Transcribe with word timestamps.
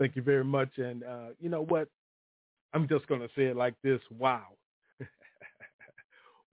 Thank 0.00 0.16
you 0.16 0.22
very 0.22 0.44
much. 0.44 0.70
And 0.78 1.04
uh, 1.04 1.28
you 1.40 1.50
know 1.50 1.62
what? 1.62 1.88
I'm 2.72 2.88
just 2.88 3.06
going 3.06 3.20
to 3.20 3.28
say 3.36 3.44
it 3.44 3.56
like 3.56 3.74
this. 3.84 4.00
Wow. 4.18 4.46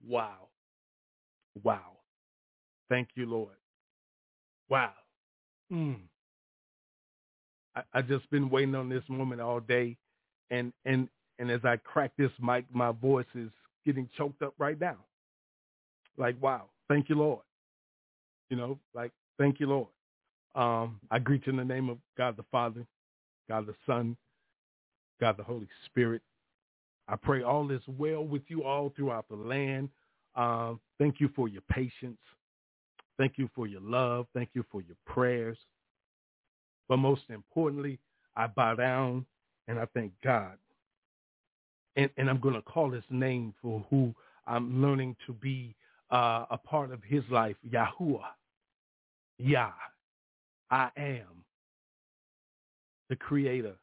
wow. 0.07 0.49
Wow. 1.63 1.93
Thank 2.89 3.09
you, 3.15 3.25
Lord. 3.25 3.55
Wow. 4.69 4.91
Mm. 5.71 5.97
I, 7.75 7.83
I 7.93 8.02
just 8.02 8.29
been 8.31 8.49
waiting 8.49 8.75
on 8.75 8.89
this 8.89 9.03
moment 9.07 9.39
all 9.39 9.61
day. 9.61 9.95
And, 10.52 10.73
and, 10.85 11.07
and 11.39 11.49
as 11.49 11.61
I 11.63 11.77
crack 11.77 12.11
this 12.17 12.31
mic, 12.41 12.66
my 12.73 12.91
voice 12.91 13.25
is 13.33 13.49
getting 13.85 14.09
choked 14.17 14.41
up 14.41 14.55
right 14.57 14.79
now. 14.79 14.97
Like, 16.17 16.35
wow. 16.41 16.63
Thank 16.89 17.07
you, 17.07 17.16
Lord. 17.16 17.41
You 18.49 18.57
know, 18.57 18.79
like, 18.93 19.11
thank 19.38 19.59
you, 19.61 19.67
Lord. 19.67 19.88
Um, 20.55 20.99
I 21.11 21.19
greet 21.19 21.45
you 21.45 21.52
in 21.52 21.57
the 21.57 21.66
name 21.66 21.89
of 21.89 21.97
God 22.17 22.35
the 22.38 22.45
Father, 22.52 22.85
God 23.49 23.67
the 23.67 23.75
Son, 23.85 24.17
God 25.19 25.37
the 25.37 25.43
Holy 25.43 25.67
Spirit. 25.85 26.21
I 27.08 27.16
pray 27.16 27.44
all 27.44 27.72
is 27.72 27.81
well 27.88 28.23
with 28.23 28.44
you 28.47 28.63
all 28.63 28.91
throughout 28.95 29.27
the 29.30 29.35
land. 29.35 29.89
Um, 30.35 30.80
thank 30.99 31.19
you 31.19 31.30
for 31.35 31.47
your 31.47 31.61
patience. 31.69 32.19
Thank 33.17 33.33
you 33.38 33.49
for 33.55 33.66
your 33.66 33.81
love. 33.81 34.27
Thank 34.33 34.49
you 34.53 34.63
for 34.72 34.81
your 34.81 34.97
prayers. 35.05 35.57
But 36.88 36.97
most 36.97 37.23
importantly, 37.30 37.99
I 38.35 38.47
bow 38.47 38.75
down 38.75 39.25
and 39.67 39.79
I 39.79 39.85
thank 39.94 40.11
God. 40.23 40.57
And, 41.95 42.09
and 42.17 42.29
I'm 42.29 42.39
going 42.39 42.53
to 42.53 42.61
call 42.61 42.91
his 42.91 43.03
name 43.09 43.53
for 43.61 43.83
who 43.89 44.13
I'm 44.45 44.81
learning 44.81 45.16
to 45.25 45.33
be 45.33 45.75
uh, 46.11 46.45
a 46.52 46.57
part 46.57 46.91
of 46.91 47.02
his 47.03 47.23
life, 47.31 47.55
Yahuwah. 47.67 48.22
Yah. 49.39 49.72
I 50.69 50.89
am 50.97 51.44
the 53.09 53.16
creator. 53.16 53.75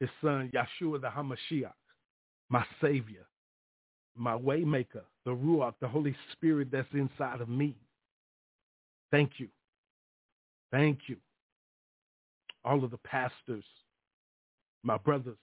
His 0.00 0.10
son, 0.20 0.50
Yeshua 0.52 1.00
the 1.00 1.08
Hamashiach, 1.08 1.72
my 2.48 2.64
savior, 2.80 3.26
my 4.16 4.36
waymaker, 4.36 5.02
the 5.24 5.30
Ruach, 5.30 5.74
the 5.80 5.88
Holy 5.88 6.14
Spirit 6.32 6.68
that's 6.70 6.88
inside 6.92 7.40
of 7.40 7.48
me. 7.48 7.74
Thank 9.10 9.32
you. 9.38 9.48
Thank 10.70 10.98
you. 11.06 11.16
All 12.64 12.82
of 12.82 12.90
the 12.90 12.98
pastors, 12.98 13.64
my 14.82 14.98
brothers, 14.98 15.38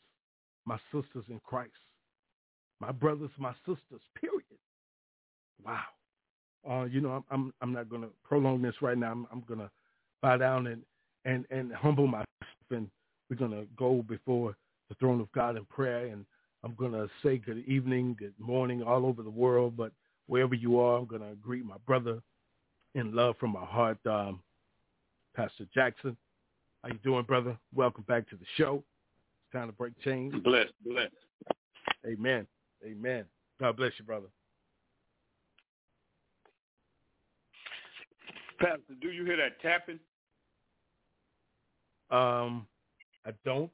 my 0.65 0.77
sisters 0.91 1.25
in 1.29 1.39
Christ, 1.43 1.71
my 2.79 2.91
brothers, 2.91 3.31
my 3.37 3.53
sisters, 3.65 4.01
period. 4.19 4.43
Wow. 5.63 5.81
Uh, 6.69 6.85
you 6.85 7.01
know, 7.01 7.11
I'm 7.11 7.23
I'm, 7.31 7.53
I'm 7.61 7.73
not 7.73 7.89
going 7.89 8.01
to 8.03 8.09
prolong 8.23 8.61
this 8.61 8.75
right 8.81 8.97
now. 8.97 9.11
I'm, 9.11 9.27
I'm 9.31 9.43
going 9.47 9.59
to 9.59 9.69
bow 10.21 10.37
down 10.37 10.67
and, 10.67 10.81
and, 11.25 11.45
and 11.51 11.71
humble 11.73 12.07
myself, 12.07 12.27
and 12.69 12.89
we're 13.29 13.35
going 13.35 13.51
to 13.51 13.67
go 13.77 14.03
before 14.07 14.55
the 14.89 14.95
throne 14.95 15.21
of 15.21 15.31
God 15.31 15.57
in 15.57 15.65
prayer. 15.65 16.07
And 16.07 16.25
I'm 16.63 16.75
going 16.75 16.91
to 16.93 17.09
say 17.23 17.37
good 17.37 17.63
evening, 17.67 18.15
good 18.17 18.33
morning 18.39 18.83
all 18.83 19.05
over 19.05 19.23
the 19.23 19.29
world, 19.29 19.75
but 19.77 19.91
wherever 20.27 20.55
you 20.55 20.79
are, 20.79 20.97
I'm 20.97 21.05
going 21.05 21.21
to 21.21 21.35
greet 21.35 21.65
my 21.65 21.77
brother 21.85 22.21
in 22.95 23.13
love 23.13 23.35
from 23.39 23.51
my 23.51 23.65
heart, 23.65 23.97
um, 24.05 24.41
Pastor 25.35 25.65
Jackson. 25.73 26.17
How 26.83 26.89
you 26.89 26.99
doing, 27.03 27.23
brother? 27.23 27.57
Welcome 27.73 28.03
back 28.07 28.29
to 28.29 28.35
the 28.35 28.45
show. 28.57 28.83
It's 29.45 29.53
time 29.53 29.67
to 29.67 29.73
break 29.73 29.93
chains. 30.03 30.33
Bless, 30.43 30.67
bless. 30.85 31.11
Amen. 32.05 32.47
Amen. 32.85 33.25
God 33.59 33.77
bless 33.77 33.91
you, 33.97 34.05
brother. 34.05 34.27
Pastor, 38.59 38.95
do 39.01 39.09
you 39.09 39.25
hear 39.25 39.37
that 39.37 39.59
tapping? 39.61 39.99
Um, 42.11 42.67
I 43.25 43.31
don't, 43.45 43.71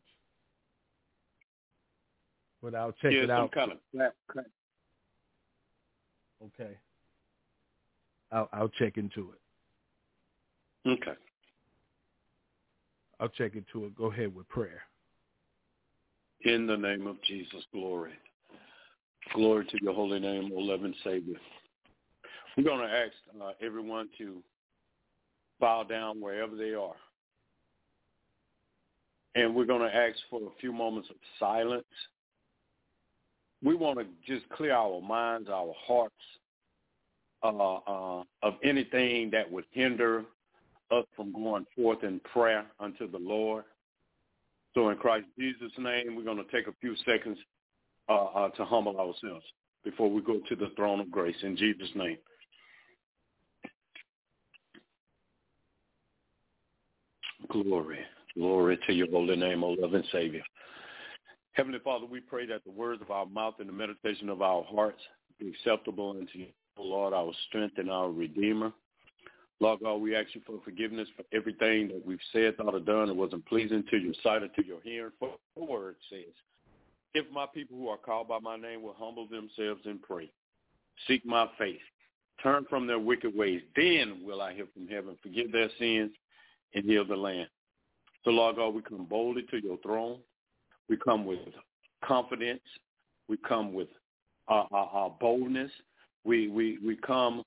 but 2.62 2.76
I'll 2.76 2.92
check 2.94 3.14
yeah, 3.14 3.24
it 3.24 3.28
some 3.28 3.32
out. 3.32 3.52
kind 3.52 3.72
of 3.72 3.78
clap, 3.92 4.16
clap. 4.32 4.46
Okay. 6.46 6.78
I'll 8.32 8.50
I'll 8.54 8.70
check 8.70 8.98
into 8.98 9.32
it. 9.32 10.90
Okay. 10.90 11.18
I'll 13.20 13.30
check 13.30 13.54
into 13.56 13.86
it. 13.86 13.96
Go 13.96 14.12
ahead 14.12 14.34
with 14.36 14.48
prayer. 14.50 14.84
In 16.42 16.68
the 16.68 16.78
name 16.78 17.08
of 17.08 17.22
Jesus, 17.24 17.64
glory. 17.74 18.14
Glory 19.34 19.66
to 19.66 19.78
your 19.82 19.94
holy 19.94 20.20
name, 20.20 20.52
O 20.56 20.60
loving 20.60 20.94
Savior. 21.04 21.38
We're 22.56 22.64
going 22.64 22.88
to 22.88 22.94
ask 22.94 23.14
uh, 23.42 23.52
everyone 23.62 24.10
to 24.20 24.42
bow 25.60 25.84
down 25.84 26.22
wherever 26.22 26.56
they 26.56 26.74
are. 26.74 26.96
And 29.38 29.54
we're 29.54 29.66
going 29.66 29.88
to 29.88 29.96
ask 29.96 30.18
for 30.32 30.42
a 30.42 30.60
few 30.60 30.74
moments 30.74 31.10
of 31.12 31.16
silence. 31.40 31.86
We 33.64 33.76
want 33.76 34.00
to 34.00 34.06
just 34.26 34.50
clear 34.50 34.74
our 34.74 35.00
minds, 35.00 35.48
our 35.48 35.74
hearts 35.86 36.16
uh, 37.44 37.76
uh, 37.76 38.24
of 38.42 38.56
anything 38.64 39.30
that 39.32 39.50
would 39.52 39.66
hinder 39.72 40.26
us 40.90 41.06
from 41.16 41.34
going 41.34 41.68
forth 41.76 42.04
in 42.04 42.20
prayer 42.22 42.66
unto 42.80 43.10
the 43.12 43.20
Lord. 43.20 43.64
So 44.74 44.90
in 44.90 44.98
Christ 44.98 45.28
Jesus' 45.38 45.72
name, 45.78 46.16
we're 46.16 46.24
going 46.24 46.44
to 46.44 46.52
take 46.52 46.68
a 46.68 46.74
few 46.82 46.96
seconds 47.06 47.38
uh, 48.10 48.26
uh, 48.26 48.50
to 48.50 48.66
humble 48.66 49.00
ourselves 49.00 49.46
before 49.84 50.10
we 50.10 50.22
go 50.22 50.40
to 50.50 50.56
the 50.56 50.72
throne 50.76 51.00
of 51.00 51.12
grace. 51.12 51.36
In 51.44 51.56
Jesus' 51.56 51.90
name. 51.94 52.18
Glory. 57.50 58.00
Glory 58.38 58.78
to 58.86 58.94
your 58.94 59.10
holy 59.10 59.36
name, 59.36 59.64
O 59.64 59.70
loving 59.70 60.04
Savior. 60.12 60.44
Heavenly 61.54 61.80
Father, 61.80 62.06
we 62.06 62.20
pray 62.20 62.46
that 62.46 62.64
the 62.64 62.72
words 62.72 63.02
of 63.02 63.10
our 63.10 63.26
mouth 63.26 63.56
and 63.60 63.68
the 63.68 63.74
meditation 63.74 64.30
of 64.30 64.44
our 64.44 64.64
hearts 64.64 65.02
be 65.40 65.50
acceptable 65.50 66.12
unto 66.12 66.38
you, 66.38 66.48
O 66.78 66.84
Lord, 66.84 67.14
our 67.16 67.32
strength 67.48 67.80
and 67.80 67.90
our 67.90 68.12
Redeemer. 68.12 68.72
Lord 69.60 69.80
God, 69.82 69.96
we 69.96 70.16
ask 70.16 70.36
you 70.36 70.42
for 70.46 70.60
forgiveness 70.64 71.08
for 71.16 71.24
everything 71.36 71.88
that 71.88 72.06
we've 72.06 72.20
said, 72.32 72.58
thought, 72.58 72.76
or 72.76 72.80
done 72.80 73.08
that 73.08 73.16
wasn't 73.16 73.46
pleasing 73.48 73.84
to 73.90 73.98
your 73.98 74.14
sight 74.22 74.44
or 74.44 74.50
to 74.50 74.66
your 74.66 74.82
hearing. 74.84 75.14
For 75.20 75.34
the 75.56 75.64
word 75.64 75.96
says, 76.12 76.32
if 77.16 77.26
my 77.32 77.48
people 77.52 77.76
who 77.76 77.88
are 77.88 77.98
called 77.98 78.28
by 78.28 78.38
my 78.38 78.56
name 78.56 78.84
will 78.84 78.96
humble 78.96 79.28
themselves 79.28 79.82
and 79.86 80.00
pray, 80.00 80.30
seek 81.08 81.26
my 81.26 81.50
face, 81.58 81.80
turn 82.44 82.66
from 82.70 82.86
their 82.86 83.00
wicked 83.00 83.36
ways, 83.36 83.62
then 83.76 84.20
will 84.24 84.42
I 84.44 84.54
hear 84.54 84.68
from 84.76 84.88
heaven, 84.88 85.18
forgive 85.24 85.52
their 85.52 85.70
sins, 85.80 86.12
and 86.76 86.86
heal 86.86 87.04
the 87.04 87.16
land. 87.16 87.48
So, 88.28 88.32
Lord 88.32 88.58
God, 88.58 88.74
we 88.74 88.82
come 88.82 89.06
boldly 89.06 89.44
to 89.52 89.64
your 89.64 89.78
throne. 89.78 90.18
We 90.90 90.98
come 90.98 91.26
with 91.26 91.40
confidence. 92.04 92.60
We 93.30 93.38
come 93.38 93.72
with 93.72 93.88
our, 94.50 94.68
uh, 94.70 95.06
uh, 95.06 95.10
boldness. 95.18 95.72
We, 96.26 96.50
we, 96.50 96.78
we 96.86 96.98
come 96.98 97.42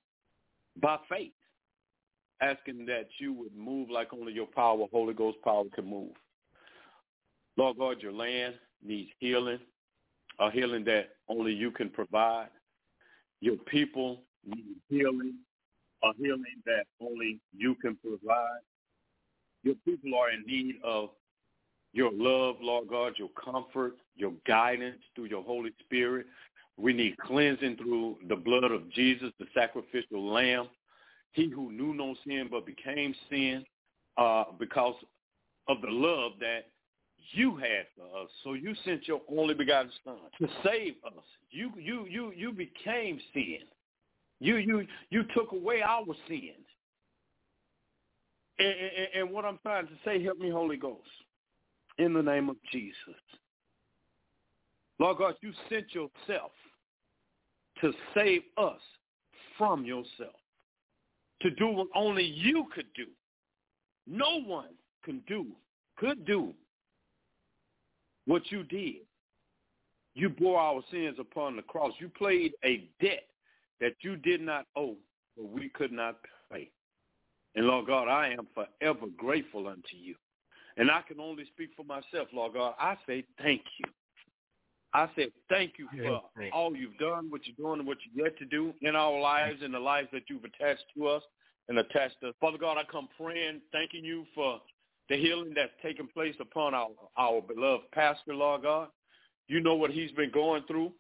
by 0.81 0.97
faith, 1.07 1.35
asking 2.41 2.87
that 2.87 3.09
you 3.19 3.35
would 3.35 3.55
move 3.55 3.91
like 3.91 4.15
only 4.15 4.33
your 4.33 4.47
power, 4.47 4.87
Holy 4.91 5.13
Ghost 5.13 5.37
power, 5.45 5.65
can 5.75 5.85
move. 5.85 6.13
Lord 7.59 7.77
God, 7.77 8.01
your 8.01 8.13
land 8.13 8.55
needs 8.83 9.11
healing, 9.19 9.59
a 10.39 10.51
healing 10.51 10.85
that 10.85 11.11
only 11.29 11.53
you 11.53 11.73
can 11.73 11.91
provide. 11.91 12.49
Your 13.43 13.57
people 13.67 14.23
need 14.47 14.77
healing, 14.89 15.35
a 16.03 16.13
healing 16.19 16.63
that 16.65 16.85
only 17.03 17.39
you 17.55 17.75
can 17.75 17.97
provide. 17.97 18.61
Your 19.63 19.75
people 19.85 20.15
are 20.15 20.31
in 20.31 20.45
need 20.47 20.77
of 20.85 21.11
your 21.93 22.11
love, 22.13 22.57
Lord 22.61 22.89
God, 22.89 23.15
your 23.17 23.31
comfort, 23.43 23.97
your 24.17 24.33
guidance 24.47 25.01
through 25.15 25.27
your 25.27 25.43
Holy 25.43 25.73
Spirit. 25.81 26.27
We 26.77 26.93
need 26.93 27.17
cleansing 27.19 27.77
through 27.77 28.19
the 28.29 28.37
blood 28.37 28.65
of 28.65 28.91
Jesus, 28.93 29.33
the 29.39 29.47
sacrificial 29.55 30.33
lamb. 30.33 30.69
He 31.33 31.49
who 31.49 31.73
knew 31.73 31.95
no 31.95 32.15
sin 32.27 32.49
but 32.51 32.65
became 32.65 33.15
sin 33.29 33.65
uh, 34.17 34.45
because 34.59 34.95
of 35.69 35.81
the 35.83 35.91
love 35.91 36.33
that 36.41 36.67
you 37.33 37.57
had 37.57 37.87
for 37.97 38.23
us. 38.23 38.29
So 38.43 38.55
you 38.55 38.75
sent 38.85 39.07
your 39.07 39.21
only 39.29 39.55
begotten 39.55 39.91
son 40.05 40.17
to 40.41 40.49
save 40.65 40.95
us. 41.07 41.25
You 41.51 41.71
you 41.77 42.07
you 42.07 42.33
you 42.35 42.53
became 42.53 43.21
sin. 43.35 43.61
You 44.41 44.57
you 44.57 44.87
you 45.11 45.25
took 45.35 45.53
away 45.53 45.83
our 45.83 46.07
sins 46.29 46.67
And, 48.61 49.09
and, 49.15 49.31
what 49.31 49.47
I'm 49.47 49.59
trying 49.63 49.87
to 49.87 49.93
say, 50.05 50.23
help 50.23 50.39
me, 50.39 50.51
Holy 50.51 50.77
Ghost, 50.77 51.01
in 51.99 52.13
the 52.13 52.23
name 52.23 52.51
of 52.51 52.57
Jesus. 52.71 52.95
Lord 54.99 55.17
God, 55.17 55.35
you 55.41 55.53
sent 55.71 55.95
yourself 55.95 56.53
to 57.81 57.93
save 58.15 58.43
us 58.59 58.81
from 59.57 59.87
yourself, 59.87 60.37
to 61.41 61.51
do 61.53 61.69
what 61.69 61.89
only 61.95 62.25
you 62.25 62.67
could 62.75 62.93
do. 62.95 63.07
No 64.07 64.43
one 64.43 64.75
can 65.05 65.23
do, 65.27 65.47
could 65.97 66.27
do 66.27 66.53
what 68.27 68.43
you 68.51 68.63
did. 68.65 68.97
You 70.15 70.29
bore 70.29 70.61
our 70.61 70.83
sins 70.91 71.17
upon 71.19 71.57
the 71.57 71.63
cross. 71.63 71.93
You 71.99 72.11
paid 72.11 72.53
a 72.63 72.89
debt 73.01 73.25
that 73.81 73.95
you 74.01 74.17
did 74.17 74.43
not 74.43 74.67
owe, 74.77 74.97
but 75.37 75.49
we 75.49 75.71
could 75.71 75.93
not 75.93 76.17
pay. 76.53 76.71
And 77.55 77.67
Lord 77.67 77.87
God, 77.87 78.09
I 78.09 78.29
am 78.29 78.47
forever 78.55 79.07
grateful 79.17 79.67
unto 79.67 79.97
you. 80.01 80.15
And 80.77 80.91
I 80.91 81.03
can 81.07 81.21
only 81.21 81.45
speak 81.47 81.71
for 81.77 81.85
myself, 81.85 82.29
Lord 82.33 82.55
God. 82.55 82.75
I 82.79 82.97
say 83.07 83.25
thank 83.43 83.63
you. 83.79 83.87
I 84.93 85.09
say 85.17 85.29
thank 85.49 85.75
you 85.79 85.89
for 86.05 86.21
all 86.53 86.75
you've 86.75 86.99
done, 86.99 87.31
what 87.31 87.43
you're 87.47 87.57
doing, 87.57 87.81
and 87.81 87.87
what 87.87 87.99
you're 88.13 88.27
yet 88.27 88.39
to 88.39 88.45
do 88.45 88.73
in 88.83 88.97
our 88.97 89.21
lives 89.21 89.61
and 89.63 89.73
the 89.73 89.79
lives 89.79 90.09
that 90.13 90.23
you've 90.29 90.45
attached 90.45 90.85
to 90.97 91.07
us 91.07 91.23
and 91.69 91.79
attached 91.79 92.17
to 92.23 92.29
us. 92.29 92.35
Father 92.41 92.59
God, 92.59 92.77
I 92.77 92.83
come 92.91 93.09
praying, 93.21 93.61
thanking 93.73 94.05
you 94.05 94.25
for 94.35 94.61
the 95.09 95.17
healing 95.17 95.53
that's 95.55 95.71
taken 95.83 96.09
place 96.09 96.35
upon 96.41 96.75
our, 96.75 96.89
our 97.17 97.41
beloved 97.41 97.91
pastor, 97.93 98.35
Lord 98.35 98.63
God. 98.63 98.89
You 99.49 99.61
know 99.61 99.75
what 99.75 99.91
he's 99.91 100.13
been 100.13 100.31
going 100.31 100.63
through. 100.67 100.93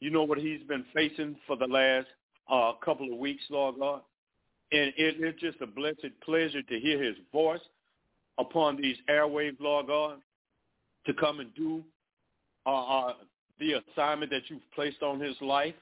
You 0.00 0.10
know 0.10 0.24
what 0.24 0.38
he's 0.38 0.62
been 0.68 0.84
facing 0.94 1.36
for 1.46 1.56
the 1.56 1.66
last 1.66 2.06
uh, 2.50 2.72
couple 2.84 3.12
of 3.12 3.18
weeks, 3.18 3.44
Lord 3.50 3.76
God. 3.78 4.02
And 4.72 4.92
it, 4.96 5.16
it's 5.18 5.40
just 5.40 5.60
a 5.60 5.66
blessed 5.66 6.08
pleasure 6.24 6.62
to 6.62 6.80
hear 6.80 7.02
his 7.02 7.16
voice 7.32 7.60
upon 8.38 8.76
these 8.76 8.96
airwaves, 9.08 9.60
Lord 9.60 9.86
God, 9.86 10.18
to 11.06 11.14
come 11.14 11.40
and 11.40 11.54
do 11.54 11.84
uh, 12.66 13.08
uh, 13.08 13.12
the 13.60 13.74
assignment 13.74 14.30
that 14.32 14.42
you've 14.48 14.70
placed 14.74 15.02
on 15.02 15.20
his 15.20 15.36
life. 15.40 15.74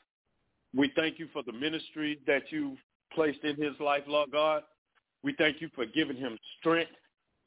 We 0.76 0.92
thank 0.94 1.18
you 1.18 1.28
for 1.32 1.42
the 1.42 1.52
ministry 1.52 2.18
that 2.26 2.42
you've 2.50 2.78
placed 3.12 3.42
in 3.42 3.56
his 3.56 3.78
life, 3.80 4.02
Lord 4.06 4.30
God. 4.32 4.62
We 5.22 5.34
thank 5.38 5.60
you 5.60 5.70
for 5.74 5.86
giving 5.86 6.16
him 6.16 6.36
strength 6.60 6.90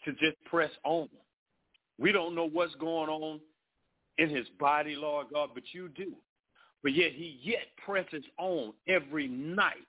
to 0.05 0.13
just 0.13 0.43
press 0.45 0.71
on. 0.83 1.07
We 1.99 2.11
don't 2.11 2.35
know 2.35 2.47
what's 2.47 2.75
going 2.75 3.09
on 3.09 3.39
in 4.17 4.29
his 4.29 4.47
body, 4.59 4.95
Lord 4.95 5.27
God, 5.33 5.49
but 5.53 5.63
you 5.71 5.89
do. 5.89 6.13
But 6.83 6.93
yet 6.93 7.11
he 7.11 7.39
yet 7.43 7.67
presses 7.83 8.23
on 8.37 8.73
every 8.87 9.27
night 9.27 9.85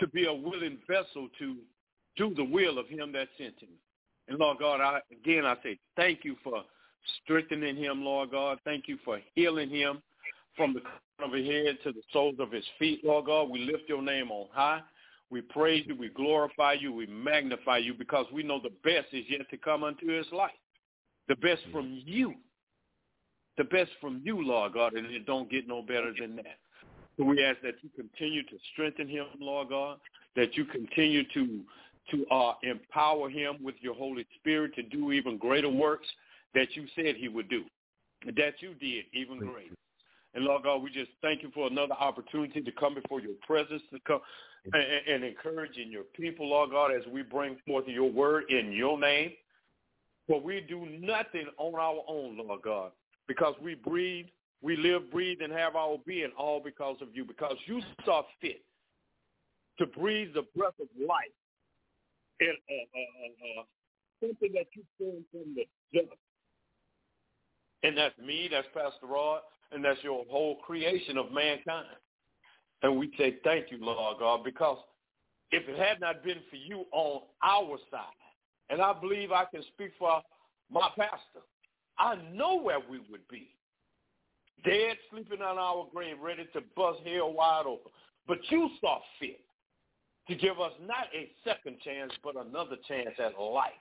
to 0.00 0.06
be 0.06 0.26
a 0.26 0.32
willing 0.32 0.78
vessel 0.86 1.28
to 1.38 1.56
do 2.16 2.34
the 2.34 2.44
will 2.44 2.78
of 2.78 2.88
him 2.88 3.12
that 3.12 3.28
sent 3.36 3.58
him. 3.60 3.70
And 4.28 4.38
Lord 4.38 4.58
God, 4.58 4.80
I, 4.80 5.00
again, 5.12 5.46
I 5.46 5.56
say 5.62 5.78
thank 5.96 6.24
you 6.24 6.36
for 6.44 6.62
strengthening 7.22 7.76
him, 7.76 8.04
Lord 8.04 8.30
God. 8.30 8.58
Thank 8.64 8.88
you 8.88 8.98
for 9.04 9.20
healing 9.34 9.70
him 9.70 10.02
from 10.56 10.74
the 10.74 10.80
crown 10.80 11.30
of 11.30 11.32
his 11.32 11.46
head 11.46 11.78
to 11.84 11.92
the 11.92 12.02
soles 12.12 12.36
of 12.38 12.52
his 12.52 12.64
feet, 12.78 13.04
Lord 13.04 13.26
God. 13.26 13.48
We 13.48 13.60
lift 13.60 13.88
your 13.88 14.02
name 14.02 14.30
on 14.30 14.48
high. 14.52 14.80
We 15.30 15.40
praise 15.42 15.84
you. 15.86 15.96
We 15.96 16.08
glorify 16.08 16.74
you. 16.74 16.92
We 16.92 17.06
magnify 17.06 17.78
you 17.78 17.94
because 17.94 18.26
we 18.32 18.42
know 18.42 18.60
the 18.60 18.72
best 18.82 19.08
is 19.12 19.24
yet 19.28 19.48
to 19.50 19.56
come 19.56 19.84
unto 19.84 20.08
his 20.08 20.26
life. 20.32 20.50
The 21.28 21.36
best 21.36 21.62
from 21.70 22.02
you. 22.04 22.34
The 23.56 23.64
best 23.64 23.90
from 24.00 24.22
you, 24.24 24.42
Lord 24.42 24.74
God, 24.74 24.94
and 24.94 25.06
it 25.06 25.26
don't 25.26 25.50
get 25.50 25.66
no 25.66 25.82
better 25.82 26.12
than 26.18 26.36
that. 26.36 26.58
So 27.18 27.24
we 27.24 27.44
ask 27.44 27.60
that 27.62 27.74
you 27.82 27.90
continue 27.96 28.44
to 28.44 28.56
strengthen 28.72 29.08
him, 29.08 29.26
Lord 29.40 29.70
God, 29.70 29.98
that 30.36 30.56
you 30.56 30.64
continue 30.64 31.24
to 31.34 31.60
to 32.10 32.26
uh, 32.28 32.54
empower 32.62 33.28
him 33.28 33.56
with 33.62 33.74
your 33.80 33.94
Holy 33.94 34.26
Spirit 34.36 34.74
to 34.76 34.82
do 34.82 35.12
even 35.12 35.36
greater 35.36 35.68
works 35.68 36.06
that 36.54 36.68
you 36.74 36.86
said 36.96 37.16
he 37.16 37.28
would 37.28 37.50
do, 37.50 37.64
that 38.24 38.54
you 38.60 38.72
did 38.74 39.04
even 39.12 39.38
greater. 39.38 39.74
And 40.34 40.44
Lord 40.44 40.62
God, 40.62 40.82
we 40.82 40.90
just 40.90 41.10
thank 41.20 41.42
you 41.42 41.50
for 41.54 41.66
another 41.66 41.94
opportunity 41.94 42.62
to 42.62 42.72
come 42.72 42.94
before 42.94 43.20
your 43.20 43.34
presence, 43.46 43.82
to 43.92 43.98
come 44.06 44.20
and, 44.72 44.84
and 45.06 45.24
encouraging 45.24 45.90
your 45.90 46.04
people, 46.14 46.48
Lord 46.48 46.70
God, 46.70 46.92
as 46.92 47.02
we 47.12 47.22
bring 47.22 47.56
forth 47.66 47.86
your 47.86 48.10
word 48.10 48.44
in 48.48 48.72
your 48.72 48.98
name. 48.98 49.32
For 50.26 50.40
we 50.40 50.60
do 50.60 50.86
nothing 51.00 51.46
on 51.56 51.74
our 51.74 52.02
own, 52.06 52.38
Lord 52.38 52.62
God, 52.62 52.92
because 53.26 53.54
we 53.62 53.74
breathe, 53.74 54.26
we 54.62 54.76
live, 54.76 55.10
breathe, 55.10 55.38
and 55.42 55.52
have 55.52 55.76
our 55.76 55.98
being 56.06 56.30
all 56.36 56.60
because 56.60 56.96
of 57.00 57.08
you, 57.14 57.24
because 57.24 57.56
you 57.66 57.80
saw 58.04 58.22
fit 58.40 58.62
to 59.78 59.86
breathe 59.86 60.34
the 60.34 60.42
breath 60.56 60.74
of 60.80 60.88
life 60.98 61.32
in 62.40 62.48
uh, 62.48 62.98
uh, 62.98 63.58
uh, 63.58 63.60
uh 63.60 63.64
something 64.20 64.52
that 64.52 64.66
you 64.74 64.82
formed 64.98 65.24
from 65.32 65.54
the 65.54 65.66
dust 65.94 66.16
and 67.82 67.96
that's 67.96 68.18
me, 68.18 68.48
that's 68.50 68.66
Pastor 68.74 69.06
Rod, 69.06 69.40
and 69.72 69.84
that's 69.84 70.02
your 70.02 70.24
whole 70.28 70.56
creation 70.56 71.16
of 71.16 71.32
mankind. 71.32 71.86
And 72.82 72.98
we 72.98 73.12
say 73.18 73.36
thank 73.44 73.70
you, 73.70 73.78
Lord 73.80 74.18
God, 74.18 74.44
because 74.44 74.78
if 75.50 75.68
it 75.68 75.78
had 75.78 76.00
not 76.00 76.22
been 76.24 76.38
for 76.50 76.56
you 76.56 76.84
on 76.92 77.22
our 77.42 77.78
side, 77.90 78.02
and 78.70 78.80
I 78.80 78.92
believe 78.92 79.32
I 79.32 79.44
can 79.44 79.62
speak 79.74 79.92
for 79.98 80.20
my 80.70 80.88
pastor, 80.96 81.44
I 81.98 82.16
know 82.32 82.60
where 82.60 82.80
we 82.80 82.98
would 83.10 83.26
be. 83.28 83.48
Dead, 84.64 84.96
sleeping 85.10 85.40
on 85.40 85.58
our 85.58 85.86
grave, 85.94 86.16
ready 86.20 86.46
to 86.52 86.60
bust 86.76 87.00
hell 87.06 87.32
wide 87.32 87.64
open. 87.66 87.92
But 88.26 88.38
you 88.50 88.68
saw 88.80 88.98
fit 89.20 89.40
to 90.28 90.34
give 90.34 90.60
us 90.60 90.72
not 90.86 91.06
a 91.14 91.30
second 91.44 91.76
chance, 91.80 92.12
but 92.22 92.36
another 92.36 92.76
chance 92.86 93.14
at 93.18 93.40
life. 93.40 93.72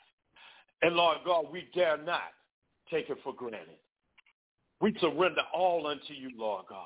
And 0.81 0.95
Lord 0.95 1.17
God, 1.25 1.45
we 1.51 1.67
dare 1.73 1.97
not 1.97 2.21
take 2.91 3.09
it 3.09 3.17
for 3.23 3.33
granted. 3.33 3.77
We 4.79 4.95
surrender 4.99 5.41
all 5.53 5.87
unto 5.87 6.13
you, 6.13 6.31
Lord 6.37 6.65
God. 6.69 6.85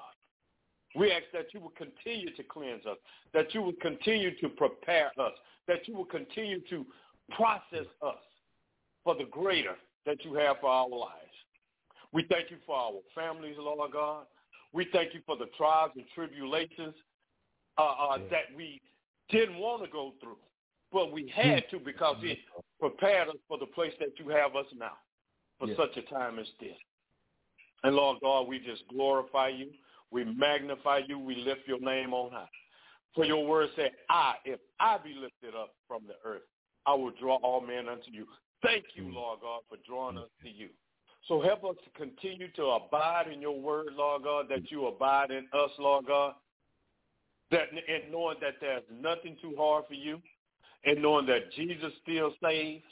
We 0.95 1.11
ask 1.11 1.25
that 1.33 1.53
you 1.53 1.59
will 1.59 1.73
continue 1.77 2.33
to 2.35 2.43
cleanse 2.43 2.85
us, 2.85 2.97
that 3.33 3.53
you 3.53 3.61
will 3.61 3.73
continue 3.81 4.37
to 4.39 4.49
prepare 4.49 5.11
us, 5.19 5.33
that 5.67 5.87
you 5.87 5.95
will 5.95 6.05
continue 6.05 6.59
to 6.69 6.85
process 7.31 7.87
us 8.01 8.15
for 9.03 9.15
the 9.15 9.25
greater 9.31 9.75
that 10.05 10.23
you 10.25 10.33
have 10.35 10.57
for 10.59 10.69
our 10.69 10.89
lives. 10.89 11.30
We 12.13 12.25
thank 12.29 12.51
you 12.51 12.57
for 12.65 12.75
our 12.75 12.91
families, 13.15 13.55
Lord 13.57 13.91
God. 13.91 14.25
We 14.73 14.87
thank 14.91 15.13
you 15.13 15.21
for 15.25 15.37
the 15.37 15.47
trials 15.57 15.91
and 15.95 16.05
tribulations 16.13 16.93
uh, 17.77 17.81
uh, 17.81 18.17
yeah. 18.17 18.29
that 18.29 18.55
we 18.55 18.81
didn't 19.29 19.57
want 19.57 19.83
to 19.83 19.89
go 19.89 20.13
through, 20.21 20.37
but 20.91 21.11
we 21.11 21.31
had 21.33 21.63
to 21.71 21.79
because 21.79 22.17
it 22.21 22.39
prepared 22.79 23.29
us 23.29 23.35
for 23.47 23.57
the 23.57 23.65
place 23.65 23.93
that 23.99 24.17
you 24.17 24.29
have 24.29 24.55
us 24.55 24.65
now 24.77 24.93
for 25.59 25.67
yeah. 25.67 25.75
such 25.77 25.95
a 25.97 26.01
time 26.13 26.39
as 26.39 26.47
this. 26.59 26.75
And 27.83 27.95
Lord 27.95 28.17
God, 28.21 28.47
we 28.47 28.59
just 28.59 28.83
glorify 28.89 29.49
you. 29.49 29.67
We 30.11 30.25
magnify 30.25 31.01
you. 31.07 31.17
We 31.17 31.35
lift 31.35 31.61
your 31.65 31.79
name 31.79 32.13
on 32.13 32.31
high. 32.31 32.47
For 33.15 33.25
your 33.25 33.45
word 33.45 33.69
said, 33.75 33.91
I, 34.09 34.35
if 34.45 34.59
I 34.79 34.97
be 34.97 35.13
lifted 35.13 35.57
up 35.57 35.73
from 35.87 36.03
the 36.07 36.15
earth, 36.27 36.43
I 36.85 36.93
will 36.93 37.11
draw 37.19 37.35
all 37.37 37.61
men 37.61 37.87
unto 37.89 38.11
you. 38.11 38.25
Thank 38.63 38.85
you, 38.95 39.03
mm. 39.03 39.13
Lord 39.13 39.39
God, 39.41 39.61
for 39.69 39.77
drawing 39.87 40.17
us 40.17 40.29
to 40.43 40.49
you. 40.49 40.69
So 41.27 41.41
help 41.41 41.63
us 41.63 41.75
to 41.83 41.99
continue 41.99 42.51
to 42.53 42.63
abide 42.63 43.27
in 43.31 43.41
your 43.41 43.59
word, 43.59 43.89
Lord 43.95 44.23
God, 44.23 44.47
that 44.49 44.71
you 44.71 44.87
abide 44.87 45.31
in 45.31 45.45
us, 45.53 45.69
Lord 45.77 46.07
God. 46.07 46.33
That 47.51 47.69
and 47.71 48.11
knowing 48.11 48.37
that 48.41 48.55
there's 48.61 48.83
nothing 48.91 49.35
too 49.41 49.55
hard 49.57 49.85
for 49.87 49.93
you, 49.93 50.21
and 50.85 51.01
knowing 51.01 51.25
that 51.27 51.51
Jesus 51.55 51.91
still 52.01 52.33
saves, 52.41 52.83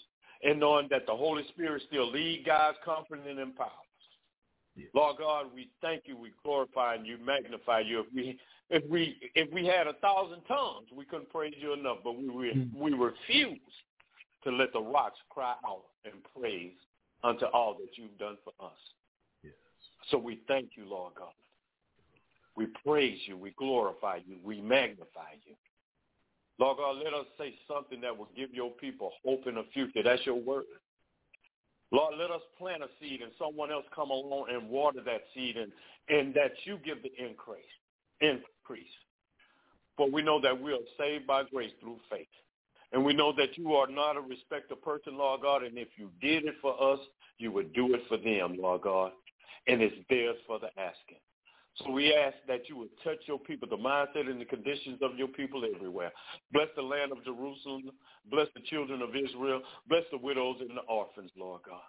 and 0.44 0.60
knowing 0.60 0.88
that 0.92 1.06
the 1.06 1.16
Holy 1.16 1.44
Spirit 1.50 1.82
still 1.88 2.12
leads, 2.12 2.46
guides, 2.46 2.78
comfort, 2.84 3.22
and 3.28 3.40
empowers. 3.40 3.72
Lord 4.94 5.18
God, 5.18 5.48
we 5.54 5.70
thank 5.82 6.04
you, 6.06 6.16
we 6.16 6.32
glorify 6.44 6.96
and 6.96 7.06
you, 7.06 7.18
magnify 7.18 7.82
you. 7.82 8.02
If 8.02 8.06
we 8.14 8.40
if 8.70 8.90
we 8.90 9.18
if 9.36 9.52
we 9.52 9.66
had 9.66 9.88
a 9.88 9.94
thousand 9.94 10.42
tongues, 10.48 10.88
we 10.96 11.06
couldn't 11.06 11.30
praise 11.30 11.56
you 11.60 11.74
enough, 11.74 11.98
but 12.04 12.18
we 12.18 12.30
we, 12.30 12.52
mm-hmm. 12.52 12.80
we 12.80 12.94
refuse 12.94 13.60
to 14.44 14.52
let 14.52 14.72
the 14.74 14.82
rocks 14.82 15.20
cry 15.30 15.56
out 15.66 15.84
and 16.06 16.14
praise 16.38 16.72
unto 17.24 17.46
all 17.46 17.74
that 17.76 17.90
you've 17.96 18.18
done 18.18 18.38
for 18.44 18.54
us. 18.66 18.78
Yes. 19.44 19.54
So 20.12 20.18
we 20.18 20.42
thank 20.48 20.72
you, 20.76 20.86
Lord 20.88 21.14
God. 21.18 21.34
We 22.56 22.68
praise 22.86 23.20
you, 23.26 23.38
we 23.38 23.52
glorify 23.52 24.20
you, 24.28 24.38
we 24.44 24.62
magnify 24.62 25.32
you. 25.46 25.56
Lord 26.60 26.78
God, 26.78 26.98
let 26.98 27.14
us 27.14 27.26
say 27.38 27.56
something 27.74 28.02
that 28.02 28.18
will 28.18 28.28
give 28.36 28.54
your 28.54 28.72
people 28.72 29.12
hope 29.24 29.48
in 29.48 29.56
the 29.56 29.66
future. 29.74 30.04
That's 30.04 30.26
your 30.26 30.36
word. 30.36 30.66
Lord, 31.92 32.16
let 32.20 32.32
us 32.32 32.42
plant 32.58 32.84
a 32.84 32.88
seed 33.00 33.22
and 33.22 33.32
someone 33.40 33.72
else 33.72 33.86
come 33.96 34.12
along 34.12 34.48
and 34.52 34.70
water 34.70 35.00
that 35.06 35.22
seed 35.34 35.56
and, 35.58 35.72
and 36.10 36.34
that 36.34 36.52
you 36.66 36.78
give 36.86 37.02
the 37.02 37.12
increase. 37.18 37.64
Increase. 38.20 38.92
For 39.96 40.10
we 40.12 40.22
know 40.22 40.40
that 40.42 40.62
we 40.62 40.74
are 40.74 40.78
saved 40.98 41.26
by 41.26 41.44
grace 41.44 41.72
through 41.80 41.98
faith. 42.10 42.28
And 42.92 43.06
we 43.06 43.14
know 43.14 43.34
that 43.38 43.58
you 43.58 43.74
are 43.74 43.88
not 43.88 44.18
a 44.18 44.22
respecter 44.22 44.76
person, 44.76 45.18
Lord 45.18 45.42
God, 45.42 45.64
and 45.64 45.78
if 45.78 45.90
you 45.96 46.10
did 46.22 46.46
it 46.46 46.56
for 46.62 46.94
us, 46.94 47.00
you 47.38 47.52
would 47.52 47.74
do 47.74 47.94
it 47.94 48.02
for 48.08 48.18
them, 48.18 48.58
Lord 48.60 48.82
God. 48.82 49.12
And 49.68 49.82
it's 49.82 49.96
theirs 50.10 50.38
for 50.48 50.60
the 50.60 50.70
asking. 50.80 51.20
So 51.76 51.92
we 51.92 52.14
ask 52.14 52.36
that 52.48 52.68
you 52.68 52.76
would 52.78 52.90
touch 53.04 53.20
your 53.26 53.40
people, 53.40 53.70
the 53.70 53.78
mindset 53.78 54.30
and 54.30 54.42
the 54.42 54.46
conditions 54.46 55.00
of 55.02 55.18
your 55.18 55.28
people 55.28 55.64
everywhere. 55.76 56.12
Bless 56.52 56.68
the 56.76 56.82
land 56.82 57.12
of 57.12 57.24
Jerusalem. 57.24 57.92
Bless 58.30 58.48
the 58.56 58.62
children 58.70 59.02
of 59.02 59.16
Israel. 59.16 59.62
Bless 59.88 60.04
the 60.12 60.18
widows 60.18 60.58
and 60.60 60.72
the 60.72 60.82
orphans, 60.90 61.32
Lord 61.38 61.62
God. 61.66 61.80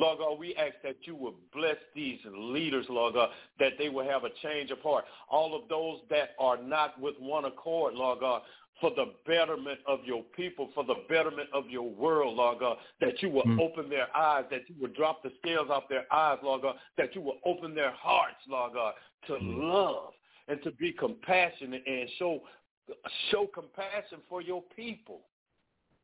Lord 0.00 0.18
God, 0.18 0.38
we 0.38 0.54
ask 0.56 0.76
that 0.82 0.96
you 1.02 1.14
will 1.14 1.34
bless 1.52 1.76
these 1.94 2.18
leaders, 2.34 2.86
Lord 2.88 3.14
God, 3.14 3.28
that 3.58 3.74
they 3.78 3.90
will 3.90 4.08
have 4.08 4.24
a 4.24 4.30
change 4.42 4.70
of 4.70 4.78
heart. 4.80 5.04
All 5.28 5.54
of 5.54 5.68
those 5.68 5.98
that 6.08 6.30
are 6.38 6.56
not 6.56 6.98
with 6.98 7.16
one 7.18 7.44
accord, 7.44 7.92
Lord 7.94 8.20
God, 8.20 8.40
for 8.80 8.90
the 8.96 9.12
betterment 9.26 9.78
of 9.86 10.00
your 10.06 10.22
people, 10.34 10.70
for 10.74 10.84
the 10.84 10.94
betterment 11.06 11.50
of 11.52 11.68
your 11.68 11.86
world, 11.90 12.36
Lord 12.36 12.60
God, 12.60 12.78
that 13.02 13.20
you 13.20 13.28
will 13.28 13.42
mm. 13.42 13.60
open 13.60 13.90
their 13.90 14.14
eyes, 14.16 14.46
that 14.50 14.62
you 14.68 14.74
will 14.80 14.88
drop 14.88 15.22
the 15.22 15.32
scales 15.38 15.68
off 15.70 15.82
their 15.90 16.10
eyes, 16.10 16.38
Lord 16.42 16.62
God, 16.62 16.76
that 16.96 17.14
you 17.14 17.20
will 17.20 17.38
open 17.44 17.74
their 17.74 17.92
hearts, 17.92 18.36
Lord 18.48 18.72
God, 18.72 18.94
to 19.26 19.34
mm. 19.34 19.72
love 19.72 20.12
and 20.48 20.62
to 20.62 20.70
be 20.72 20.92
compassionate 20.92 21.82
and 21.86 22.08
show 22.18 22.40
show 23.30 23.46
compassion 23.52 24.18
for 24.30 24.40
your 24.40 24.62
people. 24.74 25.20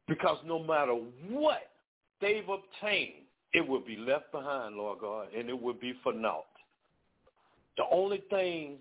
Because 0.06 0.36
no 0.44 0.62
matter 0.62 0.92
what 1.30 1.70
they've 2.20 2.48
obtained, 2.48 3.25
it 3.56 3.66
will 3.66 3.80
be 3.80 3.96
left 3.96 4.30
behind, 4.32 4.76
Lord 4.76 4.98
God, 5.00 5.28
and 5.34 5.48
it 5.48 5.60
will 5.60 5.72
be 5.72 5.94
for 6.02 6.12
naught. 6.12 6.44
The 7.78 7.84
only 7.90 8.22
thing 8.28 8.76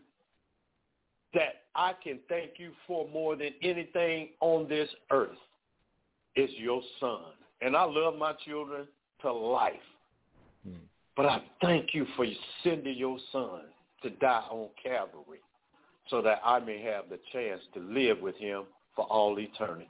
that 1.33 1.61
I 1.75 1.93
can 2.03 2.19
thank 2.27 2.51
you 2.57 2.71
for 2.85 3.07
more 3.07 3.37
than 3.37 3.51
anything 3.63 4.31
on 4.41 4.67
this 4.67 4.89
earth 5.11 5.37
is 6.35 6.49
your 6.57 6.81
son. 6.99 7.21
And 7.61 7.73
I 7.73 7.85
love 7.85 8.17
my 8.17 8.33
children 8.45 8.85
to 9.21 9.31
life. 9.31 9.73
Hmm. 10.67 10.75
But 11.15 11.27
I 11.27 11.41
thank 11.61 11.93
you 11.93 12.05
for 12.17 12.25
sending 12.61 12.97
your 12.97 13.17
son 13.31 13.61
to 14.03 14.09
die 14.09 14.43
on 14.51 14.67
Calvary 14.83 15.39
so 16.09 16.21
that 16.21 16.41
I 16.43 16.59
may 16.59 16.81
have 16.81 17.05
the 17.09 17.19
chance 17.31 17.61
to 17.75 17.79
live 17.79 18.19
with 18.19 18.35
him 18.35 18.63
for 18.93 19.05
all 19.05 19.39
eternity. 19.39 19.89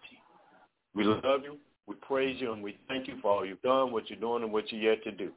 We 0.93 1.05
love 1.05 1.41
you, 1.43 1.57
we 1.87 1.95
praise 1.95 2.39
you, 2.39 2.53
and 2.53 2.63
we 2.63 2.77
thank 2.87 3.07
you 3.07 3.15
for 3.21 3.31
all 3.31 3.45
you've 3.45 3.61
done, 3.61 3.91
what 3.91 4.09
you're 4.09 4.19
doing, 4.19 4.43
and 4.43 4.51
what 4.51 4.71
you're 4.71 4.81
yet 4.81 5.03
to 5.03 5.11
do. 5.11 5.31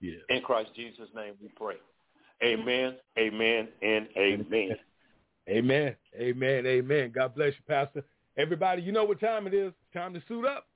Yeah. 0.00 0.18
In 0.28 0.42
Christ 0.42 0.70
Jesus' 0.74 1.08
name 1.14 1.34
we 1.40 1.48
pray. 1.56 1.76
Amen, 2.42 2.96
amen, 3.18 3.68
and 3.82 4.08
amen. 4.16 4.76
Amen. 5.48 5.96
Amen. 6.18 6.66
Amen. 6.66 7.12
God 7.14 7.34
bless 7.34 7.54
you, 7.54 7.62
Pastor. 7.68 8.04
Everybody, 8.38 8.82
you 8.82 8.92
know 8.92 9.04
what 9.04 9.20
time 9.20 9.46
it 9.46 9.54
is. 9.54 9.68
It's 9.68 9.94
time 9.94 10.14
to 10.14 10.22
suit 10.28 10.46
up. 10.46 10.66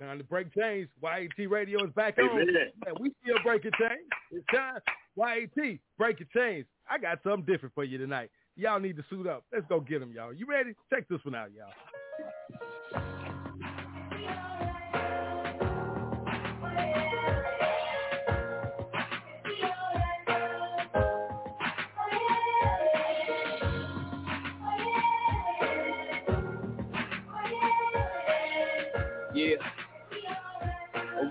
Time 0.00 0.18
to 0.18 0.24
break 0.24 0.52
chains. 0.54 0.88
YAT 1.02 1.50
Radio 1.50 1.84
is 1.84 1.92
back 1.94 2.18
Amen. 2.18 2.30
on. 2.30 2.46
Yeah, 2.48 2.92
we 2.98 3.12
still 3.22 3.36
breaking 3.44 3.72
chains. 3.78 4.08
It's 4.30 4.44
time. 4.52 4.80
YAT, 5.16 5.78
breaking 5.98 6.28
chains. 6.34 6.64
I 6.88 6.98
got 6.98 7.18
something 7.22 7.44
different 7.44 7.74
for 7.74 7.84
you 7.84 7.98
tonight. 7.98 8.30
Y'all 8.56 8.80
need 8.80 8.96
to 8.96 9.04
suit 9.10 9.26
up. 9.26 9.44
Let's 9.52 9.66
go 9.68 9.80
get 9.80 10.00
them, 10.00 10.12
y'all. 10.12 10.32
You 10.32 10.46
ready? 10.46 10.74
Check 10.90 11.08
this 11.08 11.20
one 11.24 11.34
out, 11.34 11.50
y'all. 11.52 13.01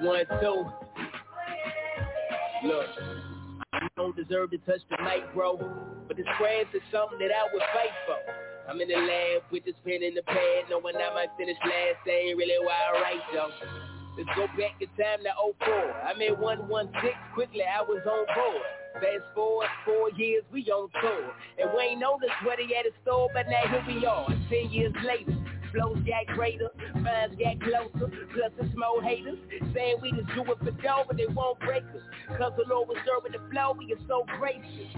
One, 0.01 0.25
two. 0.41 0.65
Look, 2.65 2.89
I 3.73 3.87
don't 3.95 4.15
deserve 4.15 4.51
to 4.51 4.57
touch 4.59 4.81
the 4.89 4.97
mic, 5.03 5.33
bro, 5.33 5.57
but 6.07 6.17
this 6.17 6.25
craft 6.37 6.73
is 6.73 6.81
something 6.91 7.19
that 7.19 7.29
I 7.29 7.45
would 7.53 7.61
fight 7.73 7.93
for. 8.05 8.17
I'm 8.69 8.81
in 8.81 8.89
the 8.89 8.97
lab 8.97 9.43
with 9.51 9.65
this 9.65 9.75
pen 9.85 10.01
in 10.03 10.13
the 10.13 10.23
pad, 10.23 10.69
knowing 10.69 10.95
I 10.95 11.13
might 11.13 11.29
finish 11.37 11.57
last. 11.61 12.01
That 12.05 12.13
ain't 12.13 12.37
really 12.37 12.57
why 12.65 12.77
I 12.77 13.01
write, 13.01 13.25
though. 13.33 13.53
Let's 14.17 14.29
go 14.35 14.47
back 14.57 14.81
in 14.81 14.89
time 14.97 15.21
to 15.23 15.33
04. 15.65 15.73
I'm 16.05 16.21
at 16.21 16.37
116, 16.37 17.11
quickly 17.33 17.61
I 17.61 17.81
was 17.81 18.01
on 18.05 18.25
board. 18.33 18.65
Fast 18.93 19.33
forward 19.33 19.69
four 19.85 20.11
years, 20.17 20.43
we 20.51 20.65
on 20.69 20.89
tour. 21.01 21.31
And 21.61 21.69
we 21.77 21.93
ain't 21.93 22.01
noticed 22.01 22.37
what 22.43 22.59
he 22.59 22.73
had 22.73 22.85
in 22.85 22.91
store, 23.01 23.29
but 23.33 23.45
now 23.49 23.69
here 23.69 23.85
we 23.87 24.05
are, 24.05 24.27
10 24.49 24.69
years 24.69 24.93
later 25.05 25.37
flows 25.71 25.97
got 26.05 26.27
greater, 26.35 26.69
minds 27.01 27.35
got 27.35 27.59
closer, 27.61 28.07
plus 28.33 28.51
it's 28.59 28.75
more 28.77 29.01
haters, 29.01 29.39
saying 29.73 29.97
we 30.01 30.11
just 30.11 30.27
do 30.35 30.41
it 30.41 30.59
for 30.59 30.71
dough, 30.81 31.03
but 31.07 31.17
they 31.17 31.27
won't 31.27 31.59
break 31.59 31.83
us, 31.95 32.01
cause 32.37 32.53
the 32.57 32.65
Lord 32.69 32.87
was 32.87 32.97
serving 33.05 33.33
the 33.33 33.43
flow, 33.51 33.75
we 33.77 33.91
are 33.93 34.01
so 34.07 34.25
gracious. 34.39 34.95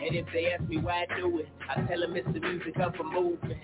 And 0.00 0.14
if 0.14 0.26
they 0.32 0.52
ask 0.52 0.62
me 0.68 0.78
why 0.78 1.06
I 1.08 1.18
do 1.18 1.38
it, 1.38 1.48
I 1.68 1.80
tell 1.82 2.00
them 2.00 2.14
it's 2.16 2.28
the 2.32 2.40
music 2.40 2.76
of 2.78 2.94
a 3.00 3.04
movement. 3.04 3.58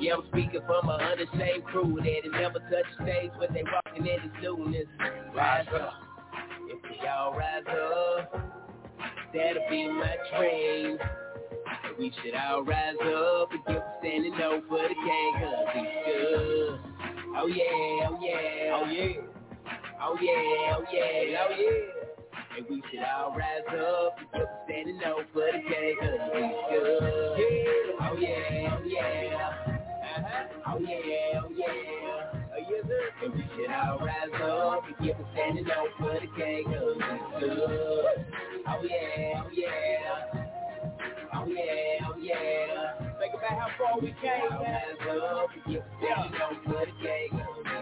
Yeah, 0.00 0.14
I'm 0.14 0.22
speaking 0.28 0.60
from 0.66 0.88
a 0.88 0.98
same 1.38 1.62
crew 1.62 1.98
that 2.02 2.24
has 2.24 2.32
never 2.32 2.58
touched 2.58 2.94
stage, 3.02 3.30
but 3.38 3.52
they 3.54 3.62
walking 3.62 4.06
in 4.06 4.30
the 4.30 4.42
newness. 4.42 4.86
Rise 5.34 5.66
up. 5.74 5.94
If 6.68 6.82
we 6.82 7.06
all 7.06 7.32
rise 7.32 7.62
up, 7.68 8.32
that'll 9.32 9.62
be 9.70 9.88
my 9.88 10.16
dream. 10.36 10.98
We 11.98 12.12
should 12.22 12.34
all 12.34 12.64
rise 12.64 12.94
up 13.00 13.50
and 13.52 13.64
give 13.66 13.76
a 13.76 13.94
standing 14.00 14.34
for 14.68 14.82
the 14.82 14.94
king, 14.94 15.32
cause 15.40 15.66
he's 15.72 15.84
good. 16.04 16.85
Oh 17.36 17.46
yeah, 17.48 17.64
oh 18.08 18.18
yeah, 18.22 18.74
oh 18.74 18.90
yeah. 18.90 19.22
Oh 20.02 20.16
yeah, 20.20 20.76
oh 20.76 20.84
yeah, 20.92 21.38
oh 21.40 21.54
yeah. 21.58 22.56
And 22.58 22.66
we 22.70 22.82
should 22.90 23.00
all 23.04 23.34
rise 23.36 23.68
up 23.68 24.16
and 24.34 24.42
a 24.42 24.46
standing 24.66 24.98
no 24.98 25.20
for 25.32 25.46
the 25.52 25.60
cause 25.60 26.22
he's 26.34 26.52
good. 26.70 27.38
Yeah. 27.38 28.08
Oh 28.08 28.16
yeah, 28.18 28.72
oh 28.72 28.84
yeah. 28.86 29.50
Uh-huh. 30.16 30.44
Oh 30.68 30.80
yeah, 30.80 31.40
oh 31.42 31.50
yeah. 31.56 32.40
Oh 32.54 32.62
yes 32.70 32.84
sir. 32.88 33.26
And 33.26 33.34
we 33.34 33.44
should 33.56 33.70
all 33.70 33.98
rise 34.00 34.42
up 34.42 34.84
and 34.98 35.10
a 35.10 35.14
standing 35.34 35.64
no 35.66 35.86
for 35.98 36.14
the 36.14 36.28
cause 36.28 36.96
he's 36.96 37.40
good. 37.40 38.26
Oh 38.68 38.82
yeah, 38.84 39.42
oh 39.44 39.50
yeah. 39.52 40.45
Oh 41.46 41.48
yeah, 41.48 42.06
oh 42.08 42.18
yeah. 42.18 43.18
Think 43.20 43.34
about 43.34 43.54
how 43.54 43.68
far 43.78 44.00
we 44.00 44.08
came. 44.18 44.50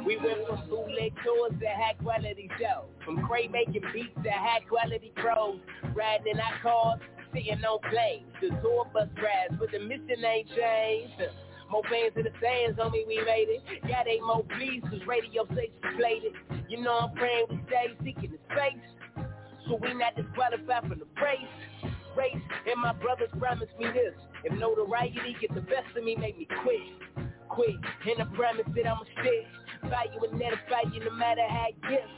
We 0.04 0.16
went 0.18 0.46
from 0.46 0.68
bootleg 0.68 1.14
tours 1.24 1.52
to 1.60 1.66
high 1.66 1.94
quality 2.02 2.50
shows. 2.60 2.92
From 3.06 3.26
Cray 3.26 3.48
making 3.48 3.80
beats 3.94 4.12
to 4.22 4.30
high 4.30 4.60
quality 4.68 5.12
pros. 5.16 5.60
Riding 5.94 6.34
in 6.34 6.40
our 6.40 6.60
cars, 6.60 7.00
sitting 7.32 7.64
on 7.64 7.78
planes. 7.90 8.28
The 8.42 8.50
tour 8.60 8.84
bus 8.92 9.08
rides, 9.16 9.54
but 9.58 9.70
the 9.72 9.78
mission 9.78 10.22
ain't 10.24 10.48
changed. 10.48 11.22
More 11.70 11.82
fans 11.84 12.12
in 12.16 12.24
the 12.24 12.32
stands, 12.38 12.78
homie, 12.78 13.06
we 13.08 13.16
made 13.24 13.48
it. 13.48 13.62
Got 13.88 14.06
eight 14.06 14.20
more 14.22 14.44
pleas, 14.44 14.82
cause 14.82 15.00
radio 15.06 15.46
stations 15.46 15.96
played 15.96 16.24
it. 16.24 16.34
You 16.68 16.82
know 16.82 17.08
I'm 17.08 17.14
praying 17.16 17.46
we 17.48 17.60
stay 17.68 17.96
seeking 18.04 18.32
the 18.32 18.38
space. 18.52 19.24
So 19.66 19.78
we 19.80 19.94
not 19.94 20.14
disqualified 20.16 20.82
from 20.86 20.98
the 20.98 21.08
race 21.16 21.93
race, 22.16 22.42
and 22.66 22.80
my 22.80 22.92
brothers 22.92 23.30
promised 23.38 23.72
me 23.78 23.86
this. 23.92 24.14
If 24.44 24.52
notoriety 24.58 25.36
get 25.40 25.54
the 25.54 25.60
best 25.62 25.96
of 25.96 26.04
me, 26.04 26.16
make 26.16 26.38
me 26.38 26.46
quit. 26.62 27.28
Quit, 27.48 27.76
and 27.76 28.22
I 28.22 28.24
promise 28.34 28.66
that 28.74 28.86
I'ma 28.86 29.04
stick. 29.20 29.46
Fight 29.90 30.10
you 30.14 30.20
and 30.28 30.38
never 30.38 30.58
fight 30.68 30.92
you 30.92 31.04
no 31.04 31.12
matter 31.12 31.42
how 31.48 31.66
it 31.68 31.80
gets. 31.82 32.08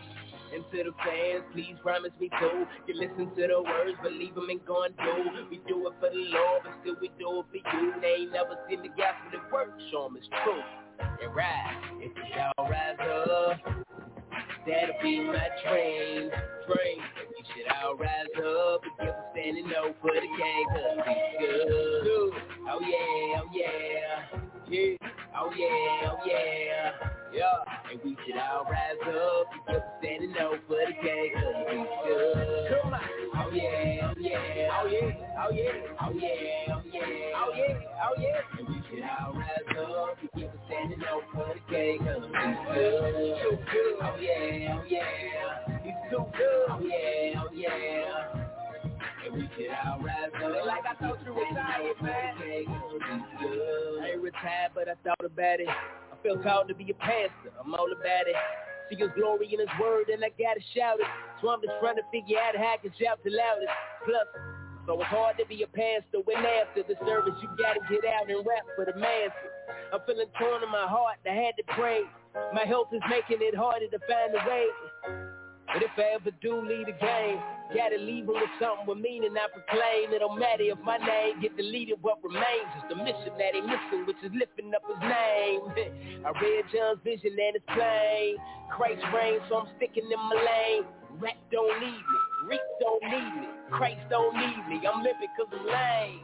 And 0.55 0.63
to 0.71 0.85
the 0.85 0.95
fans, 1.03 1.45
please 1.53 1.75
promise 1.83 2.13
me 2.21 2.31
too. 2.39 2.65
You 2.87 2.95
listen 2.95 3.35
to 3.35 3.43
the 3.47 3.63
words, 3.63 3.99
believe 4.03 4.35
them 4.35 4.49
and 4.49 4.65
go 4.65 4.85
and 4.85 4.95
do. 4.97 5.47
We 5.51 5.61
do 5.67 5.89
it 5.89 5.95
for 5.99 6.09
the 6.09 6.23
Lord, 6.31 6.63
but 6.63 6.73
still 6.81 6.95
we 7.01 7.11
do 7.19 7.43
it 7.43 7.47
for 7.51 7.77
you. 7.77 7.93
They 8.01 8.23
ain't 8.23 8.33
never 8.33 8.57
seen 8.69 8.83
the 8.83 8.95
gospel 8.95 9.35
that 9.35 9.53
work, 9.53 9.75
show 9.91 10.05
them 10.05 10.17
it's 10.17 10.29
true. 10.45 10.63
And 11.01 11.35
rise, 11.35 11.75
if 12.01 12.13
y'all 12.31 12.71
rise 12.71 12.97
up, 13.03 14.16
that'll 14.67 15.03
be 15.03 15.21
my 15.21 15.49
train. 15.65 16.31
Train, 16.67 16.99
we 17.31 17.45
should 17.55 17.73
all 17.83 17.97
rise 17.97 18.27
up 18.39 18.83
and 18.85 18.93
give 19.01 19.09
a 19.09 19.25
standing 19.33 19.69
no 19.69 19.95
for 20.03 20.13
the 20.15 20.29
gang, 20.39 20.65
cause 20.71 20.99
we 21.07 21.15
good. 21.47 22.33
Oh 22.69 22.81
yeah, 22.81 23.41
oh 23.41 23.49
yeah, 23.55 24.41
yeah, 24.69 24.97
oh 25.39 25.51
yeah, 25.57 26.11
oh 26.11 26.19
yeah, 26.27 26.93
yeah. 27.33 27.91
And 27.91 28.01
we 28.05 28.17
should 28.27 28.37
all 28.39 28.65
rise 28.65 29.01
up 29.07 29.47
and 29.53 29.67
give 29.69 29.77
a 29.77 29.99
standing 30.01 30.33
no 30.33 30.59
for 30.69 30.77
the 30.77 30.95
gang, 31.03 31.31
cause 31.35 31.67
we 31.71 31.87
good. 32.07 32.83
Come 32.83 32.95
on. 32.95 33.01
Oh 33.39 33.51
yeah, 33.53 34.11
oh 34.11 34.15
yeah, 34.19 34.71
oh 34.73 34.87
yeah, 34.89 35.13
oh 35.39 35.51
yeah, 35.53 35.73
oh 36.01 36.13
yeah, 36.15 36.75
oh 36.75 36.83
yeah, 36.93 37.33
oh 37.37 37.53
yeah, 37.55 37.79
oh 38.05 38.15
yeah. 38.19 38.76
Should 38.91 39.03
all 39.03 39.33
rise 39.35 39.49
up 39.79 40.19
give 40.37 40.51
a 40.51 40.59
standing 40.67 40.99
no 41.01 41.23
for 41.33 41.55
the 41.55 41.73
gang, 41.73 41.99
cause 41.99 42.23
we 42.23 42.31
good. 42.75 43.37
So 43.43 43.51
good. 43.73 43.97
Oh 44.03 44.17
yeah, 44.21 44.77
oh 44.77 44.85
yeah, 44.87 45.81
he's 45.83 45.99
too 46.11 46.25
good. 46.37 46.67
Oh 46.71 46.81
yeah, 46.81 47.43
oh 47.43 47.51
yeah. 47.53 48.47
And 49.27 49.35
we 49.35 49.49
should 49.57 49.75
all 49.85 49.99
rise 49.99 50.31
up. 50.39 50.67
Like 50.67 50.87
I 50.87 50.95
thought 51.01 51.19
you 51.25 51.33
retired, 51.33 52.03
man. 52.03 52.37
I 52.39 54.11
ain't 54.13 54.23
retired, 54.23 54.71
but 54.75 54.89
I 54.89 54.95
thought 55.03 55.25
about 55.25 55.61
it. 55.61 55.69
I 55.69 56.23
feel 56.23 56.39
called 56.39 56.69
to 56.69 56.75
be 56.75 56.91
a 56.91 56.95
pastor. 56.95 57.51
I'm 57.59 57.75
all 57.75 57.91
about 57.91 58.29
it. 58.29 58.37
See 58.91 58.97
his 58.97 59.11
glory 59.17 59.51
in 59.53 59.59
his 59.59 59.69
word 59.81 60.09
and 60.09 60.23
I 60.25 60.31
gotta 60.39 60.63
shout 60.75 61.01
it. 61.01 61.07
So 61.43 61.49
I'm 61.49 61.61
just 61.61 61.75
trying 61.81 61.97
to 61.97 62.07
figure 62.13 62.39
out 62.39 62.55
how 62.57 62.75
I 62.75 62.77
can 62.79 62.93
shout 63.01 63.19
the 63.25 63.31
loudest. 63.31 63.73
Plus, 64.05 64.27
So 64.87 64.95
it's 64.95 65.11
hard 65.11 65.37
to 65.39 65.47
be 65.47 65.67
a 65.67 65.67
pastor 65.67 66.23
when 66.25 66.39
after 66.47 66.87
the 66.87 66.95
service 67.05 67.35
you 67.43 67.51
gotta 67.59 67.83
get 67.91 68.07
out 68.07 68.31
and 68.31 68.47
rap 68.47 68.63
for 68.79 68.87
the 68.87 68.95
masses. 68.95 69.51
I'm 69.93 69.99
feeling 70.07 70.31
torn 70.39 70.63
in 70.63 70.71
my 70.71 70.87
heart, 70.87 71.19
I 71.27 71.35
had 71.35 71.59
to 71.59 71.65
pray. 71.75 72.03
My 72.55 72.65
health 72.65 72.95
is 72.95 73.03
making 73.11 73.43
it 73.43 73.57
harder 73.57 73.91
to 73.91 73.99
find 74.07 74.31
a 74.31 74.43
way. 74.47 74.67
But 75.67 75.83
if 75.83 75.91
I 75.99 76.15
ever 76.15 76.31
do 76.41 76.63
lead 76.63 76.87
a 76.87 76.95
game, 76.95 77.43
gotta 77.75 77.99
leave 77.99 78.31
with 78.31 78.39
something 78.63 78.87
with 78.87 79.03
meaning 79.03 79.35
I 79.35 79.51
proclaim. 79.51 80.15
It 80.15 80.23
don't 80.23 80.39
matter 80.39 80.71
if 80.71 80.79
my 80.87 80.99
name 81.03 81.43
get 81.43 81.57
deleted, 81.57 81.99
what 82.01 82.23
remains 82.23 82.71
is 82.79 82.87
the 82.89 82.95
mission 82.95 83.35
that 83.43 83.59
he 83.59 83.61
missing, 83.67 84.07
which 84.07 84.23
is 84.23 84.31
lifting 84.39 84.71
up 84.71 84.87
his 84.87 85.03
name. 85.03 85.61
I 86.27 86.31
read 86.31 86.63
John's 86.71 87.03
vision 87.03 87.35
and 87.35 87.59
it's 87.59 87.67
plain. 87.75 88.39
Christ 88.71 89.03
reigns, 89.11 89.43
so 89.51 89.67
I'm 89.67 89.69
sticking 89.77 90.07
in 90.07 90.21
my 90.31 90.39
lane. 90.39 90.87
Rap 91.19 91.37
don't 91.51 91.81
need 91.81 91.99
me, 91.99 92.19
Reach 92.47 92.61
don't 92.79 93.03
need 93.03 93.43
me, 93.43 93.49
Christ 93.71 94.01
don't 94.09 94.35
need 94.35 94.63
me. 94.69 94.87
I'm 94.87 95.03
living 95.03 95.31
cause 95.37 95.51
I'm 95.51 95.67
lame. 95.67 96.21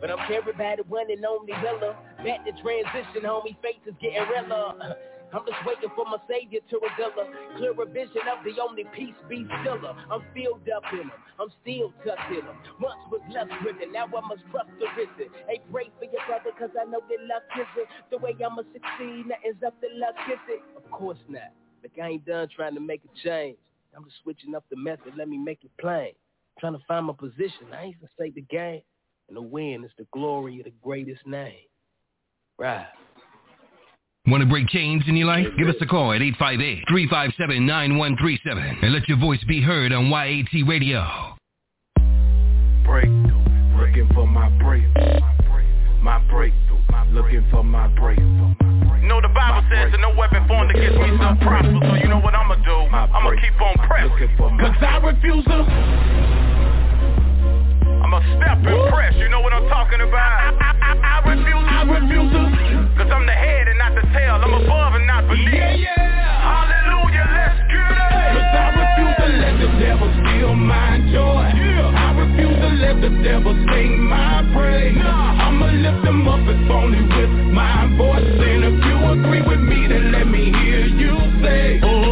But 0.00 0.10
I'm 0.10 0.18
the 0.26 0.82
one 0.88 1.06
and 1.10 1.24
only 1.24 1.52
Willa. 1.62 1.94
Back 2.26 2.42
to 2.44 2.52
transition, 2.58 3.22
homie, 3.22 3.54
faith 3.62 3.86
is 3.86 3.94
getting 4.02 4.26
realer. 4.26 4.98
I'm 5.32 5.46
just 5.46 5.64
waiting 5.64 5.88
for 5.96 6.04
my 6.04 6.18
savior 6.28 6.60
to 6.60 6.76
reveal 6.76 7.14
a 7.16 7.24
clearer 7.56 7.86
vision 7.88 8.26
of 8.28 8.44
the 8.44 8.52
only 8.60 8.84
peace 8.92 9.16
be 9.30 9.46
stiller. 9.62 9.96
I'm 10.10 10.20
filled 10.34 10.68
up 10.68 10.84
in 10.92 11.08
him. 11.08 11.12
I'm 11.40 11.48
still 11.62 11.94
tucked 12.04 12.28
in 12.34 12.44
him. 12.44 12.56
Once 12.82 13.00
was 13.08 13.22
left 13.32 13.54
written, 13.64 13.92
now 13.94 14.10
I 14.10 14.20
must 14.26 14.42
trust 14.50 14.68
the 14.76 14.90
risen. 14.92 15.32
Hey, 15.48 15.62
pray 15.72 15.88
for 15.96 16.04
your 16.04 16.20
brother, 16.28 16.52
cause 16.58 16.74
I 16.76 16.84
know 16.84 17.00
that 17.00 17.22
luck 17.24 17.46
isn't 17.54 17.88
the 18.10 18.18
way 18.18 18.36
I'ma 18.44 18.66
succeed. 18.74 19.30
Nothing's 19.30 19.62
up 19.64 19.80
to 19.80 19.88
luck, 19.96 20.18
is 20.28 20.42
it? 20.50 20.62
Of 20.76 20.84
course 20.90 21.22
not. 21.30 21.54
Like 21.80 21.96
I 21.96 22.18
ain't 22.18 22.26
done 22.26 22.48
trying 22.54 22.74
to 22.74 22.82
make 22.82 23.00
a 23.06 23.12
change. 23.24 23.56
I'm 23.96 24.04
just 24.04 24.16
switching 24.22 24.54
up 24.54 24.64
the 24.70 24.76
method. 24.76 25.14
Let 25.16 25.28
me 25.28 25.38
make 25.38 25.64
it 25.64 25.70
plain. 25.80 26.12
trying 26.58 26.74
to 26.74 26.80
find 26.86 27.06
my 27.06 27.12
position. 27.12 27.66
I 27.72 27.84
ain't 27.84 28.00
gonna 28.00 28.10
say 28.18 28.30
the 28.30 28.42
game. 28.42 28.82
And 29.28 29.36
the 29.36 29.42
win 29.42 29.84
is 29.84 29.90
the 29.98 30.06
glory 30.12 30.58
of 30.58 30.64
the 30.64 30.72
greatest 30.82 31.24
name. 31.26 31.54
Right. 32.58 32.86
Want 34.26 34.42
to 34.42 34.48
break 34.48 34.68
chains 34.68 35.02
in 35.08 35.16
your 35.16 35.26
life? 35.26 35.46
Give 35.58 35.68
us 35.68 35.74
a 35.80 35.86
call 35.86 36.12
at 36.12 36.20
858-357-9137 36.20 38.82
and 38.82 38.92
let 38.92 39.08
your 39.08 39.18
voice 39.18 39.42
be 39.48 39.60
heard 39.60 39.92
on 39.92 40.06
YAT 40.06 40.64
Radio. 40.66 41.04
Breakthrough, 42.84 43.44
looking 43.76 44.08
for 44.14 44.28
my 44.28 44.48
breakthrough. 44.58 45.41
My 46.02 46.18
breakthrough, 46.26 46.82
looking 47.14 47.46
for 47.52 47.62
my 47.62 47.86
breakthrough. 47.94 48.58
You 48.98 49.06
know 49.06 49.22
the 49.22 49.30
Bible 49.30 49.62
says 49.70 49.94
that 49.94 50.00
no 50.02 50.10
weapon 50.18 50.42
formed 50.50 50.74
against 50.74 50.98
me 50.98 51.14
shall 51.14 51.38
prosper, 51.38 51.78
so 51.78 51.94
you 51.94 52.10
know 52.10 52.18
what 52.18 52.34
I'ma 52.34 52.58
do? 52.58 52.90
I'ma 52.90 53.30
keep 53.38 53.54
on 53.62 53.78
pressing. 53.86 54.10
Cause 54.58 54.82
I 54.82 54.98
refuse 54.98 55.46
to. 55.46 55.62
I'ma 58.02 58.18
step 58.34 58.66
and 58.66 58.82
press, 58.90 59.14
you 59.14 59.30
know 59.30 59.46
what 59.46 59.54
I'm 59.54 59.70
talking 59.70 60.02
about? 60.02 60.18
I, 60.18 60.50
I, 60.58 60.74
I, 60.74 61.22
I 61.22 61.30
refuse 61.30 61.66
I 61.70 61.86
refuse 61.86 62.34
to. 62.34 62.50
Cause 62.98 63.06
I'm 63.14 63.22
the 63.22 63.38
head 63.38 63.70
and 63.70 63.78
not 63.78 63.94
the 63.94 64.02
tail, 64.10 64.42
I'm 64.42 64.58
above 64.58 64.98
and 64.98 65.06
not 65.06 65.30
beneath. 65.30 65.54
Yeah, 65.54 65.86
yeah. 65.86 66.42
Hallelujah, 66.42 67.30
let's 67.30 67.62
get 67.70 67.78
it. 67.78 68.42
Cause 68.42 68.50
I 68.58 68.74
refuse 68.74 69.14
to 69.22 69.28
let 69.38 69.54
the 69.54 69.70
devil 69.78 70.10
steal 70.18 70.50
my 70.58 70.98
joy. 71.14 71.46
Yeah. 71.62 71.94
I 71.94 72.10
refuse 72.18 72.58
to 72.58 72.70
let 72.82 72.98
the 72.98 73.22
devil 73.22 73.54
sing 73.70 74.02
my 74.02 74.42
praise 74.50 74.98
I'ma 75.52 75.66
lift 75.66 76.02
them 76.04 76.26
up 76.26 76.40
if 76.48 76.70
only 76.70 77.02
with 77.02 77.52
my 77.52 77.84
voice. 77.98 78.24
And 78.24 78.64
if 78.64 78.76
you 78.88 78.96
agree 79.12 79.42
with 79.42 79.60
me 79.60 79.86
then 79.86 80.10
let 80.10 80.26
me 80.26 80.50
hear 80.50 80.86
you 80.86 81.12
say 81.44 81.78
oh, 81.82 82.11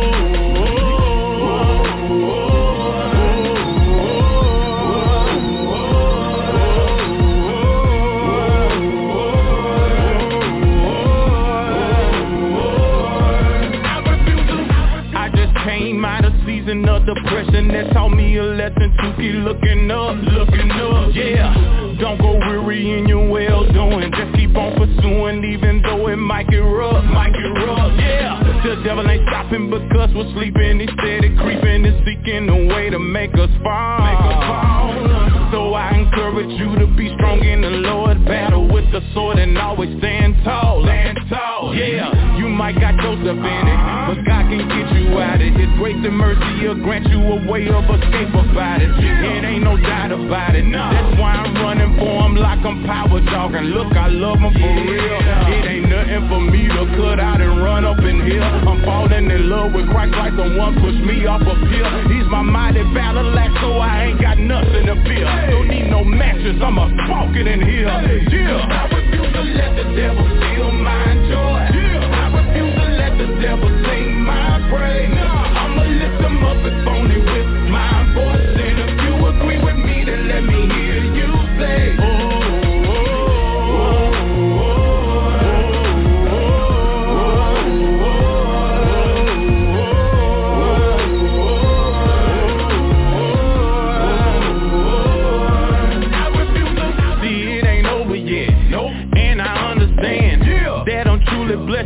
of 16.89 17.03
season 17.03 17.09
of 17.09 17.17
depression 17.17 17.69
that 17.69 17.93
taught 17.93 18.11
me 18.11 18.37
a 18.37 18.43
lesson 18.43 18.95
to 18.99 19.15
keep 19.17 19.35
looking 19.45 19.91
up, 19.91 20.17
looking 20.17 20.71
up, 20.71 21.15
yeah. 21.15 21.97
Don't 22.01 22.19
go 22.19 22.39
weary 22.39 22.99
in 22.99 23.07
your 23.07 23.29
well 23.29 23.65
doing, 23.73 24.11
just 24.13 24.35
keep 24.37 24.55
on 24.57 24.75
pursuing 24.77 25.45
even 25.45 25.83
though 25.83 26.09
it 26.09 26.17
might 26.17 26.49
get 26.49 26.59
rough, 26.59 27.05
might 27.05 27.33
get 27.33 27.49
rough, 27.67 27.93
yeah. 27.99 28.63
The 28.65 28.83
devil 28.85 29.09
ain't 29.09 29.27
stopping 29.29 29.71
because 29.71 30.11
we're 30.15 30.33
sleeping, 30.35 30.81
instead 30.81 30.97
steady 30.99 31.37
creeping 31.37 31.85
and 31.87 32.05
seeking 32.07 32.49
a 32.49 32.75
way 32.75 32.91
to 32.91 32.99
make 32.99 33.33
us 33.35 33.51
fall. 33.63 34.01
Make 34.01 34.21
us 34.21 34.45
fall. 34.47 35.40
So 35.51 35.75
I 35.75 35.99
encourage 35.99 36.51
you 36.59 36.79
to 36.79 36.87
be 36.95 37.13
strong 37.15 37.43
in 37.43 37.61
the 37.63 37.71
Lord, 37.71 38.25
battle 38.25 38.69
with 38.69 38.91
the 38.93 39.03
sword 39.15 39.39
and 39.39 39.59
always 39.59 39.91
stand 39.99 40.37
tall, 40.45 40.83
stand 40.85 41.19
tall, 41.29 41.75
yeah. 41.75 42.39
You 42.39 42.49
might 42.49 42.79
got 42.79 42.95
Joseph 43.03 43.37
in 43.37 43.65
it, 43.67 43.81
but 44.07 44.23
God 44.25 44.47
can 44.47 44.63
get 44.71 44.87
you 44.95 45.19
out 45.19 45.43
of 45.43 45.53
His 45.55 45.71
grace 45.77 45.99
and 45.99 46.15
mercy 46.15 46.51
will 46.71 46.79
grant 46.87 47.07
you 47.11 47.19
a 47.19 47.39
way 47.51 47.67
of 47.67 47.83
escape 47.83 48.31
about 48.31 48.79
it. 48.79 48.91
It 48.95 49.43
ain't 49.43 49.65
no 49.65 49.77
doubt 49.77 50.13
about 50.13 50.55
it. 50.55 50.63
That's 50.71 51.19
why 51.19 51.35
I'm 51.35 51.55
running 51.59 51.99
for 51.99 52.31
him 52.31 52.37
like 52.37 52.63
I'm 52.63 52.87
power 52.87 53.19
jogging. 53.27 53.75
Look, 53.75 53.91
I 53.97 54.07
love 54.07 54.39
him 54.39 54.55
for 54.55 54.73
real. 54.87 55.19
It 55.51 55.67
ain't 55.67 55.89
nothing 55.91 56.29
for 56.31 56.41
me 56.47 56.69
to 56.71 56.87
cut 56.95 57.19
out 57.19 57.41
and 57.41 57.59
run 57.59 57.85
up 57.85 57.99
in 57.99 58.23
here. 58.23 58.43
I'm 58.43 58.85
falling 58.85 59.31
in 59.31 59.51
love 59.51 59.73
with 59.75 59.91
Christ 59.91 60.15
like 60.15 60.37
the 60.37 60.55
one 60.55 60.79
pushed 60.79 61.03
me 61.03 61.27
off 61.27 61.43
a 61.43 61.55
pill. 61.59 61.91
He's 62.07 62.29
my 62.31 62.43
mighty 62.43 62.87
battle 62.95 63.35
axe, 63.35 63.59
so 63.61 63.79
I 63.83 64.15
ain't 64.15 64.21
got 64.21 64.39
nothing 64.39 64.87
to 64.87 64.95
fear. 65.03 65.27
Don't 65.49 65.69
need 65.69 65.89
no 65.91 66.05
matches, 66.05 66.61
I'm 66.63 66.79
a 66.79 66.87
smoking 67.07 67.47
in 67.47 67.61
here. 67.63 67.89
Yeah. 67.89 68.67
I 68.69 68.85
refuse 68.93 69.33
to 69.33 69.43
let 69.43 69.77
the 69.77 69.85
devil 69.97 70.27
steal 70.39 70.71
my 70.73 71.07
joy 71.31 71.61
Yeah. 71.73 72.21
I 72.21 72.25
refuse 72.37 72.75
to 72.75 72.87
let 73.01 73.13
the 73.19 73.29
devil 73.41 73.71
sing 73.87 74.21
my 74.21 74.61
praise 74.71 75.11
I'ma 75.11 75.83
lift 75.85 76.19
them 76.23 76.45
up 76.45 76.61
if 76.65 76.87
only 76.89 77.19
with 77.19 77.49
my 77.71 78.15
voice 78.15 78.70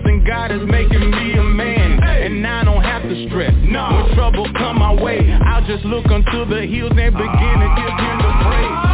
and 0.04 0.26
God 0.26 0.50
is 0.50 0.62
making 0.66 1.11
me 1.11 1.33
a 1.35 1.44
man. 1.44 2.02
And 2.02 2.46
I 2.46 2.64
don't 2.64 2.83
have 2.83 3.02
to 3.02 3.28
stress. 3.28 3.54
No. 3.62 3.88
When 3.90 4.14
trouble 4.14 4.52
come 4.54 4.78
my 4.78 4.94
way, 4.94 5.20
I'll 5.46 5.66
just 5.66 5.85
look 5.85 6.07
unto 6.07 6.44
the 6.46 6.66
hills 6.66 6.92
and 6.96 7.14
begin 7.14 7.57
to 7.61 7.70
give 7.76 7.94
him 7.94 8.18
the 8.18 8.33
praise. 8.44 8.93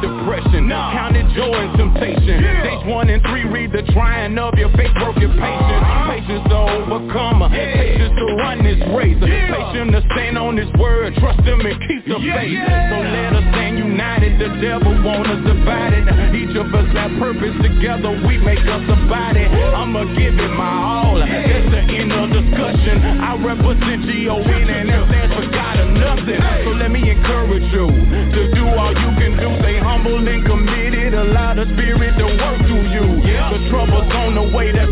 Depression. 0.00 0.68
Count 0.68 1.16
it 1.16 1.26
joy 1.34 1.54
and 1.54 1.72
temptation. 1.78 2.42
James 2.42 2.84
one 2.86 3.08
and 3.08 3.22
three, 3.22 3.44
read 3.44 3.72
the 3.72 3.82
trying 3.92 4.38
of 4.38 4.54
your 4.54 4.70
faith, 4.76 4.92
your 4.96 5.12
patience. 5.12 5.84
Patience 6.06 6.44
to 6.48 6.58
overcome. 6.84 7.42
Patience 7.50 8.14
to 8.14 8.24
run 8.36 8.62
this 8.62 8.78
race. 8.94 9.18
Patience 9.18 9.92
to 9.92 10.02
stand 10.14 10.38
on 10.38 10.56
his 10.56 10.70
word. 10.78 11.14
Trust 11.18 11.40
him 11.40 11.60
and 11.64 11.76
keep 11.88 12.04
the 12.06 12.18
faith. 12.20 12.60
So 12.92 12.96
let 13.02 13.32
us 13.34 13.46
stand 13.52 13.78
united. 13.78 14.38
The 14.38 14.50
devil 14.60 14.92
want 15.02 15.26
us 15.26 15.42
divided. 15.42 16.04
Each 16.34 16.54
of 16.56 16.68
us 16.74 16.88
have 16.94 17.12
purpose 17.18 17.56
together. 17.62 18.10
We 18.26 18.38
make 18.38 18.62
us 18.62 18.84
a 18.86 18.98
body. 19.08 19.44
I'ma 19.46 20.04
give 20.14 20.36
it 20.38 20.52
my 20.54 20.68
all. 20.68 21.18
That's 21.18 21.70
the 21.72 21.82
end 21.96 22.12
of 22.12 22.30
discussion. 22.30 23.02
I 23.20 23.34
represent 23.40 24.04
G-O-N 24.06 24.68
and 24.70 24.88
that 24.90 25.08
stands 25.08 25.34
for 25.34 25.46
God 25.50 25.80
or 25.80 25.90
nothing. 25.90 26.40
So 26.64 26.70
let 26.76 26.90
me 26.90 27.02
encourage 27.10 27.66
you 27.72 27.86
to 27.88 28.42
do 28.54 28.64
all 28.76 28.92
you 28.92 29.10
can 29.16 29.36
do. 29.40 29.48
Stay 29.62 29.78
humble 29.86 30.18
and 30.18 30.42
committed. 30.44 31.14
Allow 31.14 31.54
the 31.54 31.64
spirit 31.78 32.18
to 32.18 32.26
work 32.26 32.58
through 32.66 32.86
you. 32.90 33.06
The 33.22 33.70
trouble's 33.70 34.10
on 34.10 34.34
the 34.34 34.46
way. 34.50 34.72
That's 34.74 34.85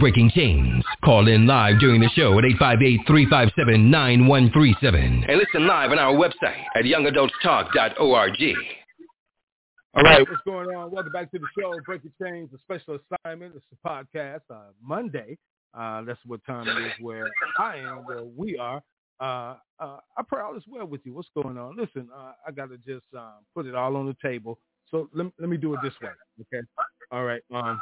Breaking 0.00 0.30
Chains. 0.34 0.82
Call 1.04 1.28
in 1.28 1.46
live 1.46 1.78
during 1.78 2.00
the 2.00 2.08
show 2.16 2.36
at 2.38 2.44
858-357-9137 2.44 5.28
and 5.28 5.38
listen 5.38 5.66
live 5.66 5.90
on 5.92 5.98
our 5.98 6.14
website 6.14 6.64
at 6.74 6.84
youngadultstalk.org. 6.84 8.56
All 9.92 10.02
right, 10.02 10.24
what's 10.28 10.40
going 10.46 10.74
on? 10.74 10.90
Welcome 10.90 11.12
back 11.12 11.30
to 11.32 11.38
the 11.38 11.46
show, 11.58 11.74
Breaking 11.84 12.12
Chains, 12.20 12.48
a 12.54 12.58
special 12.58 12.98
assignment. 13.24 13.54
It's 13.54 13.66
a 13.72 13.76
podcast, 13.86 14.40
uh, 14.48 14.70
Monday. 14.82 15.36
Uh, 15.74 16.00
that's 16.02 16.18
what 16.26 16.42
time 16.46 16.66
it 16.66 16.78
is 16.86 16.92
where 17.00 17.28
I 17.58 17.76
am, 17.76 18.06
where 18.06 18.24
we 18.24 18.56
are. 18.56 18.82
Uh, 19.20 19.56
uh, 19.78 19.98
I 20.16 20.22
pray 20.26 20.40
all 20.40 20.56
is 20.56 20.64
well 20.66 20.86
with 20.86 21.02
you. 21.04 21.12
What's 21.12 21.28
going 21.34 21.58
on? 21.58 21.76
Listen, 21.76 22.08
uh, 22.16 22.32
I 22.46 22.52
got 22.52 22.70
to 22.70 22.78
just 22.78 23.04
um, 23.16 23.44
put 23.54 23.66
it 23.66 23.74
all 23.74 23.96
on 23.96 24.06
the 24.06 24.16
table. 24.22 24.58
So 24.90 25.08
let, 25.12 25.26
let 25.38 25.48
me 25.48 25.56
do 25.56 25.74
it 25.74 25.80
this 25.82 25.94
way, 26.02 26.10
okay? 26.40 26.66
All 27.12 27.24
right. 27.24 27.42
Um, 27.52 27.80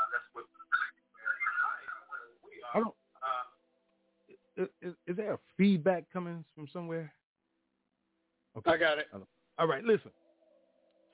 Is, 4.59 4.95
is 5.07 5.17
there 5.17 5.35
a 5.35 5.39
feedback 5.57 6.05
coming 6.13 6.45
from 6.55 6.67
somewhere? 6.73 7.13
Okay. 8.57 8.71
I 8.71 8.77
got 8.77 8.99
it. 8.99 9.07
All 9.59 9.67
right. 9.67 9.85
Listen. 9.85 10.11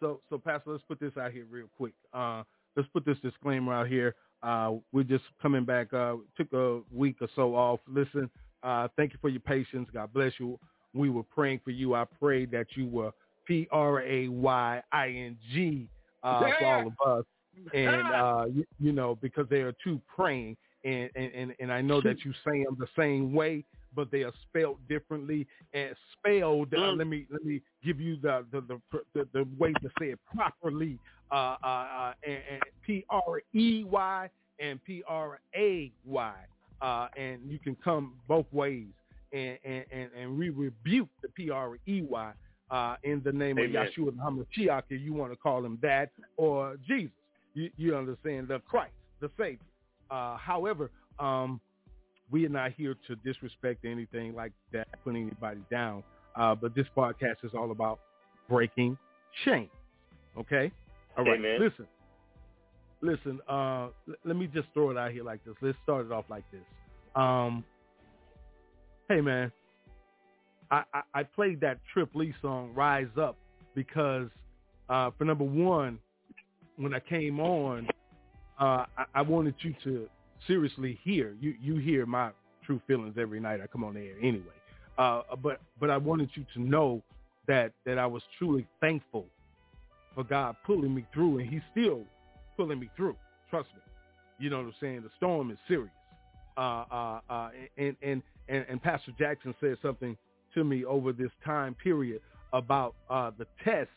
So, 0.00 0.20
so 0.28 0.38
Pastor, 0.38 0.70
let's 0.70 0.84
put 0.88 0.98
this 0.98 1.12
out 1.20 1.32
here 1.32 1.46
real 1.50 1.68
quick. 1.76 1.94
Uh, 2.12 2.42
let's 2.76 2.88
put 2.92 3.04
this 3.04 3.18
disclaimer 3.22 3.72
out 3.72 3.88
here. 3.88 4.14
Uh, 4.42 4.72
we're 4.92 5.04
just 5.04 5.24
coming 5.40 5.64
back. 5.64 5.92
Uh, 5.92 6.16
took 6.36 6.52
a 6.52 6.80
week 6.92 7.16
or 7.20 7.28
so 7.36 7.54
off. 7.54 7.80
Listen, 7.86 8.30
uh, 8.62 8.88
thank 8.96 9.12
you 9.12 9.18
for 9.20 9.28
your 9.28 9.40
patience. 9.40 9.88
God 9.92 10.12
bless 10.12 10.32
you. 10.38 10.58
We 10.92 11.10
were 11.10 11.22
praying 11.22 11.60
for 11.64 11.70
you. 11.70 11.94
I 11.94 12.04
prayed 12.04 12.50
that 12.52 12.66
you 12.76 12.86
were 12.86 13.12
P 13.46 13.66
R 13.70 14.02
A 14.02 14.28
Y 14.28 14.82
I 14.92 15.08
N 15.08 15.36
G 15.52 15.88
uh, 16.22 16.40
for 16.40 16.66
all 16.66 16.86
of 16.86 17.18
us, 17.18 17.24
and 17.74 18.14
uh, 18.14 18.44
you, 18.52 18.64
you 18.78 18.92
know 18.92 19.16
because 19.20 19.46
they 19.48 19.60
are 19.60 19.74
two 19.82 20.00
praying, 20.14 20.56
and 20.84 21.10
and 21.14 21.54
and 21.58 21.72
I 21.72 21.80
know 21.80 22.00
that 22.02 22.16
you 22.24 22.32
say 22.44 22.64
them 22.64 22.76
the 22.78 22.88
same 22.96 23.32
way, 23.32 23.64
but 23.94 24.10
they 24.10 24.22
are 24.22 24.32
spelled 24.48 24.78
differently. 24.88 25.46
And 25.72 25.94
spelled, 26.18 26.72
uh, 26.74 26.92
let 26.92 27.06
me 27.06 27.26
let 27.30 27.44
me 27.44 27.60
give 27.84 28.00
you 28.00 28.16
the 28.20 28.44
the 28.52 28.60
the, 28.60 29.00
the, 29.14 29.28
the 29.32 29.48
way 29.58 29.72
to 29.72 29.88
say 29.98 30.06
it 30.06 30.18
properly. 30.34 30.98
Uh, 31.32 31.56
uh, 31.64 31.66
uh, 31.66 32.12
and, 32.24 32.38
and 32.50 32.62
P 32.86 33.04
R 33.10 33.40
E 33.54 33.84
Y 33.84 34.30
and 34.60 34.84
P 34.84 35.02
R 35.08 35.40
A 35.56 35.90
Y, 36.06 36.34
uh, 36.80 37.08
and 37.16 37.40
you 37.48 37.58
can 37.58 37.76
come 37.82 38.14
both 38.28 38.46
ways. 38.52 38.86
And 39.32 39.58
and 39.64 39.84
and, 39.90 40.10
and 40.16 40.38
we 40.38 40.50
rebuke 40.50 41.08
the 41.22 41.28
P 41.28 41.50
R 41.50 41.76
E 41.86 42.02
Y 42.02 42.32
uh, 42.70 42.96
in 43.02 43.22
the 43.24 43.32
name 43.32 43.58
Amen. 43.58 43.74
of 43.76 43.88
Yeshua 43.88 44.12
HaMashiach, 44.12 44.82
if 44.90 45.00
you 45.00 45.12
want 45.12 45.32
to 45.32 45.36
call 45.36 45.64
him 45.64 45.78
that, 45.82 46.10
or 46.36 46.76
Jesus. 46.86 47.10
You, 47.54 47.70
you 47.76 47.96
understand 47.96 48.48
the 48.48 48.58
Christ, 48.58 48.94
the 49.20 49.30
Savior. 49.38 49.58
Uh, 50.10 50.36
however, 50.36 50.90
um, 51.18 51.60
we 52.30 52.46
are 52.46 52.50
not 52.50 52.72
here 52.72 52.96
to 53.06 53.16
disrespect 53.16 53.84
anything 53.84 54.34
like 54.34 54.52
that, 54.72 54.88
putting 55.04 55.22
anybody 55.22 55.60
down. 55.70 56.02
Uh, 56.36 56.54
but 56.54 56.74
this 56.74 56.86
podcast 56.96 57.36
is 57.44 57.52
all 57.54 57.70
about 57.70 58.00
breaking 58.48 58.96
chains. 59.44 59.70
Okay? 60.36 60.70
All 61.16 61.24
right. 61.24 61.38
Amen. 61.38 61.60
Listen. 61.60 61.86
Listen, 63.00 63.38
uh, 63.48 63.88
l- 64.08 64.14
let 64.24 64.36
me 64.36 64.46
just 64.46 64.66
throw 64.72 64.90
it 64.90 64.96
out 64.96 65.12
here 65.12 65.22
like 65.22 65.44
this. 65.44 65.54
Let's 65.60 65.76
start 65.82 66.06
it 66.06 66.12
off 66.12 66.24
like 66.30 66.44
this. 66.50 66.62
Um, 67.14 67.62
hey, 69.08 69.20
man, 69.20 69.52
I, 70.70 70.82
I, 70.94 71.02
I 71.14 71.22
played 71.22 71.60
that 71.60 71.78
Trip 71.92 72.08
Lee 72.14 72.34
song, 72.40 72.72
Rise 72.74 73.06
Up, 73.20 73.36
because 73.74 74.28
uh, 74.88 75.10
for 75.16 75.24
number 75.24 75.44
one, 75.44 75.98
when 76.76 76.94
I 76.94 77.00
came 77.00 77.38
on, 77.40 77.86
uh, 78.64 78.86
I, 78.96 79.04
I 79.16 79.22
wanted 79.22 79.54
you 79.60 79.74
to 79.84 80.08
seriously 80.46 80.98
hear. 81.02 81.36
You 81.40 81.54
you 81.60 81.76
hear 81.76 82.06
my 82.06 82.30
true 82.64 82.80
feelings 82.86 83.16
every 83.18 83.38
night 83.40 83.60
I 83.62 83.66
come 83.66 83.84
on 83.84 83.94
the 83.94 84.00
air 84.00 84.16
anyway. 84.22 84.58
Uh, 84.96 85.22
but 85.42 85.60
but 85.78 85.90
I 85.90 85.98
wanted 85.98 86.30
you 86.34 86.46
to 86.54 86.60
know 86.62 87.02
that 87.46 87.72
that 87.84 87.98
I 87.98 88.06
was 88.06 88.22
truly 88.38 88.66
thankful 88.80 89.26
for 90.14 90.24
God 90.24 90.56
pulling 90.64 90.94
me 90.94 91.04
through, 91.12 91.40
and 91.40 91.48
He's 91.48 91.62
still 91.72 92.04
pulling 92.56 92.80
me 92.80 92.88
through. 92.96 93.16
Trust 93.50 93.68
me. 93.74 93.82
You 94.38 94.50
know 94.50 94.58
what 94.58 94.66
I'm 94.66 94.74
saying? 94.80 95.02
The 95.02 95.10
storm 95.18 95.50
is 95.50 95.58
serious. 95.68 95.90
Uh, 96.56 96.84
uh, 96.90 97.20
uh, 97.28 97.50
and, 97.76 97.96
and 98.02 98.22
and 98.48 98.64
and 98.68 98.82
Pastor 98.82 99.12
Jackson 99.18 99.54
said 99.60 99.76
something 99.82 100.16
to 100.54 100.64
me 100.64 100.84
over 100.86 101.12
this 101.12 101.32
time 101.44 101.74
period 101.74 102.22
about 102.54 102.94
uh, 103.10 103.30
the 103.36 103.46
test 103.62 103.90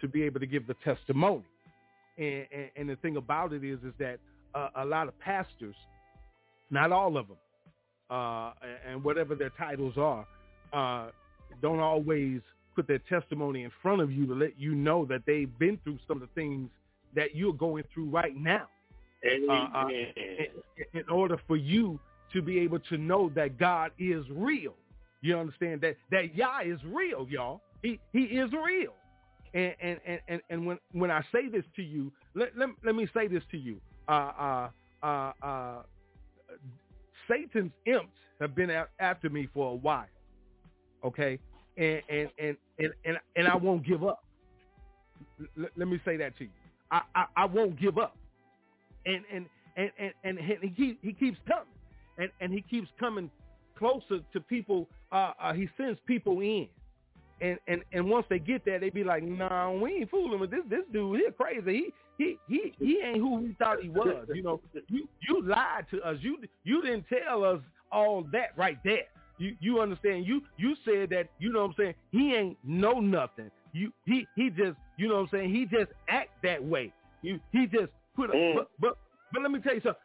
to 0.00 0.08
be 0.08 0.22
able 0.22 0.40
to 0.40 0.46
give 0.46 0.66
the 0.66 0.76
testimony. 0.84 1.44
And, 2.18 2.46
and, 2.52 2.70
and 2.76 2.90
the 2.90 2.96
thing 2.96 3.16
about 3.16 3.52
it 3.52 3.64
is, 3.64 3.78
is 3.84 3.92
that 3.98 4.18
uh, 4.54 4.68
a 4.76 4.84
lot 4.84 5.08
of 5.08 5.18
pastors, 5.20 5.76
not 6.70 6.92
all 6.92 7.16
of 7.16 7.28
them, 7.28 7.36
uh, 8.10 8.52
and 8.86 9.02
whatever 9.04 9.34
their 9.34 9.50
titles 9.50 9.94
are, 9.96 10.26
uh, 10.72 11.10
don't 11.62 11.80
always 11.80 12.40
put 12.74 12.86
their 12.86 13.00
testimony 13.08 13.64
in 13.64 13.70
front 13.82 14.00
of 14.00 14.12
you 14.12 14.26
to 14.26 14.34
let 14.34 14.58
you 14.58 14.74
know 14.74 15.04
that 15.06 15.22
they've 15.26 15.58
been 15.58 15.78
through 15.84 15.98
some 16.06 16.22
of 16.22 16.28
the 16.28 16.34
things 16.40 16.68
that 17.14 17.34
you're 17.34 17.52
going 17.52 17.84
through 17.92 18.08
right 18.08 18.36
now. 18.36 18.66
Uh, 19.48 19.52
uh, 19.74 19.88
in, 19.88 21.00
in 21.00 21.08
order 21.10 21.36
for 21.48 21.56
you 21.56 21.98
to 22.32 22.40
be 22.40 22.60
able 22.60 22.78
to 22.78 22.96
know 22.96 23.30
that 23.34 23.58
God 23.58 23.90
is 23.98 24.24
real. 24.30 24.74
You 25.22 25.36
understand 25.36 25.80
that 25.80 25.96
that 26.12 26.36
Yah 26.36 26.60
is 26.64 26.78
real, 26.84 27.26
y'all. 27.28 27.60
He 27.82 27.98
he 28.12 28.20
is 28.20 28.50
real. 28.52 28.94
And 29.54 29.74
and 29.80 30.20
and 30.28 30.40
and, 30.50 30.66
when 30.66 30.78
when 30.92 31.10
I 31.10 31.22
say 31.32 31.48
this 31.48 31.64
to 31.76 31.82
you, 31.82 32.12
let, 32.34 32.56
let, 32.56 32.68
let 32.84 32.94
me 32.94 33.08
say 33.14 33.28
this 33.28 33.42
to 33.50 33.56
you. 33.58 33.80
Uh 34.08 34.12
uh 34.12 34.70
uh 35.02 35.32
uh 35.42 35.82
Satan's 37.28 37.72
imps 37.86 38.16
have 38.40 38.54
been 38.54 38.70
after 38.98 39.28
me 39.30 39.48
for 39.52 39.72
a 39.72 39.74
while. 39.74 40.06
Okay? 41.04 41.38
And 41.76 42.02
and 42.08 42.28
and 42.38 42.56
and 42.78 42.92
and, 43.04 43.18
and 43.36 43.48
I 43.48 43.56
won't 43.56 43.86
give 43.86 44.04
up. 44.04 44.24
L- 45.58 45.66
let 45.76 45.88
me 45.88 46.00
say 46.04 46.16
that 46.16 46.36
to 46.38 46.44
you. 46.44 46.50
I, 46.90 47.02
I, 47.14 47.24
I 47.36 47.44
won't 47.46 47.78
give 47.78 47.98
up. 47.98 48.16
And 49.06 49.24
and 49.32 49.46
and 49.76 49.90
and, 50.24 50.38
and 50.38 50.38
he 50.74 50.98
he 51.02 51.12
keeps 51.12 51.38
coming. 51.46 51.66
And 52.18 52.30
and 52.40 52.52
he 52.52 52.62
keeps 52.62 52.88
coming 52.98 53.30
closer 53.78 54.20
to 54.32 54.40
people. 54.40 54.88
Uh, 55.12 55.32
uh, 55.40 55.52
he 55.52 55.68
sends 55.76 55.98
people 56.06 56.40
in, 56.40 56.68
and 57.40 57.58
and 57.66 57.82
and 57.92 58.08
once 58.08 58.26
they 58.28 58.38
get 58.38 58.64
there, 58.64 58.78
they 58.78 58.90
be 58.90 59.04
like, 59.04 59.22
"Nah, 59.22 59.70
we 59.70 59.96
ain't 59.96 60.10
fooling 60.10 60.40
with 60.40 60.50
this. 60.50 60.62
This 60.68 60.82
dude 60.92 61.20
here 61.20 61.32
crazy. 61.32 61.92
He 62.18 62.24
he 62.24 62.38
he 62.48 62.74
he 62.78 63.00
ain't 63.04 63.18
who 63.18 63.36
we 63.40 63.54
thought 63.58 63.80
he 63.80 63.88
was. 63.88 64.26
You 64.32 64.42
know, 64.42 64.60
you 64.88 65.08
you 65.28 65.42
lied 65.42 65.86
to 65.90 66.00
us. 66.02 66.16
You 66.20 66.38
you 66.64 66.82
didn't 66.82 67.06
tell 67.08 67.44
us 67.44 67.60
all 67.92 68.24
that 68.32 68.56
right 68.56 68.78
there. 68.84 69.04
You 69.38 69.56
you 69.60 69.80
understand? 69.80 70.26
You 70.26 70.42
you 70.56 70.74
said 70.84 71.10
that. 71.10 71.28
You 71.38 71.52
know 71.52 71.60
what 71.60 71.70
I'm 71.70 71.74
saying? 71.78 71.94
He 72.10 72.34
ain't 72.34 72.56
know 72.64 73.00
nothing. 73.00 73.50
You 73.72 73.92
he 74.04 74.26
he 74.34 74.50
just 74.50 74.76
you 74.96 75.08
know 75.08 75.16
what 75.16 75.20
I'm 75.22 75.28
saying? 75.32 75.54
He 75.54 75.64
just 75.64 75.92
act 76.08 76.30
that 76.42 76.62
way. 76.62 76.92
You 77.22 77.38
he 77.52 77.66
just 77.66 77.92
put 78.16 78.30
a 78.30 78.32
Mm. 78.32 78.54
but, 78.56 78.70
but 78.80 78.98
but 79.32 79.42
let 79.42 79.50
me 79.50 79.60
tell 79.60 79.74
you 79.74 79.80
something. 79.80 80.02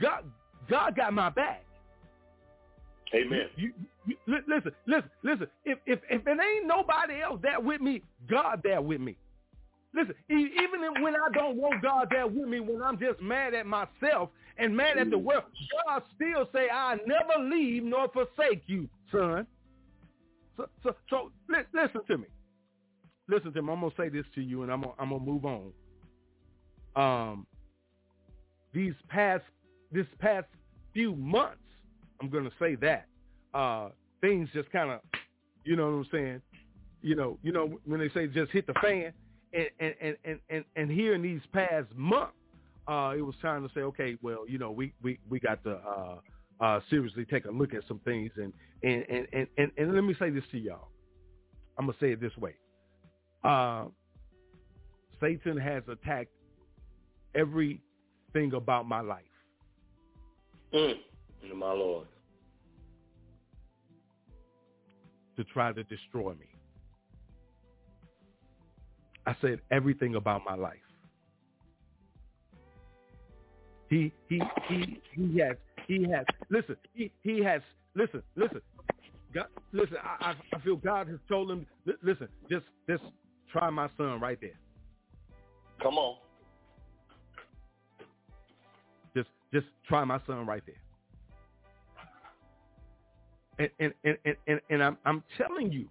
God 0.00 0.24
God 0.68 0.96
got 0.96 1.12
my 1.12 1.30
back. 1.30 1.62
Amen. 3.14 3.46
You, 3.56 3.72
you, 3.78 3.86
li- 4.06 4.38
listen, 4.48 4.72
listen, 4.86 5.10
listen. 5.22 5.46
If 5.64 5.78
if 5.86 6.00
if 6.10 6.26
it 6.26 6.38
ain't 6.40 6.66
nobody 6.66 7.22
else 7.22 7.40
there 7.42 7.60
with 7.60 7.80
me, 7.80 8.02
God 8.28 8.60
there 8.64 8.82
with 8.82 9.00
me. 9.00 9.16
Listen, 9.94 10.14
even 10.30 11.02
when 11.02 11.16
I 11.16 11.28
don't 11.34 11.56
want 11.56 11.82
God 11.82 12.08
there 12.10 12.26
with 12.26 12.48
me, 12.48 12.60
when 12.60 12.82
I'm 12.82 12.98
just 12.98 13.20
mad 13.22 13.54
at 13.54 13.66
myself 13.66 14.30
and 14.58 14.76
mad 14.76 14.98
at 14.98 15.10
the 15.10 15.18
world, 15.18 15.44
God 15.86 16.02
still 16.14 16.48
say, 16.54 16.68
"I 16.70 16.96
never 17.06 17.44
leave 17.44 17.84
nor 17.84 18.08
forsake 18.08 18.62
you, 18.68 18.88
son." 19.10 19.46
So 20.56 20.68
so 20.82 20.96
so 21.10 21.32
li- 21.48 21.64
listen 21.72 22.02
to 22.06 22.18
me. 22.18 22.28
Listen 23.28 23.52
to 23.54 23.62
me. 23.62 23.72
I'm 23.72 23.80
gonna 23.80 23.94
say 23.96 24.08
this 24.08 24.26
to 24.34 24.42
you, 24.42 24.62
and 24.62 24.72
I'm 24.72 24.82
gonna, 24.82 24.94
I'm 24.98 25.10
gonna 25.10 25.24
move 25.24 25.44
on. 25.46 25.72
Um, 26.96 27.46
these 28.72 28.94
past 29.08 29.44
this 29.92 30.06
past 30.18 30.46
few 30.92 31.16
months, 31.16 31.62
I'm 32.20 32.30
gonna 32.30 32.50
say 32.58 32.76
that 32.76 33.06
uh, 33.56 33.88
things 34.20 34.48
just 34.52 34.70
kind 34.70 34.90
of, 34.90 35.00
you 35.64 35.76
know 35.76 35.86
what 35.86 35.92
I'm 35.92 36.06
saying? 36.12 36.42
You 37.02 37.16
know, 37.16 37.38
you 37.42 37.52
know 37.52 37.78
when 37.86 38.00
they 38.00 38.10
say 38.10 38.26
just 38.26 38.52
hit 38.52 38.66
the 38.66 38.74
fan, 38.82 39.12
and 39.52 39.68
and 39.80 40.16
and 40.24 40.38
and 40.50 40.64
and, 40.76 40.90
here 40.90 41.14
in 41.14 41.22
these 41.22 41.40
past 41.52 41.86
months, 41.94 42.34
uh, 42.88 43.14
it 43.16 43.22
was 43.22 43.34
time 43.40 43.66
to 43.66 43.72
say, 43.74 43.80
okay, 43.80 44.16
well, 44.22 44.44
you 44.48 44.58
know, 44.58 44.70
we 44.70 44.92
we 45.02 45.18
we 45.28 45.40
got 45.40 45.62
to 45.64 45.78
uh, 45.78 46.16
uh, 46.64 46.80
seriously 46.90 47.24
take 47.24 47.46
a 47.46 47.50
look 47.50 47.72
at 47.72 47.82
some 47.88 48.00
things, 48.00 48.30
and 48.36 48.52
and 48.82 49.04
and 49.08 49.26
and 49.32 49.46
and, 49.56 49.70
and 49.78 49.94
let 49.94 50.04
me 50.04 50.14
say 50.18 50.30
this 50.30 50.44
to 50.52 50.58
y'all. 50.58 50.88
I'm 51.78 51.86
gonna 51.86 51.98
say 52.00 52.12
it 52.12 52.20
this 52.20 52.36
way. 52.36 52.54
Uh, 53.44 53.86
Satan 55.20 55.56
has 55.56 55.82
attacked 55.88 56.32
everything 57.34 58.52
about 58.54 58.86
my 58.86 59.00
life. 59.00 59.22
Mm. 60.74 60.96
My 61.54 61.72
Lord. 61.72 62.08
To 65.36 65.44
try 65.44 65.72
to 65.72 65.82
destroy 65.84 66.32
me. 66.32 66.46
I 69.26 69.34
said 69.40 69.60
everything 69.70 70.14
about 70.14 70.42
my 70.44 70.54
life. 70.54 70.76
He 73.88 74.12
he 74.28 74.40
he 74.68 75.00
he 75.12 75.38
has 75.38 75.56
he 75.86 76.08
has 76.10 76.24
listen 76.50 76.76
he 76.94 77.10
he 77.22 77.42
has 77.42 77.62
listen 77.94 78.22
listen 78.34 78.60
God 79.32 79.46
listen 79.72 79.96
I 80.02 80.34
I 80.52 80.58
feel 80.60 80.76
God 80.76 81.08
has 81.08 81.18
told 81.28 81.50
him 81.50 81.66
listen 82.02 82.28
just 82.50 82.64
just 82.88 83.02
try 83.52 83.70
my 83.70 83.88
son 83.96 84.20
right 84.20 84.38
there. 84.40 84.58
Come 85.82 85.98
on. 85.98 86.16
Just 89.14 89.28
just 89.52 89.66
try 89.88 90.04
my 90.04 90.20
son 90.26 90.46
right 90.46 90.62
there. 90.66 90.76
And 93.58 93.70
and 93.80 93.94
and 94.04 94.36
and, 94.46 94.60
and, 94.68 94.82
I'm 94.82 94.98
I'm 95.06 95.22
telling 95.38 95.72
you, 95.72 95.88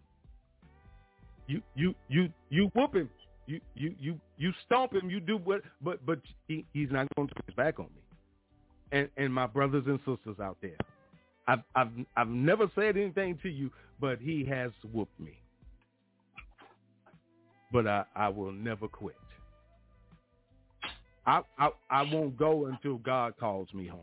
you 1.47 1.61
you 1.75 1.95
you 2.09 2.29
you 2.49 2.71
whoop 2.75 2.95
him, 2.95 3.09
you 3.47 3.59
you 3.73 3.95
you 3.99 4.19
you 4.37 4.53
stomp 4.65 4.93
him, 4.93 5.09
you 5.09 5.19
do 5.19 5.37
what, 5.37 5.61
but 5.81 6.05
but 6.05 6.19
he, 6.47 6.65
he's 6.73 6.91
not 6.91 7.07
going 7.15 7.27
to 7.27 7.33
turn 7.33 7.43
his 7.47 7.55
back 7.55 7.79
on 7.79 7.85
me. 7.85 8.01
And 8.91 9.09
and 9.17 9.33
my 9.33 9.47
brothers 9.47 9.83
and 9.87 9.99
sisters 9.99 10.39
out 10.39 10.57
there, 10.61 10.77
I've 11.47 11.63
I've 11.75 11.89
I've 12.15 12.27
never 12.27 12.69
said 12.75 12.97
anything 12.97 13.39
to 13.41 13.49
you, 13.49 13.71
but 13.99 14.19
he 14.19 14.45
has 14.45 14.71
whooped 14.93 15.19
me. 15.19 15.39
But 17.71 17.87
I 17.87 18.03
I 18.15 18.29
will 18.29 18.51
never 18.51 18.87
quit. 18.87 19.15
I 21.25 21.41
I 21.57 21.69
I 21.89 22.03
won't 22.03 22.37
go 22.37 22.67
until 22.67 22.97
God 22.97 23.33
calls 23.39 23.73
me 23.73 23.87
home. 23.87 24.01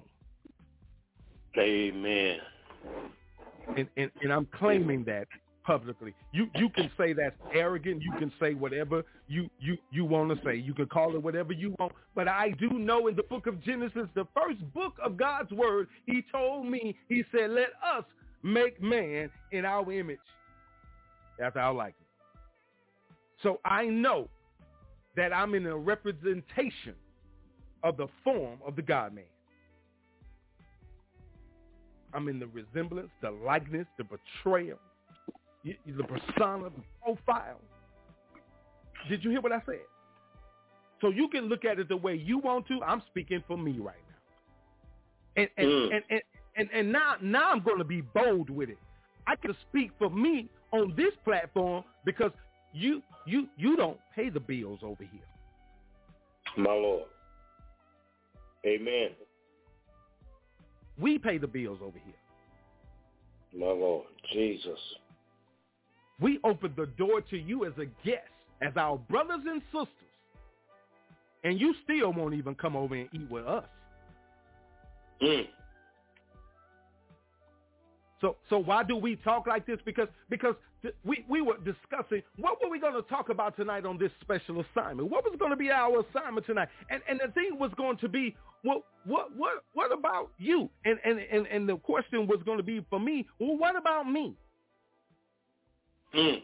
Amen. 1.56 2.38
And 3.76 3.88
and, 3.96 4.10
and 4.20 4.32
I'm 4.32 4.46
claiming 4.58 5.04
that 5.04 5.26
publicly. 5.64 6.14
You 6.32 6.48
you 6.56 6.68
can 6.68 6.90
say 6.98 7.12
that's 7.12 7.36
arrogant. 7.54 8.02
You 8.02 8.12
can 8.18 8.32
say 8.40 8.54
whatever 8.54 9.04
you 9.28 9.48
you 9.60 9.76
you 9.90 10.04
want 10.04 10.36
to 10.36 10.44
say. 10.44 10.56
You 10.56 10.74
can 10.74 10.86
call 10.86 11.14
it 11.14 11.22
whatever 11.22 11.52
you 11.52 11.74
want. 11.78 11.92
But 12.14 12.28
I 12.28 12.50
do 12.50 12.70
know 12.70 13.06
in 13.06 13.16
the 13.16 13.22
book 13.22 13.46
of 13.46 13.62
Genesis, 13.62 14.08
the 14.14 14.26
first 14.34 14.60
book 14.72 14.94
of 15.04 15.16
God's 15.16 15.52
word, 15.52 15.88
He 16.06 16.24
told 16.32 16.66
me. 16.66 16.96
He 17.08 17.24
said, 17.32 17.50
"Let 17.50 17.70
us 17.96 18.04
make 18.42 18.82
man 18.82 19.30
in 19.52 19.64
our 19.64 19.90
image, 19.92 20.18
after 21.40 21.60
our 21.60 21.74
likeness." 21.74 21.96
So 23.42 23.60
I 23.64 23.86
know 23.86 24.28
that 25.16 25.34
I'm 25.34 25.54
in 25.54 25.66
a 25.66 25.76
representation 25.76 26.94
of 27.82 27.96
the 27.96 28.06
form 28.22 28.58
of 28.66 28.76
the 28.76 28.82
God 28.82 29.14
man. 29.14 29.24
I'm 32.14 32.28
in 32.28 32.38
the 32.38 32.46
resemblance, 32.48 33.10
the 33.20 33.30
likeness, 33.30 33.86
the 33.98 34.04
betrayal, 34.04 34.78
the 35.64 36.04
persona, 36.04 36.70
the 36.70 36.82
profile. 37.02 37.60
Did 39.08 39.24
you 39.24 39.30
hear 39.30 39.40
what 39.40 39.52
I 39.52 39.62
said? 39.66 39.80
So 41.00 41.08
you 41.08 41.28
can 41.28 41.46
look 41.46 41.64
at 41.64 41.78
it 41.78 41.88
the 41.88 41.96
way 41.96 42.14
you 42.14 42.38
want 42.38 42.68
to. 42.68 42.80
I'm 42.82 43.02
speaking 43.08 43.42
for 43.48 43.58
me 43.58 43.78
right 43.78 43.96
now. 43.96 45.42
And 45.42 45.48
and 45.56 45.66
mm. 45.66 45.94
and, 45.94 46.04
and, 46.10 46.20
and, 46.56 46.68
and 46.72 46.92
now 46.92 47.14
now 47.20 47.50
I'm 47.50 47.62
going 47.62 47.78
to 47.78 47.84
be 47.84 48.02
bold 48.02 48.50
with 48.50 48.68
it. 48.68 48.78
I 49.26 49.36
can 49.36 49.56
speak 49.68 49.90
for 49.98 50.10
me 50.10 50.48
on 50.72 50.94
this 50.96 51.12
platform 51.24 51.84
because 52.04 52.30
you 52.72 53.02
you 53.26 53.48
you 53.56 53.76
don't 53.76 53.98
pay 54.14 54.28
the 54.30 54.40
bills 54.40 54.80
over 54.82 55.02
here. 55.02 55.20
My 56.56 56.72
Lord. 56.72 57.04
Amen. 58.66 59.10
We 61.02 61.18
pay 61.18 61.36
the 61.36 61.48
bills 61.48 61.80
over 61.82 61.98
here. 61.98 63.60
My 63.60 63.66
Lord. 63.66 64.06
Jesus. 64.32 64.78
We 66.20 66.38
open 66.44 66.72
the 66.76 66.86
door 66.86 67.20
to 67.30 67.36
you 67.36 67.64
as 67.66 67.72
a 67.76 67.86
guest, 68.06 68.22
as 68.62 68.72
our 68.76 68.96
brothers 68.96 69.40
and 69.46 69.60
sisters. 69.72 69.88
And 71.44 71.60
you 71.60 71.74
still 71.82 72.12
won't 72.12 72.34
even 72.34 72.54
come 72.54 72.76
over 72.76 72.94
and 72.94 73.08
eat 73.12 73.28
with 73.28 73.44
us. 73.46 73.64
Mm. 75.20 75.46
So 78.20 78.36
so 78.48 78.58
why 78.58 78.84
do 78.84 78.96
we 78.96 79.16
talk 79.16 79.48
like 79.48 79.66
this? 79.66 79.78
Because 79.84 80.06
because 80.30 80.54
we, 81.04 81.24
we 81.28 81.40
were 81.42 81.56
discussing 81.58 82.22
what 82.38 82.58
were 82.62 82.68
we 82.68 82.80
going 82.80 82.94
to 82.94 83.02
talk 83.02 83.28
about 83.28 83.56
tonight 83.56 83.86
on 83.86 83.98
this 83.98 84.10
special 84.20 84.60
assignment? 84.60 85.10
What 85.10 85.24
was 85.24 85.36
going 85.38 85.50
to 85.50 85.56
be 85.56 85.70
our 85.70 86.00
assignment 86.00 86.46
tonight? 86.46 86.68
And 86.90 87.02
and 87.08 87.20
the 87.24 87.32
thing 87.32 87.58
was 87.58 87.70
going 87.76 87.98
to 87.98 88.08
be 88.08 88.34
what 88.62 88.82
what 89.04 89.34
what 89.36 89.64
what 89.74 89.92
about 89.92 90.30
you? 90.38 90.68
And 90.84 90.98
and 91.04 91.18
and, 91.18 91.46
and 91.46 91.68
the 91.68 91.76
question 91.76 92.26
was 92.26 92.40
going 92.44 92.58
to 92.58 92.64
be 92.64 92.84
for 92.90 92.98
me, 92.98 93.26
well 93.38 93.56
what 93.56 93.76
about 93.76 94.10
me? 94.10 94.34
Mm. 96.14 96.42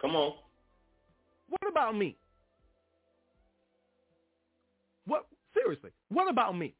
Come 0.00 0.16
on. 0.16 0.34
What 1.48 1.70
about 1.70 1.96
me? 1.96 2.16
What 5.06 5.26
seriously? 5.54 5.90
What 6.08 6.30
about 6.30 6.56
me? 6.56 6.72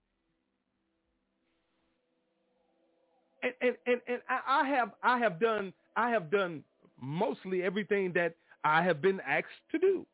And 3.42 3.52
and 3.60 3.76
and, 3.86 4.00
and 4.06 4.20
I, 4.28 4.60
I 4.62 4.68
have 4.68 4.90
I 5.02 5.18
have 5.18 5.40
done 5.40 5.72
I 5.96 6.10
have 6.10 6.30
done 6.30 6.62
mostly 7.02 7.62
everything 7.62 8.12
that 8.14 8.34
I 8.64 8.82
have 8.82 9.02
been 9.02 9.20
asked 9.26 9.48
to 9.72 9.78
do. 9.78 10.06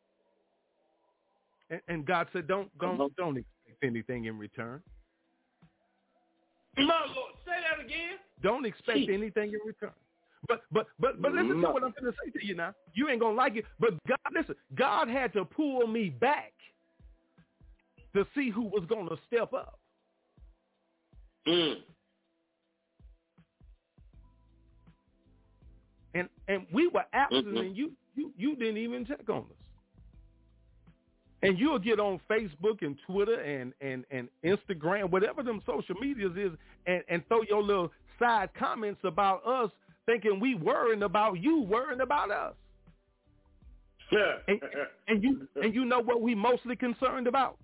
And, 1.70 1.80
and 1.86 2.06
God 2.06 2.26
said, 2.32 2.48
"Don't 2.48 2.76
don't 2.78 3.14
don't 3.16 3.36
expect 3.36 3.84
anything 3.84 4.24
in 4.24 4.38
return." 4.38 4.82
My 6.76 6.84
Lord, 6.84 7.34
say 7.44 7.52
that 7.68 7.84
again. 7.84 8.16
Don't 8.42 8.64
expect 8.64 8.98
Jeez. 8.98 9.12
anything 9.12 9.52
in 9.52 9.60
return. 9.66 9.90
But 10.46 10.62
but 10.72 10.86
but 10.98 11.20
but 11.20 11.32
listen 11.32 11.60
to 11.60 11.68
what 11.68 11.82
I'm 11.82 11.92
going 12.00 12.12
to 12.12 12.14
say 12.24 12.30
to 12.38 12.46
you 12.46 12.54
now. 12.54 12.72
You 12.94 13.08
ain't 13.08 13.20
gonna 13.20 13.36
like 13.36 13.56
it, 13.56 13.64
but 13.78 13.90
God, 14.06 14.18
listen. 14.32 14.54
God 14.76 15.08
had 15.08 15.32
to 15.34 15.44
pull 15.44 15.86
me 15.86 16.08
back 16.08 16.52
to 18.14 18.26
see 18.34 18.50
who 18.50 18.62
was 18.62 18.84
going 18.88 19.08
to 19.08 19.16
step 19.26 19.52
up. 19.52 19.78
Mm. 21.46 21.76
And 26.18 26.28
and 26.48 26.66
we 26.72 26.88
were 26.88 27.04
absent, 27.12 27.46
mm-hmm. 27.46 27.56
and 27.58 27.76
you 27.76 27.92
you 28.14 28.32
you 28.36 28.56
didn't 28.56 28.78
even 28.78 29.06
check 29.06 29.28
on 29.28 29.38
us. 29.38 29.44
And 31.42 31.58
you'll 31.58 31.78
get 31.78 32.00
on 32.00 32.20
Facebook 32.28 32.82
and 32.82 32.96
Twitter 33.06 33.40
and, 33.40 33.72
and, 33.80 34.04
and 34.10 34.28
Instagram, 34.44 35.08
whatever 35.10 35.44
them 35.44 35.62
social 35.64 35.94
medias 36.00 36.32
is, 36.36 36.50
and, 36.86 37.04
and 37.08 37.24
throw 37.28 37.42
your 37.48 37.62
little 37.62 37.92
side 38.18 38.50
comments 38.58 38.98
about 39.04 39.46
us 39.46 39.70
thinking 40.04 40.40
we 40.40 40.56
worrying 40.56 41.04
about 41.04 41.34
you, 41.34 41.62
worrying 41.62 42.00
about 42.00 42.32
us. 42.32 42.54
Yeah. 44.10 44.34
and, 44.48 44.60
and 45.08 45.22
you 45.22 45.46
and 45.62 45.74
you 45.74 45.84
know 45.84 46.00
what 46.00 46.22
we 46.22 46.34
mostly 46.34 46.74
concerned 46.74 47.26
about? 47.26 47.56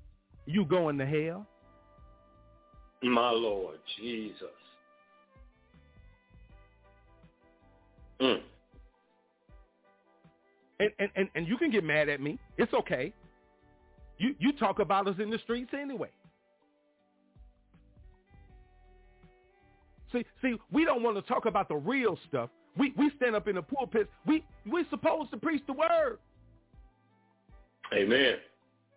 You 0.47 0.65
going 0.65 0.99
to 0.99 1.07
hell. 1.07 1.47
My 3.03 3.31
Lord 3.31 3.79
Jesus. 3.99 4.37
Mm. 8.25 8.41
And, 10.81 10.91
and, 10.99 11.11
and, 11.15 11.29
and 11.35 11.49
you 11.49 11.57
can 11.57 11.71
get 11.71 11.85
mad 11.85 12.09
at 12.09 12.21
me. 12.21 12.39
It's 12.59 12.73
okay. 12.73 13.13
You 14.19 14.35
you 14.39 14.53
talk 14.53 14.79
about 14.79 15.07
us 15.09 15.17
in 15.19 15.31
the 15.31 15.39
streets 15.39 15.73
anyway. 15.79 16.09
See, 20.13 20.25
see, 20.41 20.55
we 20.73 20.85
don't 20.85 21.03
want 21.03 21.17
to 21.17 21.23
talk 21.23 21.47
about 21.47 21.69
the 21.69 21.77
real 21.77 22.19
stuff. 22.29 22.51
We 22.79 22.93
we 22.97 23.11
stand 23.17 23.35
up 23.35 23.49
in 23.49 23.57
the 23.57 23.63
pulpit. 23.63 24.09
We 24.27 24.45
we're 24.67 24.89
supposed 24.91 25.31
to 25.33 25.37
preach 25.37 25.63
the 25.67 25.73
word. 25.73 26.19
Amen. 27.93 28.37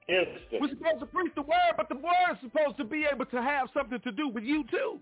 We're 0.08 0.70
supposed 0.70 1.00
to 1.02 1.06
preach 1.06 1.34
the 1.36 1.42
word, 1.42 1.74
but 1.76 1.90
the 1.90 1.96
word 1.96 2.32
is 2.32 2.38
supposed 2.42 2.78
to 2.78 2.86
be 2.86 3.06
able 3.12 3.26
to 3.26 3.42
have 3.42 3.68
something 3.74 4.00
to 4.00 4.12
do 4.12 4.30
with 4.30 4.44
you 4.44 4.64
too. 4.72 5.00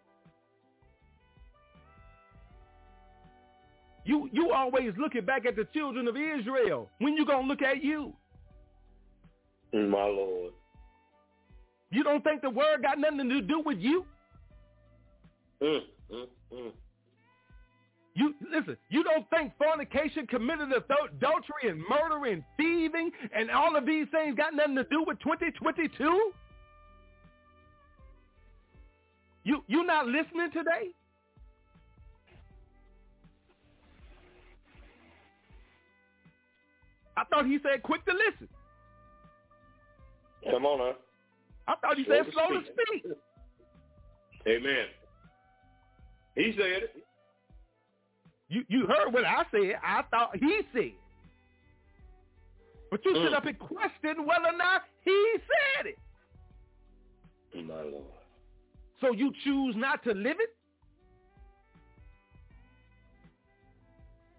You 4.06 4.30
you 4.32 4.52
always 4.52 4.94
looking 4.98 5.26
back 5.26 5.46
at 5.46 5.56
the 5.56 5.68
children 5.74 6.08
of 6.08 6.16
Israel. 6.16 6.90
When 7.00 7.16
you 7.16 7.26
gonna 7.26 7.48
look 7.48 7.62
at 7.62 7.84
you? 7.84 8.14
My 9.74 10.06
Lord. 10.06 10.54
You 11.92 12.04
don't 12.04 12.24
think 12.24 12.42
the 12.42 12.50
word 12.50 12.84
got 12.84 13.00
nothing 13.00 13.30
to 13.30 13.42
do 13.42 13.62
with 13.66 13.80
you? 13.80 14.06
Mm, 15.62 15.80
mm, 16.12 16.28
mm. 16.54 16.72
You 18.14 18.34
listen. 18.50 18.78
You 18.90 19.04
don't 19.04 19.30
think 19.30 19.54
fornication, 19.58 20.28
committed 20.28 20.70
adultery, 20.72 21.70
and 21.70 21.82
murder 21.90 22.32
and 22.32 22.44
thieving 22.58 23.12
and 23.36 23.50
all 23.50 23.76
of 23.76 23.86
these 23.86 24.08
things 24.12 24.36
got 24.38 24.54
nothing 24.54 24.76
to 24.76 24.84
do 24.86 25.04
with 25.06 25.20
2022? 25.20 26.32
You 29.44 29.64
you 29.68 29.86
not 29.86 30.06
listening 30.06 30.52
today? 30.54 30.94
I 37.18 37.24
thought 37.26 37.46
he 37.46 37.60
said 37.64 37.82
quick 37.84 38.06
to 38.06 38.12
listen. 38.12 38.50
Come 40.50 40.66
on, 40.66 40.80
huh? 40.80 40.94
I 41.68 41.76
thought 41.76 41.98
he 41.98 42.06
said 42.08 42.26
slow 42.32 42.60
to 42.60 42.62
speak. 42.62 43.12
Amen. 44.48 44.86
He 46.36 46.52
said 46.56 46.84
it. 46.84 46.96
You 48.50 48.64
you 48.68 48.86
heard 48.86 49.12
what 49.12 49.26
I 49.26 49.44
said. 49.52 49.80
I 49.84 50.04
thought 50.12 50.36
he 50.38 50.62
said. 50.74 50.92
But 52.92 53.04
you 53.04 53.14
mm. 53.14 53.26
sit 53.26 53.34
up 53.34 53.46
and 53.46 53.58
question 53.58 54.26
whether 54.26 54.54
or 54.54 54.58
not 54.58 54.84
he 55.04 55.36
said 55.38 55.88
it. 55.88 55.98
My 57.66 57.74
Lord. 57.74 58.04
so 59.00 59.14
you 59.14 59.32
choose 59.46 59.76
not 59.78 60.04
to 60.04 60.12
live 60.12 60.38
it? 60.40 60.50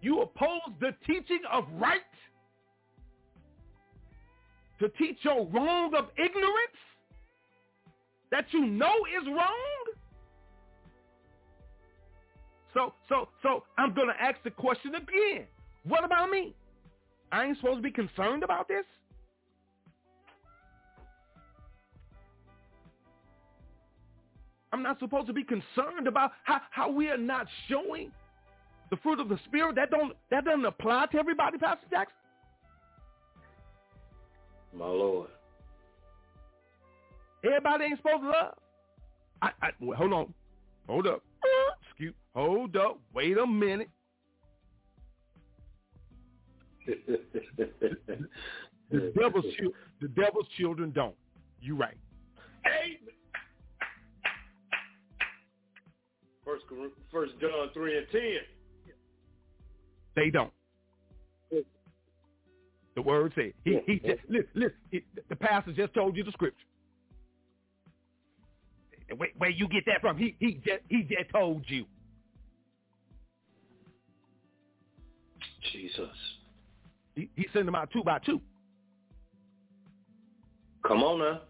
You 0.03 0.21
oppose 0.21 0.61
the 0.81 0.95
teaching 1.07 1.41
of 1.51 1.65
right 1.79 2.03
to 4.81 4.89
teach 4.91 5.19
your 5.23 5.47
wrong 5.47 5.95
of 5.95 6.07
ignorance 6.17 6.79
that 8.31 8.47
you 8.53 8.67
know 8.67 8.93
is 9.21 9.27
wrong? 9.27 9.85
So, 12.75 12.93
so, 13.09 13.29
so 13.43 13.65
I'm 13.79 13.95
going 13.95 14.09
to 14.09 14.23
ask 14.23 14.37
the 14.45 14.51
question 14.51 14.95
again. 14.95 15.47
What 15.85 16.05
about 16.05 16.29
me? 16.31 16.55
I 17.33 17.47
ain't 17.47 17.57
supposed 17.57 17.79
to 17.79 17.83
be 17.83 17.91
concerned 17.91 18.45
about 18.45 18.69
this? 18.69 18.85
I'm 24.73 24.83
not 24.83 24.99
supposed 24.99 25.27
to 25.29 25.33
be 25.33 25.43
concerned 25.43 26.07
about 26.07 26.33
how, 26.45 26.61
how 26.71 26.91
we 26.91 27.09
are 27.09 27.17
not 27.17 27.47
showing 27.69 28.13
the 28.91 28.97
fruit 28.97 29.21
of 29.21 29.29
the 29.31 29.39
spirit. 29.47 29.77
That 29.77 29.91
don't 29.91 30.13
that 30.31 30.45
doesn't 30.45 30.67
apply 30.67 31.07
to 31.13 31.19
everybody, 31.19 31.57
Pastor 31.57 31.87
Jackson. 31.91 32.15
My 34.77 34.87
Lord. 34.87 35.31
Everybody 37.45 37.85
ain't 37.85 37.99
supposed 37.99 38.23
to 38.23 38.29
love. 38.29 38.55
I, 39.43 39.51
I 39.63 39.71
hold 39.97 40.13
on. 40.13 40.35
Hold 40.89 41.07
up. 41.07 41.23
Excuse 41.89 42.15
hold 42.35 42.77
up. 42.77 42.99
Wait 43.15 43.39
a 43.39 43.47
minute. 43.47 43.89
the 46.87 46.97
devil's 49.19 49.45
the 50.01 50.09
devil's 50.09 50.47
children 50.59 50.93
don't. 50.93 51.15
You 51.61 51.77
right. 51.77 51.97
Hey. 52.65 52.99
First, 56.45 56.65
First 57.11 57.33
John 57.41 57.71
three 57.73 57.97
and 57.97 58.07
ten. 58.13 58.39
They 60.15 60.31
don't. 60.31 60.53
The 62.97 63.03
word 63.03 63.33
said 63.35 63.53
he 63.63 63.79
he 63.87 63.97
just 63.97 64.23
listen 64.29 64.49
listen. 64.55 64.77
It, 64.91 65.05
the 65.29 65.37
pastor 65.37 65.73
just 65.73 65.93
told 65.93 66.17
you 66.17 66.25
the 66.25 66.33
scripture. 66.33 66.65
Where, 69.15 69.29
where 69.37 69.51
you 69.51 69.69
get 69.69 69.85
that 69.87 70.01
from? 70.01 70.17
He 70.17 70.35
he 70.41 70.55
just 70.55 70.81
he 70.89 71.03
just 71.03 71.31
told 71.31 71.63
you. 71.69 71.85
Jesus. 75.73 76.09
He, 77.15 77.29
he 77.37 77.47
sent 77.53 77.67
them 77.67 77.75
out 77.75 77.91
two 77.93 78.03
by 78.03 78.19
two. 78.21 78.41
Come 80.87 81.03
on 81.03 81.19
now. 81.19 81.43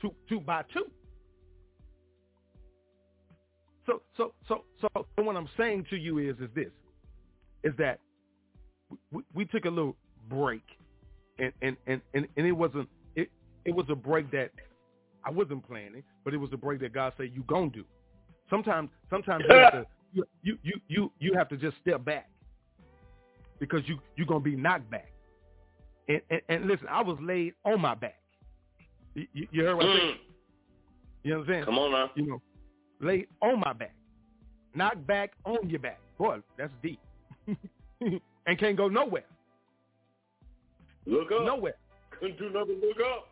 Two 0.00 0.14
two 0.26 0.40
by 0.40 0.62
two. 0.72 0.86
So 3.86 4.00
so 4.16 4.32
so 4.48 4.64
so 4.80 4.88
what 5.16 5.36
I'm 5.36 5.50
saying 5.58 5.84
to 5.90 5.96
you 5.96 6.16
is 6.16 6.36
is 6.38 6.48
this, 6.54 6.70
is 7.62 7.74
that 7.76 8.00
we, 9.12 9.22
we 9.34 9.44
took 9.44 9.66
a 9.66 9.68
little 9.68 9.96
break, 10.30 10.62
and 11.38 11.52
and 11.60 11.76
and 11.86 12.00
and, 12.14 12.26
and 12.36 12.46
it 12.46 12.52
wasn't 12.52 12.88
it 13.16 13.28
it 13.64 13.74
was 13.74 13.86
a 13.90 13.94
break 13.94 14.30
that 14.30 14.50
I 15.24 15.30
wasn't 15.30 15.66
planning, 15.66 16.02
but 16.24 16.32
it 16.32 16.38
was 16.38 16.50
a 16.52 16.56
break 16.56 16.80
that 16.80 16.94
God 16.94 17.12
said 17.16 17.30
you 17.34 17.42
gonna 17.46 17.70
do. 17.70 17.84
Sometimes 18.48 18.88
sometimes 19.10 19.44
you, 19.48 19.54
have 19.54 19.72
to, 19.72 19.86
you, 20.42 20.58
you 20.62 20.80
you 20.88 21.12
you 21.18 21.34
have 21.34 21.48
to 21.50 21.56
just 21.56 21.76
step 21.82 22.04
back 22.04 22.28
because 23.58 23.80
you 23.86 23.98
you're 24.16 24.26
gonna 24.26 24.40
be 24.40 24.56
knocked 24.56 24.90
back. 24.90 25.12
And, 26.08 26.20
and, 26.30 26.40
and 26.48 26.66
listen, 26.66 26.88
I 26.90 27.02
was 27.02 27.18
laid 27.20 27.54
on 27.64 27.80
my 27.80 27.94
back. 27.94 28.20
You, 29.14 29.26
you 29.52 29.64
heard 29.64 29.76
what 29.76 29.86
I 29.86 29.92
said? 29.94 30.02
Mm. 30.02 30.14
You 31.22 31.30
know 31.30 31.38
what 31.38 31.48
I'm 31.48 31.52
saying? 31.52 31.64
Come 31.64 31.78
on 31.78 31.92
now. 31.92 32.10
You 32.14 32.26
know, 32.26 32.42
laid 33.00 33.26
on 33.42 33.60
my 33.60 33.72
back, 33.72 33.94
knocked 34.74 35.06
back 35.06 35.32
on 35.44 35.68
your 35.68 35.80
back. 35.80 36.00
Boy, 36.18 36.38
that's 36.58 36.72
deep, 36.82 37.00
and 38.00 38.58
can't 38.58 38.76
go 38.76 38.88
nowhere. 38.88 39.24
Look 41.06 41.32
up. 41.32 41.44
Nowhere. 41.44 41.74
Couldn't 42.18 42.38
do 42.38 42.50
nothing. 42.50 42.80
Look 42.80 42.98
up. 43.00 43.28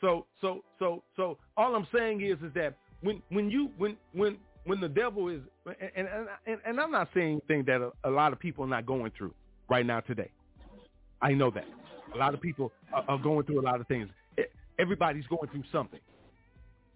So 0.00 0.26
so 0.40 0.62
so 0.78 1.02
so 1.16 1.38
all 1.56 1.74
I'm 1.74 1.86
saying 1.94 2.22
is 2.22 2.38
is 2.42 2.52
that 2.54 2.76
when 3.02 3.22
when 3.30 3.50
you 3.50 3.70
when 3.78 3.96
when 4.12 4.38
when 4.64 4.80
the 4.80 4.88
devil 4.88 5.28
is 5.28 5.40
and 5.66 5.76
and 6.08 6.28
and, 6.46 6.58
and 6.66 6.80
I'm 6.80 6.90
not 6.90 7.08
saying 7.14 7.40
things 7.48 7.66
that 7.66 7.80
a, 7.80 7.92
a 8.08 8.10
lot 8.10 8.32
of 8.32 8.40
people 8.40 8.64
are 8.64 8.68
not 8.68 8.84
going 8.84 9.12
through 9.16 9.34
right 9.70 9.86
now 9.86 10.00
today. 10.00 10.30
I 11.20 11.32
know 11.32 11.50
that 11.52 11.64
a 12.14 12.18
lot 12.18 12.34
of 12.34 12.40
people 12.40 12.72
are, 12.92 13.04
are 13.08 13.18
going 13.18 13.46
through 13.46 13.60
a 13.60 13.62
lot 13.62 13.80
of 13.80 13.86
things. 13.86 14.08
Everybody's 14.78 15.26
going 15.26 15.48
through 15.50 15.64
something. 15.70 16.00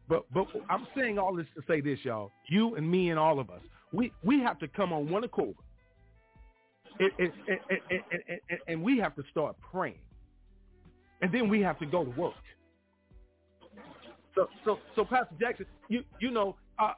But 0.08 0.26
but 0.32 0.46
I'm 0.68 0.86
saying 0.96 1.18
all 1.18 1.34
this 1.36 1.46
to 1.56 1.62
say 1.68 1.80
this, 1.80 1.98
y'all. 2.02 2.30
You 2.48 2.74
and 2.76 2.88
me 2.90 3.10
and 3.10 3.18
all 3.18 3.38
of 3.38 3.50
us, 3.50 3.62
we 3.92 4.12
we 4.24 4.40
have 4.40 4.58
to 4.60 4.68
come 4.68 4.92
on 4.92 5.10
one 5.10 5.24
accord, 5.24 5.54
and, 6.98 7.32
and, 8.68 8.82
we 8.82 8.98
have 8.98 9.14
to 9.16 9.22
start 9.30 9.56
praying, 9.72 9.98
and 11.22 11.32
then 11.32 11.48
we 11.48 11.60
have 11.60 11.78
to 11.78 11.86
go 11.86 12.04
to 12.04 12.10
work. 12.10 12.34
So 14.34 14.48
so 14.64 14.78
so 14.94 15.04
Pastor 15.04 15.34
Jackson, 15.40 15.66
you 15.88 16.02
you 16.20 16.30
know 16.30 16.56
uh, 16.78 16.92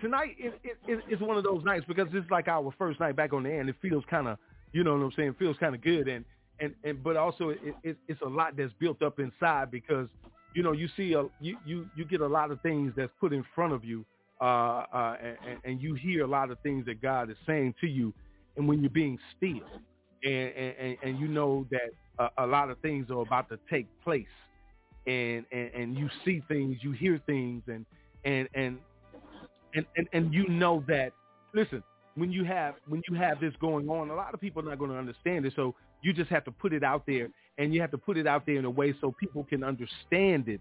tonight 0.00 0.36
is 0.42 0.52
it, 0.64 1.00
it's 1.08 1.22
one 1.22 1.36
of 1.36 1.44
those 1.44 1.64
nights 1.64 1.84
because 1.86 2.08
it's 2.12 2.30
like 2.30 2.48
our 2.48 2.72
first 2.78 3.00
night 3.00 3.16
back 3.16 3.32
on 3.32 3.42
the 3.42 3.50
air, 3.50 3.60
and 3.60 3.68
it 3.68 3.76
feels 3.82 4.04
kind 4.10 4.28
of 4.28 4.38
you 4.72 4.84
know 4.84 4.94
what 4.94 5.04
I'm 5.04 5.12
saying, 5.16 5.28
it 5.30 5.38
feels 5.38 5.56
kind 5.58 5.74
of 5.74 5.82
good, 5.82 6.08
and 6.08 6.24
and 6.60 6.74
and 6.84 7.02
but 7.02 7.16
also 7.16 7.50
it, 7.50 7.60
it, 7.82 7.96
it's 8.08 8.20
a 8.22 8.28
lot 8.28 8.56
that's 8.56 8.72
built 8.78 9.02
up 9.02 9.18
inside 9.18 9.70
because 9.70 10.08
you 10.54 10.62
know, 10.62 10.72
you 10.72 10.88
see 10.96 11.14
a 11.14 11.24
you 11.40 11.56
you 11.64 11.88
you 11.96 12.04
get 12.04 12.20
a 12.20 12.26
lot 12.26 12.50
of 12.50 12.60
things 12.60 12.92
that's 12.96 13.12
put 13.20 13.32
in 13.32 13.44
front 13.54 13.72
of 13.72 13.84
you, 13.84 14.04
uh, 14.40 14.44
uh, 14.44 15.16
and, 15.22 15.58
and 15.64 15.82
you 15.82 15.94
hear 15.94 16.24
a 16.24 16.26
lot 16.26 16.50
of 16.50 16.58
things 16.60 16.84
that 16.86 17.00
God 17.00 17.30
is 17.30 17.36
saying 17.46 17.74
to 17.80 17.86
you, 17.86 18.12
and 18.56 18.66
when 18.68 18.80
you're 18.80 18.90
being 18.90 19.18
still, 19.36 19.60
and 20.24 20.52
and, 20.78 20.96
and 21.02 21.18
you 21.18 21.28
know 21.28 21.66
that 21.70 21.90
a, 22.18 22.44
a 22.44 22.46
lot 22.46 22.70
of 22.70 22.78
things 22.80 23.10
are 23.10 23.20
about 23.22 23.48
to 23.50 23.58
take 23.70 23.86
place, 24.02 24.26
and, 25.06 25.44
and 25.52 25.70
and 25.74 25.98
you 25.98 26.08
see 26.24 26.42
things, 26.48 26.78
you 26.82 26.92
hear 26.92 27.20
things, 27.26 27.62
and 27.68 27.84
and 28.24 28.48
and 28.54 28.78
and 29.74 29.86
and, 29.96 30.08
and 30.12 30.34
you 30.34 30.48
know 30.48 30.84
that. 30.88 31.12
Listen, 31.54 31.82
when 32.14 32.30
you 32.30 32.44
have 32.44 32.74
when 32.88 33.02
you 33.08 33.16
have 33.16 33.40
this 33.40 33.54
going 33.60 33.88
on, 33.88 34.10
a 34.10 34.14
lot 34.14 34.34
of 34.34 34.40
people 34.40 34.62
are 34.62 34.70
not 34.70 34.78
going 34.78 34.90
to 34.90 34.96
understand 34.96 35.46
it. 35.46 35.52
So 35.56 35.74
you 36.02 36.12
just 36.12 36.30
have 36.30 36.44
to 36.44 36.50
put 36.50 36.72
it 36.72 36.82
out 36.82 37.04
there 37.06 37.28
and 37.58 37.72
you 37.72 37.80
have 37.80 37.90
to 37.92 37.98
put 37.98 38.16
it 38.16 38.26
out 38.26 38.44
there 38.46 38.56
in 38.56 38.64
a 38.64 38.70
way 38.70 38.94
so 39.00 39.12
people 39.12 39.44
can 39.44 39.62
understand 39.62 40.48
it 40.48 40.60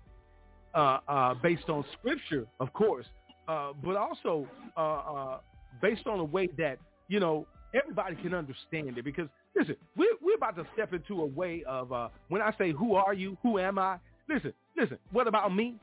uh, 0.73 0.99
uh, 1.07 1.33
based 1.35 1.69
on 1.69 1.83
scripture, 1.93 2.45
of 2.59 2.71
course, 2.73 3.05
uh, 3.47 3.73
but 3.83 3.95
also 3.95 4.47
uh, 4.77 4.79
uh, 4.79 5.39
based 5.81 6.07
on 6.07 6.19
a 6.19 6.23
way 6.23 6.47
that, 6.57 6.77
you 7.07 7.19
know, 7.19 7.45
everybody 7.73 8.15
can 8.17 8.33
understand 8.33 8.97
it. 8.97 9.05
Because, 9.05 9.27
listen, 9.55 9.75
we're, 9.95 10.15
we're 10.21 10.35
about 10.35 10.55
to 10.57 10.65
step 10.73 10.93
into 10.93 11.21
a 11.21 11.25
way 11.25 11.63
of, 11.67 11.91
uh, 11.91 12.09
when 12.29 12.41
I 12.41 12.53
say, 12.57 12.71
who 12.71 12.95
are 12.95 13.13
you? 13.13 13.37
Who 13.43 13.59
am 13.59 13.79
I? 13.79 13.97
Listen, 14.29 14.53
listen, 14.77 14.97
what 15.11 15.27
about 15.27 15.53
me? 15.53 15.75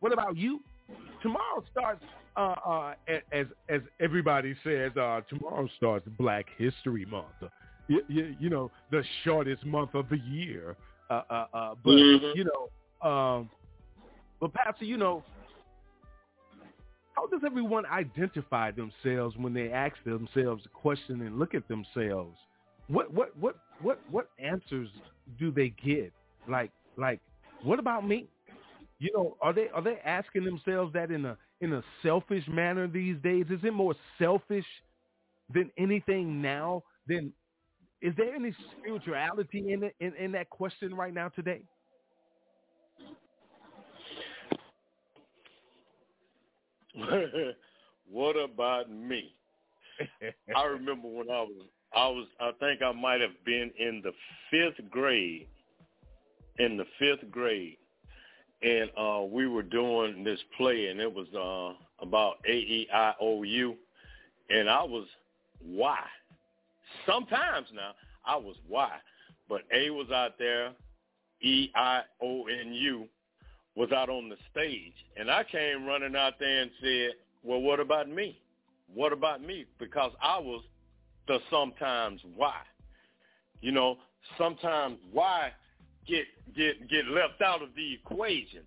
What 0.00 0.12
about 0.12 0.36
you? 0.36 0.60
Tomorrow 1.22 1.64
starts, 1.70 2.04
as, 3.32 3.46
as 3.68 3.80
everybody 4.00 4.54
says, 4.62 4.92
tomorrow 5.28 5.68
starts 5.76 6.06
Black 6.18 6.46
History 6.58 7.06
Month 7.06 7.50
you, 7.88 8.02
you, 8.08 8.36
you 8.40 8.50
know, 8.50 8.70
the 8.90 9.02
shortest 9.24 9.64
month 9.64 9.94
of 9.94 10.08
the 10.08 10.18
year. 10.18 10.76
Uh, 11.10 11.22
uh, 11.28 11.46
uh, 11.52 11.74
but 11.84 11.90
mm-hmm. 11.90 12.38
you 12.38 12.44
know, 12.44 13.08
um, 13.08 13.50
but 14.40 14.52
Pastor, 14.54 14.84
you 14.84 14.96
know, 14.96 15.22
how 17.24 17.38
does 17.38 17.44
everyone 17.46 17.86
identify 17.86 18.70
themselves 18.70 19.36
when 19.36 19.54
they 19.54 19.70
ask 19.70 19.94
themselves 20.04 20.64
a 20.66 20.68
question 20.68 21.22
and 21.22 21.38
look 21.38 21.54
at 21.54 21.66
themselves? 21.68 22.36
What 22.88 23.12
what 23.12 23.36
what 23.38 23.56
what 23.80 23.98
what 24.10 24.28
answers 24.38 24.88
do 25.38 25.50
they 25.50 25.70
get? 25.82 26.12
Like 26.48 26.70
like 26.96 27.20
what 27.62 27.78
about 27.78 28.06
me? 28.06 28.28
You 28.98 29.10
know, 29.14 29.36
are 29.40 29.52
they 29.54 29.68
are 29.74 29.82
they 29.82 29.98
asking 30.04 30.44
themselves 30.44 30.92
that 30.92 31.10
in 31.10 31.24
a 31.24 31.36
in 31.60 31.72
a 31.72 31.82
selfish 32.02 32.44
manner 32.46 32.86
these 32.86 33.16
days? 33.22 33.46
Is 33.48 33.60
it 33.62 33.72
more 33.72 33.94
selfish 34.18 34.66
than 35.52 35.70
anything 35.78 36.42
now 36.42 36.82
than 37.06 37.32
is 38.02 38.12
there 38.18 38.34
any 38.34 38.54
spirituality 38.78 39.72
in 39.72 39.84
it 39.84 39.94
in, 40.00 40.14
in 40.16 40.32
that 40.32 40.50
question 40.50 40.94
right 40.94 41.14
now 41.14 41.28
today? 41.28 41.62
what 48.10 48.32
about 48.34 48.90
me? 48.90 49.34
I 50.56 50.64
remember 50.64 51.08
when 51.08 51.30
I 51.30 51.42
was 51.42 51.66
I 51.94 52.08
was 52.08 52.26
I 52.40 52.50
think 52.60 52.82
I 52.82 52.92
might 52.92 53.20
have 53.20 53.44
been 53.44 53.70
in 53.78 54.02
the 54.02 54.12
fifth 54.50 54.90
grade. 54.90 55.46
In 56.58 56.76
the 56.76 56.86
fifth 56.98 57.30
grade. 57.30 57.76
And 58.62 58.90
uh 58.98 59.22
we 59.24 59.46
were 59.46 59.62
doing 59.62 60.24
this 60.24 60.40
play 60.56 60.86
and 60.88 61.00
it 61.00 61.12
was 61.12 61.28
uh 61.34 62.04
about 62.04 62.36
A 62.48 62.52
E 62.52 62.88
I 62.92 63.14
O 63.20 63.42
U 63.42 63.74
and 64.50 64.68
I 64.68 64.82
was 64.82 65.06
why 65.64 66.00
Sometimes 67.06 67.68
now 67.74 67.92
I 68.24 68.36
was 68.36 68.56
Y, 68.68 68.90
but 69.48 69.62
A 69.72 69.90
was 69.90 70.10
out 70.10 70.38
there, 70.38 70.72
E 71.42 71.70
I 71.74 72.02
O 72.22 72.46
N 72.46 72.72
U 72.72 73.08
was 73.76 73.90
out 73.92 74.08
on 74.08 74.28
the 74.28 74.36
stage, 74.50 74.94
and 75.16 75.30
I 75.30 75.44
came 75.44 75.84
running 75.84 76.16
out 76.16 76.34
there 76.38 76.62
and 76.62 76.70
said, 76.80 77.12
"Well, 77.42 77.60
what 77.60 77.80
about 77.80 78.08
me? 78.08 78.40
What 78.92 79.12
about 79.12 79.42
me?" 79.42 79.66
Because 79.78 80.12
I 80.22 80.38
was 80.38 80.62
the 81.26 81.38
sometimes 81.50 82.20
why. 82.36 82.60
You 83.60 83.72
know, 83.72 83.98
sometimes 84.38 84.98
why 85.12 85.52
get 86.06 86.26
get 86.54 86.88
get 86.88 87.06
left 87.06 87.42
out 87.42 87.62
of 87.62 87.74
the 87.74 87.94
equation 87.94 88.62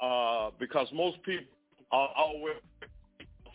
uh, 0.00 0.50
because 0.58 0.88
most 0.92 1.22
people 1.22 1.46
are 1.92 2.10
always 2.16 2.56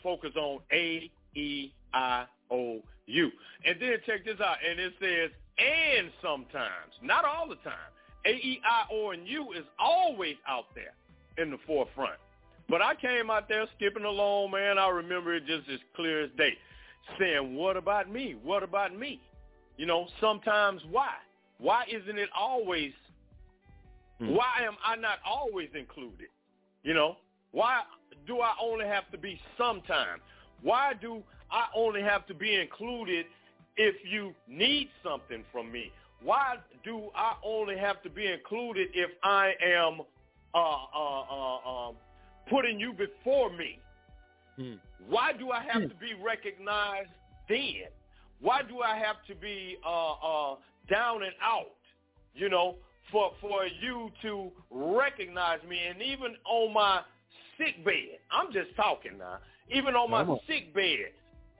focus 0.01 0.31
on 0.35 0.59
A 0.71 1.11
E 1.35 1.73
I 1.93 2.25
O 2.51 2.81
U, 3.05 3.31
and 3.65 3.81
then 3.81 3.97
check 4.05 4.25
this 4.25 4.39
out, 4.39 4.57
and 4.67 4.79
it 4.79 4.93
says 4.99 5.31
and 5.57 6.09
sometimes, 6.21 6.93
not 7.01 7.25
all 7.25 7.47
the 7.47 7.55
time. 7.57 7.91
A 8.26 8.30
E 8.30 8.61
I 8.65 8.86
O 8.91 9.11
and 9.11 9.28
U 9.28 9.51
is 9.53 9.65
always 9.80 10.36
out 10.47 10.65
there 10.76 10.93
in 11.38 11.51
the 11.51 11.57
forefront. 11.65 12.19
But 12.69 12.82
I 12.82 12.95
came 12.95 13.30
out 13.30 13.49
there 13.49 13.65
skipping 13.76 14.05
along, 14.05 14.51
man. 14.51 14.78
I 14.78 14.89
remember 14.89 15.34
it 15.36 15.45
just 15.45 15.69
as 15.69 15.80
clear 15.95 16.24
as 16.24 16.32
day, 16.38 16.57
saying, 17.19 17.55
"What 17.55 17.76
about 17.76 18.09
me? 18.09 18.36
What 18.43 18.63
about 18.63 18.95
me?" 18.95 19.19
You 19.78 19.86
know, 19.86 20.07
sometimes 20.21 20.82
why? 20.89 21.13
Why 21.57 21.86
isn't 21.89 22.17
it 22.17 22.30
always? 22.36 22.93
Hmm. 24.19 24.30
Why 24.30 24.61
am 24.61 24.78
I 24.86 24.95
not 24.95 25.19
always 25.26 25.69
included? 25.76 26.28
You 26.84 26.93
know, 26.93 27.17
why 27.51 27.82
do 28.28 28.39
I 28.39 28.53
only 28.61 28.86
have 28.86 29.09
to 29.11 29.17
be 29.17 29.39
sometimes? 29.57 30.21
Why 30.61 30.93
do 30.93 31.24
I 31.51 31.65
only 31.76 32.01
have 32.01 32.26
to 32.28 32.34
be 32.34 32.55
included 32.55 33.26
if 33.76 33.95
you 34.09 34.34
need 34.47 34.89
something 35.03 35.43
from 35.51 35.71
me? 35.71 35.91
Why 36.24 36.55
do 36.84 37.09
I 37.15 37.36
only 37.43 37.78
have 37.78 38.01
to 38.03 38.09
be 38.09 38.28
included 38.28 38.89
if 38.93 39.11
I 39.24 39.53
am 39.65 40.01
uh, 40.53 40.57
uh, 40.57 41.21
uh, 41.21 41.88
um, 41.89 41.95
putting 42.49 42.80
you 42.80 42.93
before 42.93 43.49
me? 43.51 43.80
Hmm. 44.55 44.74
Why 45.09 45.34
do 45.34 45.51
I 45.51 45.61
have 45.63 45.84
hmm. 45.84 45.89
to 45.89 45.95
be 45.95 46.13
recognized 46.24 47.09
then? 47.49 47.89
Why 48.39 48.61
do 48.61 48.82
I 48.82 48.97
have 48.97 49.17
to 49.28 49.36
be 49.36 49.78
uh, 49.86 50.13
uh, 50.13 50.55
down 50.89 51.24
and 51.24 51.34
out? 51.41 51.76
You 52.36 52.49
know, 52.49 52.76
for 53.11 53.32
for 53.39 53.65
you 53.82 54.09
to 54.21 54.51
recognize 54.71 55.59
me, 55.67 55.78
and 55.89 56.01
even 56.01 56.36
on 56.45 56.74
my 56.74 57.01
sick 57.57 57.84
bed, 57.86 58.19
I'm 58.32 58.51
just 58.51 58.76
talking 58.76 59.17
now. 59.17 59.38
Even 59.74 59.95
on 59.95 60.11
my 60.11 60.26
sick 60.47 60.74
bed, 60.74 61.11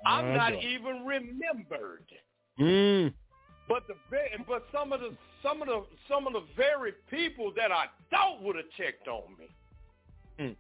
I'm 0.06 0.36
not 0.36 0.54
even 0.54 1.06
remembered. 1.06 2.06
Mm. 2.60 3.14
But 3.74 3.88
the 3.88 3.96
but 4.48 4.68
some 4.72 4.94
of 4.94 5.00
the 5.00 5.18
some 5.42 5.64
of 5.64 5.68
the 5.68 5.82
some 6.08 6.28
of 6.28 6.34
the 6.34 6.44
very 6.56 6.92
people 7.10 7.52
that 7.56 7.72
I 7.72 7.86
thought 8.12 8.40
would 8.44 8.56
have 8.56 8.70
checked 8.78 9.08
on 9.08 9.24
me, 9.40 9.48
mm. 10.40 10.56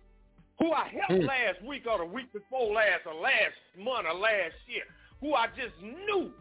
who 0.58 0.72
I 0.72 0.88
helped 0.88 1.24
mm. 1.24 1.28
last 1.28 1.62
week 1.64 1.84
or 1.86 2.00
the 2.00 2.06
week 2.06 2.34
before 2.34 2.74
last 2.74 3.06
or 3.06 3.14
last 3.14 3.54
month 3.78 4.08
or 4.12 4.18
last 4.18 4.56
year, 4.66 4.82
who 5.22 5.36
I 5.36 5.46
just 5.50 5.80
knew 5.80 6.32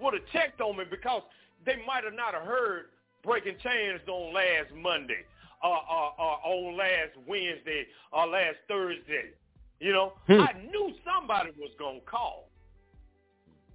would 0.00 0.14
have 0.14 0.26
checked 0.32 0.60
on 0.60 0.76
me 0.78 0.86
because 0.90 1.22
they 1.64 1.76
might 1.86 2.02
have 2.02 2.14
not 2.14 2.34
have 2.34 2.42
heard 2.42 2.86
breaking 3.22 3.54
chains 3.62 4.00
on 4.08 4.34
last 4.34 4.74
Monday 4.74 5.22
or, 5.62 5.70
or, 5.70 6.12
or 6.18 6.38
on 6.44 6.76
last 6.76 7.14
Wednesday 7.28 7.86
or 8.12 8.26
last 8.26 8.56
Thursday. 8.66 9.30
You 9.78 9.92
know, 9.92 10.14
hmm. 10.26 10.40
I 10.40 10.52
knew 10.68 10.92
somebody 11.04 11.52
was 11.56 11.70
gonna 11.78 12.00
call, 12.10 12.48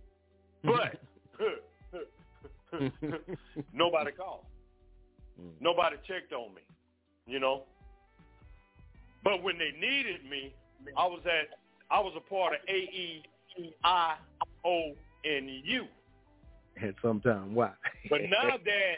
but 0.65 0.99
nobody 3.73 4.11
called. 4.11 4.45
Hmm. 5.39 5.49
Nobody 5.59 5.97
checked 6.07 6.33
on 6.33 6.53
me. 6.53 6.61
You 7.25 7.39
know, 7.39 7.63
but 9.23 9.41
when 9.41 9.57
they 9.57 9.71
needed 9.79 10.29
me, 10.29 10.53
I 10.97 11.05
was 11.05 11.21
at 11.25 11.57
I 11.89 11.99
was 11.99 12.13
a 12.17 12.29
part 12.29 12.53
of 12.53 12.59
A 12.67 12.73
E 12.73 13.23
I 13.83 14.15
O 14.65 14.91
N 15.25 15.61
U. 15.63 15.85
And 16.81 16.93
sometimes 17.01 17.55
why? 17.55 17.71
but 18.09 18.21
now 18.29 18.57
that 18.65 18.95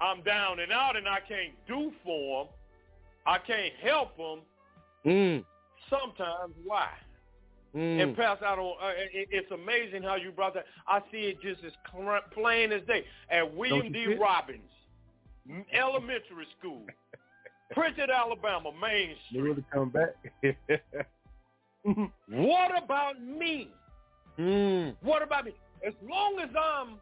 I'm 0.00 0.22
down 0.22 0.60
and 0.60 0.72
out 0.72 0.96
and 0.96 1.06
I 1.06 1.20
can't 1.20 1.52
do 1.68 1.92
for 2.02 2.44
them, 2.44 2.54
I 3.26 3.38
can't 3.38 3.74
help 3.80 4.16
them. 4.16 4.40
Mm 5.06 5.44
sometimes 5.90 6.54
why. 6.64 6.88
Mm. 7.74 8.02
And 8.02 8.16
pass 8.16 8.38
out 8.44 8.58
on. 8.58 8.74
Uh, 8.82 8.88
it, 9.12 9.28
it's 9.30 9.50
amazing 9.52 10.02
how 10.02 10.16
you 10.16 10.32
brought 10.32 10.54
that. 10.54 10.64
I 10.88 11.00
see 11.12 11.18
it 11.18 11.40
just 11.40 11.62
as 11.64 11.72
plain 12.32 12.72
as 12.72 12.82
day 12.86 13.04
at 13.30 13.54
William 13.54 13.92
D. 13.92 14.16
Robbins 14.20 14.62
Elementary 15.72 16.46
School, 16.58 16.82
Prichard, 17.72 18.10
Alabama, 18.10 18.70
Main 18.80 19.14
Street. 19.26 19.44
You 19.44 19.54
to 19.54 19.64
come 19.72 19.90
back. 19.90 20.16
what 22.28 22.82
about 22.82 23.22
me? 23.22 23.68
Mm. 24.38 24.96
What 25.02 25.22
about 25.22 25.44
me? 25.44 25.52
As 25.86 25.94
long 26.08 26.40
as 26.42 26.50
I'm 26.58 26.96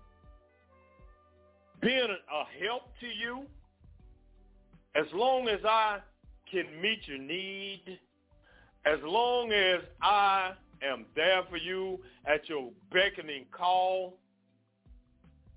being 1.81 2.09
a 2.09 2.65
help 2.65 2.83
to 3.01 3.07
you, 3.07 3.45
as 4.95 5.07
long 5.13 5.49
as 5.49 5.61
I 5.65 5.99
can 6.51 6.67
meet 6.81 7.01
your 7.07 7.19
need, 7.19 7.99
as 8.85 8.99
long 9.03 9.53
as 9.53 9.81
I 10.01 10.53
am 10.83 11.05
there 11.15 11.43
for 11.51 11.57
you 11.57 11.99
at 12.27 12.49
your 12.49 12.71
beckoning 12.93 13.47
call, 13.51 14.19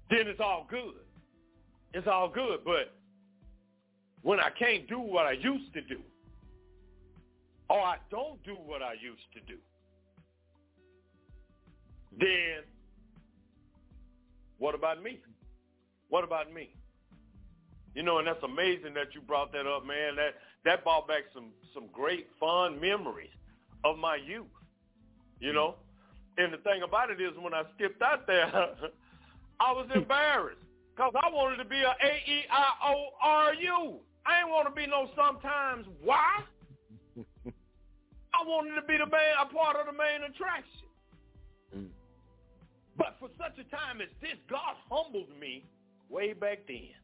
then 0.10 0.28
it's 0.28 0.40
all 0.40 0.68
good. 0.70 0.96
It's 1.94 2.08
all 2.08 2.30
good. 2.30 2.60
But 2.66 2.94
when 4.22 4.40
I 4.40 4.50
can't 4.58 4.88
do 4.88 5.00
what 5.00 5.26
I 5.26 5.34
used 5.34 5.74
to 5.74 5.82
do, 5.82 6.00
or 7.70 7.80
I 7.80 7.98
don't 8.10 8.44
do 8.44 8.54
what 8.54 8.82
I 8.82 8.94
used 8.94 9.32
to 9.34 9.40
do, 9.42 9.58
then 12.20 12.64
what 14.58 14.76
about 14.76 15.02
me? 15.02 15.20
What 16.10 16.24
about 16.24 16.54
me? 16.54 16.70
You 17.94 18.04
know, 18.04 18.20
and 18.20 18.28
that's 18.28 18.44
amazing 18.44 18.94
that 18.94 19.14
you 19.14 19.22
brought 19.22 19.52
that 19.52 19.68
up, 19.68 19.86
man. 19.86 20.16
That 20.16 20.36
that 20.64 20.84
brought 20.84 21.08
back 21.08 21.24
some 21.34 21.50
some 21.74 21.88
great 21.92 22.28
fond 22.40 22.80
memories 22.80 23.34
of 23.84 23.98
my 23.98 24.16
youth. 24.16 24.46
You 25.40 25.54
know, 25.54 25.76
and 26.38 26.54
the 26.54 26.58
thing 26.58 26.84
about 26.84 27.12
it 27.12 27.20
is, 27.20 27.32
when 27.40 27.54
I 27.54 27.64
skipped 27.76 28.02
out 28.02 28.28
there, 28.28 28.48
I 29.60 29.72
was 29.72 29.88
embarrassed 29.94 30.62
because 30.96 31.14
I 31.22 31.30
wanted 31.30 31.58
to 31.58 31.66
be 31.66 31.82
a 31.82 31.90
A 31.90 32.32
E 32.32 32.44
I 32.50 32.94
O 32.94 33.10
R 33.22 33.54
U. 33.56 34.00
I 34.26 34.40
ain't 34.40 34.50
want 34.50 34.68
to 34.68 34.74
be 34.74 34.88
no 34.88 35.10
sometimes 35.16 35.86
why. 36.04 36.44
I 38.34 38.46
wanted 38.46 38.76
to 38.76 38.88
be 38.88 38.98
the 38.98 39.06
main, 39.06 39.36
a 39.42 39.46
part 39.52 39.76
of 39.76 39.88
the 39.88 39.92
main 39.92 40.24
attraction. 40.30 40.88
Mm. 41.76 41.88
But 42.98 43.18
for 43.20 43.30
such 43.38 43.58
a 43.60 43.68
time 43.76 44.00
as 44.00 44.10
this, 44.22 44.38
God 44.50 44.76
humbled 44.90 45.30
me 45.40 45.66
way 46.10 46.34
back 46.34 46.60
then. 46.68 47.01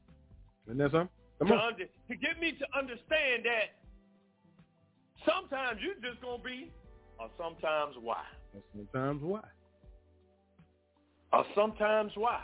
And 0.70 0.80
that's 0.80 0.94
huh? 0.94 1.06
to, 1.40 1.54
under, 1.54 1.86
to 1.86 2.16
get 2.16 2.40
me 2.40 2.52
to 2.54 2.66
understand 2.78 3.46
that 3.46 3.78
sometimes 5.26 5.80
you're 5.82 5.96
just 5.96 6.22
gonna 6.22 6.44
be, 6.44 6.72
or 7.20 7.30
sometimes 7.38 7.96
why. 8.02 8.24
Or 8.54 8.62
sometimes 8.76 9.22
why. 9.24 9.42
Or 11.34 11.46
sometimes 11.56 12.12
why. 12.16 12.42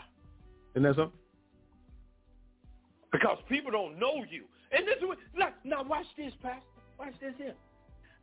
And 0.75 0.85
that's 0.85 0.97
something? 0.97 1.19
Because 3.11 3.37
people 3.47 3.71
don't 3.71 3.99
know 3.99 4.25
you. 4.29 4.45
And 4.71 4.87
this 4.87 4.97
is 4.97 5.07
what, 5.07 5.17
like, 5.37 5.53
now 5.63 5.83
watch 5.83 6.05
this, 6.17 6.33
Pastor. 6.41 6.61
Watch 6.97 7.13
this 7.21 7.33
here. 7.37 7.53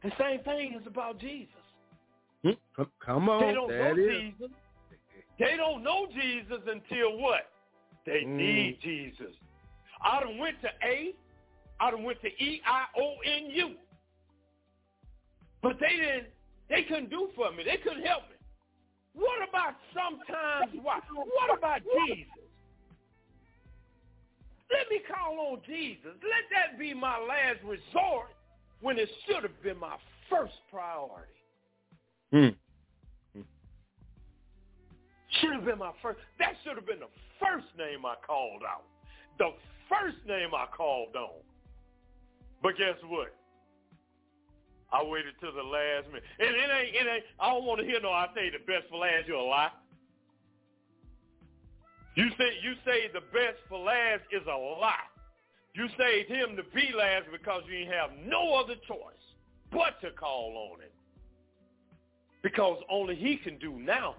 The 0.03 0.11
same 0.19 0.43
thing 0.43 0.79
is 0.81 0.87
about 0.87 1.21
Jesus. 1.21 1.55
Hmm? 2.43 2.83
Come 3.05 3.29
on. 3.29 3.47
They 3.47 3.53
don't 3.53 3.69
that 3.69 3.97
know 3.97 4.03
is. 4.03 4.33
Jesus. 4.33 4.51
They 5.39 5.57
don't 5.57 5.83
know 5.83 6.07
Jesus 6.13 6.61
until 6.67 7.19
what? 7.19 7.51
They 8.05 8.25
mm. 8.27 8.37
need 8.37 8.79
Jesus. 8.83 9.35
I 10.03 10.21
done 10.21 10.39
went 10.39 10.61
to 10.63 10.69
A. 10.83 11.15
I 11.81 11.91
done 11.91 12.05
went 12.05 12.21
to 12.23 12.29
E-I-O-N-U. 12.29 13.75
But 15.63 15.77
they 15.81 15.97
didn't, 15.97 16.27
they 16.69 16.83
couldn't 16.83 17.11
do 17.11 17.29
for 17.35 17.51
me. 17.53 17.65
They 17.65 17.77
couldn't 17.77 18.05
help 18.05 18.23
me. 18.31 18.37
What 19.15 19.49
about 19.49 19.75
sometimes 19.93 20.73
why? 20.83 21.01
What 21.13 21.59
about 21.59 21.81
Jesus? 22.07 22.33
Let 24.71 24.89
me 24.89 25.01
call 25.07 25.53
on 25.53 25.61
Jesus. 25.67 26.13
Let 26.23 26.47
that 26.55 26.79
be 26.79 26.95
my 26.95 27.19
last 27.19 27.59
resort 27.65 28.29
when 28.81 28.99
it 28.99 29.09
should 29.27 29.43
have 29.43 29.63
been 29.63 29.79
my 29.79 29.97
first 30.31 30.55
priority. 30.71 31.27
Hmm. 32.33 33.41
Should 35.41 35.55
have 35.55 35.65
been 35.65 35.79
my 35.79 35.93
first. 36.01 36.19
That 36.39 36.55
should 36.63 36.77
have 36.77 36.87
been 36.87 37.01
the 37.01 37.11
first 37.41 37.67
name 37.77 38.07
I 38.07 38.15
called 38.25 38.63
out. 38.63 38.85
The 39.41 39.57
first 39.88 40.20
name 40.28 40.51
I 40.55 40.66
called 40.68 41.16
on. 41.16 41.41
But 42.62 42.76
guess 42.76 43.01
what? 43.09 43.34
I 44.93 45.03
waited 45.03 45.32
till 45.41 45.55
the 45.55 45.62
last 45.62 46.09
minute. 46.09 46.24
And 46.38 46.51
it 46.51 46.68
ain't, 46.68 46.95
it 46.95 47.07
ain't, 47.09 47.24
I 47.41 47.49
don't 47.49 47.64
want 47.64 47.80
to 47.80 47.86
hear 47.86 48.01
no, 48.01 48.11
I 48.11 48.26
say 48.34 48.51
the 48.51 48.59
best 48.59 48.91
for 48.91 48.99
last, 48.99 49.26
you're 49.26 49.38
a 49.38 49.45
lie. 49.45 49.70
You 52.16 52.28
say, 52.36 52.53
you 52.61 52.74
say 52.84 53.09
the 53.14 53.24
best 53.32 53.57
for 53.68 53.78
last 53.78 54.22
is 54.30 54.43
a 54.47 54.57
lie. 54.57 55.09
You 55.74 55.88
saved 55.97 56.28
him 56.28 56.57
to 56.57 56.62
be 56.74 56.93
last 56.95 57.26
because 57.32 57.62
you 57.70 57.86
have 57.86 58.11
no 58.26 58.55
other 58.55 58.74
choice 58.86 59.24
but 59.72 60.01
to 60.03 60.11
call 60.11 60.70
on 60.72 60.80
him. 60.82 60.91
Because 62.43 62.76
only 62.91 63.14
he 63.14 63.38
can 63.38 63.59
do 63.59 63.78
now 63.78 64.16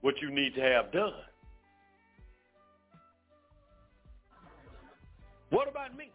what 0.00 0.20
you 0.20 0.30
need 0.30 0.56
to 0.56 0.62
have 0.62 0.90
done. 0.90 1.12
What 5.52 5.68
about 5.68 5.94
me? 5.94 6.10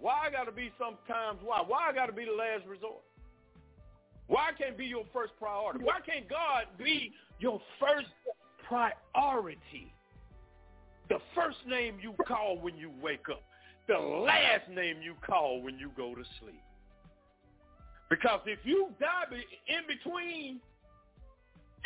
Why 0.00 0.26
I 0.26 0.30
got 0.30 0.44
to 0.44 0.52
be 0.52 0.72
sometimes 0.78 1.38
why? 1.44 1.62
Why 1.66 1.90
I 1.90 1.92
got 1.92 2.06
to 2.06 2.12
be 2.12 2.24
the 2.24 2.32
last 2.32 2.66
resort? 2.66 3.02
Why 4.26 4.48
I 4.48 4.52
can't 4.56 4.78
be 4.78 4.86
your 4.86 5.04
first 5.12 5.34
priority? 5.38 5.84
Why 5.84 6.00
can't 6.00 6.26
God 6.28 6.64
be 6.78 7.12
your 7.38 7.60
first 7.78 8.08
priority? 8.66 9.92
The 11.10 11.18
first 11.34 11.58
name 11.68 11.98
you 12.00 12.14
call 12.26 12.58
when 12.58 12.78
you 12.78 12.90
wake 13.02 13.28
up. 13.30 13.42
The 13.86 13.98
last 13.98 14.70
name 14.74 14.96
you 15.02 15.12
call 15.26 15.60
when 15.60 15.78
you 15.78 15.90
go 15.94 16.14
to 16.14 16.22
sleep. 16.40 16.62
Because 18.08 18.40
if 18.46 18.60
you 18.64 18.88
die 18.98 19.24
in 19.68 19.82
between 19.86 20.58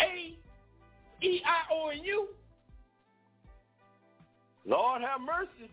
A, 0.00 0.36
E, 1.26 1.42
I, 1.44 1.74
O, 1.74 1.88
and 1.88 2.04
U, 2.04 2.28
Lord 4.64 5.02
have 5.02 5.20
mercy. 5.20 5.72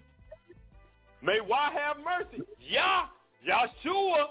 May 1.21 1.39
why 1.45 1.71
have 1.71 1.97
mercy? 1.97 2.43
Yah, 2.69 3.05
Yahshua, 3.47 4.25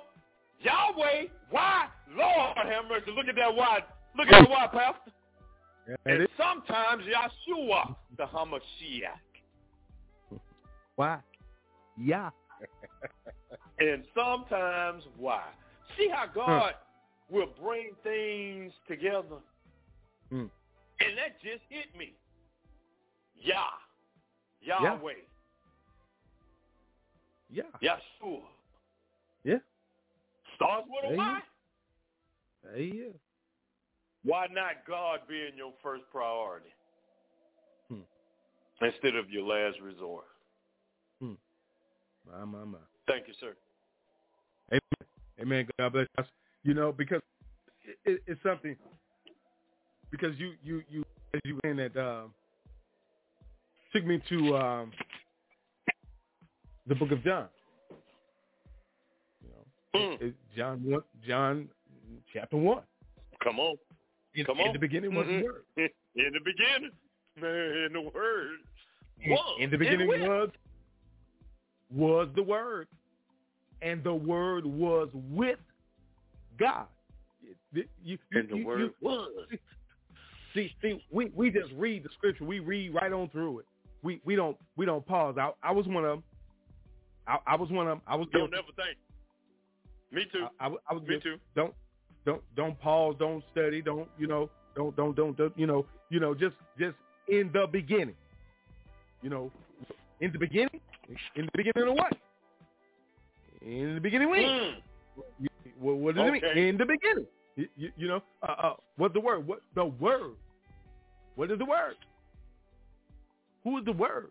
Yahweh, 0.61 1.28
why? 1.51 1.87
Lord 2.16 2.57
have 2.57 2.85
mercy. 2.89 3.11
Look 3.14 3.28
at 3.28 3.37
that 3.37 3.55
why. 3.55 3.80
Look 4.16 4.28
at 4.28 4.43
that 4.43 4.51
why, 4.51 4.66
Pastor. 4.66 5.12
and 6.07 6.28
sometimes 6.37 7.05
Yahshua, 7.05 7.97
the 8.16 8.24
Hamashiach. 8.24 9.20
Why? 10.97 11.18
Yeah. 11.99 12.30
and 13.78 14.05
sometimes 14.14 15.03
why? 15.18 15.43
See 15.99 16.09
how 16.09 16.26
God 16.32 16.72
huh. 16.72 16.78
will 17.30 17.49
bring 17.62 17.91
things 18.03 18.72
together? 18.89 19.41
Hmm. 20.30 20.47
And 21.01 21.18
that 21.18 21.41
just 21.43 21.62
hit 21.68 21.97
me. 21.99 22.12
Yah. 23.41 23.55
Yahweh. 24.62 25.12
Yeah. 25.12 25.34
Yahshua. 27.53 28.40
Yeah. 29.45 29.59
Starts 30.57 30.86
with 30.88 31.12
a 31.12 31.16
Y. 31.16 31.40
Hey, 32.74 32.92
yeah. 32.95 33.05
Why 34.24 34.47
not 34.51 34.86
God 34.88 35.20
being 35.28 35.53
your 35.57 35.72
first 35.82 36.05
priority 36.11 36.70
hmm. 37.88 38.01
instead 38.80 39.16
of 39.16 39.28
your 39.30 39.45
last 39.45 39.78
resort? 39.82 40.24
Hmm. 41.20 41.34
My, 42.30 42.45
my, 42.45 42.64
my. 42.64 42.78
Thank 43.07 43.28
you, 43.28 43.34
sir. 43.38 43.55
Amen. 44.70 44.80
Amen. 45.40 45.66
God 45.78 45.92
bless 45.92 46.07
us. 46.16 46.26
You 46.62 46.72
know, 46.72 46.90
because 46.90 47.20
it, 48.05 48.22
it's 48.26 48.42
something. 48.42 48.76
Because 50.11 50.38
you, 50.38 50.53
you, 50.62 50.82
you, 50.88 51.05
as 51.34 51.40
you 51.45 51.59
in 51.64 51.76
that, 51.76 51.97
uh, 51.97 52.22
took 53.95 54.07
me 54.07 54.22
to 54.28 54.57
um, 54.57 54.92
the 56.87 56.95
book 56.95 57.12
of 57.12 57.22
John. 57.24 57.47
You 59.43 59.49
know, 59.51 60.01
mm. 60.01 60.22
it, 60.22 60.35
John 60.57 60.82
one, 60.85 61.03
John 61.26 61.68
chapter 62.32 62.57
one. 62.57 62.82
Come 63.43 63.59
on. 63.59 63.76
In, 64.35 64.45
Come 64.45 64.59
in 64.59 64.68
on. 64.68 64.72
the 64.72 64.78
beginning 64.78 65.14
was 65.14 65.26
mm-hmm. 65.26 65.41
the 65.76 65.82
word. 65.82 65.91
In 66.16 66.32
the 66.32 66.41
beginning, 66.45 66.91
in 67.87 67.93
the 67.93 68.01
word. 68.01 68.59
Was. 69.26 69.57
In 69.61 69.70
the 69.70 69.78
beginning 69.78 70.09
was 70.09 70.51
was 71.95 72.28
the 72.35 72.43
word, 72.43 72.89
and 73.82 74.03
the 74.03 74.14
word 74.14 74.66
was 74.66 75.09
with 75.12 75.59
God. 76.59 76.87
You, 77.72 77.85
you, 78.03 78.18
and 78.32 78.49
the 78.49 78.57
you, 78.57 78.66
word 78.66 78.91
was. 79.01 79.30
See, 80.55 80.72
see, 80.80 81.05
we, 81.11 81.32
we 81.35 81.51
just 81.51 81.72
read 81.76 82.05
the 82.05 82.09
scripture. 82.16 82.45
We 82.45 82.61
read 82.61 82.95
right 82.95 83.12
on 83.12 83.28
through 83.30 83.61
it. 83.61 83.66
We 84.03 84.20
we 84.24 84.37
don't 84.37 84.57
we 84.76 84.87
don't 84.87 85.05
pause. 85.05 85.37
I, 85.39 85.51
I 85.62 85.72
was 85.72 85.87
one 85.87 86.05
of 86.05 86.11
them. 86.11 86.22
I, 87.27 87.39
I 87.47 87.57
was 87.57 87.70
one 87.70 87.87
of 87.87 87.93
them. 87.93 88.03
I 88.07 88.16
was. 88.16 88.29
Don't 88.33 88.51
never 88.51 88.68
think. 88.77 88.99
Me 90.12 90.25
too. 90.33 90.47
I, 90.61 90.66
I, 90.66 90.70
I 90.91 90.95
was. 90.95 91.03
Me 91.07 91.18
too. 91.22 91.37
Don't 91.57 91.75
don't 92.25 92.43
don't 92.57 92.79
pause. 92.81 93.16
Don't 93.18 93.43
study. 93.53 93.83
Don't 93.83 94.09
you 94.18 94.27
know? 94.27 94.51
Don't 94.77 94.95
don't 94.97 95.14
don't, 95.16 95.37
don't 95.37 95.59
you 95.59 95.66
know? 95.66 95.87
You 96.11 96.20
know 96.20 96.35
just 96.35 96.57
just 96.79 96.97
in 97.29 97.51
the 97.53 97.66
beginning. 97.70 98.14
You 99.22 99.31
know, 99.31 99.51
in 100.20 100.33
the 100.33 100.39
beginning. 100.39 100.81
In 101.37 101.47
the 101.47 101.53
beginning 101.55 101.89
of 101.89 101.95
what? 101.95 102.12
In 103.62 103.95
the 103.95 104.01
beginning 104.01 104.31
when? 104.31 104.43
Mm. 104.43 104.75
What, 105.81 105.97
what 105.97 106.14
does 106.14 106.29
okay. 106.29 106.41
it 106.43 106.57
mean? 106.57 106.64
In 106.66 106.77
the 106.79 106.87
beginning. 106.87 107.27
You, 107.57 107.68
you, 107.77 107.91
you 107.97 108.09
know, 108.09 108.22
uh, 108.43 108.53
uh, 108.53 108.75
what's 108.97 109.14
the 109.14 109.20
word? 109.20 109.47
What 109.47 109.61
the 109.75 109.85
word? 109.85 110.33
What 111.37 111.51
is 111.51 111.59
the 111.59 111.64
word? 111.64 111.97
Who 113.64 113.79
is 113.79 113.85
the 113.85 113.93
word? 113.93 114.29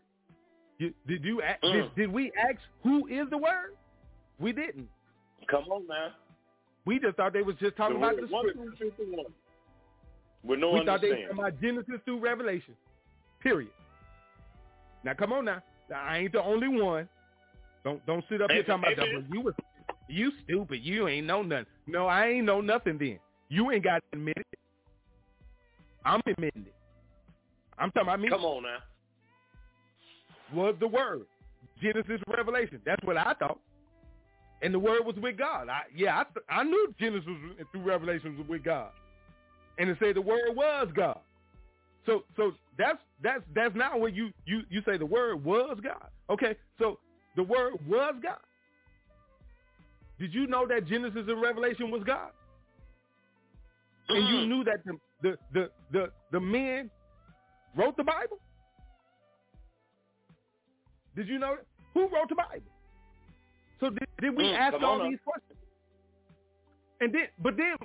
You, 0.84 0.94
did 1.08 1.24
you 1.24 1.42
ask, 1.42 1.62
mm. 1.64 1.72
did, 1.72 1.96
did 1.96 2.12
we 2.12 2.32
ask 2.38 2.58
who 2.84 3.08
is 3.08 3.30
the 3.30 3.38
word? 3.38 3.76
We 4.40 4.52
didn't. 4.52 4.90
Come 5.50 5.64
on 5.72 5.88
now. 5.88 6.10
We 6.86 7.00
just 7.00 7.16
thought 7.16 7.32
they 7.32 7.42
was 7.42 7.56
just 7.62 7.78
talking 7.78 8.02
the 8.02 8.06
about 8.06 8.20
the 8.20 8.28
scripture. 8.28 8.92
With 10.44 10.60
no 10.60 10.72
we 10.72 10.86
thought 10.86 11.00
they 11.00 11.10
were 11.10 11.16
talking 11.16 11.40
about 11.40 11.62
Genesis 11.62 11.96
through 12.04 12.20
Revelation. 12.20 12.76
Period. 13.40 13.72
Now 15.06 15.14
come 15.14 15.32
on 15.32 15.46
now. 15.46 15.64
I 15.96 16.18
ain't 16.18 16.34
the 16.34 16.44
only 16.44 16.68
one. 16.68 17.08
Don't 17.86 18.06
don't 18.06 18.26
sit 18.30 18.42
up 18.42 18.52
here 18.52 18.64
talking 18.64 18.84
about 18.92 18.98
that. 18.98 19.26
You 19.32 19.40
was 19.40 19.54
you 20.10 20.32
stupid. 20.44 20.82
You 20.84 21.08
ain't 21.08 21.28
know 21.28 21.44
nothing. 21.44 21.66
No, 21.88 22.08
I 22.08 22.28
ain't 22.28 22.46
know 22.46 22.60
nothing 22.60 22.98
then. 22.98 23.20
You 23.48 23.72
ain't 23.72 23.86
got 23.86 24.04
to 24.12 24.18
admit 24.18 24.38
it. 24.38 24.60
I'm 26.04 26.22
admitting 26.26 26.64
it. 26.64 26.76
I'm 27.78 27.90
talking 27.92 28.10
about 28.10 28.20
me. 28.20 28.28
Come 28.28 28.44
on 28.44 28.64
now. 28.64 28.78
Was 30.54 30.76
the 30.80 30.88
word. 30.88 31.26
Genesis 31.82 32.22
Revelation. 32.28 32.80
That's 32.86 33.04
what 33.04 33.18
I 33.18 33.34
thought. 33.40 33.60
And 34.62 34.74
the 34.74 34.80
word 34.80 35.06
was 35.06 35.16
with 35.22 35.38
God. 35.38 35.68
I, 35.68 35.82
yeah, 35.96 36.24
I, 36.50 36.60
I 36.60 36.64
knew 36.64 36.94
Genesis 37.00 37.28
through 37.72 37.82
Revelation 37.82 38.38
was 38.38 38.48
with 38.48 38.64
God. 38.64 38.92
And 39.78 39.88
to 39.88 39.98
say 40.04 40.14
the 40.14 40.22
word 40.22 40.56
was 40.56 40.88
God. 40.96 41.20
So 42.06 42.24
so 42.36 42.54
that's 42.78 43.00
that's 43.22 43.44
that's 43.56 43.76
not 43.76 44.00
what 44.00 44.14
you 44.14 44.32
you 44.46 44.62
you 44.70 44.82
say 44.86 44.98
the 44.98 45.06
word 45.06 45.44
was 45.44 45.78
God. 45.84 46.08
Okay, 46.30 46.56
so 46.80 47.00
the 47.36 47.44
word 47.44 47.74
was 47.88 48.16
God. 48.22 48.38
Did 50.20 50.34
you 50.34 50.48
know 50.48 50.68
that 50.68 50.88
Genesis 50.88 51.24
and 51.28 51.42
Revelation 51.42 51.92
was 51.92 52.04
God? 52.04 52.30
And 54.10 54.28
you 54.28 54.36
mm. 54.36 54.48
knew 54.48 54.64
that 54.66 54.84
the 54.86 54.98
the 55.22 55.38
the 55.54 55.70
the, 55.92 56.12
the 56.32 56.40
men 56.40 56.90
wrote 57.76 57.98
the 57.98 58.04
Bible? 58.04 58.38
Did 61.16 61.28
you 61.28 61.40
know 61.40 61.56
that? 61.56 61.66
Who 61.94 62.02
wrote 62.02 62.30
the 62.30 62.36
Bible? 62.36 62.62
So 63.80 63.90
did, 63.90 64.08
did 64.20 64.36
we 64.36 64.46
mm, 64.46 64.58
ask 64.58 64.76
all 64.82 65.02
up. 65.02 65.10
these 65.10 65.20
questions? 65.24 65.60
And 67.02 67.14
then, 67.14 67.28
but 67.42 67.58
then, 67.58 67.76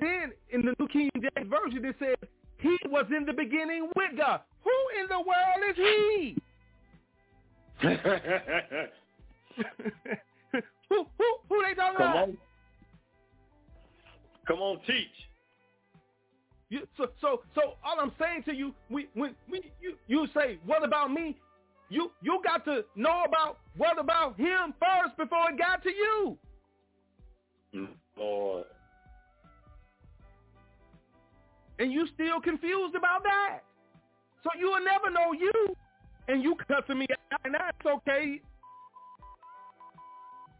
then 0.00 0.32
in 0.50 0.62
the 0.62 0.74
New 0.78 0.88
King 0.88 1.10
James 1.14 1.48
Version, 1.48 1.84
it 1.84 1.96
says 1.98 2.16
he 2.58 2.76
was 2.86 3.06
in 3.16 3.24
the 3.24 3.32
beginning 3.32 3.88
with 3.96 4.16
God. 4.16 4.40
Who 4.62 4.70
in 5.00 5.08
the 5.08 5.18
world 5.18 5.62
is 5.70 5.76
he? 5.76 6.36
who 10.88 11.06
who 11.16 11.36
who 11.48 11.62
they 11.62 11.74
talking 11.74 11.96
Come 11.96 12.10
about? 12.10 12.16
on. 12.16 12.36
Come 14.46 14.58
on, 14.58 14.80
teach. 14.86 15.06
You, 16.70 16.80
so 16.96 17.06
so 17.20 17.42
so 17.54 17.74
all 17.84 18.00
I'm 18.00 18.12
saying 18.20 18.42
to 18.44 18.54
you, 18.54 18.74
we 18.90 19.08
when 19.14 19.34
we 19.50 19.70
you 19.80 19.94
you 20.08 20.26
say 20.34 20.58
what 20.66 20.84
about 20.84 21.12
me? 21.12 21.36
You 21.90 22.10
you 22.22 22.40
got 22.44 22.64
to 22.66 22.84
know 22.96 23.24
about 23.26 23.58
what 23.76 23.98
about 23.98 24.36
him 24.36 24.74
first 24.78 25.16
before 25.16 25.50
it 25.50 25.58
got 25.58 25.82
to 25.82 25.90
you. 25.90 26.38
Lord. 28.16 28.64
And 31.78 31.92
you 31.92 32.06
still 32.14 32.40
confused 32.40 32.94
about 32.94 33.22
that. 33.22 33.60
So 34.42 34.50
you 34.58 34.66
will 34.66 34.84
never 34.84 35.10
know 35.10 35.32
you. 35.32 35.52
And 36.26 36.42
you 36.42 36.56
cussing 36.66 36.98
me 36.98 37.06
out 37.32 37.40
and 37.44 37.54
that's 37.54 37.86
okay. 37.86 38.40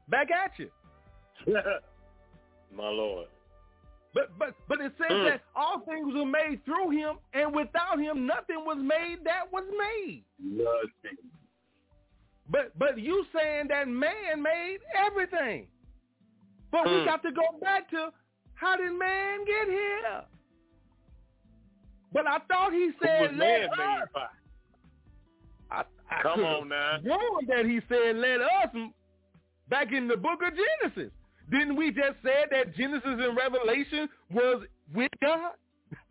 Back 0.09 0.29
at 0.31 0.53
you. 0.59 0.71
My 2.75 2.89
Lord. 2.89 3.27
But 4.15 4.39
but 4.39 4.55
but 4.69 4.81
it 4.81 4.93
says 4.99 5.11
Mm. 5.13 5.25
that 5.25 5.43
all 5.55 5.81
things 5.81 6.15
were 6.15 6.25
made 6.27 6.65
through 6.65 6.91
him, 6.91 7.19
and 7.35 7.55
without 7.55 7.99
him 7.99 8.27
nothing 8.27 8.65
was 8.65 8.79
made 8.79 9.25
that 9.25 9.53
was 9.53 9.65
made. 9.79 10.25
Nothing. 10.39 11.19
But 12.49 12.79
but 12.79 12.99
you 12.99 13.25
saying 13.35 13.69
that 13.69 13.87
man 13.89 14.43
made 14.43 14.79
everything. 14.95 15.69
But 16.71 16.87
we 16.87 17.01
Mm. 17.01 17.05
got 17.05 17.23
to 17.23 17.33
go 17.33 17.59
back 17.61 17.91
to 17.91 18.13
how 18.55 18.77
did 18.77 18.93
man 18.93 19.45
get 19.45 19.69
here? 19.69 20.25
But 22.13 22.27
I 22.27 22.39
thought 22.41 22.73
he 22.73 22.91
said 23.03 23.37
let 23.37 23.71
us. 23.71 24.09
I 25.71 25.85
I 26.11 26.23
Come 26.23 26.45
on 26.45 26.69
now. 26.69 26.99
That 27.49 27.67
he 27.67 27.81
said 27.89 28.17
let 28.17 28.41
us 28.41 28.75
back 29.69 29.93
in 29.93 30.09
the 30.09 30.17
book 30.17 30.43
of 30.43 30.55
Genesis. 30.57 31.13
Didn't 31.51 31.77
we 31.77 31.91
just 31.91 32.17
say 32.23 32.45
that 32.51 32.77
Genesis 32.77 33.03
and 33.05 33.37
Revelation 33.37 34.09
was 34.31 34.65
with 34.95 35.11
God? 35.23 35.53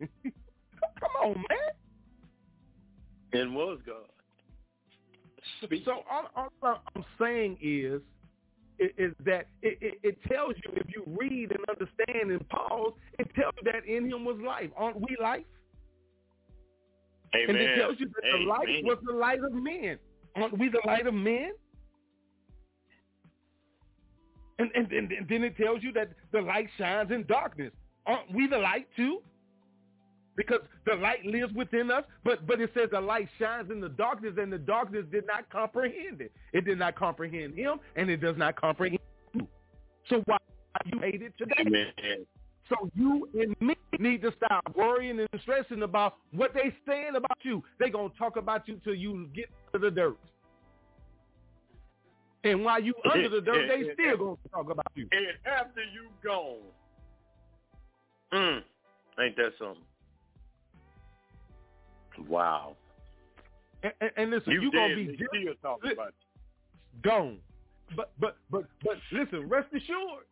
Come 0.00 1.10
on, 1.22 1.34
man. 1.34 1.58
And 3.32 3.54
was 3.54 3.78
God. 3.86 4.08
Speak. 5.62 5.82
So 5.84 6.02
all, 6.10 6.50
all 6.62 6.82
I'm 6.94 7.04
saying 7.20 7.58
is, 7.60 8.00
is, 8.78 8.90
is 8.98 9.14
that 9.24 9.46
it, 9.62 9.78
it, 9.80 9.98
it 10.02 10.18
tells 10.28 10.54
you 10.56 10.72
if 10.74 10.86
you 10.94 11.02
read 11.06 11.52
and 11.52 11.60
understand 11.68 12.30
and 12.30 12.48
pause, 12.48 12.92
it 13.18 13.32
tells 13.34 13.54
you 13.62 13.72
that 13.72 13.84
in 13.84 14.10
him 14.10 14.24
was 14.24 14.36
life. 14.44 14.70
Aren't 14.76 15.00
we 15.00 15.16
life? 15.20 15.44
Amen. 17.34 17.56
And 17.56 17.58
it 17.58 17.76
tells 17.76 18.00
you 18.00 18.06
that 18.06 18.38
the 18.38 18.44
light 18.44 18.84
was 18.84 18.98
the 19.06 19.12
light 19.12 19.40
of 19.44 19.52
men. 19.52 19.98
Aren't 20.34 20.58
we 20.58 20.68
the 20.68 20.80
light 20.86 21.06
of 21.06 21.14
men? 21.14 21.52
And, 24.58 24.70
and, 24.74 24.90
and, 24.92 25.12
and 25.12 25.28
then 25.28 25.44
it 25.44 25.56
tells 25.56 25.82
you 25.82 25.92
that 25.92 26.10
the 26.32 26.40
light 26.40 26.68
shines 26.76 27.10
in 27.10 27.24
darkness. 27.26 27.72
Aren't 28.06 28.34
we 28.34 28.46
the 28.46 28.58
light 28.58 28.88
too? 28.96 29.20
Because 30.36 30.60
the 30.86 30.94
light 30.94 31.24
lives 31.24 31.52
within 31.52 31.90
us, 31.90 32.04
but 32.24 32.46
but 32.46 32.60
it 32.60 32.70
says 32.72 32.90
the 32.92 33.00
light 33.00 33.28
shines 33.40 33.72
in 33.72 33.80
the 33.80 33.88
darkness, 33.88 34.34
and 34.38 34.52
the 34.52 34.58
darkness 34.58 35.04
did 35.10 35.26
not 35.26 35.50
comprehend 35.50 36.20
it. 36.20 36.32
It 36.52 36.64
did 36.64 36.78
not 36.78 36.94
comprehend 36.94 37.56
him, 37.56 37.80
and 37.96 38.08
it 38.08 38.18
does 38.18 38.36
not 38.36 38.54
comprehend 38.54 39.00
you. 39.34 39.48
So 40.08 40.22
why 40.26 40.36
you 40.86 41.00
hate 41.00 41.22
it 41.22 41.34
today? 41.36 41.54
Amen. 41.60 42.24
So 42.68 42.88
you 42.94 43.28
and 43.34 43.56
me 43.60 43.74
need 43.98 44.22
to 44.22 44.32
stop 44.36 44.62
worrying 44.76 45.18
and 45.18 45.28
stressing 45.42 45.82
about 45.82 46.14
what 46.32 46.54
they 46.54 46.72
saying 46.86 47.16
about 47.16 47.38
you. 47.42 47.64
They 47.80 47.90
gonna 47.90 48.10
talk 48.16 48.36
about 48.36 48.68
you 48.68 48.80
till 48.84 48.94
you 48.94 49.28
get 49.34 49.46
to 49.72 49.78
the 49.78 49.90
dirt. 49.90 50.18
And 52.44 52.64
while 52.64 52.80
you 52.80 52.94
under 53.12 53.28
the 53.28 53.40
dirt, 53.40 53.68
they 53.68 53.92
still 53.94 54.16
gonna 54.16 54.36
talk 54.52 54.70
about 54.70 54.92
you. 54.94 55.08
And 55.12 55.26
after 55.46 55.82
you 55.82 56.08
gone. 56.24 56.56
Mm. 58.32 58.62
Ain't 59.20 59.36
that 59.36 59.52
something? 59.58 59.82
Wow. 62.28 62.76
And, 63.82 63.92
and, 64.00 64.10
and 64.16 64.30
listen, 64.30 64.52
You, 64.52 64.62
you, 64.62 64.72
gonna 64.72 64.94
be 64.94 65.14
still 65.14 65.54
talking 65.62 65.92
about 65.92 66.14
gone. 67.02 67.38
But 67.96 68.12
but 68.20 68.36
but 68.50 68.64
but 68.82 68.96
listen, 69.12 69.48
rest 69.48 69.68
assured, 69.72 70.26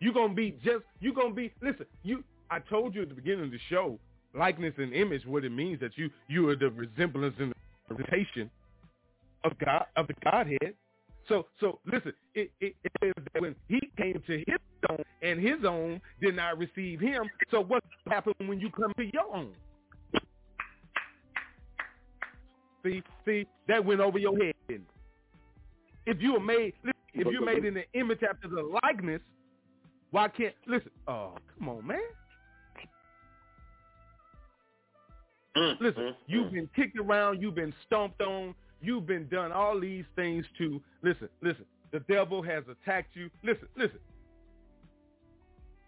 you 0.00 0.12
gonna 0.12 0.34
be 0.34 0.52
just 0.64 0.84
you 1.00 1.12
gonna 1.12 1.34
be 1.34 1.52
listen. 1.60 1.86
You 2.02 2.24
I 2.50 2.60
told 2.60 2.94
you 2.94 3.02
at 3.02 3.08
the 3.08 3.14
beginning 3.14 3.44
of 3.44 3.50
the 3.50 3.58
show, 3.68 3.98
likeness 4.34 4.74
and 4.78 4.94
image, 4.94 5.26
what 5.26 5.44
it 5.44 5.50
means 5.50 5.80
that 5.80 5.96
you 5.96 6.10
you 6.28 6.48
are 6.48 6.56
the 6.56 6.70
resemblance 6.70 7.34
and 7.38 7.52
the 7.52 7.94
representation 7.94 8.50
of 9.44 9.58
God 9.58 9.86
of 9.96 10.06
the 10.06 10.14
Godhead. 10.24 10.74
So 11.28 11.46
so 11.60 11.80
listen, 11.86 12.12
it, 12.34 12.50
it, 12.60 12.74
it 12.84 12.92
says 13.02 13.12
that 13.32 13.42
when 13.42 13.54
he 13.68 13.80
came 13.96 14.22
to 14.26 14.38
his 14.38 14.58
own 14.88 15.04
and 15.22 15.40
his 15.40 15.64
own 15.64 16.00
did 16.20 16.36
not 16.36 16.58
receive 16.58 17.00
him. 17.00 17.28
So 17.50 17.60
what 17.62 17.84
happened 18.08 18.36
when 18.46 18.60
you 18.60 18.70
come 18.70 18.92
to 18.96 19.04
your 19.04 19.34
own? 19.34 19.52
See, 22.84 23.02
see, 23.26 23.46
that 23.66 23.84
went 23.84 24.00
over 24.00 24.18
your 24.18 24.36
head. 24.38 24.80
If 26.06 26.22
you 26.22 26.34
were 26.34 26.40
made, 26.40 26.72
if 27.12 27.26
you're 27.26 27.44
made 27.44 27.64
in 27.64 27.74
the 27.74 27.84
image 27.92 28.20
after 28.22 28.48
the 28.48 28.62
likeness, 28.82 29.20
why 30.10 30.28
can't 30.28 30.54
listen? 30.66 30.90
Oh, 31.06 31.34
come 31.58 31.68
on, 31.68 31.86
man. 31.86 31.98
Mm, 35.56 35.80
Listen, 35.80 36.02
mm, 36.02 36.14
you've 36.26 36.46
mm. 36.46 36.52
been 36.52 36.70
kicked 36.76 36.98
around, 36.98 37.42
you've 37.42 37.54
been 37.54 37.74
stomped 37.86 38.20
on, 38.22 38.54
you've 38.80 39.06
been 39.06 39.28
done 39.28 39.52
all 39.52 39.80
these 39.80 40.04
things 40.16 40.46
to. 40.58 40.80
Listen, 41.02 41.28
listen. 41.42 41.64
The 41.92 42.00
devil 42.00 42.42
has 42.42 42.64
attacked 42.70 43.16
you. 43.16 43.30
Listen, 43.42 43.68
listen. 43.76 43.98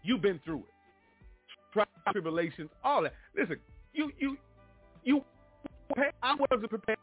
You've 0.03 0.22
been 0.22 0.41
through 0.45 0.61
it. 0.61 1.86
Tribulations, 2.12 2.70
all 2.84 3.03
that. 3.03 3.14
Listen, 3.36 3.59
you, 3.93 4.11
you, 4.18 4.36
you. 5.05 5.24
I 6.22 6.34
wasn't 6.34 6.70
prepared. 6.70 6.99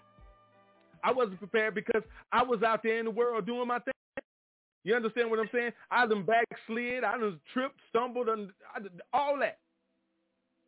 I 1.03 1.11
wasn't 1.11 1.39
prepared 1.39 1.75
because 1.75 2.03
I 2.31 2.43
was 2.43 2.63
out 2.63 2.81
there 2.83 2.99
in 2.99 3.05
the 3.05 3.11
world 3.11 3.45
doing 3.45 3.67
my 3.67 3.79
thing. 3.79 3.93
You 4.83 4.95
understand 4.95 5.29
what 5.29 5.39
I'm 5.39 5.49
saying? 5.53 5.71
I 5.91 6.07
done 6.07 6.25
backslid. 6.25 7.03
I 7.03 7.17
done 7.17 7.39
tripped, 7.53 7.79
stumbled, 7.89 8.29
and 8.29 8.51
all 9.13 9.37
that. 9.39 9.59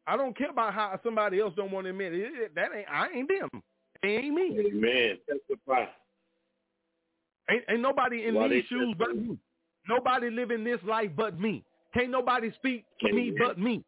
I 0.08 0.18
don't 0.18 0.38
care 0.38 0.50
about 0.50 0.74
how 0.74 1.00
somebody 1.04 1.40
else 1.40 1.54
don't 1.56 1.72
want 1.72 1.86
to 1.86 1.92
admit 1.92 2.14
it. 2.14 2.34
It- 2.34 2.56
That 2.56 2.70
ain't 2.76 2.90
I 2.90 3.10
ain't 3.16 3.30
them. 3.30 3.62
They 4.02 4.10
ain't 4.18 4.34
me. 4.34 4.60
Amen. 4.60 5.18
Testify. 5.28 5.86
Ain't, 7.50 7.64
ain't 7.70 7.82
nobody 7.82 8.26
in 8.26 8.36
Why 8.36 8.48
these 8.48 8.66
shoes 8.66 8.96
but 8.98 9.16
me. 9.16 9.38
Nobody 9.88 10.30
living 10.30 10.64
this 10.64 10.80
life 10.88 11.10
but 11.16 11.40
me. 11.40 11.64
Can't 11.94 12.12
nobody 12.12 12.52
speak 12.56 12.86
for 13.02 13.12
me 13.12 13.34
but 13.38 13.58
me. 13.58 13.84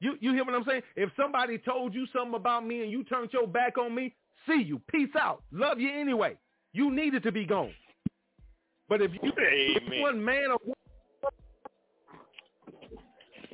You 0.00 0.16
you 0.20 0.32
hear 0.32 0.44
what 0.44 0.54
I'm 0.54 0.64
saying? 0.64 0.82
If 0.94 1.10
somebody 1.16 1.58
told 1.58 1.92
you 1.92 2.06
something 2.12 2.34
about 2.34 2.64
me 2.64 2.82
and 2.82 2.92
you 2.92 3.02
turned 3.04 3.32
your 3.32 3.48
back 3.48 3.78
on 3.78 3.94
me, 3.94 4.14
see 4.46 4.62
you. 4.62 4.80
Peace 4.88 5.14
out. 5.18 5.42
Love 5.50 5.80
you 5.80 5.90
anyway. 5.90 6.36
You 6.72 6.94
needed 6.94 7.24
to 7.24 7.32
be 7.32 7.44
gone. 7.44 7.72
But 8.88 9.02
if 9.02 9.10
you 9.22 9.32
Amen. 9.32 10.00
one 10.00 10.24
man 10.24 10.52
or 10.52 10.58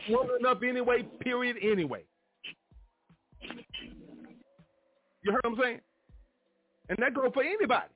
woman 0.09 0.47
up 0.47 0.63
anyway, 0.63 1.03
period, 1.21 1.57
anyway. 1.63 2.05
You 5.25 5.33
heard 5.33 5.41
what 5.45 5.53
I'm 5.59 5.59
saying? 5.63 5.81
And 6.91 6.99
that 7.01 7.15
go 7.15 7.31
for 7.33 7.43
anybody. 7.43 7.89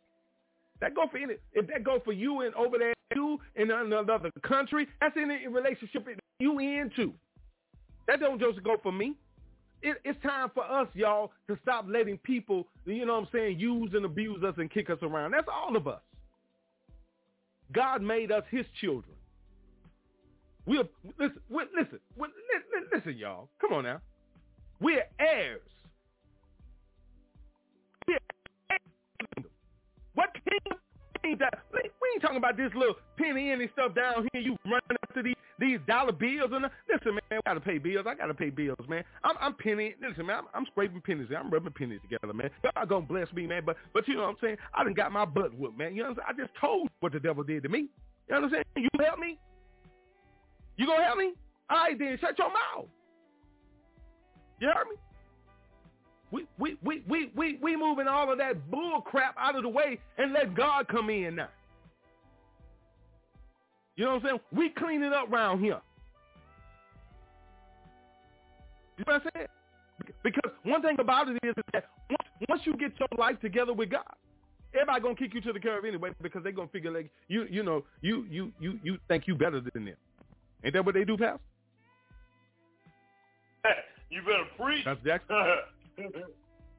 That 0.81 0.95
go 0.95 1.07
for 1.11 1.19
any. 1.19 1.35
If 1.53 1.67
that 1.69 1.85
go 1.85 2.01
for 2.05 2.13
you 2.13 2.41
and 2.41 2.55
over 2.55 2.79
there, 2.79 2.95
you 3.15 3.39
in 3.57 3.71
another 3.71 4.31
country, 4.43 4.87
that's 5.01 5.17
any 5.17 5.47
relationship 5.47 6.07
you 6.41 6.59
into. 6.59 7.13
That 8.07 8.21
don't 8.21 8.41
just 8.41 8.63
go 8.65 8.77
for 8.83 8.93
me. 8.93 9.15
It, 9.83 9.99
it's 10.05 10.21
time 10.23 10.51
for 10.55 10.65
us, 10.65 10.89
y'all, 10.95 11.31
to 11.49 11.57
stop 11.63 11.87
letting 11.89 12.19
people, 12.19 12.67
you 12.85 13.07
know 13.07 13.15
what 13.15 13.21
I'm 13.25 13.29
saying, 13.33 13.61
use 13.61 13.91
and 13.95 14.05
abuse 14.05 14.43
us 14.43 14.55
and 14.59 14.71
kick 14.71 14.91
us 14.91 14.99
around. 15.03 15.33
That's 15.33 15.47
all 15.49 15.77
of 15.77 15.87
us. 15.87 16.01
God 17.73 18.03
made 18.03 18.33
us 18.33 18.45
his 18.51 18.67
children. 18.81 19.15
We're 20.67 20.85
listen, 21.19 21.41
we 21.49 21.63
listen, 21.77 21.99
we 22.17 22.27
li- 22.29 22.81
li- 22.81 22.87
listen, 22.93 23.17
y'all. 23.17 23.49
Come 23.61 23.73
on 23.73 23.85
now. 23.85 24.01
We're 24.81 25.05
heirs. 25.19 25.61
What? 30.19 30.35
We 31.23 31.31
we 31.31 32.09
ain't 32.15 32.23
talking 32.23 32.39
about 32.39 32.57
this 32.57 32.73
little 32.75 32.97
penny 33.17 33.53
any 33.53 33.69
stuff 33.73 33.95
down 33.95 34.27
here. 34.33 34.43
You 34.43 34.57
running 34.65 34.99
after 35.09 35.23
these 35.23 35.37
these 35.61 35.79
dollar 35.87 36.11
bills 36.11 36.51
and 36.53 36.67
listen, 36.91 37.15
man. 37.15 37.23
I 37.31 37.41
gotta 37.47 37.61
pay 37.61 37.79
bills. 37.79 38.07
I 38.09 38.15
gotta 38.15 38.35
pay 38.35 38.51
bills, 38.51 38.79
man. 38.89 39.05
I'm 39.23 39.37
I'm 39.41 39.55
penny. 39.55 39.95
Listen, 40.03 40.27
man. 40.27 40.39
I'm, 40.39 40.45
I'm 40.55 40.67
scraping 40.67 41.03
pennies. 41.03 41.29
I'm 41.37 41.51
rubbing 41.51 41.73
pennies 41.73 42.01
together, 42.03 42.33
man. 42.35 42.51
God 42.63 42.89
gonna 42.89 43.07
bless 43.07 43.33
me, 43.33 43.47
man. 43.47 43.63
But 43.65 43.77
but 43.95 44.09
you 44.09 44.15
know 44.15 44.23
what 44.23 44.31
I'm 44.31 44.37
saying? 44.41 44.57
I 44.75 44.83
done 44.83 44.95
got 44.95 45.13
my 45.13 45.25
butt 45.25 45.57
whooped, 45.57 45.79
man. 45.79 45.95
You 45.95 46.03
know 46.03 46.09
what 46.11 46.19
I'm 46.19 46.35
saying? 46.35 46.37
I 46.41 46.47
just 46.47 46.61
told 46.61 46.89
what 46.99 47.13
the 47.13 47.21
devil 47.21 47.45
did 47.45 47.63
to 47.63 47.69
me. 47.69 47.87
You 48.29 48.35
know 48.35 48.41
what 48.41 48.45
I'm 48.45 48.51
saying? 48.51 48.65
You 48.77 48.89
help 49.05 49.21
me? 49.21 49.39
You 50.77 50.87
gonna 50.87 51.05
help 51.05 51.19
me? 51.19 51.35
All 51.71 51.77
right, 51.77 51.99
then 51.99 52.19
shut 52.21 52.37
your 52.39 52.49
mouth. 52.49 52.87
You 54.61 54.69
heard 54.69 54.87
me? 54.91 54.97
We 56.31 56.47
we 56.59 56.77
we 56.83 57.03
we 57.09 57.31
we 57.35 57.59
we 57.63 57.77
moving 57.77 58.07
all 58.07 58.31
of 58.31 58.39
that 58.39 58.71
bull 58.71 59.01
crap 59.01 59.35
out 59.39 59.57
of 59.57 59.63
the 59.63 59.69
way 59.69 59.99
and 60.19 60.33
let 60.33 60.55
God 60.55 60.87
come 60.89 61.09
in 61.11 61.37
now. 61.37 61.49
You 63.97 64.05
know 64.05 64.15
what 64.15 64.25
I'm 64.25 64.29
saying? 64.29 64.41
We 64.53 64.69
clean 64.71 65.03
it 65.03 65.13
up 65.13 65.33
around 65.33 65.61
here. 65.61 65.81
You 68.99 69.05
know 69.07 69.15
what 69.15 69.23
I'm 69.25 69.31
saying? 69.35 69.47
Because 70.23 70.53
one 70.65 70.83
thing 70.83 70.97
about 71.01 71.29
it 71.29 71.39
is 71.43 71.55
that 71.73 71.87
once, 72.11 72.29
once 72.49 72.63
you 72.65 72.77
get 72.77 72.93
your 72.99 73.09
life 73.19 73.41
together 73.41 73.73
with 73.73 73.91
God, 73.91 74.03
everybody 74.75 75.01
gonna 75.01 75.15
kick 75.15 75.35
you 75.35 75.41
to 75.41 75.53
the 75.53 75.61
curb 75.61 75.85
anyway 75.85 76.11
because 76.23 76.45
they 76.45 76.53
gonna 76.53 76.69
figure 76.69 76.91
like 76.91 77.11
you 77.29 77.47
you 77.51 77.63
know 77.63 77.85
you 78.03 78.27
you 78.31 78.53
you 78.61 78.79
you 78.83 78.99
think 79.09 79.27
you 79.27 79.35
better 79.35 79.61
than 79.61 79.87
them. 79.87 79.97
Ain't 80.65 80.75
that 80.75 80.85
what 80.85 80.95
they 80.95 81.05
do, 81.05 81.17
Pastor? 81.17 81.41
you 84.11 84.21
better 84.23 84.45
preach. 84.61 84.85
That's 84.85 85.01
Jackson. 85.05 85.37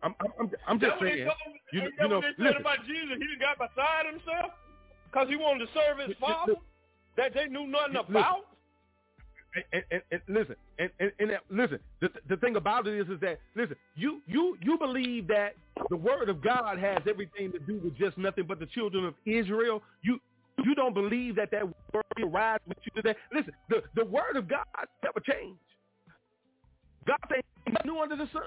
I'm 0.01 0.15
I'm 0.19 0.31
I'm, 0.39 0.51
I'm 0.67 0.79
just 0.79 0.99
saying. 1.01 1.27
You, 1.73 1.81
you 1.99 2.07
know, 2.07 2.21
they 2.21 2.27
said 2.27 2.33
listen, 2.39 2.61
about 2.61 2.85
Jesus? 2.85 3.17
He 3.19 3.35
got 3.39 3.57
beside 3.57 4.05
himself 4.05 4.51
because 5.11 5.27
he 5.29 5.35
wanted 5.35 5.65
to 5.65 5.71
serve 5.73 6.07
his 6.07 6.15
father 6.19 6.55
that 7.17 7.33
they 7.33 7.45
knew 7.47 7.67
nothing 7.67 7.97
about. 7.97 8.45
and, 9.73 9.83
and, 9.91 10.01
and 10.11 10.21
listen, 10.27 10.55
and, 10.77 10.89
and, 10.99 11.11
and 11.19 11.31
listen. 11.49 11.79
The, 12.01 12.09
the 12.29 12.37
thing 12.37 12.55
about 12.55 12.87
it 12.87 12.99
is, 12.99 13.09
is 13.09 13.19
that 13.21 13.39
listen, 13.55 13.75
you 13.95 14.21
you 14.27 14.57
you 14.61 14.77
believe 14.77 15.27
that 15.27 15.55
the 15.89 15.97
word 15.97 16.29
of 16.29 16.41
God 16.41 16.77
has 16.79 16.99
everything 17.09 17.51
to 17.51 17.59
do 17.59 17.79
with 17.83 17.97
just 17.97 18.17
nothing 18.17 18.45
but 18.47 18.59
the 18.59 18.67
children 18.67 19.05
of 19.05 19.15
Israel. 19.25 19.81
You 20.01 20.19
you 20.63 20.75
don't 20.75 20.93
believe 20.93 21.35
that 21.35 21.51
that 21.51 21.65
word 21.65 22.03
rise 22.23 22.59
with 22.67 22.77
you 22.83 23.01
today. 23.01 23.17
Listen, 23.33 23.53
the 23.69 23.83
the 23.95 24.05
word 24.05 24.35
of 24.35 24.47
God 24.47 24.65
never 25.03 25.19
changed. 25.19 25.59
God 27.07 27.17
ain't 27.35 27.85
new 27.85 27.99
under 27.99 28.15
the 28.15 28.27
sun. 28.31 28.43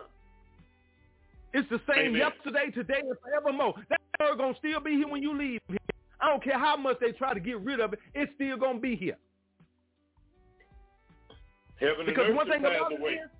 It's 1.55 1.69
the 1.69 1.81
same 1.89 2.17
Amen. 2.17 2.17
yesterday, 2.17 2.71
today, 2.75 3.01
and 3.01 3.17
forevermore. 3.21 3.75
That 3.91 4.01
word 4.21 4.39
gonna 4.39 4.55
still 4.59 4.81
be 4.81 4.93
here 4.93 5.09
when 5.09 5.23
you 5.23 5.37
leave 5.37 5.61
here. 5.69 5.79
I 6.21 6.29
don't 6.29 6.43
care 6.43 6.59
how 6.59 6.77
much 6.77 6.99
they 7.01 7.13
try 7.13 7.35
to 7.35 7.41
get 7.41 7.61
rid 7.61 7.81
of 7.81 7.93
it. 7.93 7.99
It's 8.15 8.33
still 8.37 8.57
gonna 8.57 8.79
be 8.79 8.97
here. 8.97 9.17
Heaven 11.81 12.07
Because 12.07 12.25
and 12.29 12.31
earth 12.31 12.37
one 12.37 12.49
thing 12.49 12.61
about 12.61 12.93
it 12.93 13.01
away. 13.01 13.13
is, 13.15 13.31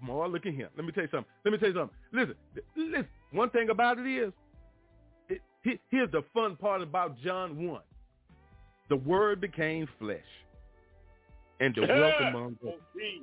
more 0.00 0.28
look 0.28 0.46
at 0.46 0.54
here. 0.54 0.68
Let 0.76 0.84
me 0.86 0.92
tell 0.92 1.02
you 1.04 1.08
something. 1.10 1.30
Let 1.44 1.52
me 1.52 1.58
tell 1.58 1.68
you 1.68 1.74
something. 1.74 1.96
Listen, 2.12 2.34
listen. 2.76 3.08
One 3.32 3.50
thing 3.50 3.70
about 3.70 3.98
it 3.98 4.06
is, 4.06 4.32
it, 5.28 5.80
here's 5.90 6.10
the 6.10 6.22
fun 6.34 6.56
part 6.56 6.82
about 6.82 7.18
John 7.22 7.66
one. 7.68 7.82
The 8.88 8.96
Word 8.96 9.40
became 9.40 9.88
flesh, 9.98 10.20
and 11.60 11.74
the 11.74 11.86
dwelt 11.86 12.14
among 12.28 12.52
us, 12.66 12.74
Oh. 12.96 13.22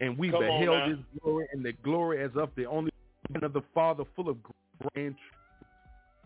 And 0.00 0.16
we 0.18 0.30
Come 0.30 0.40
beheld. 0.40 0.90
His 0.90 0.98
glory, 1.22 1.46
and 1.52 1.64
the 1.64 1.72
glory 1.72 2.22
as 2.22 2.30
of 2.36 2.50
the 2.56 2.66
only 2.66 2.90
of 3.42 3.52
the 3.52 3.62
Father, 3.74 4.04
full 4.14 4.28
of 4.28 4.36
grace. 4.92 5.12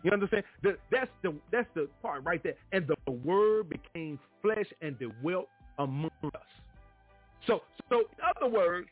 You 0.03 0.11
understand? 0.11 0.43
The, 0.63 0.77
that's 0.91 1.11
the 1.21 1.33
that's 1.51 1.67
the 1.75 1.87
part 2.01 2.23
right 2.23 2.41
there. 2.43 2.55
And 2.71 2.87
the 2.87 3.11
Word 3.11 3.69
became 3.69 4.19
flesh 4.41 4.65
and 4.81 4.97
dwelt 4.99 5.47
among 5.77 6.11
us. 6.23 6.41
So, 7.47 7.61
so 7.89 7.99
in 7.99 8.05
other 8.35 8.51
words, 8.51 8.87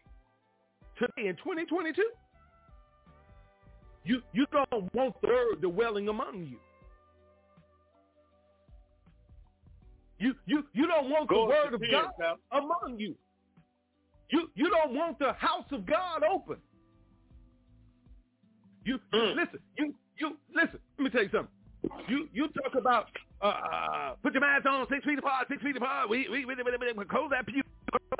today 0.97 1.29
in 1.29 1.35
2022, 1.37 2.01
you 4.03 4.21
you 4.33 4.45
don't 4.51 4.93
want 4.93 5.19
the 5.21 5.27
Word 5.27 5.61
dwelling 5.61 6.09
among 6.09 6.45
you. 6.45 6.57
You 10.19 10.33
you 10.45 10.63
you 10.73 10.87
don't 10.87 11.09
want 11.09 11.29
Go 11.29 11.47
the 11.47 11.47
Word 11.47 11.73
of 11.73 11.81
God 11.91 12.37
among 12.51 12.99
you. 12.99 13.15
You 14.29 14.49
you 14.55 14.69
don't 14.69 14.93
want 14.95 15.19
the 15.19 15.33
house 15.33 15.65
of 15.71 15.85
God 15.85 16.23
open. 16.23 16.57
You 18.85 18.99
Mm. 19.13 19.35
listen. 19.35 19.59
You 19.77 19.93
you 20.17 20.37
listen. 20.53 20.79
Let 20.97 21.03
me 21.03 21.09
tell 21.09 21.23
you 21.23 21.29
something. 21.29 21.55
You 22.07 22.27
you 22.33 22.47
talk 22.49 22.75
about 22.75 23.07
uh, 23.41 23.45
uh 23.45 24.15
put 24.21 24.33
your 24.33 24.41
mask 24.41 24.65
on 24.65 24.87
six 24.89 25.03
feet 25.05 25.19
apart, 25.19 25.47
six 25.49 25.61
feet 25.63 25.77
apart. 25.77 26.09
We 26.09 26.27
we, 26.29 26.45
we, 26.45 26.55
we, 26.55 26.93
we, 26.97 27.05
close 27.05 27.29
that 27.31 27.45
pew, 27.47 27.61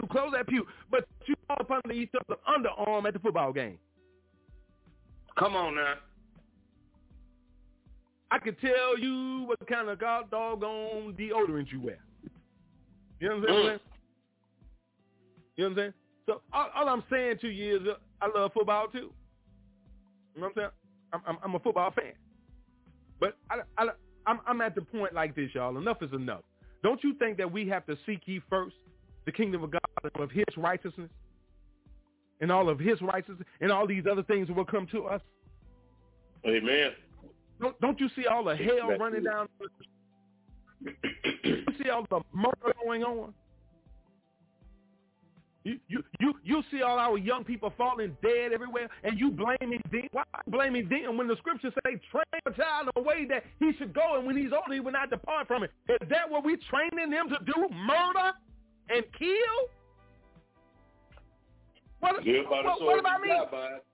close 0.10 0.32
that 0.34 0.48
pew. 0.48 0.66
But 0.90 1.06
you 1.26 1.36
all 1.50 1.58
up 1.60 1.70
under 1.72 1.94
each 1.94 2.12
other's 2.16 2.40
underarm 2.48 3.06
at 3.06 3.14
the 3.14 3.20
football 3.20 3.52
game. 3.54 3.78
Come 5.38 5.56
on 5.56 5.76
now. 5.76 5.96
I 8.32 8.38
can 8.38 8.56
tell 8.56 8.98
you 8.98 9.44
what 9.48 9.58
kind 9.68 9.90
of 9.90 10.00
god 10.00 10.30
doggone 10.30 11.16
deodorant 11.18 11.72
you 11.72 11.82
wear. 11.82 11.98
You 13.20 13.30
know 13.30 13.38
what 13.40 13.50
I'm 13.50 13.56
saying? 13.56 13.80
Mm. 13.80 13.99
You 15.60 15.66
know 15.66 15.72
what 15.72 15.82
I'm 15.82 15.84
saying? 15.84 15.94
So 16.26 16.42
all, 16.54 16.70
all 16.74 16.88
I'm 16.88 17.04
saying 17.12 17.40
to 17.42 17.50
you 17.50 17.82
is 17.82 17.82
uh, 17.86 17.96
I 18.22 18.40
love 18.40 18.52
football 18.54 18.88
too. 18.88 19.12
You 20.34 20.42
know 20.42 20.48
what 20.48 20.48
I'm 20.48 20.54
saying? 20.56 20.70
I'm, 21.12 21.22
I'm, 21.28 21.38
I'm 21.44 21.56
a 21.56 21.60
football 21.60 21.92
fan. 21.92 22.14
But 23.20 23.36
I, 23.52 23.58
I, 23.78 23.90
I'm, 24.26 24.40
I'm 24.48 24.62
at 24.62 24.74
the 24.74 24.82
point 24.82 25.14
like 25.14 25.36
this, 25.36 25.50
y'all. 25.54 25.78
Enough 25.78 26.02
is 26.02 26.14
enough. 26.14 26.44
Don't 26.82 27.04
you 27.04 27.14
think 27.16 27.36
that 27.40 27.52
we 27.52 27.68
have 27.68 27.86
to 27.88 27.98
seek 28.06 28.22
ye 28.26 28.40
first 28.50 28.78
the 29.26 29.34
kingdom 29.34 29.62
of 29.66 29.72
God 29.72 29.82
and 30.02 30.24
of 30.24 30.32
his 30.32 30.46
righteousness 30.56 31.10
and 32.40 32.54
all 32.54 32.70
of 32.70 32.80
his 32.80 33.02
righteousness 33.02 33.46
and 33.60 33.70
all 33.70 33.86
these 33.86 34.06
other 34.10 34.24
things 34.24 34.48
will 34.50 34.64
come 34.64 34.88
to 34.94 35.08
us? 35.08 35.22
Amen. 36.48 36.92
Don't, 37.60 37.82
don't 37.82 38.00
you 38.00 38.08
see 38.16 38.28
all 38.28 38.46
the 38.46 38.56
hell 38.56 38.98
running 38.98 39.26
down? 39.26 39.50
you 41.44 41.66
see 41.84 41.90
all 41.90 42.06
the 42.10 42.22
murder 42.34 42.74
going 42.82 43.04
on? 43.04 43.34
You, 45.66 45.78
you 45.90 46.04
you 46.22 46.34
you 46.44 46.64
see 46.72 46.82
all 46.84 46.98
our 46.98 47.18
young 47.18 47.44
people 47.44 47.74
falling 47.78 48.16
dead 48.24 48.54
everywhere, 48.54 48.90
and 49.04 49.20
you 49.20 49.30
blaming 49.30 49.82
them. 49.92 50.08
Why 50.14 50.24
blaming 50.48 50.88
them 50.88 51.18
when 51.18 51.28
the 51.28 51.36
scriptures 51.38 51.74
say 51.84 52.00
train 52.12 52.24
a 52.46 52.52
child 52.52 52.90
in 52.96 53.04
a 53.04 53.06
way 53.06 53.26
that 53.26 53.44
he 53.60 53.72
should 53.78 53.94
go, 53.94 54.18
and 54.18 54.26
when 54.26 54.38
he's 54.38 54.52
older, 54.54 54.74
he 54.74 54.80
will 54.80 54.94
not 54.94 55.10
depart 55.10 55.48
from 55.48 55.64
it? 55.64 55.72
Is 55.90 56.08
that 56.10 56.30
what 56.30 56.46
we're 56.46 56.58
training 56.70 57.12
them 57.12 57.28
to 57.30 57.38
do? 57.46 57.68
Murder 57.76 58.32
and 58.90 59.04
kill? 59.20 59.58
What, 62.00 62.24
what, 62.24 62.82
what 62.82 63.00
about 63.00 63.20
me? 63.22 63.28
die 63.28 63.46
by 63.52 63.66
it. 63.76 63.86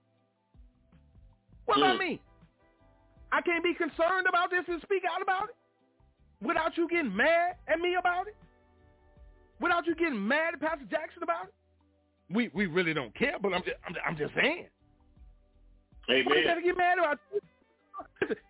What 1.66 1.78
about 1.80 1.95
Mm. 1.95 1.99
me? 1.99 2.22
I 3.32 3.41
can't 3.41 3.63
be 3.63 3.74
concerned 3.74 4.28
about 4.30 4.51
this 4.51 4.63
and 4.68 4.80
speak 4.84 5.01
out 5.11 5.22
about 5.22 5.49
it 5.49 5.55
without 6.45 6.78
you 6.78 6.88
getting 6.88 7.16
mad 7.16 7.55
at 7.68 7.80
me 7.80 7.95
about 7.95 8.28
it. 8.28 8.36
Without 9.62 9.86
you 9.88 9.95
getting 9.95 10.26
mad 10.28 10.53
at 10.53 10.62
Pastor 10.62 10.86
Jackson 10.89 11.24
about 11.24 11.45
it. 11.45 11.53
We 12.30 12.49
we 12.53 12.66
really 12.66 12.93
don't 12.93 13.14
care, 13.16 13.36
but 13.41 13.53
I'm 13.53 13.62
just 13.64 13.76
I'm, 13.88 13.95
I'm 14.06 14.18
just 14.18 14.34
saying. 14.36 14.66
Why 16.08 16.16
you 16.18 16.43
gotta 16.45 16.62
get 16.62 16.78
mad 16.78 16.97
about? 16.99 17.20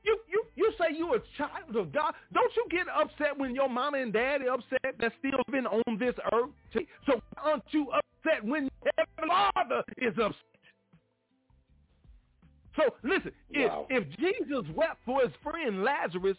You 0.03 0.17
you 0.27 0.43
you 0.55 0.73
say 0.79 0.95
you 0.95 1.13
a 1.13 1.19
child 1.37 1.75
of 1.75 1.91
God. 1.91 2.13
Don't 2.33 2.51
you 2.55 2.65
get 2.71 2.87
upset 2.87 3.37
when 3.37 3.53
your 3.53 3.69
mama 3.69 3.97
and 3.99 4.11
daddy 4.11 4.45
upset 4.47 4.95
that's 4.99 5.13
still 5.19 5.39
living 5.47 5.67
on 5.67 5.97
this 5.99 6.15
earth? 6.33 6.49
So 7.05 7.21
aren't 7.37 7.63
you 7.71 7.91
upset 7.91 8.43
when 8.43 8.63
your 8.83 9.27
Father 9.27 9.83
is 9.97 10.13
upset? 10.17 10.41
So 12.75 12.83
listen, 13.03 13.31
Wow. 13.53 13.85
if 13.89 14.07
if 14.09 14.17
Jesus 14.19 14.65
wept 14.75 14.97
for 15.05 15.21
his 15.21 15.31
friend 15.43 15.83
Lazarus, 15.83 16.37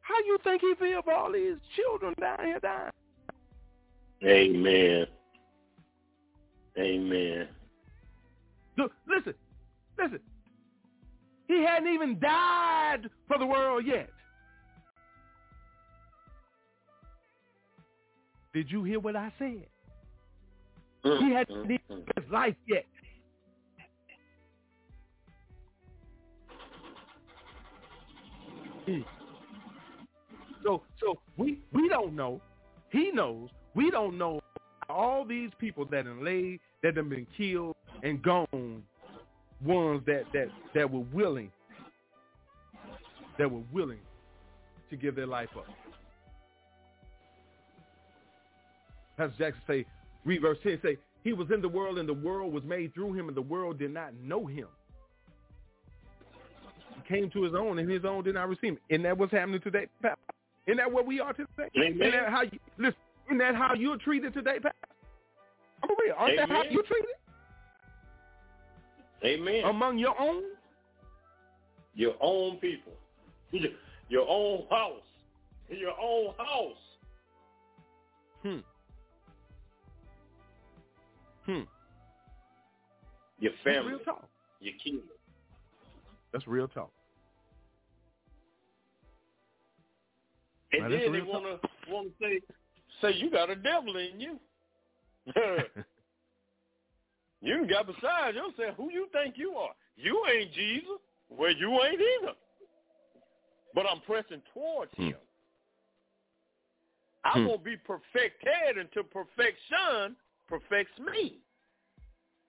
how 0.00 0.18
you 0.26 0.38
think 0.44 0.62
he 0.62 0.74
feel 0.78 1.02
for 1.02 1.12
all 1.12 1.32
these 1.32 1.56
children 1.76 2.14
down 2.20 2.44
here 2.44 2.60
dying? 2.60 2.90
Amen. 4.24 5.06
Amen. 6.78 7.48
Look, 8.76 8.92
listen, 9.08 9.34
listen. 9.98 10.20
He 11.48 11.64
hadn't 11.64 11.92
even 11.92 12.18
died 12.20 13.08
for 13.26 13.38
the 13.38 13.46
world 13.46 13.84
yet. 13.86 14.08
Did 18.52 18.70
you 18.70 18.84
hear 18.84 19.00
what 19.00 19.16
I 19.16 19.32
said? 19.38 19.66
Mm, 21.04 21.18
He 21.18 21.32
hadn't 21.32 21.56
mm, 21.56 21.68
lived 21.68 21.82
mm. 21.90 22.22
his 22.22 22.30
life 22.30 22.56
yet. 22.68 22.84
So, 30.64 30.82
so 31.00 31.18
we 31.36 31.58
we 31.72 31.88
don't 31.88 32.14
know. 32.14 32.40
He 32.90 33.10
knows. 33.12 33.50
We 33.74 33.90
don't 33.90 34.18
know 34.18 34.40
all 34.88 35.24
these 35.24 35.50
people 35.58 35.84
that 35.86 36.06
have 36.06 36.18
laid 36.18 36.60
that 36.82 36.96
have 36.96 37.08
been 37.08 37.26
killed 37.36 37.76
and 38.02 38.22
gone. 38.22 38.82
Ones 39.64 40.02
that 40.06 40.24
that 40.32 40.48
that 40.74 40.90
were 40.90 41.04
willing, 41.12 41.50
that 43.38 43.50
were 43.50 43.62
willing 43.72 44.00
to 44.88 44.96
give 44.96 45.14
their 45.14 45.26
life 45.26 45.50
up. 45.56 45.66
Pastor 49.16 49.34
Jackson 49.38 49.62
say, 49.66 49.86
read 50.24 50.40
verse 50.40 50.56
10, 50.62 50.78
say, 50.82 50.96
he 51.22 51.34
was 51.34 51.48
in 51.52 51.60
the 51.60 51.68
world 51.68 51.98
and 51.98 52.08
the 52.08 52.14
world 52.14 52.54
was 52.54 52.64
made 52.64 52.94
through 52.94 53.12
him 53.12 53.28
and 53.28 53.36
the 53.36 53.42
world 53.42 53.78
did 53.78 53.92
not 53.92 54.14
know 54.14 54.46
him. 54.46 54.66
He 56.94 57.14
came 57.14 57.30
to 57.32 57.42
his 57.42 57.54
own 57.54 57.78
and 57.78 57.90
his 57.90 58.06
own 58.06 58.24
did 58.24 58.34
not 58.34 58.48
receive 58.48 58.70
him. 58.70 58.78
Isn't 58.88 59.02
that 59.02 59.18
what's 59.18 59.32
happening 59.32 59.60
today? 59.60 59.88
Isn't 60.66 60.78
that 60.78 60.90
where 60.90 61.04
we 61.04 61.20
are 61.20 61.34
today? 61.34 61.68
Amen. 61.76 62.00
Isn't 62.00 62.12
that 62.12 62.30
how 62.30 62.42
you, 62.42 62.58
listen, 62.78 62.94
isn't 63.30 63.38
that 63.38 63.54
how 63.54 63.74
you're 63.74 63.96
treated 63.96 64.34
today, 64.34 64.58
Pat? 64.60 64.74
I'm 65.82 65.90
real. 66.04 66.14
Aren't 66.18 66.36
that 66.36 66.48
how 66.48 66.60
Amen. 66.60 66.72
you 66.72 66.82
treated 66.82 67.06
Amen. 69.24 69.64
among 69.64 69.98
your 69.98 70.20
own? 70.20 70.42
your 71.94 72.14
own 72.20 72.56
people. 72.56 72.92
Your, 74.08 74.26
own 74.28 74.64
house. 74.70 75.02
Your 75.68 75.92
own 76.00 76.34
house. 76.36 76.76
Hmm. 78.42 78.56
Hmm. 81.46 81.60
Your 83.38 83.52
That's 83.52 83.62
family. 83.64 83.90
real 83.92 83.98
talk. 84.00 84.28
Your 84.60 84.74
kids. 84.82 85.04
That's 86.32 86.46
real 86.48 86.66
talk. 86.68 86.90
And 90.72 90.82
Now, 90.82 90.88
then 90.88 91.00
they 91.00 91.08
real 91.08 91.24
talk. 91.26 91.34
wanna 91.34 91.58
wanna 91.88 92.10
say 92.20 92.40
say 93.00 93.12
you 93.14 93.30
got 93.30 93.50
a 93.50 93.56
devil 93.56 93.96
in 93.96 94.20
you. 94.20 94.38
you 97.40 97.56
done 97.56 97.68
got 97.68 97.86
beside 97.86 98.34
yourself. 98.34 98.76
Who 98.76 98.90
you 98.90 99.08
think 99.12 99.36
you 99.36 99.52
are? 99.52 99.74
You 99.96 100.24
ain't 100.32 100.52
Jesus. 100.52 100.98
Well, 101.28 101.52
you 101.52 101.70
ain't 101.82 102.00
either. 102.00 102.34
But 103.74 103.86
I'm 103.86 104.00
pressing 104.00 104.42
towards 104.52 104.92
Hmm. 104.96 105.08
him. 105.08 105.18
I'm 107.24 107.42
Hmm. 107.42 107.48
gonna 107.48 107.58
be 107.58 107.76
perfected 107.76 108.78
until 108.78 109.04
perfection 109.04 110.16
perfects 110.48 110.98
me. 110.98 111.38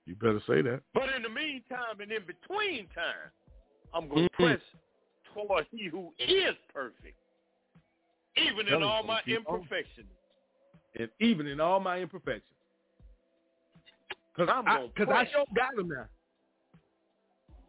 You 0.06 0.16
better 0.16 0.42
say 0.48 0.62
that. 0.62 0.82
But 0.94 1.14
in 1.14 1.22
the 1.22 1.30
meantime 1.30 2.00
and 2.02 2.12
in 2.12 2.24
between 2.26 2.88
time, 2.90 3.32
I'm 3.94 4.08
going 4.08 4.30
to 4.30 4.36
Mhm. 4.36 4.58
press 4.58 4.62
toward 5.34 5.68
he 5.68 5.88
who 5.88 6.14
is 6.18 6.56
perfect, 6.74 7.18
even 8.38 8.68
in 8.68 8.82
all 8.82 9.04
my 9.04 9.22
keep 9.22 9.38
imperfections. 9.38 10.12
And 11.00 11.10
even 11.20 11.48
in 11.48 11.60
all 11.60 11.80
my 11.80 12.00
imperfections. 12.00 12.44
Because 14.36 14.54
I'm 14.54 14.68
I, 14.68 14.76
gonna 14.78 14.88
cause 14.98 15.08
I 15.10 15.24
press. 15.24 15.28
sure 15.32 15.46
got 15.56 15.76
them 15.76 15.90
now. 15.90 16.06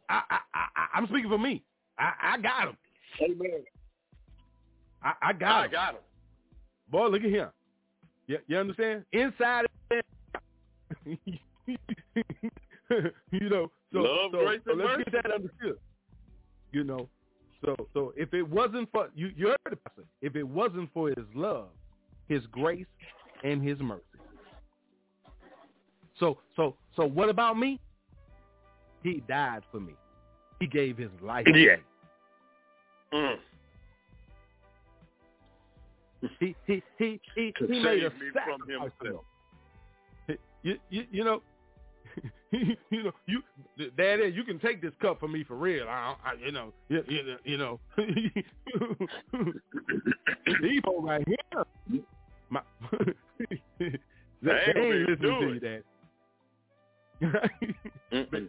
I, 0.09 0.23
I, 0.31 0.39
I, 0.55 0.87
I'm 0.95 1.07
speaking 1.07 1.31
for 1.31 1.39
me. 1.39 1.63
I, 1.99 2.13
I 2.35 2.39
got 2.39 2.69
him. 2.69 2.77
Amen. 3.23 3.63
I, 5.03 5.13
I 5.23 5.33
got 5.33 5.53
I 5.53 5.65
him. 5.65 5.71
got 5.73 5.95
him. 5.95 6.01
Boy, 6.91 7.07
look 7.09 7.23
at 7.25 7.31
him. 7.31 7.49
You, 8.27 8.39
you 8.47 8.59
understand? 8.59 9.05
Inside 9.13 9.67
and 9.91 10.03
you 13.31 13.49
know, 13.49 13.71
so, 13.93 13.99
Love, 14.01 14.31
so, 14.33 14.39
grace, 14.45 14.61
so 14.65 14.73
and 14.73 14.81
let's 14.81 14.91
mercy. 14.99 15.05
get 15.11 15.23
that 15.23 15.33
understood. 15.33 15.79
You 16.73 16.85
know, 16.85 17.09
so 17.65 17.77
so 17.93 18.13
if 18.17 18.33
it 18.35 18.43
wasn't 18.43 18.91
for 18.93 19.09
you, 19.15 19.31
you 19.37 19.49
heard 19.49 19.59
the 19.71 19.77
pastor. 19.77 20.05
If 20.21 20.37
it 20.37 20.43
wasn't 20.47 20.93
for 20.93 21.09
his 21.09 21.27
love, 21.35 21.69
his 22.33 22.47
grace, 22.51 22.87
and 23.45 23.63
his 23.63 23.79
mercy. 23.81 24.03
So 26.19 26.39
so 26.57 26.77
so 26.97 27.05
what 27.07 27.29
about 27.29 27.59
me? 27.59 27.79
He 29.03 29.23
died 29.29 29.63
for 29.71 29.81
me. 29.81 29.95
He 30.61 30.67
gave 30.67 30.97
his 30.97 31.11
life. 31.23 31.45
for 31.47 31.57
Yeah. 31.57 31.77
me. 31.77 33.19
Mm. 33.19 33.37
He 36.39 36.55
he 36.67 36.83
he 36.99 37.21
he, 37.35 37.53
he 37.59 37.81
made 37.83 38.05
a 38.05 38.11
save 38.11 38.21
me 38.21 38.31
from 38.33 38.61
sacrifice 38.67 38.93
himself. 39.03 39.25
You, 40.63 40.79
you, 40.91 41.05
you 41.11 41.25
know, 41.25 41.43
you 42.53 43.03
know, 43.03 43.11
you, 43.27 43.43
Daddy, 43.97 44.29
you 44.33 44.45
can 44.45 44.61
take 44.61 44.81
this 44.81 44.93
cup 45.01 45.19
from 45.19 45.33
me 45.33 45.43
for 45.43 45.57
real. 45.57 45.89
I, 45.89 46.15
I 46.25 46.35
you 46.45 46.53
know, 46.53 46.73
you, 46.89 47.03
you, 47.09 47.23
know- 47.25 47.37
you 47.45 47.59
know, 47.59 47.81
Debo 50.47 51.03
right 51.03 51.27
here. 51.27 51.65
My, 52.53 52.61
they, 52.99 53.57
they 53.79 53.89
ain't 53.89 54.75
gonna 54.75 54.87
ain't 54.87 55.07
be 55.07 55.13
listening 55.13 55.17
to 55.19 55.41
do 55.41 55.55
you, 55.55 55.61
Dad. 55.61 55.83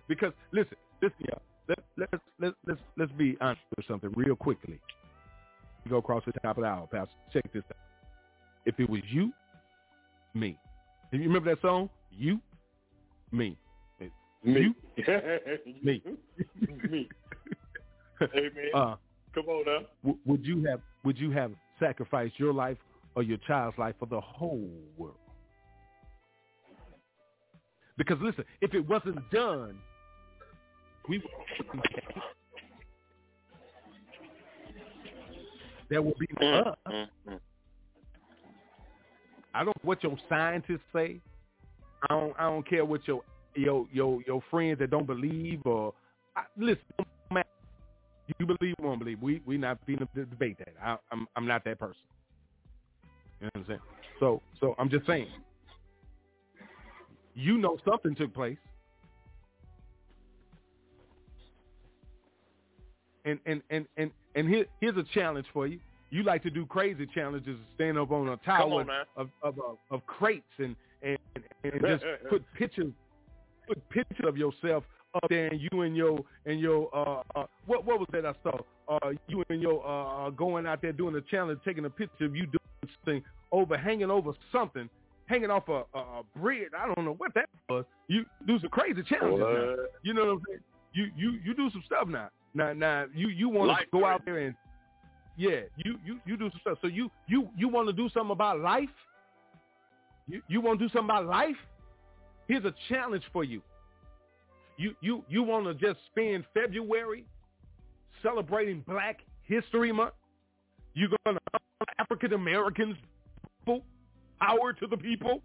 Because 0.10 0.34
listen, 0.52 0.78
listen, 1.02 1.26
y'all. 1.30 1.42
Let, 1.70 1.80
let's 1.96 2.24
let's 2.42 2.56
let's 2.68 2.82
let's 2.98 3.12
be 3.14 3.38
honest 3.40 3.62
with 3.78 3.86
something 3.88 4.12
real 4.14 4.36
quickly. 4.36 4.78
We 5.86 5.92
go 5.92 5.98
across 5.98 6.24
the 6.26 6.34
top 6.34 6.58
of 6.58 6.64
the 6.64 6.68
hour, 6.68 6.86
Pastor. 6.92 7.14
Check 7.32 7.54
this 7.54 7.64
out. 7.70 7.78
If 8.66 8.78
it 8.78 8.90
was 8.90 9.00
you, 9.10 9.32
me. 10.34 10.58
You 11.14 11.20
remember 11.20 11.56
that 11.56 11.62
song? 11.62 11.90
You, 12.12 12.42
me. 13.32 13.58
Me. 14.44 14.76
Me. 15.82 16.04
Me. 16.04 16.04
Amen. 18.22 18.70
Uh, 18.74 18.96
Come 19.34 19.46
on 19.48 19.64
now. 19.66 19.80
w- 20.04 20.20
would 20.26 20.46
you 20.46 20.66
have 20.66 20.82
would 21.06 21.18
you 21.18 21.32
have 21.32 21.54
sacrificed 21.80 22.38
your 22.38 22.52
life 22.52 22.78
or 23.16 23.24
your 23.24 23.38
child's 23.48 23.78
life 23.78 23.96
for 24.00 24.06
the 24.06 24.20
whole 24.20 24.70
world? 24.98 25.18
Because 27.98 28.18
listen, 28.22 28.44
if 28.62 28.74
it 28.74 28.88
wasn't 28.88 29.18
done, 29.32 29.78
we 31.08 31.22
there 35.90 36.02
would 36.02 36.18
be 36.18 36.28
no 36.40 36.54
us. 36.54 36.78
Mm, 36.88 37.08
mm. 37.30 37.40
I 39.54 39.60
don't 39.60 39.68
know 39.68 39.74
what 39.84 40.02
your 40.04 40.18
scientists 40.28 40.80
say. 40.94 41.20
I 42.10 42.14
don't. 42.14 42.34
I 42.40 42.44
don't 42.44 42.68
care 42.68 42.84
what 42.84 43.08
your 43.08 43.22
your 43.56 43.86
your 43.92 44.22
your 44.26 44.42
friends 44.50 44.80
that 44.80 44.90
don't 44.90 45.06
believe 45.06 45.62
or 45.66 45.94
I, 46.36 46.44
listen. 46.58 46.80
You 48.40 48.46
believe 48.46 48.76
or 48.80 48.86
don't 48.90 49.00
believe? 49.00 49.22
We 49.22 49.42
we 49.46 49.58
not 49.58 49.86
being 49.86 50.00
to 50.00 50.26
debate 50.26 50.58
that. 50.60 50.74
I, 50.82 50.96
I'm 51.12 51.28
I'm 51.36 51.46
not 51.46 51.64
that 51.66 51.78
person. 51.78 52.02
You 53.44 53.48
know 53.48 53.52
what 53.56 53.60
I'm 53.60 53.68
saying? 53.68 53.80
So 54.22 54.42
so 54.62 54.74
I'm 54.80 54.90
just 54.90 55.06
saying. 55.06 55.28
You 57.36 57.58
know 57.58 57.78
something 57.86 58.16
took 58.16 58.34
place. 58.34 58.58
And 63.26 63.38
and 63.46 63.62
and 63.70 63.86
and 63.98 64.12
and 64.36 64.48
here 64.48 64.66
here's 64.80 64.96
a 64.96 65.04
challenge 65.14 65.46
for 65.52 65.68
you. 65.68 65.80
You 66.10 66.24
like 66.24 66.42
to 66.44 66.50
do 66.50 66.66
crazy 66.66 67.06
challenges, 67.14 67.58
stand 67.76 67.98
up 67.98 68.12
on 68.12 68.30
a 68.30 68.38
tower 68.38 68.82
on 68.82 68.90
of 69.18 69.30
of 69.42 69.60
of, 69.60 69.78
of 69.92 70.06
crates 70.06 70.46
and 70.60 70.74
and 71.02 71.18
and 71.66 71.82
just 71.82 72.06
put 72.30 72.44
pictures 72.58 72.94
put 73.68 73.90
pictures 73.90 74.26
of 74.26 74.38
yourself 74.38 74.86
up 75.16 75.28
there 75.28 75.48
and 75.48 75.60
you 75.60 75.82
and 75.82 75.98
your 75.98 76.18
and 76.46 76.62
your 76.62 76.90
uh, 76.96 77.24
uh 77.36 77.46
what 77.66 77.86
what 77.86 78.00
was 78.00 78.08
that 78.14 78.26
I 78.26 78.34
saw 78.42 78.58
uh 78.88 79.12
you 79.28 79.44
and 79.50 79.62
your 79.62 79.86
uh 79.86 80.28
uh, 80.28 80.30
going 80.30 80.66
out 80.66 80.82
there 80.82 80.94
doing 80.94 81.16
a 81.16 81.22
challenge 81.22 81.60
taking 81.66 81.84
a 81.84 81.90
picture 81.90 82.26
of 82.26 82.36
you 82.38 82.48
something 83.04 83.24
over 83.52 83.78
hanging 83.78 84.10
over 84.10 84.32
something 84.52 84.90
hanging 85.26 85.50
off 85.50 85.68
a, 85.70 85.84
a, 85.94 86.00
a 86.00 86.24
bridge. 86.36 86.70
I 86.78 86.94
don't 86.94 87.06
know 87.06 87.16
what 87.18 87.34
that 87.36 87.50
was. 87.70 87.86
You 88.08 88.26
do 88.46 88.60
some 88.60 88.70
crazy 88.70 89.04
challenges 89.04 89.40
now. 89.40 89.76
You 90.02 90.14
know 90.14 90.26
what 90.26 90.32
I'm 90.32 90.42
saying? 90.48 90.60
You 90.94 91.06
you 91.16 91.40
you 91.44 91.54
do 91.54 91.70
some 91.72 91.84
stuff 91.86 92.08
now. 92.08 92.30
Now 92.54 92.74
now 92.74 93.06
you 93.14 93.30
you 93.30 93.50
want 93.50 93.78
to 93.78 93.86
go 93.92 94.06
out 94.06 94.24
there 94.26 94.40
and 94.40 94.56
yeah 95.38 95.62
you 95.78 95.98
you 96.06 96.20
you 96.26 96.38
do 96.38 96.50
some 96.52 96.60
stuff. 96.62 96.78
So 96.82 96.88
you 96.88 97.10
you 97.28 97.50
you 97.58 97.68
want 97.68 97.88
to 97.88 97.94
do 97.94 98.10
something 98.14 98.32
about 98.32 98.60
life? 98.60 98.90
You 100.28 100.42
you 100.48 100.62
want 100.62 100.80
to 100.80 100.88
do 100.88 100.94
something 100.94 101.10
about 101.10 101.26
life? 101.26 101.56
Here's 102.48 102.66
a 102.66 102.74
challenge 102.90 103.24
for 103.32 103.44
you. 103.44 103.62
You 104.78 104.96
you 105.02 105.24
you 105.30 105.44
want 105.44 105.66
to 105.66 105.74
just 105.74 106.00
spend 106.12 106.46
February 106.54 107.26
celebrating 108.22 108.84
Black 108.88 109.22
History 109.44 109.92
Month? 109.92 110.14
You're 110.94 111.10
going 111.26 111.38
to 111.38 111.60
African 112.00 112.34
Americans 112.34 112.96
power 114.42 114.74
to 114.74 114.88
the 114.88 114.98
people? 114.98 115.42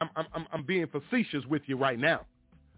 I'm 0.00 0.10
I'm 0.16 0.46
I'm- 0.52 0.64
being 0.66 0.86
facetious 0.88 1.44
with 1.48 1.62
you 1.66 1.76
right 1.76 1.98
now, 1.98 2.26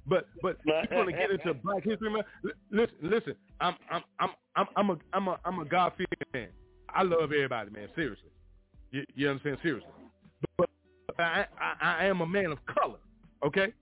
but 0.07 0.29
but 0.43 0.59
you're 0.67 0.87
going 0.91 1.07
to 1.07 1.13
get 1.13 1.31
into 1.31 1.55
Black 1.55 1.83
History 1.85 2.11
Month. 2.11 2.27
Listen 2.71 2.95
listen, 3.03 3.35
I'm 3.61 3.77
I'm 3.91 4.03
I'm 4.21 4.31
I'm 4.57 4.67
I'm 4.77 4.91
a 4.91 4.97
I'm 5.13 5.29
a 5.29 5.41
I'm 5.45 5.59
a 5.61 5.65
God 5.65 5.93
fearing 5.97 6.09
man. 6.35 6.49
I 6.91 7.03
love 7.03 7.33
everybody, 7.33 7.71
man. 7.71 7.89
Seriously, 7.95 8.31
you, 8.91 9.05
you 9.15 9.29
understand? 9.31 9.59
Seriously, 9.63 9.89
but, 10.59 10.69
but 11.07 11.21
I, 11.21 11.47
I 11.59 11.97
I 12.01 12.05
am 12.07 12.21
a 12.21 12.27
man 12.27 12.47
of 12.53 12.59
color. 12.67 12.99
Okay. 13.45 13.73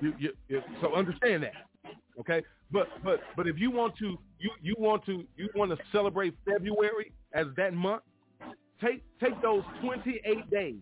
You, 0.00 0.14
you, 0.18 0.32
you, 0.48 0.62
so 0.80 0.94
understand 0.94 1.42
that, 1.42 1.52
okay? 2.18 2.42
But 2.70 2.88
but 3.04 3.20
but 3.36 3.46
if 3.46 3.58
you 3.58 3.70
want 3.70 3.96
to 3.98 4.18
you 4.38 4.50
you 4.62 4.74
want 4.78 5.04
to 5.06 5.24
you 5.36 5.48
want 5.54 5.70
to 5.70 5.78
celebrate 5.92 6.34
February 6.44 7.12
as 7.34 7.46
that 7.56 7.74
month, 7.74 8.02
take 8.80 9.02
take 9.20 9.40
those 9.42 9.62
28 9.82 10.50
days. 10.50 10.76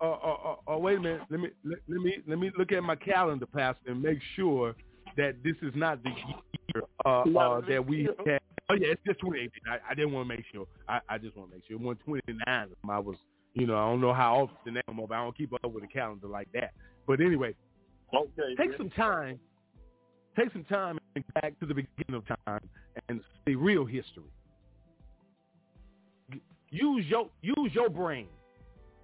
Uh, 0.00 0.10
uh, 0.12 0.36
uh, 0.68 0.72
uh, 0.74 0.78
wait 0.78 0.96
a 0.96 1.00
minute. 1.00 1.20
Let 1.30 1.40
me 1.40 1.48
let, 1.64 1.78
let 1.88 2.00
me 2.00 2.16
let 2.26 2.38
me 2.38 2.50
look 2.56 2.72
at 2.72 2.82
my 2.82 2.96
calendar, 2.96 3.46
Pastor, 3.46 3.90
and 3.90 4.02
make 4.02 4.18
sure 4.34 4.74
that 5.16 5.36
this 5.44 5.56
is 5.62 5.72
not 5.74 6.02
the 6.02 6.10
year 6.10 6.82
uh, 7.04 7.22
uh, 7.22 7.60
that 7.68 7.84
we 7.86 8.08
had. 8.26 8.40
Oh 8.70 8.74
yeah, 8.74 8.88
it's 8.88 9.02
just 9.04 9.18
28. 9.18 9.50
I, 9.68 9.78
I 9.90 9.94
didn't 9.94 10.12
want 10.12 10.28
to 10.28 10.36
make 10.36 10.44
sure. 10.52 10.66
I, 10.88 11.00
I 11.08 11.18
just 11.18 11.36
want 11.36 11.50
to 11.50 11.56
make 11.56 11.66
sure. 11.66 11.76
129. 11.76 12.68
I 12.88 12.98
was, 13.00 13.16
you 13.54 13.66
know, 13.66 13.76
I 13.76 13.90
don't 13.90 14.00
know 14.00 14.14
how 14.14 14.48
often 14.48 14.74
that 14.74 14.86
come 14.86 15.00
up. 15.00 15.10
I 15.10 15.16
don't 15.16 15.36
keep 15.36 15.52
up 15.52 15.72
with 15.72 15.82
the 15.82 15.88
calendar 15.88 16.28
like 16.28 16.48
that. 16.52 16.70
But 17.06 17.20
anyway, 17.20 17.54
Okay. 18.14 18.54
take 18.56 18.70
man. 18.70 18.78
some 18.78 18.90
time, 18.90 19.40
take 20.38 20.52
some 20.52 20.64
time 20.64 20.98
and 21.16 21.24
back 21.34 21.58
to 21.58 21.66
the 21.66 21.74
beginning 21.74 22.14
of 22.14 22.24
time 22.46 22.60
and 23.08 23.20
see 23.44 23.56
real 23.56 23.84
history. 23.84 24.24
Use 26.70 27.04
your 27.08 27.28
use 27.42 27.70
your 27.72 27.88
brain 27.88 28.26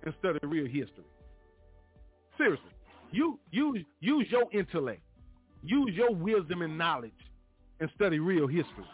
and 0.04 0.14
study 0.18 0.38
real 0.42 0.66
history. 0.66 1.04
Seriously, 2.38 2.70
you 3.10 3.38
use 3.50 3.84
use 4.00 4.26
your 4.30 4.44
intellect, 4.52 5.02
use 5.62 5.90
your 5.94 6.14
wisdom 6.14 6.62
and 6.62 6.78
knowledge, 6.78 7.12
and 7.80 7.90
study 7.94 8.18
real 8.18 8.46
history, 8.46 8.84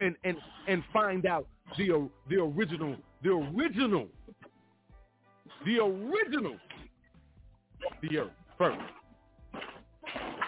and 0.00 0.16
and 0.24 0.36
and 0.66 0.82
find 0.92 1.26
out 1.26 1.46
the 1.76 2.08
the 2.28 2.36
original 2.36 2.96
the 3.22 3.30
original 3.30 4.08
the 5.66 5.78
original 5.78 6.56
the 8.02 8.18
earth 8.18 8.30
first 8.56 8.80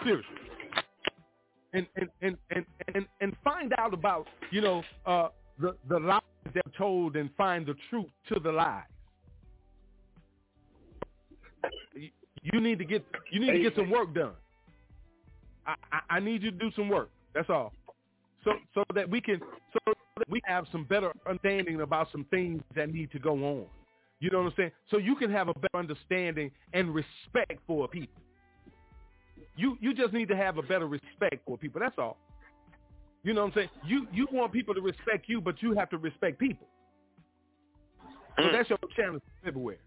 seriously. 0.03 0.35
And 1.73 1.85
and, 1.95 2.09
and, 2.21 2.37
and, 2.51 2.65
and 2.95 3.05
and 3.21 3.35
find 3.43 3.73
out 3.77 3.93
about, 3.93 4.27
you 4.51 4.61
know, 4.61 4.83
uh, 5.05 5.29
the, 5.59 5.75
the 5.89 5.99
that 6.57 6.65
are 6.73 6.77
told 6.77 7.15
and 7.15 7.29
find 7.37 7.65
the 7.65 7.75
truth 7.89 8.09
to 8.29 8.39
the 8.39 8.51
lies. 8.51 8.83
You- 11.95 12.11
You 12.43 12.61
need 12.61 12.77
to 12.79 12.85
get 12.85 13.03
you 13.31 13.39
need 13.39 13.51
to 13.51 13.59
get 13.59 13.75
some 13.75 13.89
work 13.89 14.13
done. 14.13 14.33
I, 15.65 15.75
I, 15.91 15.99
I 16.17 16.19
need 16.19 16.43
you 16.43 16.51
to 16.51 16.57
do 16.57 16.71
some 16.75 16.87
work. 16.87 17.09
That's 17.33 17.49
all. 17.49 17.73
So 18.43 18.51
so 18.73 18.83
that 18.93 19.09
we 19.09 19.19
can 19.19 19.39
so 19.73 19.79
that 20.17 20.29
we 20.29 20.39
have 20.45 20.65
some 20.71 20.83
better 20.85 21.11
understanding 21.27 21.81
about 21.81 22.09
some 22.11 22.25
things 22.25 22.61
that 22.75 22.89
need 22.93 23.11
to 23.11 23.19
go 23.19 23.33
on. 23.33 23.65
You 24.19 24.29
know 24.31 24.39
what 24.39 24.47
I'm 24.47 24.53
saying? 24.55 24.71
So 24.89 24.97
you 24.97 25.15
can 25.15 25.29
have 25.31 25.47
a 25.49 25.53
better 25.53 25.75
understanding 25.75 26.51
and 26.73 26.93
respect 26.93 27.59
for 27.67 27.87
people. 27.87 28.21
You 29.57 29.77
you 29.81 29.93
just 29.93 30.13
need 30.13 30.27
to 30.29 30.35
have 30.37 30.57
a 30.57 30.61
better 30.61 30.87
respect 30.87 31.43
for 31.45 31.57
people. 31.57 31.81
That's 31.81 31.97
all. 31.97 32.17
You 33.23 33.33
know 33.33 33.41
what 33.43 33.47
I'm 33.49 33.53
saying? 33.55 33.69
You 33.83 34.07
you 34.11 34.27
want 34.31 34.53
people 34.53 34.73
to 34.75 34.81
respect 34.81 35.27
you, 35.29 35.41
but 35.41 35.61
you 35.63 35.73
have 35.75 35.89
to 35.91 35.97
respect 35.97 36.39
people. 36.39 36.67
So 38.41 38.49
Mm. 38.49 38.53
that's 38.53 38.69
your 38.69 38.79
challenge 38.95 39.23
everywhere. 39.45 39.79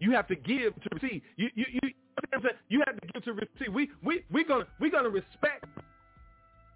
You 0.00 0.12
have 0.12 0.28
to 0.28 0.36
give 0.36 0.74
to 0.76 0.88
receive. 0.94 1.22
You 1.36 1.50
you 1.54 1.66
you, 1.72 1.80
you, 1.84 1.90
know 1.90 1.94
what 2.30 2.36
I'm 2.36 2.42
saying? 2.42 2.54
you 2.68 2.82
have 2.86 3.00
to 3.00 3.08
give 3.14 3.24
to 3.24 3.32
receive. 3.34 3.74
We 3.74 3.90
we 4.02 4.24
we 4.30 4.44
gonna 4.44 4.66
we 4.80 4.90
gonna 4.90 5.10
respect 5.10 5.66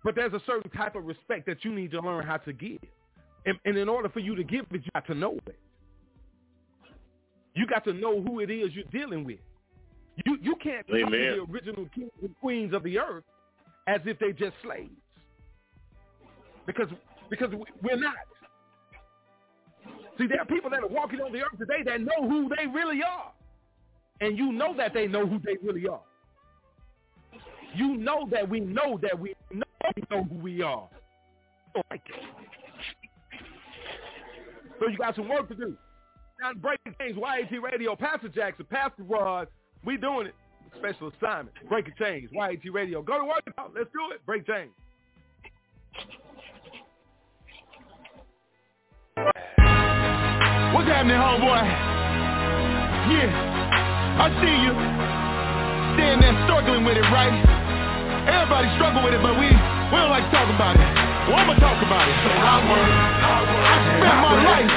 But 0.05 0.17
there's 0.17 0.35
a 0.35 0.41
certain 0.47 0.71
type 0.73 0.97
of 0.97 1.07
respect 1.07 1.47
that 1.47 1.65
you 1.65 1.75
need 1.75 1.93
to 1.93 2.01
learn 2.01 2.27
how 2.27 2.39
to 2.39 2.55
give. 2.55 2.79
And, 3.47 3.59
and 3.67 3.77
in 3.79 3.89
order 3.89 4.09
for 4.11 4.21
you 4.21 4.37
to 4.37 4.45
give 4.45 4.67
it, 4.73 4.83
you 4.85 4.91
got 4.95 5.07
to 5.09 5.15
know 5.15 5.39
it. 5.47 5.59
You 7.55 7.67
got 7.67 7.85
to 7.85 7.93
know 7.95 8.23
who 8.23 8.41
it 8.41 8.51
is 8.51 8.75
you're 8.75 8.85
dealing 8.93 9.25
with. 9.25 9.41
You 10.27 10.39
you 10.43 10.57
can't 10.63 10.87
talk 10.89 10.99
to 11.01 11.11
the 11.11 11.47
original 11.53 11.87
kings 11.95 12.11
and 12.23 12.35
queens 12.41 12.75
of 12.75 12.83
the 12.85 12.99
earth 12.99 13.25
as 13.89 14.01
if 14.07 14.19
they're 14.19 14.33
just 14.33 14.55
slaves. 14.63 14.91
Because 16.67 16.89
because 17.31 17.51
we're 17.83 17.97
not. 17.97 18.15
See, 20.19 20.27
there 20.27 20.41
are 20.41 20.47
people 20.47 20.71
that 20.71 20.83
are 20.83 20.89
walking 20.89 21.21
on 21.21 21.33
the 21.33 21.41
earth 21.41 21.59
today 21.59 21.83
that 21.85 22.01
know 22.01 22.29
who 22.29 22.49
they 22.57 22.67
really 22.67 23.03
are. 23.03 23.33
And 24.21 24.39
you 24.39 24.51
know 24.53 24.75
that 24.77 24.95
they 24.95 25.07
know 25.07 25.27
who 25.27 25.39
they 25.41 25.57
really 25.63 25.87
are. 25.87 26.01
You 27.75 27.97
know 27.99 28.27
that 28.31 28.49
we 28.49 28.61
know 28.61 28.99
that 29.03 29.19
we 29.19 29.35
know, 29.53 29.65
we 29.95 30.03
know 30.11 30.25
who 30.25 30.35
we 30.37 30.63
are. 30.63 30.89
So 34.81 34.89
you 34.89 34.97
got 34.97 35.15
some 35.17 35.29
work 35.29 35.49
to 35.49 35.55
do. 35.55 35.77
Now 36.41 36.55
Breaking 36.55 36.95
Chains, 36.99 37.17
YAT 37.17 37.63
Radio, 37.63 37.95
Pastor 37.97 38.29
Jackson, 38.29 38.67
Pastor 38.71 39.03
Rod, 39.03 39.49
we 39.85 39.97
doing 39.97 40.29
it. 40.29 40.35
Special 40.79 41.09
assignment. 41.09 41.57
Break 41.69 41.89
a 41.89 41.93
change. 42.03 42.31
YAT 42.33 42.73
Radio. 42.73 43.03
Go 43.03 43.19
to 43.19 43.25
work. 43.25 43.43
Let's 43.75 43.91
do 43.93 44.15
it. 44.15 44.25
Break 44.27 44.47
change. 44.47 44.71
What's 50.87 51.03
happening, 51.03 51.19
homeboy? 51.19 51.67
Yeah, 53.11 54.23
I 54.23 54.31
see 54.39 54.55
you. 54.55 54.71
Standing 55.99 56.23
there 56.23 56.39
struggling 56.47 56.87
with 56.87 56.95
it, 56.95 57.03
right? 57.11 57.35
Everybody 58.31 58.71
struggle 58.79 59.03
with 59.03 59.19
it, 59.19 59.19
but 59.19 59.35
we, 59.35 59.51
we 59.51 59.97
don't 59.99 60.15
like 60.15 60.31
to 60.31 60.31
talk 60.31 60.47
about 60.47 60.79
it. 60.79 60.87
Well, 61.27 61.43
I'ma 61.43 61.59
talk 61.59 61.83
about 61.83 62.07
it. 62.07 62.15
So 62.23 62.31
I 62.31 62.55
work, 62.71 62.87
I 62.87 63.75
spent 63.99 64.15
my 64.15 64.35
life 64.47 64.71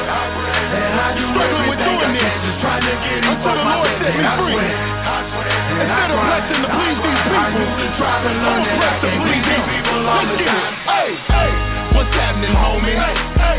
struggling 1.29 1.77
with 1.77 1.77
doing 1.77 2.11
this 2.17 2.33
until 2.57 3.53
the 3.53 3.65
Lord 3.69 3.93
set 4.01 4.09
me 4.09 4.25
free. 4.33 4.65
Instead 4.65 6.09
of 6.09 6.17
blessing 6.25 6.61
to 6.65 6.69
please 6.73 6.99
these 7.05 7.21
people, 7.21 7.37
I'm 7.37 8.65
bless 8.65 8.97
to 8.97 9.09
please 9.13 9.45
Him. 9.45 9.61
Let's 10.09 10.41
get 10.41 10.57
it. 10.57 10.73
Hey, 10.89 11.09
hey. 11.29 11.51
What's 11.93 12.13
happening, 12.17 12.57
homie? 12.57 12.97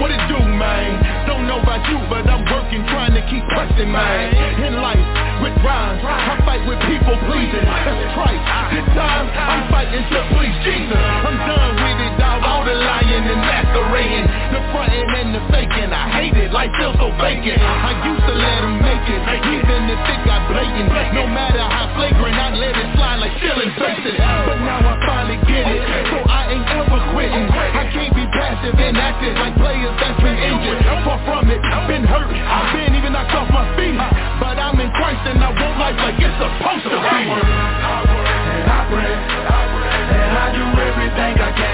What 0.03 0.11
it 0.11 0.23
do, 0.27 0.39
man? 0.59 0.99
Don't 1.29 1.47
know 1.47 1.61
about 1.61 1.85
you, 1.87 1.99
but 2.09 2.30
working, 2.71 2.87
trying 2.87 3.15
to 3.15 3.23
keep 3.31 3.43
pressing, 3.49 3.91
man. 3.91 4.63
In 4.63 4.75
life, 4.81 4.99
with 5.43 5.55
rhymes, 5.65 6.03
I 6.05 6.39
fight 6.45 6.63
with 6.67 6.79
people 6.87 7.17
pleasing. 7.27 7.65
That's 7.67 8.15
Christ. 8.15 8.43
This 8.71 8.87
time, 8.95 9.27
I'm 9.27 9.71
fighting 9.71 10.05
to 10.07 10.21
please 10.35 10.55
Jesus. 10.65 10.97
I'm 10.97 11.37
done 11.49 11.75
with. 11.75 12.00
All 12.45 12.65
the 12.65 12.75
lying 12.75 13.25
and 13.29 13.41
masquerading, 13.41 14.27
the 14.53 14.61
fronting 14.73 15.09
and 15.21 15.29
the 15.37 15.43
faking. 15.53 15.91
I 15.93 16.07
hate 16.13 16.37
it, 16.37 16.53
life 16.53 16.73
feels 16.79 16.97
so 16.97 17.13
vacant. 17.21 17.61
I 17.61 17.93
used 18.05 18.25
to 18.25 18.35
let 18.35 18.61
them 18.65 18.77
make 18.81 19.07
it, 19.09 19.21
even 19.61 19.81
if 19.91 20.01
it 20.01 20.21
got 20.25 20.45
blatant. 20.49 20.89
No 21.13 21.27
matter 21.27 21.61
how 21.61 21.93
flagrant, 21.97 22.37
I 22.37 22.49
let 22.57 22.75
it 22.77 22.89
slide 22.97 23.19
like 23.21 23.35
stealing 23.41 23.73
faces. 23.77 24.17
But 24.19 24.59
now 24.65 24.81
I 24.81 24.95
finally 25.05 25.39
get 25.45 25.65
it, 25.69 25.83
so 26.11 26.19
I 26.25 26.41
ain't 26.57 26.69
ever 26.69 27.01
quitting. 27.13 27.47
I 27.51 27.85
can't 27.93 28.15
be 28.15 28.25
passive 28.33 28.77
and 28.77 28.97
active 28.97 29.35
like 29.37 29.55
players 29.57 29.95
that's 30.01 30.21
been 30.21 30.39
injured. 30.39 30.81
Far 31.05 31.21
from 31.25 31.51
it, 31.51 31.61
I've 31.65 31.89
been 31.89 32.05
hurt, 32.05 32.29
I've 32.29 32.71
been 32.77 32.95
even 32.95 33.13
knocked 33.13 33.33
off 33.37 33.49
my 33.53 33.65
feet. 33.77 33.97
But 34.41 34.57
I'm 34.57 34.79
in 34.81 34.91
Christ 34.97 35.23
and 35.29 35.41
I 35.45 35.51
want 35.53 35.77
life 35.77 35.99
like 36.01 36.17
it's 36.21 36.37
supposed 36.41 36.85
to 36.89 36.97
be. 36.97 37.05
I 37.05 37.21
work, 37.29 37.45
and 37.45 38.69
I 38.69 38.81
pray, 38.89 39.13
and 39.13 40.33
I 40.41 40.47
do 40.57 40.65
everything 40.81 41.33
I 41.41 41.51
can, 41.57 41.70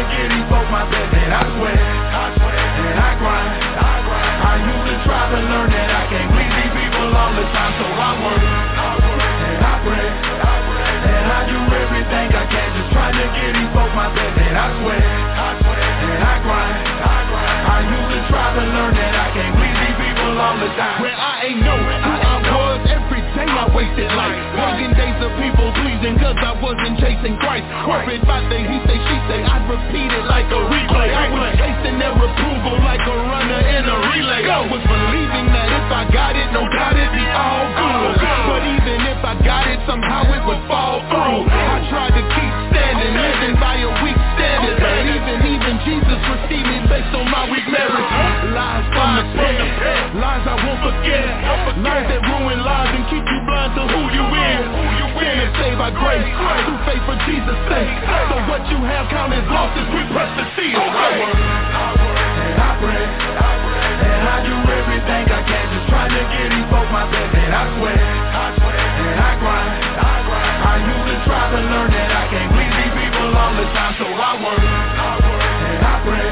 to 0.00 0.08
get 0.08 0.32
these 0.32 0.48
folks 0.48 0.70
my 0.72 0.88
best. 0.88 1.12
And 1.12 1.28
I 1.28 1.44
sweat, 1.44 1.76
and 1.76 2.96
I 2.96 3.10
grind, 3.20 3.52
I 4.40 4.54
used 4.64 4.86
to 4.88 4.96
try 5.04 5.22
to 5.28 5.38
learn 5.44 5.68
that 5.76 5.88
I 5.92 6.02
can't 6.08 6.28
please 6.32 6.52
these 6.56 6.72
people 6.72 7.12
all 7.12 7.32
the 7.36 7.44
time, 7.52 7.72
so 7.76 7.84
I 7.84 8.10
work, 8.24 8.40
and 8.40 9.60
I 9.60 9.74
pray, 9.84 10.08
and 11.04 11.26
I 11.28 11.40
do 11.52 11.58
everything 11.68 12.26
I 12.32 12.44
can, 12.48 12.68
just 12.80 12.90
trying 12.96 13.12
to 13.12 13.26
get 13.28 13.50
these 13.60 13.72
folks 13.76 13.92
my 13.92 14.08
best. 14.16 14.40
And 14.40 14.56
I 14.56 14.66
sweat, 14.80 15.04
and 15.04 16.22
I 16.24 16.34
grind, 16.48 16.76
I 17.60 17.78
used 17.84 18.10
to 18.16 18.20
try 18.32 18.46
to 18.56 18.64
learn 18.72 18.92
that 18.96 19.12
I 19.20 19.28
can't 19.36 19.52
please 19.52 19.76
these 19.84 19.98
people 20.00 20.32
all 20.40 20.56
the 20.56 20.70
time. 20.80 20.96
Where 21.04 21.12
I 21.12 21.44
ain't 21.44 21.60
know 21.60 21.76
who 21.76 22.12
I 22.16 22.36
was 22.40 22.80
every 22.88 23.20
day 23.36 23.48
I 23.52 23.68
wasted 23.76 24.08
life. 24.16 24.36
Working 24.56 24.92
days 24.96 25.20
of 25.20 25.32
people 25.36 25.68
pleasing 25.76 26.16
cause 26.16 26.40
I 26.40 26.56
wasn't 26.56 26.96
chasing 26.96 27.36
Christ. 27.36 27.68
Worried 27.84 28.24
about 28.24 28.48
the 28.48 28.58
he 28.60 28.76
say, 28.88 28.96
she 28.96 29.16
say, 29.28 29.40
repeat 29.70 30.10
it 30.10 30.26
like 30.26 30.50
a 30.50 30.60
replay. 30.66 31.14
I 31.14 31.30
was 31.30 31.54
chasing 31.54 31.96
their 32.02 32.10
approval 32.10 32.74
like 32.82 33.02
a 33.06 33.16
runner 33.30 33.62
in 33.70 33.84
a 33.86 33.96
relay. 34.10 34.42
I 34.50 34.66
was 34.66 34.82
believing 34.82 35.46
that 35.54 35.68
if 35.70 35.86
I 35.94 36.02
got 36.10 36.34
it, 36.34 36.50
no 36.50 36.66
doubt 36.66 36.98
it'd 36.98 37.14
be 37.14 37.26
all 37.30 37.64
good. 37.78 38.14
But 38.50 38.62
even 38.66 38.98
if 39.14 39.20
I 39.22 39.34
got 39.46 39.70
it, 39.70 39.78
somehow 39.86 40.26
it 40.26 40.42
would 40.42 40.62
fall 40.66 41.06
through. 41.06 41.46
I 41.46 41.86
tried 41.86 42.14
to 42.18 42.24
keep 42.34 42.52
standing, 42.74 43.14
living 43.14 43.54
by 43.62 43.78
a 43.78 43.90
weak 44.02 44.18
standard. 44.34 44.76
But 44.82 45.06
even, 45.06 45.38
even 45.54 45.74
Jesus 45.86 46.18
received 46.18 46.66
me 46.66 46.78
based 46.90 47.14
on 47.14 47.30
my 47.30 47.46
weak 47.46 47.66
merits. 47.70 48.10
Lies 48.50 48.86
from 48.90 49.10
the 49.22 49.24
pit, 49.38 50.18
lies 50.18 50.44
I 50.50 50.56
won't 50.66 50.82
forget. 50.82 51.30
Lies 51.78 52.06
that 52.10 52.20
ruin 52.26 52.58
lives 52.58 52.90
and 52.98 53.06
keep 53.06 53.22
you 53.22 53.40
blind 53.46 53.78
to 53.78 53.82
who 53.86 54.02
you 54.18 54.26
is. 54.34 54.59
By 55.90 55.98
grace, 55.98 56.22
through 56.22 56.78
faith 56.86 57.02
for 57.02 57.18
Jesus' 57.26 57.62
sake. 57.66 57.90
So 58.30 58.36
what 58.46 58.62
you 58.70 58.78
have 58.86 59.10
count 59.10 59.34
as 59.34 59.42
lost 59.50 59.74
as 59.74 59.90
we 59.90 60.06
press 60.14 60.30
the 60.38 60.46
seal. 60.54 60.78
I 60.78 61.18
work, 61.18 61.34
and 61.34 62.62
I 62.62 62.70
pray, 62.78 63.02
and 63.02 64.22
I 64.22 64.38
do 64.46 64.54
everything 64.70 65.24
I 65.26 65.42
can, 65.42 65.66
just 65.74 65.90
trying 65.90 66.14
to 66.14 66.22
get 66.30 66.46
these 66.54 66.68
folks 66.70 66.90
my 66.94 67.10
best. 67.10 67.34
And 67.34 67.50
I 67.50 67.64
sweat, 67.74 67.98
and 67.98 69.18
I 69.18 69.30
grind, 69.42 69.82
I 69.98 70.14
grind. 70.30 70.86
used 70.94 71.06
to 71.10 71.16
try 71.26 71.44
to 71.50 71.58
learn 71.58 71.90
that 71.90 72.10
I 72.14 72.24
can't 72.30 72.50
please 72.54 72.70
these 72.70 72.94
people 72.94 73.34
all 73.34 73.50
the 73.58 73.66
time, 73.74 73.94
so 73.98 74.06
I 74.06 74.30
work, 74.46 74.62
I 74.62 75.10
work, 75.26 75.42
and 75.42 75.82
I 75.90 75.94
pray, 76.06 76.28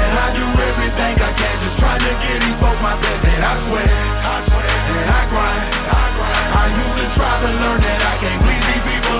and 0.00 0.16
I 0.16 0.26
do 0.32 0.46
everything 0.64 1.12
I 1.20 1.30
can, 1.36 1.54
just 1.60 1.76
trying 1.76 2.00
to 2.00 2.12
get 2.24 2.40
these 2.40 2.56
folks 2.56 2.80
my 2.80 2.96
best. 3.04 3.20
And 3.20 3.42
I 3.44 3.52
sweat, 3.68 3.84
and 3.84 5.08
I 5.12 5.20
grind, 5.28 5.60
I 6.56 6.64
used 6.72 6.96
to 7.04 7.06
try 7.20 7.34
to 7.44 7.50
learn 7.52 7.80
that 7.84 8.00
I 8.00 8.14
can't 8.16 8.45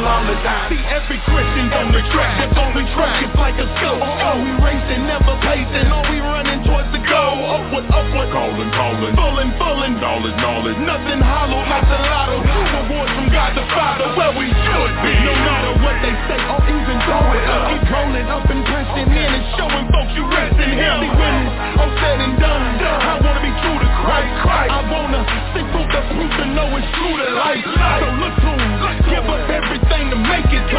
please 0.06 0.14
these 0.14 0.14
people 0.14 0.14
all 0.14 0.24
the 0.26 0.36
time. 0.42 0.70
See 0.70 0.84
every 0.86 1.20
Christian's 1.26 1.72
on 1.74 1.90
the 1.90 2.02
track, 2.14 2.32
that's 2.38 2.58
on 2.58 2.72
the 2.74 2.84
track, 2.94 3.26
it's 3.26 3.36
like 3.36 3.58
a 3.58 3.66
scope. 3.78 4.02
Are 4.02 4.38
oh. 4.38 4.44
we 4.44 4.50
racing, 4.62 5.02
never 5.06 5.34
pacing, 5.42 5.88
are 5.90 6.06
we 6.06 6.18
running 6.22 6.62
towards 6.64 6.90
the 6.94 7.02
goal? 7.02 7.36
Upward, 7.46 7.86
upward, 7.90 8.28
calling, 8.30 8.70
calling, 8.70 9.14
pulling, 9.14 9.50
pulling, 9.58 9.94
knowledge, 9.98 10.36
knowledge, 10.38 10.78
nothing 10.86 11.20
hollow 11.22 11.62
like 11.66 11.86
the 11.90 11.98
lotto. 11.98 12.36
Rewards 12.46 13.12
from 13.18 13.28
God 13.32 13.52
the 13.56 13.64
Father, 13.74 14.08
where 14.14 14.34
we 14.36 14.46
should 14.50 14.94
be. 15.02 15.14
No 15.26 15.34
matter 15.42 15.72
what 15.82 15.96
they 16.02 16.14
say 16.30 16.38
or 16.38 16.60
even 16.70 16.96
throw 17.06 17.26
it 17.34 17.44
up, 17.50 17.62
keep 17.72 17.84
rolling 17.90 18.28
up 18.30 18.46
and 18.46 18.62
pressing 18.66 19.08
in 19.10 19.30
and 19.32 19.46
showing 19.58 19.86
folks 19.90 20.12
you 20.14 20.24
rest 20.30 20.56
in 20.60 20.70
Him. 20.76 20.96
See 21.02 21.14
when 21.14 21.34
it's 21.46 21.80
all 21.82 21.92
said 21.98 22.18
and 22.22 22.34
done, 22.38 22.62
I 22.82 23.18
wanna 23.22 23.42
be 23.42 23.52
true 23.62 23.78
to 23.78 23.90
Christ. 24.06 24.34
I 24.70 24.80
wanna 24.86 25.20
see 25.54 25.64
proof 25.72 25.88
the 25.90 26.02
proof 26.14 26.30
to 26.38 26.46
know 26.54 26.68
it's 26.78 26.90
true 26.94 27.16
to 27.16 27.28
life. 27.34 27.64
So 27.66 28.06
look 28.22 28.34
to 28.46 28.75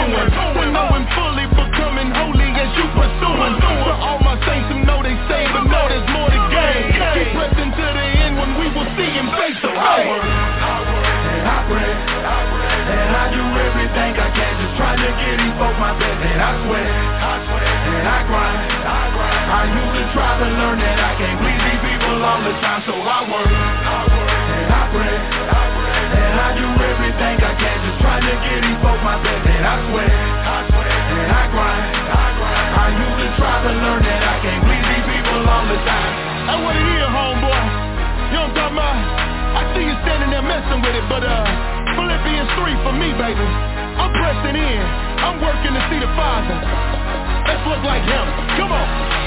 it. 0.05 0.29
When 0.57 0.69
knowing 0.73 1.05
fully 1.15 1.45
becoming 1.49 2.09
holy 2.13 2.49
as 2.53 2.69
you 2.77 2.85
pursuing. 2.93 3.53
All 3.97 4.19
my 4.21 4.37
saints 4.45 4.69
know 4.85 5.01
they 5.01 5.17
but 5.17 5.65
know 5.67 5.85
there's 5.89 6.07
more 6.13 6.29
to 6.29 6.41
gain. 6.53 6.93
Keep 6.93 7.29
pressing 7.33 7.71
to 7.73 7.85
the 7.97 8.05
end 8.25 8.37
when 8.37 8.51
we 8.61 8.67
will 8.73 8.89
see 8.97 9.09
Him 9.09 9.27
face. 9.33 9.57
And 9.63 11.45
I 11.47 11.59
pray, 11.69 11.91
and 11.91 13.11
I 13.13 13.25
do 13.31 13.43
everything 13.43 14.11
I 14.17 14.29
can, 14.33 14.53
just 14.57 14.75
trying 14.77 14.99
to 14.99 15.09
get 15.11 15.35
these 15.37 15.55
folks 15.59 15.77
my 15.79 15.93
best. 15.99 16.17
And 16.17 16.41
I 16.41 16.51
sweat, 16.65 16.87
and 16.87 18.07
I 18.07 18.19
grind, 18.27 18.59
I 18.87 19.61
used 19.69 19.93
to 19.95 20.03
try 20.13 20.31
to 20.41 20.47
learn 20.47 20.77
that 20.81 20.97
I 20.97 21.11
can't 21.19 21.37
please 21.39 21.61
these 21.61 21.81
people 21.83 22.17
all 22.23 22.41
the 22.41 22.53
time, 22.59 22.81
so 22.87 22.93
I 22.97 23.19
work, 23.29 23.47
and 23.47 24.69
I 24.73 24.81
pray, 24.91 25.15
and 25.15 26.35
I 26.41 26.49
do 26.57 26.67
to 28.27 28.35
get 28.43 28.59
these 28.59 28.79
folks 28.83 29.01
my 29.07 29.17
best. 29.23 29.47
And 29.47 29.63
I 29.63 29.75
sweat, 29.87 30.11
and 30.11 31.31
I 31.31 31.43
grind, 31.47 31.95
I 32.75 32.85
used 32.91 33.19
to 33.23 33.27
try 33.39 33.55
to 33.63 33.71
learn 33.71 34.01
that 34.03 34.21
I 34.21 34.35
can't 34.43 34.61
please 34.67 34.83
these 34.83 35.07
people 35.07 35.41
all 35.47 35.65
the 35.71 35.79
time. 35.87 36.13
I 36.51 36.55
wanna 36.59 36.83
hear, 36.91 37.07
homeboy. 37.07 37.63
You 38.35 38.43
what 38.51 38.75
I'm? 38.75 38.99
I 39.55 39.61
see 39.73 39.83
you 39.87 39.95
standing 40.03 40.29
there 40.31 40.43
messing 40.43 40.83
with 40.83 40.95
it, 40.95 41.07
but 41.07 41.23
uh, 41.23 41.47
Philippians 41.95 42.51
3 42.59 42.83
for 42.83 42.93
me, 42.93 43.15
baby. 43.15 43.47
I'm 43.95 44.11
pressing 44.11 44.59
in. 44.59 44.83
I'm 45.23 45.39
working 45.39 45.73
to 45.73 45.81
see 45.87 45.99
the 46.03 46.11
Father. 46.19 46.57
Let's 47.47 47.63
look 47.63 47.81
like 47.87 48.03
Him. 48.03 48.25
Come 48.59 48.71
on. 48.75 49.26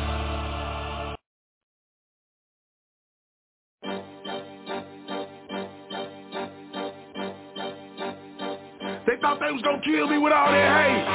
They 9.61 9.69
thought 9.69 9.85
they 9.85 9.91
was 9.93 9.93
gonna 9.93 9.97
kill 9.97 10.07
me 10.09 10.17
with 10.17 10.33
all 10.33 10.49
that 10.49 10.69
hate. 10.73 11.05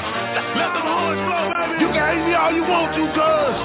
Let 0.55 0.71
them 0.71 0.87
horns 0.87 1.19
blow, 1.19 1.51
baby. 1.51 1.83
You 1.83 1.89
can 1.91 1.99
hate 1.99 2.25
me 2.31 2.35
all 2.39 2.55
you 2.55 2.63
want 2.63 2.95
to, 2.95 3.03
cuz 3.11 3.59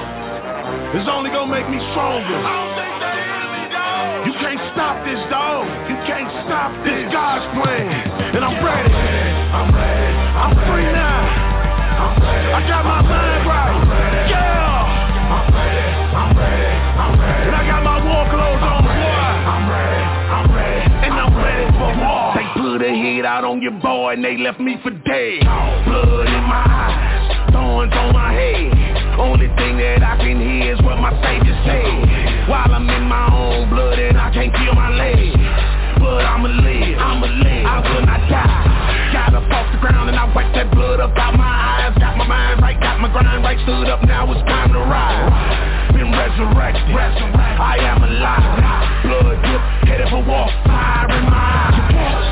it's 0.98 1.08
only 1.08 1.30
gonna 1.30 1.54
make 1.54 1.68
me 1.70 1.78
stronger. 1.94 2.34
I 2.34 2.50
don't 2.50 2.74
think 2.74 2.94
they 2.98 3.14
hear 3.22 3.46
me, 3.46 3.62
dog. 3.70 4.26
You 4.26 4.34
can't 4.42 4.62
stop 4.74 4.96
this, 5.06 5.22
dog. 5.30 5.70
You 5.86 5.96
can't 6.02 6.30
stop 6.46 6.72
this. 6.82 7.01
Boy 23.82 24.14
and 24.14 24.24
they 24.24 24.38
left 24.38 24.60
me 24.60 24.78
for 24.82 24.90
dead. 24.90 25.42
Blood 25.84 26.28
in 26.30 26.44
my 26.46 26.64
eyes. 26.64 27.52
Thorns 27.52 27.92
on 27.92 28.14
my 28.14 28.32
head. 28.32 28.92
Only 29.18 29.48
thing 29.60 29.76
that 29.76 30.02
I 30.02 30.16
can 30.16 30.40
hear 30.40 30.72
is 30.72 30.80
what 30.80 30.96
my 30.96 31.12
savior 31.20 31.52
said 31.68 32.48
While 32.48 32.72
I'm 32.72 32.88
in 32.88 33.04
my 33.04 33.28
own 33.28 33.68
blood 33.68 33.98
and 33.98 34.16
I 34.16 34.32
can't 34.32 34.48
feel 34.56 34.72
my 34.72 34.88
legs 34.88 35.36
But 36.00 36.24
I'ma 36.24 36.48
live, 36.48 36.96
I'ma 36.96 37.28
live, 37.28 37.66
I 37.68 37.76
will 37.84 38.06
not 38.08 38.24
die 38.32 39.12
Got 39.12 39.36
up 39.36 39.44
off 39.52 39.68
the 39.68 39.78
ground 39.84 40.08
and 40.08 40.16
I 40.16 40.32
wiped 40.32 40.56
that 40.56 40.72
blood 40.72 40.98
up 40.98 41.12
out 41.12 41.36
my 41.36 41.44
eyes 41.44 41.92
Got 42.00 42.16
my 42.16 42.26
mind 42.26 42.62
right, 42.62 42.80
got 42.80 43.04
my 43.04 43.12
grind 43.12 43.44
right, 43.44 43.60
stood 43.68 43.92
up, 43.92 44.00
now 44.08 44.24
it's 44.32 44.40
time 44.48 44.72
to 44.72 44.80
ride 44.80 45.92
Been 45.92 46.08
resurrected, 46.08 46.88
I 46.88 47.84
am 47.84 48.00
alive 48.00 49.04
Blood 49.04 49.44
drip, 49.44 49.62
headed 49.92 50.08
for 50.08 50.24
war, 50.24 50.48
fire 50.64 51.12
in 51.12 51.24
my 51.28 51.51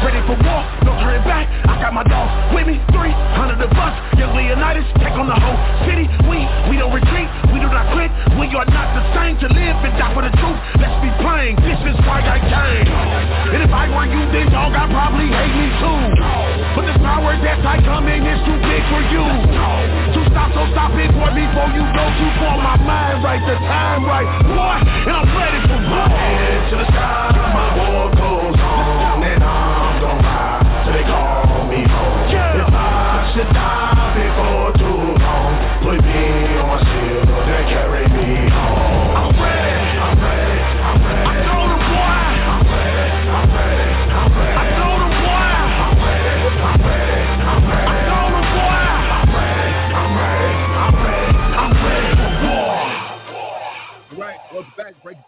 Ready 0.00 0.24
for 0.24 0.32
war, 0.32 0.64
no 0.88 0.96
turning 0.96 1.20
back, 1.28 1.44
I 1.68 1.76
got 1.76 1.92
my 1.92 2.00
dogs 2.00 2.32
with 2.56 2.64
me, 2.64 2.80
300 2.88 3.60
of 3.60 3.68
us 3.68 3.94
Young 4.16 4.32
Leonidas, 4.32 4.88
take 4.96 5.12
on 5.12 5.28
the 5.28 5.36
whole 5.36 5.60
city. 5.84 6.08
We, 6.24 6.40
we 6.72 6.80
don't 6.80 6.88
retreat, 6.88 7.28
we 7.52 7.60
do 7.60 7.68
not 7.68 7.92
quit. 7.92 8.08
We 8.40 8.48
are 8.48 8.64
not 8.64 8.88
the 8.96 9.04
same 9.12 9.36
to 9.44 9.48
live 9.52 9.76
and 9.84 9.92
die 10.00 10.08
for 10.16 10.24
the 10.24 10.32
truth. 10.40 10.56
Let's 10.80 10.96
be 11.04 11.12
plain, 11.20 11.60
this 11.60 11.76
is 11.84 11.96
why 12.08 12.24
I 12.24 12.40
came. 12.40 12.88
And 13.52 13.60
if 13.60 13.68
I 13.68 13.92
were 13.92 14.08
you, 14.08 14.24
then 14.32 14.48
dog, 14.48 14.72
I'd 14.72 14.88
probably 14.88 15.28
hate 15.28 15.52
me 15.52 15.68
too. 15.84 16.00
But 16.80 16.84
the 16.88 16.96
power 17.04 17.36
that's 17.36 17.60
I 17.60 17.76
come 17.84 18.08
in 18.08 18.24
is 18.24 18.40
too 18.48 18.56
big 18.56 18.82
for 18.88 19.04
you. 19.12 19.24
To 20.16 20.20
stop, 20.32 20.48
so 20.56 20.64
stop 20.72 20.96
it, 20.96 21.12
boy, 21.12 21.28
before 21.36 21.68
you 21.76 21.84
go 21.92 22.04
too 22.16 22.30
far 22.40 22.56
My 22.56 22.76
mind 22.80 23.20
right, 23.20 23.42
the 23.44 23.56
time 23.68 24.08
right, 24.08 24.28
boy 24.48 24.76
And 25.08 25.14
I'm 25.16 25.28
ready 25.28 25.60
for 25.68 25.76
war. 25.76 26.08
Head 26.08 26.60
to 26.72 26.74
the 26.80 26.86
sky, 26.88 27.36
my 27.52 27.68
war 27.76 28.19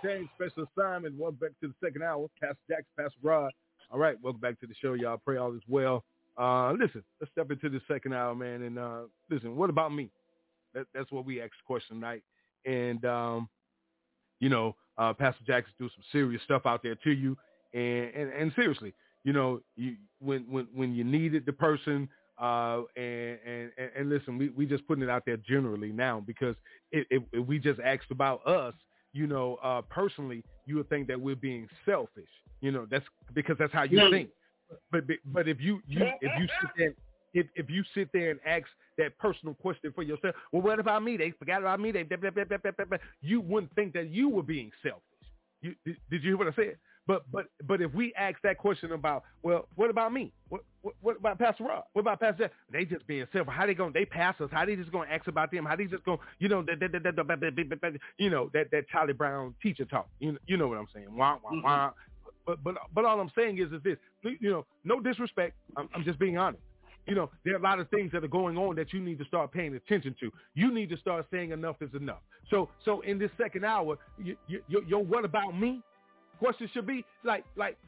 Chains, 0.02 0.28
special 0.34 0.66
assignment. 0.76 1.16
Welcome 1.16 1.38
back 1.40 1.50
to 1.60 1.68
the 1.68 1.74
second 1.84 2.02
hour. 2.02 2.26
Pastor 2.40 2.56
Jackson, 2.68 2.86
Pastor 2.98 3.18
Rod. 3.22 3.52
All 3.90 3.98
right, 3.98 4.16
welcome 4.22 4.40
back 4.40 4.58
to 4.60 4.66
the 4.66 4.74
show, 4.80 4.94
y'all. 4.94 5.18
Pray 5.18 5.36
all 5.36 5.54
is 5.54 5.62
well. 5.68 6.04
Uh, 6.36 6.72
listen, 6.72 7.04
let's 7.20 7.30
step 7.30 7.50
into 7.50 7.68
the 7.68 7.80
second 7.86 8.12
hour, 8.12 8.34
man. 8.34 8.62
And 8.62 8.78
uh, 8.78 9.02
listen, 9.30 9.54
what 9.54 9.70
about 9.70 9.94
me? 9.94 10.10
That, 10.74 10.86
that's 10.94 11.12
what 11.12 11.24
we 11.24 11.40
asked 11.40 11.52
the 11.52 11.66
question 11.66 11.96
tonight. 11.96 12.22
And, 12.64 13.04
um, 13.04 13.48
you 14.40 14.48
know, 14.48 14.74
uh, 14.98 15.12
Pastor 15.12 15.44
Jackson 15.46 15.72
do 15.78 15.88
some 15.94 16.04
serious 16.10 16.42
stuff 16.42 16.62
out 16.64 16.82
there 16.82 16.96
to 16.96 17.10
you. 17.10 17.36
And, 17.74 18.14
and, 18.14 18.32
and 18.32 18.52
seriously, 18.56 18.94
you 19.24 19.32
know, 19.32 19.60
you, 19.76 19.96
when, 20.20 20.42
when, 20.50 20.66
when 20.74 20.94
you 20.94 21.04
needed 21.04 21.46
the 21.46 21.52
person, 21.52 22.08
uh, 22.40 22.82
and, 22.96 23.38
and, 23.46 23.70
and 23.96 24.08
listen, 24.08 24.36
we, 24.36 24.48
we 24.48 24.66
just 24.66 24.86
putting 24.88 25.04
it 25.04 25.10
out 25.10 25.22
there 25.26 25.36
generally 25.36 25.92
now 25.92 26.24
because 26.26 26.56
if, 26.90 27.22
if 27.32 27.46
we 27.46 27.58
just 27.58 27.78
asked 27.78 28.10
about 28.10 28.44
us, 28.46 28.74
you 29.12 29.26
know, 29.26 29.58
uh, 29.62 29.82
personally, 29.82 30.42
you 30.66 30.76
would 30.76 30.88
think 30.88 31.06
that 31.08 31.20
we're 31.20 31.36
being 31.36 31.68
selfish. 31.84 32.28
You 32.60 32.70
know, 32.72 32.86
that's 32.90 33.04
because 33.34 33.56
that's 33.58 33.72
how 33.72 33.82
you 33.84 33.98
think. 34.10 34.28
But 34.90 35.06
but- 35.06 35.16
but 35.26 35.48
if 35.48 35.60
you 35.60 35.82
you 35.86 36.00
if 36.20 36.32
you 36.40 36.46
sit 36.60 36.70
there 36.76 36.94
if 37.34 37.46
if 37.56 37.70
you 37.70 37.82
sit 37.94 38.08
there 38.12 38.30
and 38.30 38.40
ask 38.46 38.66
that 38.98 39.16
personal 39.18 39.54
question 39.54 39.90
for 39.94 40.02
yourself, 40.02 40.34
well, 40.52 40.62
what 40.62 40.78
about 40.78 41.02
me? 41.02 41.16
They 41.16 41.30
forgot 41.32 41.60
about 41.62 41.80
me. 41.80 41.90
They 41.92 42.02
blah, 42.02 42.16
blah, 42.18 42.30
blah," 42.30 42.98
you 43.20 43.40
wouldn't 43.40 43.74
think 43.74 43.92
that 43.94 44.08
you 44.10 44.28
were 44.28 44.42
being 44.42 44.70
selfish. 44.82 45.02
You 45.62 45.74
did, 45.84 45.96
did 46.10 46.22
you 46.22 46.30
hear 46.30 46.36
what 46.38 46.48
I 46.48 46.54
said? 46.54 46.76
But 47.06 47.24
but 47.32 47.46
but 47.66 47.80
if 47.80 47.92
we 47.92 48.12
ask 48.14 48.36
that 48.44 48.58
question 48.58 48.92
about, 48.92 49.24
well, 49.42 49.66
what 49.74 49.90
about 49.90 50.12
me? 50.12 50.32
What 50.48 50.62
what, 50.82 50.94
what 51.00 51.16
about 51.16 51.38
Pastor 51.38 51.64
Rod? 51.64 51.82
What 51.94 52.02
about 52.02 52.20
Pastor? 52.20 52.44
Jack? 52.44 52.52
They 52.72 52.84
just 52.84 53.06
being 53.06 53.26
selfish. 53.32 53.52
How 53.52 53.66
they 53.66 53.74
going? 53.74 53.92
to 53.92 53.98
They 53.98 54.04
pass 54.04 54.40
us. 54.40 54.50
How 54.52 54.64
they 54.64 54.76
just 54.76 54.92
going 54.92 55.08
to 55.08 55.14
ask 55.14 55.26
about 55.26 55.50
them? 55.50 55.64
How 55.64 55.74
they 55.74 55.86
just 55.86 56.04
going? 56.04 56.18
to 56.18 56.24
You 56.38 56.48
know 56.48 56.62
that 56.62 56.78
that, 56.78 56.92
that, 56.92 57.02
that, 57.02 57.16
that, 57.16 57.40
that, 57.40 57.56
that, 57.56 57.80
that 57.80 57.92
you 58.18 58.30
know 58.30 58.50
that 58.54 58.70
that 58.70 58.88
Charlie 58.88 59.14
Brown 59.14 59.54
teacher 59.60 59.84
talk. 59.84 60.08
You 60.20 60.32
know, 60.32 60.38
you 60.46 60.56
know 60.56 60.68
what 60.68 60.78
I'm 60.78 60.86
saying? 60.94 61.08
Wah 61.10 61.38
wah 61.42 61.50
mm-hmm. 61.50 61.62
wah. 61.62 61.90
But 62.46 62.62
but 62.62 62.76
but 62.94 63.04
all 63.04 63.20
I'm 63.20 63.32
saying 63.36 63.58
is 63.58 63.72
is 63.72 63.82
this. 63.82 63.96
You 64.22 64.50
know, 64.50 64.66
no 64.84 65.00
disrespect. 65.00 65.56
I'm, 65.76 65.88
I'm 65.94 66.04
just 66.04 66.20
being 66.20 66.38
honest. 66.38 66.62
You 67.06 67.16
know, 67.16 67.30
there 67.44 67.54
are 67.54 67.58
a 67.58 67.62
lot 67.62 67.80
of 67.80 67.88
things 67.90 68.12
that 68.12 68.22
are 68.22 68.28
going 68.28 68.56
on 68.56 68.76
that 68.76 68.92
you 68.92 69.00
need 69.00 69.18
to 69.18 69.24
start 69.24 69.50
paying 69.50 69.74
attention 69.74 70.14
to. 70.20 70.30
You 70.54 70.72
need 70.72 70.88
to 70.90 70.96
start 70.96 71.26
saying 71.32 71.50
enough 71.50 71.76
is 71.80 71.90
enough. 71.94 72.20
So 72.48 72.68
so 72.84 73.00
in 73.00 73.18
this 73.18 73.30
second 73.36 73.64
hour, 73.64 73.98
you, 74.22 74.36
you, 74.46 74.62
your 74.68 75.02
what 75.02 75.24
about 75.24 75.58
me? 75.58 75.82
Question 76.42 76.68
should 76.74 76.86
be 76.88 77.04
like 77.22 77.44
like 77.54 77.78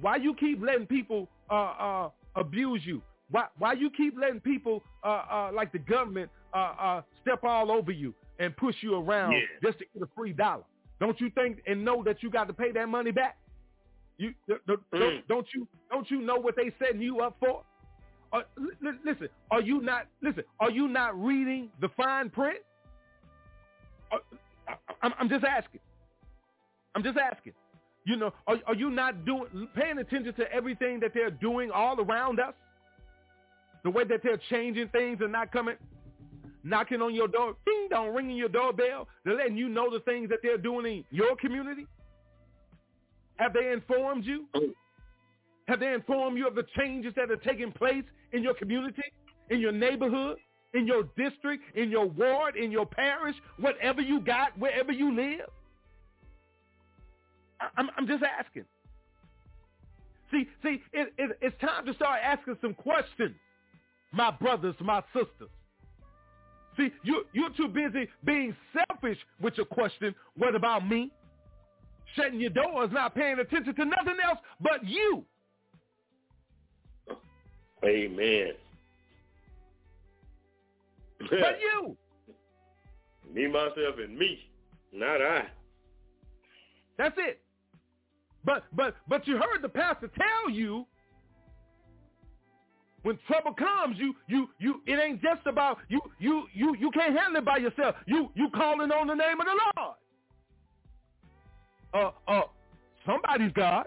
why 0.00 0.14
you 0.16 0.34
keep 0.34 0.62
letting 0.62 0.86
people 0.86 1.28
uh, 1.50 1.54
uh, 1.54 2.10
abuse 2.36 2.82
you? 2.84 3.02
Why 3.32 3.46
why 3.58 3.72
you 3.72 3.90
keep 3.90 4.14
letting 4.16 4.38
people 4.40 4.84
uh, 5.02 5.24
uh, 5.30 5.50
like 5.52 5.72
the 5.72 5.80
government 5.80 6.30
uh, 6.54 6.56
uh, 6.58 7.02
step 7.22 7.42
all 7.42 7.72
over 7.72 7.90
you 7.90 8.14
and 8.38 8.56
push 8.56 8.76
you 8.82 8.94
around 8.94 9.32
Yeah. 9.32 9.40
just 9.64 9.78
to 9.80 9.84
get 9.92 10.02
a 10.04 10.08
free 10.16 10.32
dollar? 10.32 10.62
Don't 11.00 11.20
you 11.20 11.28
think 11.30 11.60
and 11.66 11.84
know 11.84 12.04
that 12.04 12.22
you 12.22 12.30
got 12.30 12.46
to 12.46 12.52
pay 12.52 12.70
that 12.70 12.88
money 12.88 13.10
back? 13.10 13.36
You 14.16 14.32
don't, 14.48 14.64
don't, 14.68 14.80
Mm. 14.92 15.22
don't 15.26 15.46
you 15.52 15.66
don't 15.90 16.08
you 16.08 16.20
know 16.20 16.36
what 16.36 16.54
they 16.54 16.70
setting 16.78 17.02
you 17.02 17.20
up 17.20 17.36
for? 17.40 17.64
Li- 18.56 18.70
li- 18.80 18.98
listen, 19.04 19.28
are 19.50 19.60
you 19.60 19.80
not 19.80 20.06
listen? 20.22 20.44
Are 20.60 20.70
you 20.70 20.86
not 20.86 21.20
reading 21.20 21.68
the 21.80 21.88
fine 21.96 22.30
print? 22.30 22.60
I- 24.12 24.74
I'm, 25.02 25.12
I'm 25.18 25.28
just 25.28 25.44
asking. 25.44 25.80
I'm 26.94 27.02
just 27.02 27.18
asking. 27.18 27.54
You 28.04 28.16
know, 28.16 28.32
are, 28.46 28.56
are 28.66 28.74
you 28.74 28.90
not 28.90 29.24
doing 29.24 29.68
paying 29.74 29.98
attention 29.98 30.34
to 30.34 30.52
everything 30.52 30.98
that 31.00 31.12
they're 31.14 31.30
doing 31.30 31.70
all 31.70 32.00
around 32.00 32.40
us? 32.40 32.54
The 33.84 33.90
way 33.90 34.04
that 34.04 34.20
they're 34.22 34.40
changing 34.50 34.88
things 34.88 35.18
and 35.20 35.32
not 35.32 35.52
coming, 35.52 35.76
knocking 36.64 37.00
on 37.00 37.14
your 37.14 37.28
door, 37.28 37.56
ding 37.64 37.88
dong, 37.90 38.14
ringing 38.14 38.36
your 38.36 38.48
doorbell, 38.48 39.08
they're 39.24 39.36
letting 39.36 39.56
you 39.56 39.68
know 39.68 39.90
the 39.90 40.00
things 40.00 40.28
that 40.30 40.38
they're 40.42 40.58
doing 40.58 40.86
in 40.86 41.04
your 41.10 41.36
community. 41.36 41.86
Have 43.36 43.52
they 43.52 43.72
informed 43.72 44.24
you? 44.24 44.46
Mm. 44.54 44.72
Have 45.68 45.80
they 45.80 45.92
informed 45.92 46.38
you 46.38 46.46
of 46.46 46.54
the 46.54 46.66
changes 46.76 47.12
that 47.16 47.30
are 47.30 47.36
taking 47.36 47.72
place 47.72 48.04
in 48.32 48.42
your 48.42 48.54
community, 48.54 49.02
in 49.50 49.60
your 49.60 49.72
neighborhood, 49.72 50.38
in 50.74 50.86
your 50.86 51.04
district, 51.16 51.62
in 51.76 51.90
your 51.90 52.06
ward, 52.06 52.56
in 52.56 52.70
your 52.70 52.86
parish, 52.86 53.36
whatever 53.58 54.00
you 54.00 54.20
got, 54.20 54.56
wherever 54.58 54.92
you 54.92 55.14
live? 55.14 55.48
I'm, 57.76 57.90
I'm 57.96 58.06
just 58.06 58.22
asking. 58.22 58.64
See, 60.30 60.48
see, 60.62 60.82
it, 60.92 61.12
it, 61.18 61.38
it's 61.40 61.60
time 61.60 61.84
to 61.86 61.94
start 61.94 62.20
asking 62.24 62.56
some 62.60 62.74
questions, 62.74 63.34
my 64.12 64.30
brothers, 64.30 64.74
my 64.80 65.02
sisters. 65.12 65.50
See, 66.76 66.88
you, 67.04 67.26
you're 67.34 67.50
too 67.50 67.68
busy 67.68 68.08
being 68.24 68.56
selfish 68.72 69.18
with 69.40 69.54
your 69.56 69.66
question, 69.66 70.14
what 70.36 70.54
about 70.54 70.88
me? 70.88 71.10
Shutting 72.16 72.40
your 72.40 72.50
doors, 72.50 72.90
not 72.92 73.14
paying 73.14 73.38
attention 73.38 73.74
to 73.74 73.84
nothing 73.84 74.16
else 74.24 74.38
but 74.60 74.86
you. 74.86 75.24
Amen. 77.84 78.52
but 81.18 81.58
you. 81.60 81.96
Me, 83.34 83.46
myself, 83.46 83.96
and 84.02 84.16
me. 84.18 84.38
Not 84.92 85.22
I. 85.22 85.46
That's 86.98 87.14
it. 87.16 87.41
But 88.44 88.64
but 88.72 88.96
but 89.08 89.26
you 89.26 89.36
heard 89.36 89.62
the 89.62 89.68
pastor 89.68 90.08
tell 90.08 90.50
you 90.50 90.86
when 93.02 93.18
trouble 93.26 93.54
comes, 93.54 93.96
you 93.98 94.14
you 94.28 94.48
you 94.58 94.80
it 94.86 94.98
ain't 94.98 95.22
just 95.22 95.46
about 95.46 95.78
you 95.88 96.00
you 96.18 96.44
you 96.54 96.76
you 96.78 96.90
can't 96.90 97.16
handle 97.16 97.40
it 97.40 97.44
by 97.44 97.58
yourself. 97.58 97.96
You 98.06 98.30
you 98.34 98.48
calling 98.54 98.90
on 98.90 99.06
the 99.06 99.14
name 99.14 99.40
of 99.40 99.46
the 99.46 99.82
Lord. 99.82 99.94
Uh 101.94 102.30
uh 102.30 102.42
somebody's 103.06 103.52
God. 103.52 103.86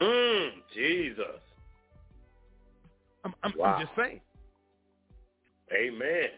Mm, 0.00 0.50
Jesus. 0.74 1.40
I'm, 3.24 3.34
I'm, 3.42 3.52
wow. 3.56 3.74
I'm 3.74 3.86
just 3.86 3.96
saying. 3.96 4.20
Amen. 5.72 6.28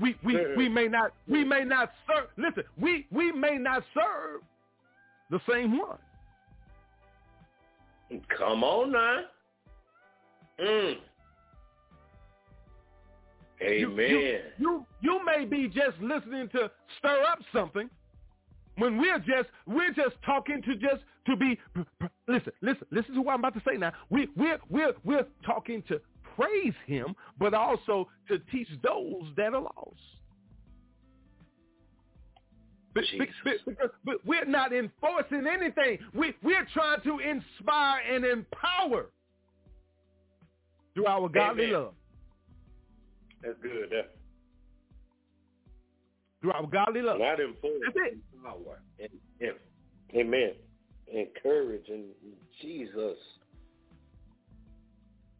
We 0.00 0.16
we 0.24 0.56
we 0.56 0.68
may 0.68 0.88
not 0.88 1.12
we 1.28 1.44
may 1.44 1.64
not 1.64 1.92
serve. 2.06 2.28
Listen, 2.36 2.64
we 2.78 3.06
we 3.10 3.32
may 3.32 3.56
not 3.56 3.82
serve 3.94 4.40
the 5.30 5.40
same 5.50 5.78
one. 5.78 5.98
Come 8.36 8.64
on 8.64 8.92
now. 8.92 9.20
Mm. 10.60 10.94
Amen. 13.62 13.96
You, 13.96 14.18
you, 14.18 14.40
you, 14.58 14.86
you 15.00 15.20
may 15.24 15.44
be 15.44 15.68
just 15.68 15.98
listening 16.00 16.48
to 16.50 16.70
stir 16.98 17.22
up 17.30 17.38
something 17.52 17.88
when 18.76 18.98
we're 18.98 19.18
just 19.18 19.48
we're 19.66 19.92
just 19.92 20.16
talking 20.24 20.62
to 20.62 20.74
just 20.76 21.02
to 21.26 21.36
be 21.36 21.58
listen 22.26 22.52
listen 22.62 22.86
listen 22.90 23.14
to 23.14 23.20
what 23.20 23.34
I'm 23.34 23.40
about 23.40 23.54
to 23.54 23.62
say 23.68 23.76
now. 23.76 23.92
We 24.08 24.28
we're 24.36 24.58
we're 24.68 24.94
we're 25.04 25.26
talking 25.44 25.82
to 25.88 26.00
praise 26.36 26.74
him, 26.86 27.14
but 27.38 27.54
also 27.54 28.08
to 28.28 28.38
teach 28.50 28.68
those 28.82 29.24
that 29.36 29.54
are 29.54 29.60
lost. 29.60 30.00
But, 33.18 33.26
because, 33.64 33.90
but 34.04 34.16
we're 34.24 34.44
not 34.44 34.72
enforcing 34.72 35.46
anything. 35.46 35.98
We, 36.14 36.34
we're 36.42 36.66
trying 36.72 37.00
to 37.02 37.18
inspire 37.18 38.00
and 38.00 38.24
empower 38.24 39.06
through 40.94 41.06
our 41.06 41.28
godly 41.28 41.66
Amen. 41.66 41.74
love. 41.74 41.94
That's 43.42 43.56
good. 43.62 43.88
That's 43.90 44.08
through 46.40 46.52
our 46.52 46.66
godly 46.66 47.02
love. 47.02 47.18
Not 47.18 47.40
enforce. 47.40 47.80
That's 47.84 47.96
it. 48.12 48.18
Power. 48.42 48.80
And, 48.98 49.54
amen. 50.14 50.52
Encourage 51.12 51.88
and 51.88 52.04
Jesus. 52.62 53.16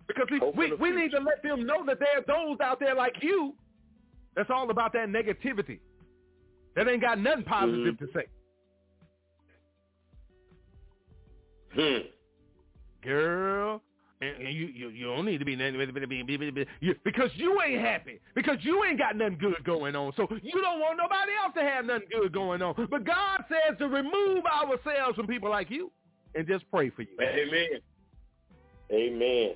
Because 0.06 0.26
we, 0.30 0.40
we, 0.56 0.74
we 0.74 0.90
need 0.90 1.12
to 1.12 1.20
let 1.20 1.42
them 1.42 1.66
know 1.66 1.84
that 1.86 1.98
there 2.00 2.18
are 2.18 2.24
those 2.26 2.58
out 2.60 2.80
there 2.80 2.94
like 2.94 3.14
you 3.22 3.54
that's 4.34 4.50
all 4.50 4.70
about 4.70 4.92
that 4.92 5.08
negativity. 5.08 5.78
That 6.76 6.88
ain't 6.88 7.00
got 7.00 7.18
nothing 7.18 7.44
positive 7.44 7.94
mm. 7.94 7.98
to 7.98 8.06
say. 8.14 8.26
Hmm. 11.74 12.08
Girl, 13.02 13.80
and, 14.20 14.36
and 14.36 14.54
you, 14.54 14.66
you 14.66 14.88
you 14.90 15.06
don't 15.06 15.24
need 15.24 15.38
to 15.38 15.44
be 15.44 15.52
you, 16.80 16.94
because 17.04 17.30
you 17.36 17.60
ain't 17.62 17.80
happy 17.80 18.20
because 18.34 18.58
you 18.60 18.84
ain't 18.84 18.98
got 18.98 19.16
nothing 19.16 19.38
good 19.38 19.64
going 19.64 19.96
on. 19.96 20.12
So 20.16 20.26
you 20.42 20.60
don't 20.60 20.80
want 20.80 20.98
nobody 20.98 21.32
else 21.42 21.54
to 21.54 21.62
have 21.62 21.86
nothing 21.86 22.08
good 22.12 22.32
going 22.32 22.60
on. 22.60 22.74
But 22.90 23.04
God 23.04 23.44
says 23.48 23.78
to 23.78 23.88
remove 23.88 24.44
ourselves 24.44 25.16
from 25.16 25.26
people 25.26 25.48
like 25.48 25.70
you 25.70 25.90
and 26.34 26.46
just 26.46 26.64
pray 26.70 26.90
for 26.90 27.02
you. 27.02 27.16
Amen. 27.20 27.80
Amen. 28.92 29.54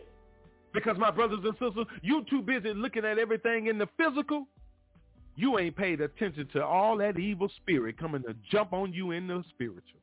Because 0.73 0.97
my 0.99 1.11
brothers 1.11 1.41
and 1.45 1.53
sisters, 1.53 1.87
you 2.03 2.25
too 2.31 2.41
busy 2.41 2.73
looking 2.73 3.05
at 3.05 3.19
everything 3.19 3.67
in 3.67 3.79
the 3.79 3.89
physical. 3.99 4.47
You 5.37 5.59
ain't 5.59 5.77
paid 5.77 6.01
attention 6.01 6.49
to 6.53 6.65
all 6.65 6.97
that 6.99 7.19
evil 7.19 7.51
spirit 7.57 7.99
coming 7.99 8.23
to 8.23 8.35
jump 8.51 8.73
on 8.73 8.93
you 8.93 9.11
in 9.11 9.27
the 9.27 9.43
spiritual. 9.51 10.01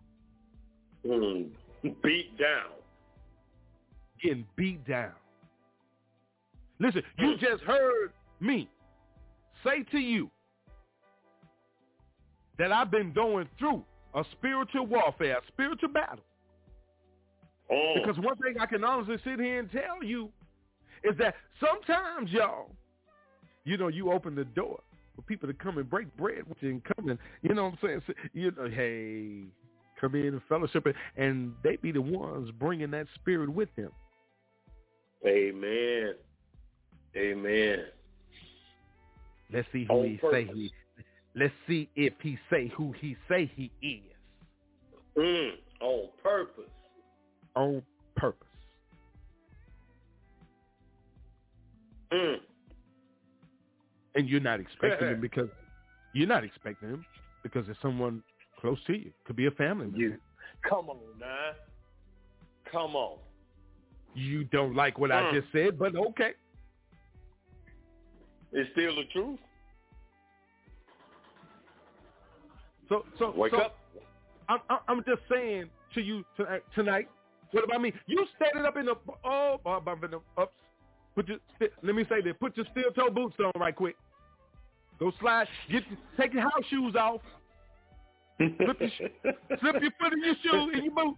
Mm. 1.06 1.50
Beat 2.04 2.38
down. 2.38 2.72
Getting 4.22 4.46
beat 4.56 4.86
down. 4.88 5.14
Listen, 6.80 7.02
you 7.18 7.38
just 7.38 7.64
heard 7.64 8.12
me 8.40 8.70
say 9.64 9.84
to 9.92 10.00
you 10.00 10.30
that 12.58 12.72
I've 12.72 12.92
been 12.92 13.14
going 13.14 13.48
through 13.58 13.84
a 14.14 14.24
spiritual 14.34 14.86
warfare, 14.86 15.38
a 15.38 15.42
spiritual 15.48 15.90
battle. 15.90 16.24
Oh. 17.72 17.94
Because 17.96 18.22
one 18.22 18.36
thing 18.38 18.56
I 18.60 18.66
can 18.66 18.84
honestly 18.84 19.18
sit 19.24 19.40
here 19.40 19.60
and 19.60 19.72
tell 19.72 20.04
you 20.04 20.30
is 21.04 21.18
that 21.18 21.36
sometimes, 21.60 22.32
y'all, 22.32 22.70
you 23.64 23.78
know, 23.78 23.88
you 23.88 24.12
open 24.12 24.36
the 24.36 24.44
door 24.44 24.82
for 25.22 25.28
people 25.28 25.48
to 25.48 25.54
come 25.54 25.78
and 25.78 25.90
break 25.90 26.16
bread 26.18 26.44
with 26.48 26.58
you 26.62 26.70
and 26.72 26.84
come 26.84 27.10
and, 27.10 27.20
you 27.42 27.54
know 27.54 27.66
what 27.66 27.74
I'm 27.74 28.02
saying? 28.06 28.16
You 28.34 28.52
know, 28.52 28.70
hey, 28.70 29.44
come 30.00 30.16
in 30.16 30.28
and 30.28 30.42
fellowship, 30.50 30.86
and 31.18 31.54
they 31.64 31.78
be 31.78 31.92
the 31.92 32.02
ones 32.02 32.50
bringing 32.60 32.92
that 32.92 33.08
spirit 33.16 33.50
with 33.50 33.70
them. 33.76 33.92
Amen. 35.26 36.14
Amen. 37.16 37.86
Let's 39.54 39.68
see 39.72 39.86
who 39.86 39.94
On 39.94 40.06
he 40.06 40.18
purpose. 40.18 40.48
say 40.48 40.54
he. 40.54 40.72
Let's 41.36 41.54
see 41.68 41.90
if 41.96 42.14
he 42.22 42.38
say 42.50 42.72
who 42.76 42.94
he 43.00 43.16
say 43.30 43.52
he 43.56 43.72
is. 43.82 44.02
Mm. 45.18 45.52
On 45.82 46.10
purpose. 46.24 46.70
On 47.56 47.82
purpose. 48.16 48.48
Mm. 52.12 52.38
And 54.16 54.28
you're 54.28 54.42
not 54.42 54.60
expecting 54.60 55.08
him 55.08 55.22
because 55.22 55.50
you're 56.14 56.28
not 56.28 56.44
expecting 56.44 56.90
him 56.90 57.06
because 57.44 57.68
it's 57.70 57.80
someone 57.82 58.22
close 58.60 58.78
to 58.88 58.94
you. 58.94 59.12
Could 59.26 59.36
be 59.36 59.46
a 59.48 59.52
family 59.52 59.86
member. 59.86 59.98
You. 59.98 60.18
Come 60.68 60.90
on 60.90 60.98
man. 61.20 61.54
Come 62.72 62.96
on. 62.96 63.18
You 64.14 64.44
don't 64.46 64.76
like 64.76 65.00
what 65.00 65.12
I 65.12 65.22
Mm. 65.24 65.34
just 65.42 65.52
said, 65.54 65.80
but 65.80 65.96
okay. 65.96 66.34
It's 68.52 68.70
still 68.72 68.96
the 68.96 69.06
truth. 69.06 69.40
So 72.90 73.06
so 73.18 73.32
Wake 73.32 73.52
so 73.54 73.60
up. 73.62 73.78
I'm 74.50 74.60
I'm- 74.70 74.82
I'm 74.90 75.04
just 75.06 75.22
saying 75.30 75.70
to 75.94 76.02
you 76.02 76.26
tonight. 76.36 76.64
Tonight, 76.76 77.10
what 77.52 77.64
about 77.64 77.82
me? 77.82 77.94
You 78.06 78.28
standing 78.36 78.66
up 78.66 78.76
in 78.76 78.86
the 78.86 78.96
oh, 79.24 79.62
oh 79.66 79.80
bumping 79.80 80.12
the 80.12 80.20
ups. 80.38 80.54
Put 81.16 81.28
your 81.28 81.38
let 81.84 81.96
me 81.96 82.06
say 82.10 82.22
this. 82.22 82.34
Put 82.40 82.56
your 82.56 82.66
steel 82.72 82.92
toe 82.96 83.10
boots 83.10 83.36
on 83.40 83.52
right 83.60 83.76
quick. 83.76 83.96
Go 85.00 85.12
slide. 85.20 85.48
Get 85.72 85.84
take 86.18 86.34
your 86.34 86.44
house 86.44 86.64
shoes 86.70 86.96
off. 86.96 87.22
Slip 88.38 88.80
your, 88.80 88.90
slip 89.60 89.82
your 89.82 89.92
foot 90.00 90.14
in 90.14 90.24
your 90.24 90.36
shoe 90.44 90.72
in 90.74 90.86
your 90.86 90.94
boot. 90.94 91.16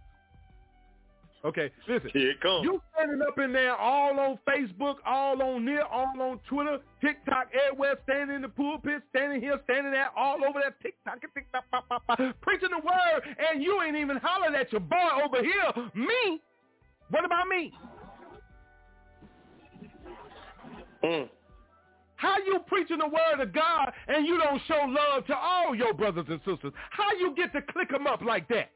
Okay, 1.46 1.70
listen. 1.90 2.10
Here 2.14 2.32
it 2.32 2.42
comes. 2.42 2.64
You 2.64 2.82
standing 2.96 3.22
up 3.22 3.38
in 3.38 3.52
there 3.52 3.76
all 3.76 4.18
on 4.18 4.40
Facebook, 4.48 4.96
all 5.06 5.42
on 5.42 5.66
there, 5.66 5.86
all 5.86 6.14
on 6.22 6.40
Twitter, 6.48 6.78
TikTok, 7.02 7.50
everywhere, 7.68 7.96
standing 8.04 8.38
in 8.38 8.42
the 8.44 8.48
pulpit, 8.48 9.02
standing 9.10 9.42
here, 9.42 9.60
standing 9.66 9.92
there, 9.92 10.08
all 10.18 10.38
over 10.48 10.62
that 10.64 10.80
TikTok, 10.82 11.20
TikTok, 11.34 11.66
pop, 11.70 11.90
pop, 11.90 12.08
pop, 12.08 12.18
preaching 12.42 12.70
the 12.72 12.80
word, 12.80 13.36
and 13.52 13.62
you 13.62 13.82
ain't 13.82 13.98
even 13.98 14.18
hollering 14.24 14.56
at 14.56 14.72
your 14.72 14.80
boy 14.80 15.10
over 15.22 15.44
here. 15.44 15.90
Me? 15.94 16.40
What 17.10 17.26
about 17.26 17.50
me? 17.50 17.74
Mm. 21.04 21.30
How 22.16 22.38
you 22.38 22.60
preaching 22.68 23.00
the 23.00 23.08
word 23.08 23.42
of 23.42 23.54
God 23.54 23.92
and 24.08 24.26
you 24.26 24.38
don't 24.38 24.62
show 24.68 24.86
love 24.88 25.26
to 25.28 25.36
all 25.36 25.76
your 25.76 25.94
brothers 25.94 26.26
and 26.30 26.40
sisters? 26.46 26.72
How 26.92 27.12
you 27.20 27.36
get 27.36 27.52
to 27.54 27.62
click 27.62 27.90
them 27.90 28.08
up 28.08 28.22
like 28.22 28.48
that? 28.48 28.72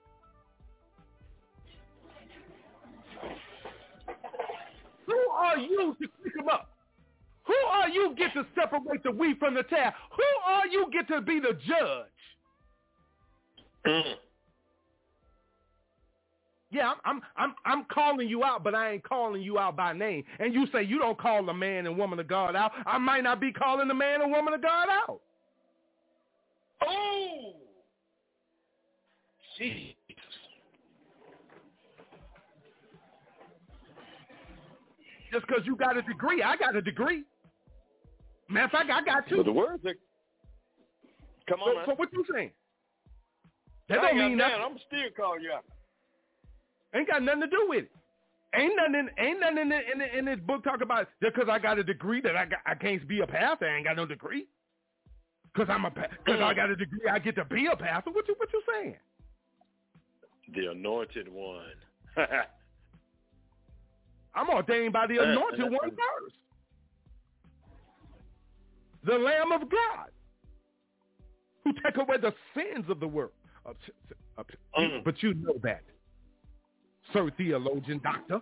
Who 5.05 5.17
are 5.31 5.57
you 5.57 5.95
to 6.01 6.07
click 6.21 6.35
them 6.35 6.49
up? 6.49 6.69
Who 7.45 7.53
are 7.53 7.87
you 7.87 8.13
get 8.17 8.33
to 8.33 8.45
separate 8.53 9.03
the 9.03 9.11
wheat 9.11 9.39
from 9.39 9.53
the 9.53 9.63
tare? 9.63 9.93
Who 10.11 10.51
are 10.51 10.67
you 10.67 10.87
get 10.91 11.07
to 11.07 11.21
be 11.21 11.39
the 11.39 11.53
judge? 11.53 12.07
Yeah, 16.69 16.91
I'm, 16.91 16.97
I'm 17.05 17.21
I'm 17.37 17.55
I'm 17.65 17.85
calling 17.85 18.27
you 18.27 18.43
out, 18.43 18.63
but 18.63 18.75
I 18.75 18.91
ain't 18.91 19.03
calling 19.03 19.41
you 19.41 19.57
out 19.57 19.77
by 19.77 19.93
name. 19.93 20.23
And 20.39 20.53
you 20.53 20.67
say 20.73 20.83
you 20.83 20.99
don't 20.99 21.17
call 21.17 21.45
the 21.45 21.53
man 21.53 21.85
and 21.87 21.97
woman 21.97 22.19
of 22.19 22.27
God 22.27 22.55
out. 22.57 22.73
I 22.85 22.97
might 22.97 23.23
not 23.23 23.39
be 23.39 23.53
calling 23.53 23.87
the 23.87 23.93
man 23.93 24.21
and 24.21 24.31
woman 24.31 24.53
of 24.53 24.61
God 24.61 24.89
out. 24.89 25.21
Oh. 26.85 27.53
Jesus. 29.57 29.93
Just 35.31 35.47
because 35.47 35.63
you 35.65 35.75
got 35.75 35.97
a 35.97 36.01
degree, 36.01 36.43
I 36.43 36.55
got 36.57 36.75
a 36.75 36.81
degree. 36.81 37.23
Matter 38.49 38.65
of 38.65 38.71
fact, 38.71 38.89
I 38.91 39.03
got 39.03 39.27
two. 39.27 39.37
But 39.37 39.45
the 39.45 39.51
words 39.51 39.83
that 39.83 39.95
come 41.49 41.59
on, 41.59 41.85
So, 41.85 41.91
so 41.91 41.95
what 41.95 42.09
you 42.13 42.25
saying? 42.33 42.51
That 43.89 43.99
I 43.99 44.09
don't 44.09 44.17
mean 44.17 44.37
nothing. 44.37 44.59
nothing. 44.59 44.73
I'm 44.73 44.79
still 44.87 45.09
calling 45.15 45.41
you 45.41 45.51
out. 45.51 45.65
Ain't 46.95 47.07
got 47.07 47.23
nothing 47.23 47.41
to 47.41 47.47
do 47.47 47.65
with 47.67 47.85
it. 47.85 47.91
Ain't 48.55 48.75
nothing 48.75 49.09
ain't 49.19 49.39
nothing 49.41 49.57
in, 49.57 49.69
the, 49.69 49.79
in, 49.91 49.99
the, 49.99 50.17
in 50.17 50.25
this 50.25 50.39
book 50.45 50.63
talk 50.63 50.81
about 50.81 51.07
just 51.21 51.35
because 51.35 51.49
I 51.51 51.59
got 51.59 51.77
a 51.77 51.83
degree 51.83 52.21
that 52.21 52.37
I 52.37 52.45
got, 52.45 52.59
I 52.65 52.75
can't 52.75 53.05
be 53.07 53.19
a 53.19 53.27
pastor. 53.27 53.67
I 53.67 53.75
ain't 53.75 53.85
got 53.85 53.97
no 53.97 54.05
degree. 54.05 54.47
Because 55.53 55.69
I'm 55.69 55.85
a 55.85 55.89
because 55.89 56.41
I 56.41 56.53
mm. 56.53 56.55
got 56.55 56.69
a 56.69 56.75
degree, 56.75 57.09
I 57.11 57.19
get 57.19 57.35
to 57.35 57.45
be 57.45 57.67
a 57.67 57.75
pastor. 57.75 58.11
What 58.11 58.27
you 58.27 58.35
what 58.37 58.49
you 58.53 58.61
saying? 58.73 58.95
The 60.55 60.71
anointed 60.71 61.27
one. 61.31 61.73
I'm 64.35 64.49
ordained 64.49 64.93
by 64.93 65.07
the 65.07 65.19
uh, 65.19 65.23
anointed 65.23 65.63
one 65.63 65.89
uh, 65.89 65.93
uh. 65.93 66.21
first. 66.21 66.35
The 69.03 69.17
Lamb 69.17 69.51
of 69.51 69.61
God 69.69 70.09
who 71.63 71.73
take 71.73 71.97
away 71.97 72.17
the 72.17 72.33
sins 72.55 72.85
of 72.89 72.99
the 72.99 73.07
world. 73.07 73.31
Mm. 74.79 75.03
But 75.03 75.21
you 75.21 75.33
know 75.33 75.55
that, 75.63 75.83
sir, 77.13 77.29
theologian, 77.37 77.99
doctor. 78.03 78.41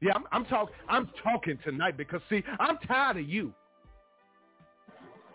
Yeah, 0.00 0.12
I'm, 0.14 0.24
I'm 0.32 0.44
talking. 0.46 0.74
I'm 0.88 1.10
talking 1.22 1.58
tonight 1.64 1.96
because 1.96 2.20
see, 2.28 2.42
I'm 2.58 2.76
tired 2.78 3.18
of 3.18 3.28
you. 3.28 3.52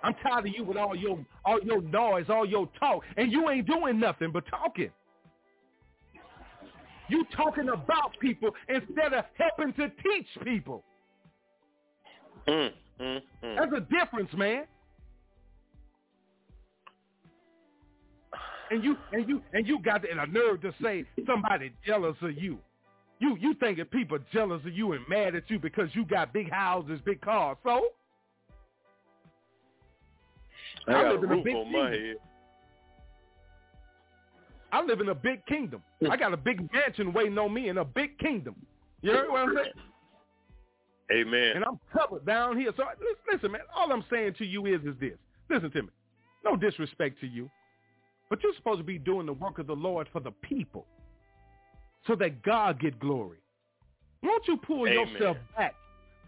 I'm 0.03 0.14
tired 0.15 0.47
of 0.47 0.53
you 0.53 0.64
with 0.64 0.77
all 0.77 0.95
your 0.95 1.26
all 1.45 1.59
your 1.64 1.81
noise, 1.81 2.26
all 2.30 2.45
your 2.45 2.69
talk, 2.80 3.03
and 3.15 3.31
you 3.31 3.49
ain't 3.49 3.65
doing 3.65 3.99
nothing 3.99 4.31
but 4.31 4.43
talking. 4.47 4.91
You 7.09 7.26
talking 7.35 7.69
about 7.69 8.18
people 8.19 8.49
instead 8.68 9.14
of 9.14 9.23
helping 9.38 9.73
to 9.73 9.89
teach 10.03 10.27
people. 10.43 10.84
Mm, 12.47 12.72
mm, 12.99 13.22
mm. 13.43 13.55
That's 13.55 13.72
a 13.73 13.80
difference, 13.80 14.30
man. 14.35 14.65
And 18.69 18.84
you 18.84 18.98
and 19.14 19.27
you 19.27 19.41
and 19.53 19.68
you 19.68 19.81
got 19.81 20.02
the, 20.02 20.10
nerve 20.30 20.61
to 20.61 20.73
say 20.81 21.06
somebody 21.26 21.72
jealous 21.85 22.15
of 22.22 22.38
you. 22.38 22.57
You 23.19 23.38
you 23.39 23.56
thinking 23.60 23.85
people 23.85 24.19
jealous 24.34 24.61
of 24.65 24.73
you 24.73 24.94
and 24.94 25.07
mad 25.07 25.35
at 25.35 25.49
you 25.49 25.60
because 25.60 25.89
you 25.94 26.06
got 26.06 26.34
big 26.34 26.52
houses, 26.52 26.99
big 27.06 27.22
cars. 27.22 27.57
So 27.64 27.88
I, 30.88 30.94
I 30.94 31.11
live 31.11 31.23
in 31.23 31.31
a 31.31 31.44
big 31.44 31.53
kingdom. 31.53 32.15
I 34.72 34.81
live 34.81 34.99
in 34.99 35.10
a 35.10 35.15
big 35.15 35.45
kingdom. 35.45 35.81
I 36.10 36.18
got 36.18 36.34
a 36.34 36.38
big 36.38 36.69
mansion 36.73 37.14
waiting 37.14 37.38
on 37.38 37.53
me 37.53 37.69
in 37.69 37.77
a 37.77 37.85
big 37.85 38.18
kingdom. 38.19 38.56
You 39.02 39.11
heard 39.11 39.30
what 39.30 39.39
I'm 39.39 39.56
saying? 39.56 39.73
Amen. 41.11 41.52
And 41.56 41.64
I'm 41.64 41.80
covered 41.94 42.26
down 42.26 42.57
here. 42.57 42.72
So 42.76 42.84
listen, 43.31 43.52
man. 43.52 43.61
All 43.76 43.91
I'm 43.91 44.03
saying 44.11 44.35
to 44.39 44.45
you 44.45 44.65
is, 44.65 44.81
is 44.81 44.95
this. 44.99 45.14
Listen 45.49 45.72
to 45.72 45.84
me. 45.84 45.89
No 46.44 46.57
disrespect 46.57 47.19
to 47.22 47.27
you. 47.27 47.49
But 48.29 48.43
you're 48.43 48.53
supposed 48.55 48.79
to 48.79 48.83
be 48.83 48.97
doing 48.97 49.25
the 49.25 49.33
work 49.33 49.59
of 49.59 49.67
the 49.67 49.75
Lord 49.75 50.07
for 50.11 50.19
the 50.19 50.31
people 50.31 50.85
so 52.05 52.15
that 52.15 52.41
God 52.43 52.79
get 52.79 52.99
glory. 52.99 53.37
Won't 54.23 54.47
you 54.47 54.57
pull 54.57 54.87
Amen. 54.87 55.07
yourself 55.07 55.37
back? 55.55 55.75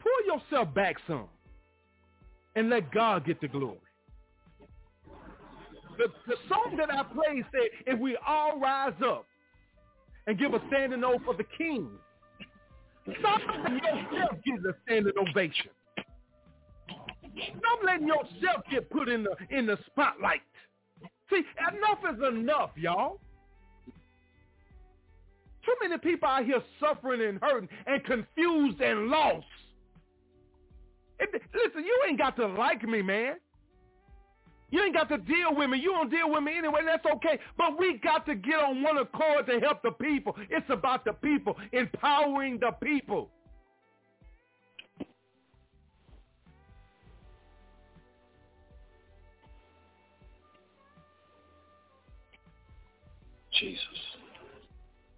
Pull 0.01 0.35
yourself 0.35 0.73
back 0.73 0.95
some 1.07 1.27
and 2.55 2.69
let 2.69 2.91
God 2.91 3.25
get 3.25 3.41
the 3.41 3.47
glory. 3.47 3.79
The, 5.97 6.07
the 6.27 6.35
song 6.47 6.77
that 6.77 6.93
I 6.93 7.03
played 7.03 7.43
said, 7.51 7.69
if 7.85 7.99
we 7.99 8.17
all 8.25 8.57
rise 8.59 8.93
up 9.05 9.25
and 10.27 10.37
give 10.39 10.53
a 10.53 10.61
standing 10.67 11.03
oath 11.03 11.21
for 11.25 11.33
the 11.33 11.43
king, 11.57 11.89
stop 13.19 13.41
letting 13.63 13.79
yourself 13.79 14.31
get 14.45 14.59
a 14.65 14.73
standing 14.85 15.13
ovation. 15.19 15.71
Stop 17.57 17.79
letting 17.83 18.07
yourself 18.07 18.63
get 18.71 18.89
put 18.89 19.09
in 19.09 19.23
the 19.23 19.35
in 19.49 19.65
the 19.65 19.77
spotlight. 19.87 20.41
See, 21.29 21.43
enough 21.59 21.99
is 22.15 22.37
enough, 22.37 22.71
y'all. 22.75 23.19
Too 25.65 25.75
many 25.81 25.97
people 25.99 26.27
out 26.27 26.45
here 26.45 26.61
suffering 26.79 27.21
and 27.21 27.39
hurting 27.41 27.69
and 27.85 28.03
confused 28.03 28.81
and 28.81 29.07
lost. 29.07 29.45
And 31.19 31.29
listen, 31.33 31.83
you 31.83 32.03
ain't 32.07 32.17
got 32.17 32.35
to 32.37 32.47
like 32.47 32.83
me, 32.83 33.01
man. 33.01 33.35
You 34.71 34.83
ain't 34.83 34.93
got 34.93 35.09
to 35.09 35.17
deal 35.17 35.55
with 35.55 35.69
me. 35.69 35.79
You 35.79 35.91
don't 35.91 36.11
deal 36.11 36.31
with 36.31 36.43
me 36.43 36.57
anyway. 36.57 36.81
That's 36.85 37.05
okay. 37.15 37.39
But 37.57 37.79
we 37.79 37.97
got 37.97 38.25
to 38.27 38.35
get 38.35 38.59
on 38.59 38.83
one 38.83 38.97
accord 38.97 39.47
to 39.47 39.59
help 39.59 39.81
the 39.81 39.91
people. 39.91 40.35
It's 40.49 40.69
about 40.69 41.05
the 41.05 41.13
people, 41.13 41.57
empowering 41.71 42.59
the 42.59 42.71
people. 42.81 43.31
Jesus. 53.59 53.83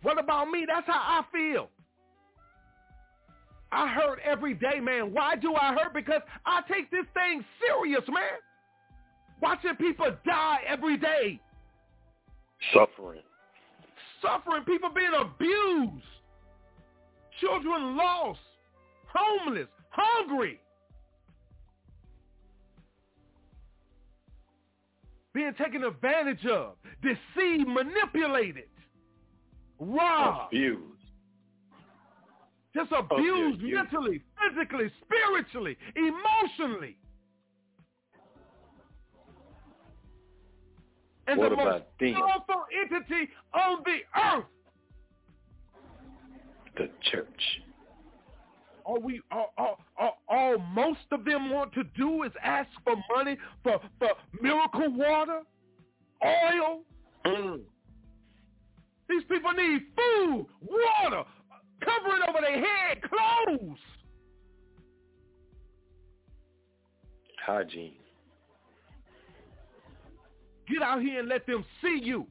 What 0.02 0.20
about 0.20 0.50
me? 0.50 0.66
That's 0.68 0.88
how 0.88 0.94
I 0.94 1.24
feel. 1.32 1.70
I 3.72 3.88
hurt 3.88 4.20
every 4.26 4.54
day, 4.54 4.80
man. 4.82 5.14
Why 5.14 5.36
do 5.36 5.56
I 5.56 5.74
hurt? 5.74 5.94
Because 5.94 6.22
I 6.46 6.62
take 6.72 6.92
this 6.92 7.06
thing 7.14 7.44
serious, 7.62 8.04
man. 8.08 8.40
Watching 9.42 9.76
people 9.76 10.12
die 10.26 10.58
every 10.68 10.98
day. 10.98 11.40
Suffering. 12.74 13.22
Suffering. 14.22 14.64
People 14.66 14.90
being 14.94 15.14
abused. 15.20 16.06
Children 17.40 17.96
lost. 17.96 18.40
Homeless. 19.14 19.68
Hungry. 19.90 20.60
Being 25.34 25.54
taken 25.54 25.84
advantage 25.84 26.46
of, 26.46 26.76
deceived, 27.02 27.68
manipulated, 27.68 28.70
robbed, 29.80 30.54
abused, 30.54 30.82
just 32.76 32.92
abused 32.92 33.62
mentally, 33.62 34.22
physically, 34.40 34.92
spiritually, 35.04 35.78
emotionally. 35.96 36.98
And 41.28 41.40
what 41.40 41.50
the 41.50 41.56
most 41.56 41.84
powerful 42.14 42.66
entity 42.84 43.30
on 43.54 43.84
the 43.86 44.00
earth. 44.20 44.46
The 46.76 46.90
church. 47.10 47.62
All 48.86 49.00
we 49.00 49.22
all, 49.32 49.54
all, 49.58 49.80
all, 49.98 50.18
all 50.28 50.58
most 50.58 51.00
of 51.12 51.26
them 51.26 51.50
want 51.50 51.74
to 51.74 51.84
do 51.96 52.24
is 52.24 52.32
ask 52.44 52.70
for 52.84 52.96
money 53.16 53.38
for, 53.64 53.80
for 54.00 54.10
miracle 54.42 54.92
water, 54.92 55.42
oil. 56.24 56.82
Mm. 57.26 57.60
These 59.10 59.24
people 59.30 59.52
need 59.52 59.82
food, 59.96 60.46
water, 60.62 61.24
covering 61.84 62.22
over 62.30 62.40
their 62.42 62.60
head, 62.60 63.02
clothes. 63.02 63.78
Hygiene. 67.46 67.96
Get 70.70 70.82
out 70.82 71.02
here 71.02 71.20
and 71.20 71.28
let 71.28 71.46
them 71.46 71.66
see 71.82 72.00
you. 72.02 72.26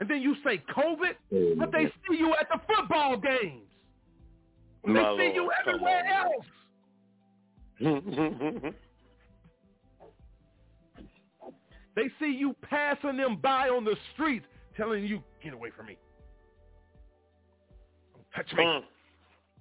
And 0.00 0.08
then 0.08 0.22
you 0.22 0.34
say 0.44 0.62
COVID, 0.76 1.58
but 1.58 1.72
they 1.72 1.84
see 2.08 2.16
you 2.18 2.34
at 2.40 2.48
the 2.48 2.60
football 2.66 3.16
games. 3.16 3.67
They 4.84 4.92
My 4.92 5.00
see 5.16 5.32
Lord, 5.32 5.34
you 5.34 5.50
everywhere 5.60 6.04
on. 7.80 7.86
else. 7.90 8.74
They 11.98 12.08
see 12.20 12.30
you 12.30 12.54
passing 12.62 13.16
them 13.16 13.38
by 13.42 13.70
on 13.70 13.84
the 13.84 13.96
streets 14.14 14.46
telling 14.76 15.04
you, 15.04 15.20
get 15.42 15.52
away 15.52 15.70
from 15.76 15.86
me. 15.86 15.96
Don't 18.14 18.24
touch 18.36 18.56
me. 18.56 18.62
Mm. 18.62 18.82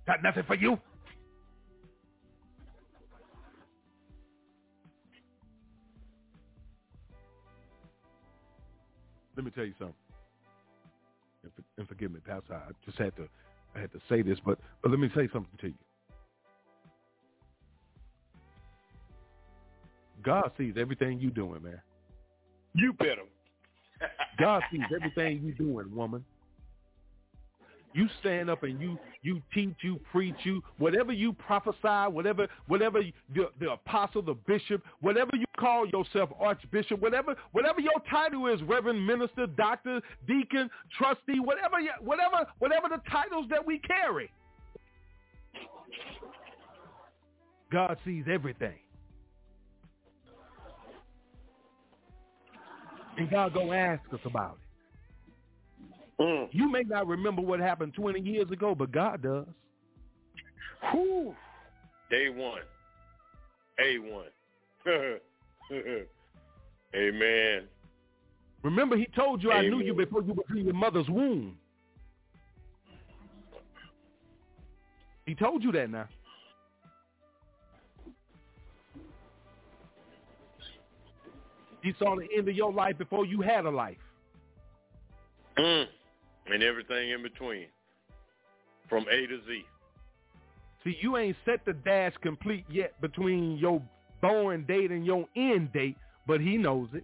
Got 0.05 0.21
nothing 0.21 0.43
for 0.43 0.53
you. 0.53 0.77
Let 9.35 9.43
me 9.43 9.49
tell 9.49 9.65
you 9.65 9.73
something. 9.79 9.95
And, 11.41 11.51
for, 11.55 11.63
and 11.79 11.87
forgive 11.87 12.11
me, 12.11 12.19
Pastor. 12.19 12.53
I 12.53 12.69
just 12.85 12.99
had 12.99 13.15
to 13.15 13.27
I 13.77 13.81
had 13.81 13.91
to 13.91 13.99
say 14.09 14.21
this, 14.21 14.39
but 14.43 14.57
but 14.81 14.89
let 14.89 14.99
me 14.99 15.09
say 15.15 15.29
something 15.31 15.57
to 15.61 15.67
you. 15.67 15.73
God 20.23 20.51
sees 20.57 20.73
everything 20.77 21.19
you 21.19 21.29
doing, 21.29 21.61
man. 21.61 21.79
You 22.73 22.93
better. 22.93 23.23
God 24.39 24.63
sees 24.71 24.81
everything 24.93 25.41
you 25.43 25.53
doing, 25.53 25.95
woman. 25.95 26.25
You 27.97 28.07
stand 28.19 28.47
up 28.47 28.61
and 28.61 28.79
you 28.79 28.99
you 29.23 29.41
teach, 29.51 29.73
you 29.81 29.99
preach, 30.11 30.35
you 30.43 30.61
whatever 30.77 31.11
you 31.11 31.33
prophesy, 31.33 32.13
whatever 32.13 32.47
whatever 32.67 33.01
the, 33.33 33.49
the 33.59 33.71
apostle, 33.71 34.21
the 34.21 34.35
bishop, 34.45 34.83
whatever 35.01 35.31
you 35.33 35.45
call 35.59 35.87
yourself, 35.87 36.29
archbishop, 36.39 37.01
whatever 37.01 37.35
whatever 37.53 37.81
your 37.81 37.99
title 38.07 38.45
is, 38.53 38.61
reverend, 38.61 39.03
minister, 39.03 39.47
doctor, 39.47 39.99
deacon, 40.27 40.69
trustee, 40.95 41.39
whatever 41.39 41.77
whatever 41.99 42.45
whatever 42.59 42.87
the 42.87 43.01
titles 43.09 43.47
that 43.49 43.65
we 43.65 43.79
carry. 43.79 44.29
God 47.71 47.97
sees 48.05 48.25
everything. 48.31 48.77
And 53.17 53.27
God 53.31 53.55
go 53.55 53.73
ask 53.73 54.03
us 54.13 54.19
about 54.23 54.59
it. 54.61 54.66
Mm. 56.19 56.47
You 56.51 56.71
may 56.71 56.81
not 56.83 57.07
remember 57.07 57.41
what 57.41 57.59
happened 57.59 57.93
20 57.93 58.19
years 58.19 58.49
ago, 58.51 58.73
but 58.73 58.91
God 58.91 59.21
does. 59.21 59.45
Whew. 60.91 61.35
Day 62.09 62.29
one. 62.29 62.61
A1. 63.79 64.23
Amen. 66.95 67.63
Remember, 68.63 68.97
he 68.97 69.07
told 69.15 69.43
you, 69.43 69.51
Amen. 69.51 69.65
I 69.65 69.69
knew 69.69 69.81
you 69.83 69.93
before 69.93 70.23
you 70.23 70.33
were 70.33 70.57
in 70.57 70.65
your 70.65 70.73
mother's 70.73 71.07
womb. 71.09 71.57
He 75.25 75.35
told 75.35 75.63
you 75.63 75.71
that 75.73 75.89
now. 75.89 76.07
He 81.83 81.93
saw 81.99 82.15
the 82.15 82.27
end 82.35 82.49
of 82.49 82.55
your 82.55 82.73
life 82.73 82.97
before 82.97 83.25
you 83.25 83.41
had 83.41 83.65
a 83.65 83.69
life. 83.69 83.97
Mm. 85.57 85.85
And 86.51 86.63
everything 86.63 87.11
in 87.11 87.21
between. 87.21 87.67
From 88.89 89.05
A 89.09 89.27
to 89.27 89.37
Z. 89.47 89.63
See, 90.83 90.97
you 91.01 91.17
ain't 91.17 91.35
set 91.45 91.65
the 91.65 91.73
dash 91.73 92.13
complete 92.21 92.65
yet 92.69 92.99
between 93.01 93.57
your 93.57 93.81
born 94.21 94.65
date 94.65 94.91
and 94.91 95.05
your 95.05 95.25
end 95.35 95.73
date, 95.73 95.97
but 96.25 96.39
he 96.39 96.57
knows 96.57 96.87
it. 96.93 97.03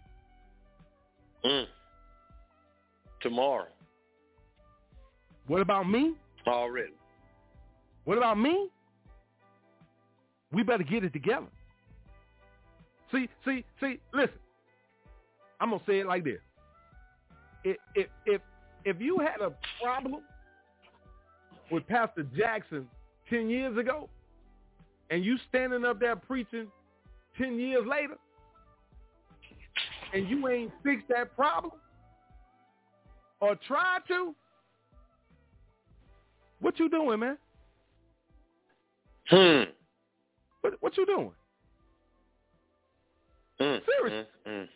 Mm. 1.45 1.65
Tomorrow. 3.21 3.67
What 5.47 5.61
about 5.61 5.89
me? 5.89 6.15
Already. 6.47 6.93
What 8.05 8.17
about 8.17 8.37
me? 8.37 8.69
We 10.51 10.63
better 10.63 10.83
get 10.83 11.03
it 11.03 11.13
together. 11.13 11.47
See, 13.11 13.27
see, 13.45 13.65
see, 13.79 13.99
listen. 14.13 14.37
I'm 15.59 15.69
gonna 15.69 15.81
say 15.87 15.99
it 15.99 16.07
like 16.07 16.23
this. 16.23 16.39
If 17.63 17.77
if 17.95 18.07
if 18.25 18.41
if 18.85 18.99
you 18.99 19.19
had 19.19 19.41
a 19.41 19.53
problem 19.81 20.21
with 21.71 21.87
Pastor 21.87 22.23
Jackson 22.35 22.87
ten 23.29 23.49
years 23.49 23.77
ago, 23.77 24.09
and 25.09 25.23
you 25.23 25.37
standing 25.49 25.85
up 25.85 25.99
there 25.99 26.15
preaching 26.15 26.67
ten 27.37 27.59
years 27.59 27.85
later, 27.87 28.17
and 30.13 30.27
you 30.29 30.47
ain't 30.47 30.71
fixed 30.83 31.07
that 31.09 31.35
problem 31.35 31.73
or 33.39 33.55
tried 33.67 33.99
to, 34.07 34.33
what 36.59 36.79
you 36.79 36.89
doing, 36.89 37.19
man? 37.19 37.37
Hmm. 39.29 39.71
What 40.61 40.73
what 40.79 40.97
you 40.97 41.05
doing? 41.05 41.31
Mm, 43.59 43.79
Seriously. 43.85 44.27
Mm, 44.47 44.51
mm. 44.51 44.67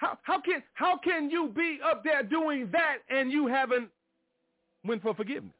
How 0.00 0.18
how 0.22 0.40
can 0.40 0.62
how 0.72 0.96
can 0.96 1.28
you 1.28 1.52
be 1.54 1.78
up 1.84 2.02
there 2.02 2.22
doing 2.22 2.70
that 2.72 2.98
and 3.10 3.30
you 3.30 3.46
haven't 3.46 3.90
went 4.82 5.02
for 5.02 5.14
forgiveness? 5.14 5.52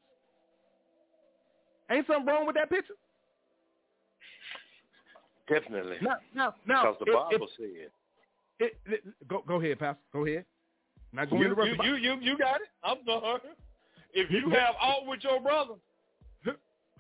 Ain't 1.91 2.07
something 2.07 2.25
wrong 2.25 2.47
with 2.47 2.57
that 2.57 2.71
picture? 2.71 2.95
Definitely. 5.47 5.97
Now, 6.01 6.17
now, 6.35 6.55
now, 6.67 6.93
because 6.93 6.97
the 7.01 7.13
Bible 7.13 7.49
if, 7.49 7.51
said. 7.59 7.91
It, 8.61 8.79
it, 8.87 9.29
go 9.29 9.45
go 9.47 9.61
ahead, 9.61 9.79
Pastor. 9.79 10.01
Go 10.11 10.25
ahead. 10.25 10.47
Not 11.13 11.29
going 11.29 11.43
you, 11.43 11.55
to 11.55 11.65
you, 11.67 11.77
you, 11.83 11.97
you, 11.97 12.21
you 12.23 12.39
got 12.39 12.63
it. 12.63 12.69
I'm 12.83 12.99
sorry. 13.05 13.41
If 14.15 14.31
you 14.31 14.49
have 14.51 14.75
out 14.81 15.07
with 15.07 15.21
your 15.23 15.41
brother, 15.41 15.75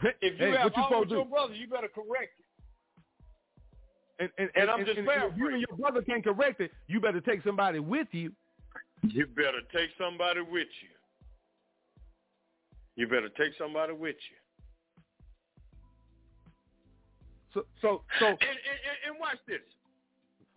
if 0.02 0.40
you 0.40 0.46
hey, 0.46 0.56
have 0.56 0.72
you 0.76 0.98
with 0.98 1.08
do? 1.08 1.14
your 1.16 1.24
brother, 1.24 1.54
you 1.54 1.68
better 1.68 1.88
correct 1.88 2.32
it. 2.38 2.39
And, 4.20 4.28
and, 4.36 4.50
And 4.54 4.70
I'm 4.70 4.84
just 4.84 4.98
and, 4.98 5.08
and 5.08 5.32
if 5.32 5.38
you 5.38 5.48
and 5.48 5.60
your 5.60 5.76
brother 5.78 6.02
can't 6.02 6.22
correct 6.22 6.60
it, 6.60 6.70
you 6.86 7.00
better 7.00 7.22
take 7.22 7.42
somebody 7.42 7.78
with 7.78 8.08
you. 8.12 8.30
You 9.02 9.26
better 9.26 9.62
take 9.74 9.88
somebody 9.98 10.40
with 10.42 10.68
you. 10.82 10.90
You 12.96 13.08
better 13.08 13.30
take 13.30 13.52
somebody 13.58 13.94
with 13.94 14.16
you. 14.16 14.36
So 17.54 17.64
so 17.80 18.02
so 18.20 18.26
And, 18.26 18.38
and, 18.40 19.18
watch 19.18 19.38
this. 19.48 19.60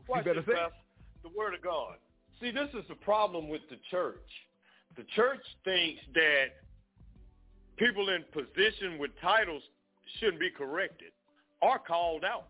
Watch 0.10 0.26
better 0.26 0.42
this. 0.42 0.56
Pastor. 0.56 0.76
The 1.24 1.30
Word 1.38 1.54
of 1.54 1.62
God. 1.62 1.96
See, 2.42 2.52
this 2.52 2.68
is 2.74 2.84
the 2.90 2.96
problem 2.96 3.48
with 3.48 3.62
the 3.70 3.78
church. 3.90 4.18
The 4.98 5.06
church 5.16 5.42
thinks 5.64 6.02
that 6.14 6.48
people 7.78 8.10
in 8.10 8.26
position 8.34 9.00
with 9.00 9.12
titles 9.22 9.64
shouldn't 10.20 10.42
be 10.42 10.50
corrected 10.50 11.14
or 11.62 11.80
called 11.80 12.26
out. 12.26 12.48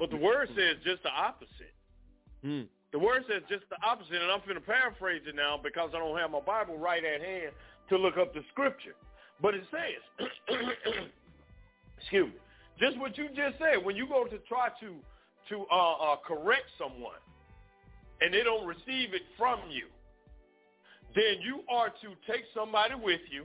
But 0.00 0.08
the 0.08 0.16
Word 0.16 0.48
says 0.56 0.80
just 0.82 1.02
the 1.02 1.10
opposite. 1.10 1.76
Hmm. 2.42 2.62
The 2.90 2.98
Word 2.98 3.22
says 3.28 3.42
just 3.50 3.68
the 3.68 3.76
opposite, 3.86 4.16
and 4.16 4.32
I'm 4.32 4.40
going 4.48 4.54
to 4.54 4.64
paraphrase 4.64 5.20
it 5.28 5.36
now 5.36 5.60
because 5.62 5.90
I 5.94 5.98
don't 5.98 6.18
have 6.18 6.30
my 6.30 6.40
Bible 6.40 6.78
right 6.78 7.04
at 7.04 7.20
hand 7.20 7.52
to 7.90 7.98
look 7.98 8.16
up 8.16 8.32
the 8.32 8.40
Scripture. 8.50 8.96
But 9.42 9.54
it 9.54 9.62
says, 9.70 10.26
excuse 12.00 12.32
me, 12.32 12.40
just 12.80 12.98
what 12.98 13.16
you 13.18 13.28
just 13.28 13.58
said. 13.58 13.84
When 13.84 13.94
you 13.94 14.08
go 14.08 14.24
to 14.24 14.38
try 14.48 14.68
to 14.80 14.96
to 15.50 15.66
uh, 15.70 15.92
uh, 15.92 16.16
correct 16.26 16.72
someone, 16.78 17.20
and 18.22 18.32
they 18.32 18.42
don't 18.42 18.66
receive 18.66 19.12
it 19.12 19.22
from 19.36 19.60
you, 19.68 19.84
then 21.14 21.44
you 21.44 21.60
are 21.68 21.88
to 21.88 22.08
take 22.26 22.44
somebody 22.54 22.94
with 22.94 23.20
you, 23.30 23.44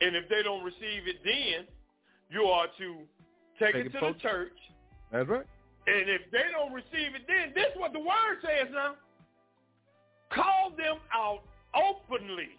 and 0.00 0.14
if 0.14 0.28
they 0.28 0.44
don't 0.44 0.62
receive 0.62 1.10
it, 1.10 1.16
then 1.24 1.66
you 2.30 2.44
are 2.44 2.66
to 2.78 2.94
take, 3.58 3.74
Take 3.74 3.86
it 3.86 3.94
it 3.94 4.00
to 4.00 4.12
the 4.12 4.18
church. 4.20 4.52
That's 5.12 5.28
right. 5.28 5.46
And 5.86 6.08
if 6.08 6.22
they 6.30 6.44
don't 6.52 6.72
receive 6.72 7.14
it, 7.14 7.22
then 7.28 7.52
this 7.54 7.66
is 7.74 7.80
what 7.80 7.92
the 7.92 8.00
word 8.00 8.40
says 8.40 8.72
now. 8.72 8.94
Call 10.32 10.72
them 10.76 10.96
out 11.12 11.42
openly 11.74 12.56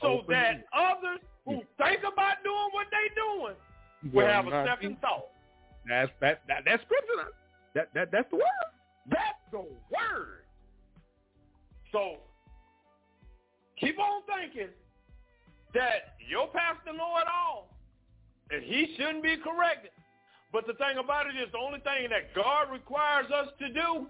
so 0.00 0.20
Openly. 0.20 0.34
that 0.34 0.64
others 0.72 1.20
who 1.44 1.62
think 1.78 2.00
about 2.00 2.42
doing 2.44 2.70
what 2.72 2.86
they're 2.90 3.16
doing 3.16 3.56
will 4.14 4.26
have 4.26 4.46
a 4.46 4.64
second 4.66 5.00
thought. 5.00 5.26
That's 5.88 6.10
that, 6.20 6.42
that 6.48 6.62
that's 6.64 6.82
scripture. 6.82 7.16
Now. 7.16 7.28
That 7.74 7.88
that 7.94 8.12
that's 8.12 8.30
the 8.30 8.36
word. 8.36 8.70
That's 9.08 9.40
the 9.50 9.58
word. 9.58 10.44
So 11.92 12.16
keep 13.78 13.98
on 13.98 14.22
thinking 14.28 14.68
that 15.74 16.14
your 16.28 16.48
pastor 16.48 16.92
know 16.92 17.16
it 17.18 17.26
all 17.26 17.74
and 18.50 18.62
he 18.62 18.94
shouldn't 18.96 19.22
be 19.22 19.36
corrected. 19.36 19.90
But 20.52 20.66
the 20.66 20.74
thing 20.74 20.98
about 20.98 21.26
it 21.26 21.36
is 21.36 21.50
the 21.52 21.58
only 21.58 21.80
thing 21.80 22.10
that 22.10 22.34
God 22.34 22.70
requires 22.72 23.30
us 23.30 23.48
to 23.60 23.68
do 23.72 24.06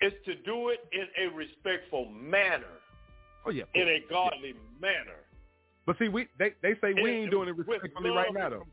is 0.00 0.12
to 0.24 0.34
do 0.34 0.70
it 0.70 0.80
in 0.92 1.06
a 1.24 1.34
respectful 1.34 2.06
manner, 2.10 2.80
Oh 3.44 3.50
yeah. 3.50 3.64
in 3.74 3.88
a 3.88 4.00
godly 4.10 4.54
manner. 4.80 5.20
But 5.86 5.98
see, 5.98 6.08
we 6.08 6.26
they 6.38 6.52
they 6.62 6.74
say 6.80 6.94
we 7.00 7.10
ain't 7.10 7.30
doing 7.30 7.48
it 7.48 7.56
respectfully 7.56 8.10
right 8.10 8.32
now 8.32 8.50
though. 8.50 8.66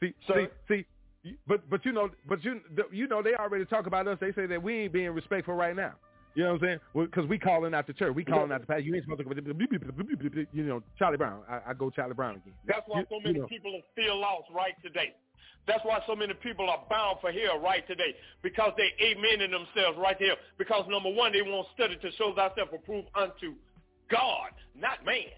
See, 0.00 0.14
Sir? 0.26 0.48
see, 0.68 0.84
see. 1.24 1.36
But 1.46 1.68
but 1.70 1.84
you 1.84 1.92
know, 1.92 2.10
but 2.28 2.44
you 2.44 2.60
you 2.90 3.06
know 3.06 3.22
they 3.22 3.34
already 3.34 3.64
talk 3.64 3.86
about 3.86 4.06
us. 4.08 4.18
They 4.20 4.32
say 4.32 4.46
that 4.46 4.62
we 4.62 4.80
ain't 4.80 4.92
being 4.92 5.10
respectful 5.10 5.54
right 5.54 5.76
now. 5.76 5.94
You 6.34 6.44
know 6.44 6.52
what 6.54 6.62
I'm 6.62 6.68
saying? 6.68 6.80
Because 7.06 7.26
we 7.28 7.38
calling 7.38 7.74
out 7.74 7.86
the 7.86 7.92
church. 7.92 8.14
We 8.14 8.24
calling 8.24 8.52
out 8.52 8.60
the 8.60 8.66
pastor. 8.66 8.82
You 8.82 8.94
ain't 8.94 9.04
supposed 9.04 9.20
to. 9.26 10.46
You 10.52 10.62
know, 10.62 10.82
Charlie 10.98 11.16
Brown. 11.16 11.42
I, 11.48 11.60
I 11.70 11.74
go 11.74 11.90
Charlie 11.90 12.14
Brown 12.14 12.36
again. 12.36 12.54
That's 12.66 12.86
why 12.86 13.00
You- 13.00 13.06
so 13.10 13.16
you 13.16 13.22
many 13.24 13.38
know. 13.40 13.46
people 13.46 13.74
are 13.74 13.82
still 13.92 14.18
lost 14.20 14.48
right 14.54 14.74
today. 14.82 15.14
That's 15.66 15.84
why 15.84 16.00
so 16.06 16.16
many 16.16 16.32
people 16.34 16.70
are 16.70 16.82
bound 16.88 17.18
for 17.20 17.30
hell 17.30 17.58
right 17.60 17.86
today 17.86 18.16
because 18.42 18.72
they 18.78 18.90
amening 19.04 19.50
themselves 19.50 19.98
right 19.98 20.16
there. 20.18 20.34
Because 20.56 20.84
number 20.88 21.10
one, 21.10 21.32
they 21.32 21.42
won't 21.42 21.68
study 21.74 21.96
to 21.96 22.10
show 22.12 22.32
thyself 22.34 22.70
approved 22.72 23.08
unto 23.14 23.54
God, 24.10 24.50
not 24.74 25.04
man. 25.04 25.28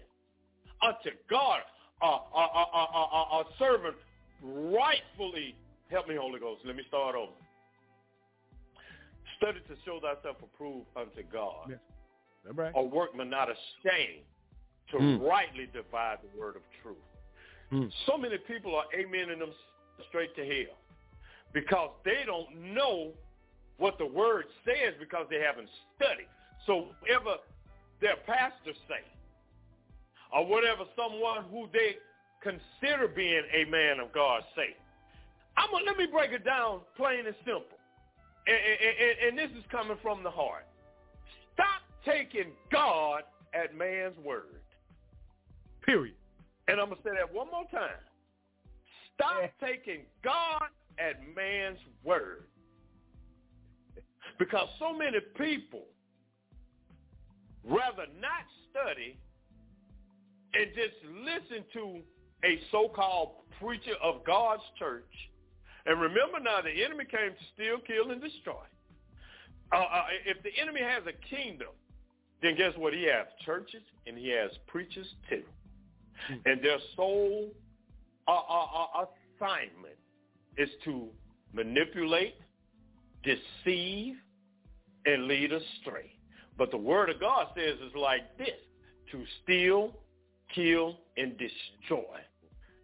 Unto 0.81 1.11
God, 1.29 1.59
a, 2.01 2.05
a, 2.05 2.09
a, 2.09 2.65
a, 2.73 2.83
a, 3.13 3.39
a 3.41 3.43
servant 3.59 3.95
rightfully. 4.41 5.55
Help 5.91 6.07
me, 6.07 6.15
Holy 6.15 6.39
Ghost. 6.39 6.61
Let 6.65 6.75
me 6.75 6.83
start 6.87 7.15
over. 7.15 7.31
Study 9.43 9.59
to 9.67 9.75
show 9.83 9.99
thyself 9.99 10.37
approved 10.41 10.87
unto 10.95 11.21
God. 11.31 11.67
Yeah. 11.69 11.75
That's 12.45 12.55
right. 12.57 12.71
A 12.75 12.81
workman 12.81 13.29
not 13.29 13.49
ashamed 13.49 14.23
to 14.91 14.97
Mm. 14.97 15.27
rightly 15.27 15.67
divide 15.67 16.19
the 16.21 16.39
word 16.39 16.55
of 16.55 16.61
truth. 16.81 16.97
Mm. 17.71 17.91
So 18.05 18.17
many 18.17 18.37
people 18.37 18.73
are 18.75 18.85
amening 18.95 19.39
them 19.39 19.53
straight 20.07 20.33
to 20.35 20.45
hell 20.45 20.77
because 21.51 21.91
they 22.05 22.23
don't 22.25 22.53
know 22.55 23.11
what 23.77 23.97
the 23.97 24.05
word 24.05 24.45
says 24.63 24.93
because 24.99 25.27
they 25.29 25.39
haven't 25.39 25.69
studied. 25.95 26.27
So 26.65 26.95
whatever 27.01 27.37
their 27.99 28.15
pastors 28.25 28.77
say 28.87 29.03
or 30.31 30.45
whatever 30.45 30.85
someone 30.95 31.43
who 31.51 31.67
they 31.73 31.97
consider 32.41 33.07
being 33.07 33.43
a 33.51 33.65
man 33.65 33.99
of 33.99 34.13
God 34.13 34.43
say, 34.55 34.75
I'm 35.57 35.69
gonna, 35.71 35.85
let 35.85 35.97
me 35.97 36.05
break 36.07 36.31
it 36.31 36.43
down 36.45 36.81
plain 36.95 37.25
and 37.25 37.35
simple. 37.45 37.72
And, 38.45 38.57
and, 38.57 39.27
and, 39.29 39.37
this 39.37 39.57
is 39.57 39.63
coming 39.71 39.97
from 40.01 40.21
the 40.23 40.29
heart. 40.29 40.67
Stop 41.53 41.81
taking 42.05 42.51
God 42.71 43.23
at 43.53 43.75
man's 43.75 44.17
word. 44.23 44.61
Period. 45.85 46.15
And 46.67 46.79
I'm 46.79 46.87
going 46.87 46.97
to 46.97 47.03
say 47.03 47.15
that 47.15 47.33
one 47.33 47.47
more 47.49 47.63
time. 47.71 48.01
Stop 49.15 49.49
taking 49.61 50.01
God 50.23 50.63
at 50.99 51.21
man's 51.35 51.79
word. 52.03 52.47
Because 54.39 54.67
so 54.79 54.93
many 54.93 55.19
people 55.37 55.83
rather 57.63 58.07
not 58.19 58.43
study 58.69 59.17
and 60.53 60.67
just 60.75 60.95
listen 61.23 61.63
to 61.73 62.01
a 62.45 62.59
so-called 62.71 63.29
preacher 63.59 63.95
of 64.01 64.23
God's 64.25 64.63
church. 64.77 65.03
And 65.85 65.99
remember 65.99 66.39
now, 66.39 66.61
the 66.61 66.83
enemy 66.83 67.05
came 67.05 67.31
to 67.31 67.45
steal, 67.53 67.77
kill, 67.85 68.11
and 68.11 68.21
destroy. 68.21 68.63
Uh, 69.71 69.77
uh, 69.77 70.03
if 70.25 70.41
the 70.43 70.51
enemy 70.61 70.81
has 70.81 71.03
a 71.07 71.35
kingdom, 71.35 71.69
then 72.41 72.55
guess 72.55 72.73
what? 72.77 72.93
He 72.93 73.03
has 73.03 73.25
churches 73.45 73.81
and 74.05 74.17
he 74.17 74.29
has 74.29 74.51
preachers 74.67 75.07
too. 75.29 75.43
And 76.45 76.63
their 76.63 76.77
sole 76.95 77.49
uh, 78.27 78.31
uh, 78.31 78.65
uh 79.01 79.05
assignment 79.41 79.97
is 80.57 80.69
to 80.85 81.07
manipulate, 81.53 82.35
deceive, 83.23 84.15
and 85.05 85.27
lead 85.27 85.51
astray. 85.51 86.13
But 86.57 86.71
the 86.71 86.77
word 86.77 87.09
of 87.09 87.19
God 87.19 87.47
says 87.55 87.77
it's 87.81 87.95
like 87.95 88.37
this, 88.37 88.49
to 89.11 89.23
steal, 89.43 89.93
kill, 90.53 90.97
and 91.17 91.35
destroy, 91.37 92.19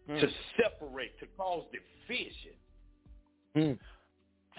mm. 0.10 0.20
to 0.20 0.28
separate, 0.62 1.18
to 1.20 1.28
cause 1.38 1.66
division. 1.72 2.59
Mm. 3.56 3.78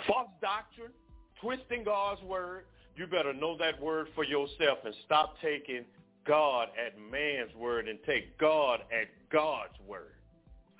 False 0.06 0.30
doctrine, 0.40 0.92
twisting 1.40 1.84
God's 1.84 2.22
word, 2.22 2.64
you 2.96 3.06
better 3.06 3.32
know 3.32 3.56
that 3.58 3.80
word 3.80 4.08
for 4.14 4.24
yourself 4.24 4.78
and 4.84 4.94
stop 5.06 5.36
taking 5.40 5.84
God 6.26 6.68
at 6.78 6.98
man's 7.10 7.54
word 7.54 7.88
and 7.88 7.98
take 8.06 8.36
God 8.38 8.80
at 8.92 9.08
God's 9.32 9.74
word. 9.86 10.14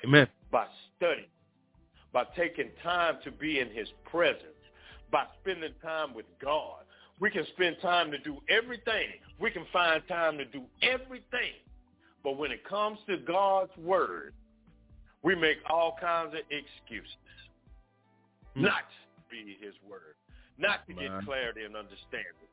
Amen. 0.05 0.27
By 0.51 0.67
studying, 0.97 1.29
by 2.13 2.25
taking 2.37 2.71
time 2.83 3.17
to 3.25 3.31
be 3.31 3.61
in 3.61 3.69
his 3.71 3.89
presence, 4.05 4.45
by 5.11 5.25
spending 5.41 5.73
time 5.83 6.15
with 6.15 6.27
God. 6.43 6.85
We 7.21 7.31
can 7.31 7.47
spend 7.55 7.77
time 7.83 8.11
to 8.13 8.19
do 8.19 8.39
everything. 8.49 9.09
We 9.39 9.51
can 9.51 9.67
find 9.73 10.03
time 10.09 10.39
to 10.39 10.45
do 10.47 10.63
everything. 10.83 11.53
But 12.25 12.39
when 12.39 12.51
it 12.51 12.65
comes 12.65 12.99
to 13.09 13.19
God's 13.19 13.77
word, 13.77 14.35
we 15.23 15.35
make 15.35 15.59
all 15.69 15.97
kinds 16.01 16.35
of 16.35 16.41
excuses. 16.51 17.17
Not 18.55 18.85
to 18.91 19.21
be 19.31 19.57
his 19.61 19.75
word, 19.89 20.17
not 20.59 20.87
to 20.87 20.95
get 20.95 21.11
clarity 21.25 21.65
and 21.65 21.77
understanding. 21.77 22.49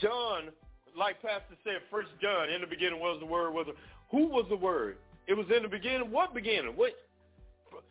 John, 0.00 0.50
like 0.96 1.20
Pastor 1.22 1.56
said, 1.64 1.80
First 1.90 2.08
John, 2.20 2.50
in 2.50 2.60
the 2.60 2.66
beginning 2.66 3.00
was 3.00 3.18
the 3.20 3.26
word. 3.26 3.52
Was 3.52 3.66
the, 3.66 3.74
who 4.10 4.26
was 4.28 4.46
the 4.48 4.56
word? 4.56 4.96
It 5.26 5.34
was 5.34 5.46
in 5.54 5.62
the 5.62 5.68
beginning. 5.68 6.10
What 6.10 6.34
beginning? 6.34 6.72
What? 6.74 6.92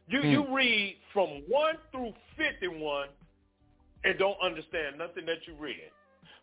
You 0.07 0.19
mm. 0.19 0.32
you 0.32 0.56
read 0.56 0.98
from 1.14 1.44
one 1.48 1.76
through 1.91 2.14
fifty-one, 2.38 3.10
and 4.03 4.18
don't 4.18 4.38
understand 4.41 4.98
nothing 4.98 5.26
that 5.26 5.45
you 5.45 5.56
read 5.60 5.91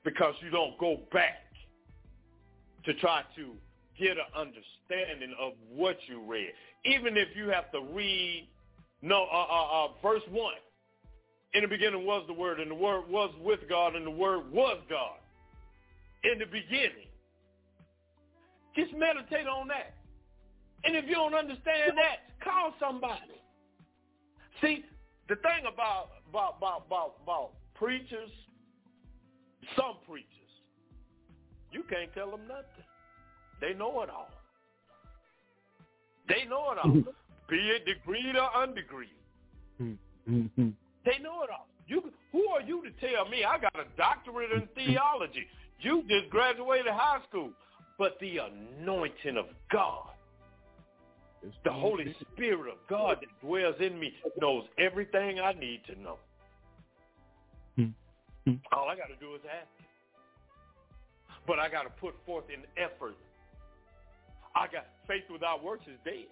because 0.05 0.35
you 0.43 0.51
don't 0.51 0.77
go 0.79 0.99
back 1.13 1.47
to 2.85 2.95
try 2.95 3.23
to 3.37 3.53
get 3.99 4.13
an 4.13 4.27
understanding 4.35 5.35
of 5.41 5.53
what 5.73 5.97
you 6.07 6.21
read. 6.27 6.51
Even 6.85 7.17
if 7.17 7.29
you 7.37 7.49
have 7.49 7.71
to 7.73 7.81
read, 7.93 8.49
no, 9.01 9.27
uh, 9.33 9.47
uh, 9.51 9.85
uh, 9.85 9.89
verse 10.03 10.23
1. 10.31 10.55
In 11.55 11.63
the 11.63 11.69
beginning 11.69 12.07
was 12.07 12.25
the 12.27 12.33
Word, 12.33 12.61
and 12.61 12.71
the 12.71 12.75
Word 12.75 13.03
was 13.09 13.31
with 13.43 13.61
God, 13.69 13.95
and 13.95 14.07
the 14.07 14.11
Word 14.11 14.51
was 14.51 14.79
God. 14.89 15.19
In 16.25 16.39
the 16.39 16.47
beginning. 16.47 17.09
Just 18.75 18.93
meditate 18.95 19.47
on 19.47 19.69
that. 19.69 19.95
And 20.85 20.97
if 20.97 21.05
you 21.07 21.15
don't 21.15 21.35
understand 21.35 21.93
that, 21.97 22.43
call 22.43 22.73
somebody. 22.81 23.21
See, 24.61 24.85
the 25.29 25.37
thing 25.37 25.67
about 25.73 26.09
about 26.29 26.57
about 26.59 26.85
about, 26.87 27.15
about 27.23 27.51
preachers, 27.75 28.31
some 29.77 29.97
preachers, 30.09 30.27
you 31.71 31.83
can't 31.89 32.13
tell 32.15 32.31
them 32.31 32.41
nothing. 32.49 32.85
They 33.61 33.75
know 33.75 34.03
it 34.03 34.11
all. 34.11 34.31
They 36.29 36.45
know 36.49 36.73
it 36.73 36.79
all, 36.79 36.91
hmm. 36.91 37.01
be 37.49 37.57
it 37.57 37.85
degreed 37.87 38.35
or 38.35 38.67
undegreed. 38.67 39.19
Mm-hmm. 39.81 40.33
Hmm. 40.33 40.47
Hmm. 40.57 40.69
They 41.05 41.19
know 41.23 41.43
it 41.43 41.51
all. 41.51 41.67
You, 41.87 42.13
who 42.31 42.49
are 42.49 42.61
you 42.61 42.83
to 42.83 42.91
tell 43.07 43.29
me 43.29 43.45
I 43.45 43.59
got 43.59 43.75
a 43.75 43.85
doctorate 43.97 44.53
in 44.53 44.69
theology? 44.75 45.47
You 45.81 46.05
just 46.09 46.31
graduated 46.31 46.93
high 46.93 47.21
school. 47.29 47.51
But 47.99 48.19
the 48.21 48.39
anointing 48.39 49.37
of 49.37 49.47
God, 49.71 50.09
the 51.65 51.73
Holy 51.73 52.15
Spirit 52.33 52.73
of 52.73 52.79
God 52.89 53.19
that 53.21 53.47
dwells 53.47 53.77
in 53.81 53.99
me 53.99 54.13
knows 54.41 54.65
everything 54.79 55.41
I 55.41 55.53
need 55.53 55.83
to 55.87 56.01
know. 56.01 56.19
Mm-hmm. 57.79 58.55
All 58.73 58.89
I 58.89 58.97
got 58.97 59.09
to 59.09 59.17
do 59.21 59.35
is 59.35 59.41
ask. 59.45 59.69
But 61.47 61.59
I 61.59 61.69
got 61.69 61.83
to 61.83 61.91
put 62.01 62.15
forth 62.25 62.45
an 62.49 62.63
effort 62.77 63.17
I 64.55 64.67
got 64.67 64.87
faith 65.09 65.25
without 65.31 65.65
works 65.65 65.85
is 65.87 65.99
dead. 66.05 66.29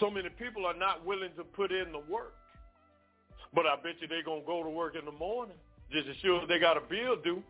So 0.00 0.10
many 0.10 0.28
people 0.28 0.66
are 0.66 0.76
not 0.76 1.04
willing 1.04 1.30
to 1.36 1.44
put 1.44 1.72
in 1.72 1.92
the 1.92 2.02
work. 2.10 2.34
But 3.54 3.66
I 3.66 3.76
bet 3.76 4.00
you 4.00 4.08
they're 4.08 4.22
going 4.22 4.42
to 4.42 4.46
go 4.46 4.62
to 4.62 4.70
work 4.70 4.94
in 4.96 5.04
the 5.04 5.12
morning 5.12 5.56
just 5.90 6.08
as 6.08 6.16
sure 6.16 6.42
as 6.42 6.48
they 6.48 6.58
got 6.58 6.76
a 6.76 6.80
bill 6.80 7.16
due. 7.22 7.42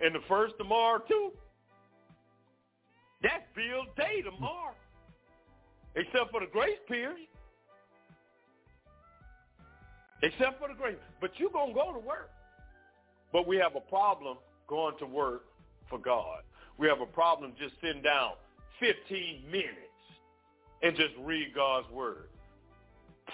And 0.00 0.14
the 0.14 0.20
first 0.28 0.54
tomorrow, 0.58 1.00
too. 1.06 1.30
That's 3.22 3.44
bill 3.54 3.84
day 3.96 4.22
tomorrow. 4.22 4.74
Except 5.94 6.30
for 6.30 6.40
the 6.40 6.46
grace 6.46 6.78
period. 6.88 7.28
Except 10.22 10.58
for 10.58 10.68
the 10.68 10.74
grace. 10.74 10.96
But 11.20 11.32
you're 11.36 11.50
going 11.50 11.68
to 11.68 11.74
go 11.74 11.92
to 11.92 11.98
work. 11.98 12.30
But 13.32 13.46
we 13.46 13.56
have 13.58 13.76
a 13.76 13.80
problem 13.80 14.38
going 14.68 14.96
to 14.98 15.06
work 15.06 15.44
for 15.88 15.98
God. 15.98 16.42
We 16.78 16.88
have 16.88 17.00
a 17.00 17.06
problem 17.06 17.52
just 17.58 17.74
sitting 17.82 18.02
down 18.02 18.32
15 18.80 19.44
minutes 19.50 19.76
and 20.82 20.96
just 20.96 21.12
read 21.20 21.54
God's 21.54 21.90
word. 21.90 22.28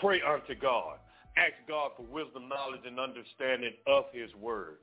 Pray 0.01 0.21
unto 0.21 0.55
God. 0.55 0.99
Ask 1.39 1.55
God 1.69 1.93
for 1.97 2.03
wisdom, 2.03 2.49
knowledge, 2.49 2.81
and 2.85 2.99
understanding 2.99 3.73
of 3.87 4.05
his 4.13 4.35
word. 4.35 4.79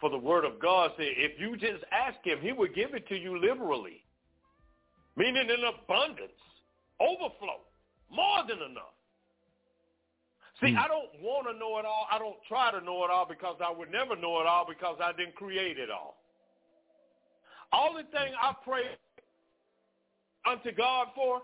For 0.00 0.10
the 0.10 0.18
word 0.18 0.44
of 0.44 0.58
God 0.58 0.90
says, 0.96 1.06
if 1.16 1.38
you 1.38 1.56
just 1.56 1.84
ask 1.92 2.18
him, 2.24 2.38
he 2.40 2.52
will 2.52 2.72
give 2.74 2.94
it 2.94 3.06
to 3.08 3.16
you 3.16 3.38
liberally, 3.38 4.02
meaning 5.16 5.48
in 5.48 5.62
abundance, 5.62 6.40
overflow, 7.00 7.60
more 8.10 8.42
than 8.48 8.58
enough. 8.58 8.96
See, 10.60 10.72
hmm. 10.72 10.78
I 10.78 10.88
don't 10.88 11.22
want 11.22 11.46
to 11.46 11.58
know 11.58 11.78
it 11.78 11.84
all. 11.84 12.08
I 12.10 12.18
don't 12.18 12.36
try 12.48 12.72
to 12.72 12.84
know 12.84 13.04
it 13.04 13.10
all 13.10 13.26
because 13.28 13.56
I 13.64 13.70
would 13.70 13.92
never 13.92 14.16
know 14.16 14.40
it 14.40 14.46
all 14.46 14.66
because 14.68 14.96
I 15.02 15.12
didn't 15.12 15.36
create 15.36 15.78
it 15.78 15.90
all. 15.90 16.16
Only 17.72 18.02
thing 18.04 18.32
I 18.42 18.52
pray 18.64 18.82
unto 20.50 20.72
God 20.72 21.08
for 21.14 21.42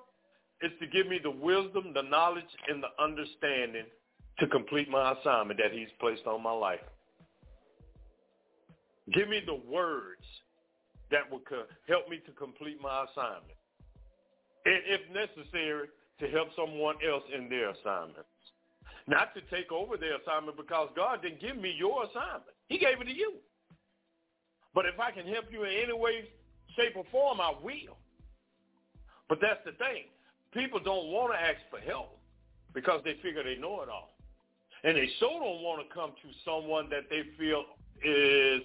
is 0.63 0.73
to 0.81 0.87
give 0.87 1.07
me 1.07 1.21
the 1.23 1.31
wisdom, 1.31 1.93
the 1.95 2.03
knowledge, 2.03 2.45
and 2.69 2.83
the 2.83 2.89
understanding 3.03 3.85
to 4.39 4.47
complete 4.49 4.89
my 4.89 5.13
assignment 5.13 5.59
that 5.59 5.73
he's 5.73 5.89
placed 5.99 6.27
on 6.27 6.43
my 6.43 6.53
life. 6.53 6.81
Give 9.13 9.29
me 9.29 9.41
the 9.45 9.55
words 9.71 10.25
that 11.11 11.31
will 11.31 11.43
help 11.89 12.09
me 12.09 12.21
to 12.27 12.33
complete 12.33 12.81
my 12.83 13.05
assignment. 13.05 13.57
And 14.65 14.81
if 14.87 15.01
necessary, 15.15 15.89
to 16.21 16.29
help 16.29 16.49
someone 16.57 16.97
else 17.07 17.23
in 17.35 17.49
their 17.49 17.71
assignment. 17.71 18.27
Not 19.07 19.35
to 19.35 19.41
take 19.55 19.71
over 19.71 19.97
their 19.97 20.17
assignment 20.17 20.57
because 20.57 20.89
God 20.97 21.23
didn't 21.23 21.41
give 21.41 21.57
me 21.57 21.75
your 21.77 22.05
assignment. 22.05 22.57
He 22.69 22.79
gave 22.79 23.01
it 23.01 23.05
to 23.05 23.15
you. 23.15 23.35
But 24.75 24.87
if 24.87 24.99
I 24.99 25.11
can 25.11 25.27
help 25.27 25.47
you 25.53 25.65
in 25.65 25.73
any 25.73 25.93
way, 25.93 26.29
shape, 26.75 26.97
or 26.97 27.05
form, 27.13 27.41
I 27.41 27.53
will. 27.63 27.97
But 29.29 29.39
that's 29.41 29.61
the 29.65 29.73
thing. 29.73 30.05
People 30.53 30.81
don't 30.81 31.09
want 31.09 31.33
to 31.33 31.39
ask 31.39 31.59
for 31.71 31.79
help 31.79 32.19
because 32.75 33.01
they 33.05 33.15
figure 33.23 33.45
they 33.45 33.61
know 33.61 33.83
it 33.83 33.89
all. 33.89 34.16
And 34.87 34.97
they 34.97 35.09
so 35.19 35.27
don't 35.27 35.63
want 35.63 35.83
to 35.87 35.93
come 35.93 36.13
to 36.23 36.29
someone 36.45 36.89
that 36.91 37.11
they 37.11 37.23
feel 37.37 37.65
is, 38.05 38.63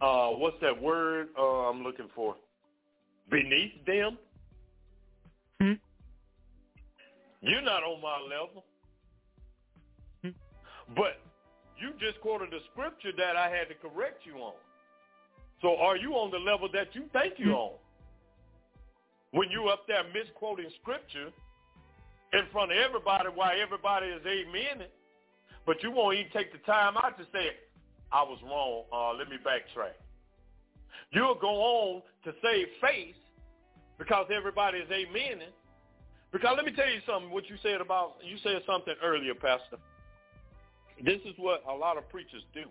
uh, 0.00 0.28
what's 0.28 0.56
that 0.62 0.80
word 0.80 1.30
uh, 1.36 1.68
I'm 1.68 1.82
looking 1.82 2.06
for? 2.14 2.36
Beneath 3.28 3.84
them. 3.84 4.18
Hmm? 5.60 5.72
You're 7.40 7.60
not 7.60 7.82
on 7.82 8.00
my 8.00 8.20
level. 8.22 8.64
Hmm? 10.22 10.28
But 10.94 11.18
you 11.76 11.90
just 11.98 12.20
quoted 12.20 12.54
a 12.54 12.60
scripture 12.70 13.10
that 13.16 13.36
I 13.36 13.50
had 13.50 13.66
to 13.68 13.74
correct 13.74 14.24
you 14.24 14.40
on. 14.40 14.54
So 15.60 15.76
are 15.76 15.96
you 15.96 16.12
on 16.12 16.30
the 16.30 16.38
level 16.38 16.68
that 16.72 16.94
you 16.94 17.06
think 17.12 17.34
you're 17.38 17.48
hmm? 17.48 17.54
on? 17.54 17.72
when 19.32 19.50
you 19.50 19.68
up 19.68 19.86
there 19.88 20.04
misquoting 20.12 20.70
scripture 20.80 21.32
in 22.32 22.42
front 22.52 22.70
of 22.70 22.78
everybody 22.78 23.28
while 23.34 23.56
everybody 23.58 24.06
is 24.06 24.20
amen 24.26 24.86
but 25.66 25.82
you 25.82 25.90
won't 25.90 26.18
even 26.18 26.32
take 26.32 26.52
the 26.52 26.58
time 26.58 26.96
out 26.96 27.18
to 27.18 27.24
say, 27.32 27.50
I 28.12 28.22
was 28.22 28.38
wrong. 28.44 28.84
Uh, 28.92 29.16
let 29.16 29.28
me 29.28 29.36
backtrack. 29.36 29.96
You'll 31.12 31.34
go 31.34 31.48
on 31.48 32.02
to 32.24 32.32
save 32.42 32.66
face 32.80 33.14
because 33.98 34.26
everybody 34.34 34.78
is 34.78 34.90
amen. 34.90 35.46
Because 36.32 36.54
let 36.56 36.64
me 36.64 36.72
tell 36.72 36.88
you 36.88 37.00
something, 37.06 37.30
what 37.30 37.48
you 37.48 37.56
said 37.62 37.80
about, 37.80 38.14
you 38.24 38.36
said 38.42 38.62
something 38.66 38.94
earlier, 39.02 39.34
Pastor. 39.34 39.76
This 41.04 41.20
is 41.26 41.34
what 41.36 41.62
a 41.68 41.72
lot 41.72 41.98
of 41.98 42.08
preachers 42.08 42.42
do. 42.54 42.64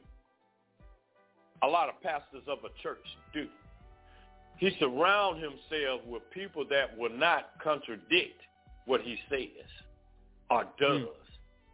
A 1.63 1.67
lot 1.67 1.89
of 1.89 2.01
pastors 2.01 2.43
of 2.47 2.59
a 2.65 2.69
church 2.81 3.05
do. 3.33 3.47
He 4.57 4.71
surround 4.79 5.41
himself 5.41 6.01
with 6.07 6.23
people 6.31 6.65
that 6.69 6.97
will 6.97 7.15
not 7.15 7.49
contradict 7.63 8.41
what 8.85 9.01
he 9.01 9.17
says 9.29 9.69
or 10.49 10.65
does, 10.79 11.01
mm. 11.01 11.07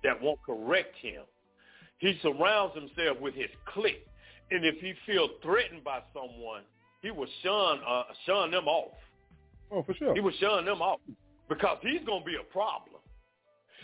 That 0.07 0.21
won't 0.21 0.39
correct 0.43 0.95
him. 1.01 1.23
He 1.97 2.17
surrounds 2.21 2.73
himself 2.75 3.19
with 3.19 3.33
his 3.33 3.49
clique. 3.73 4.07
And 4.49 4.63
if 4.63 4.75
he 4.79 4.93
feels 5.05 5.31
threatened 5.43 5.83
by 5.83 5.99
someone, 6.13 6.61
he 7.01 7.11
will 7.11 7.27
shun 7.43 7.79
uh, 7.85 8.03
shun 8.25 8.51
them 8.51 8.67
off. 8.67 8.93
Oh, 9.69 9.83
for 9.83 9.93
sure. 9.93 10.15
He 10.15 10.21
will 10.21 10.31
shun 10.39 10.63
them 10.63 10.81
off 10.81 11.01
because 11.49 11.77
he's 11.81 12.05
going 12.05 12.21
to 12.21 12.25
be 12.25 12.37
a 12.39 12.53
problem. 12.53 13.01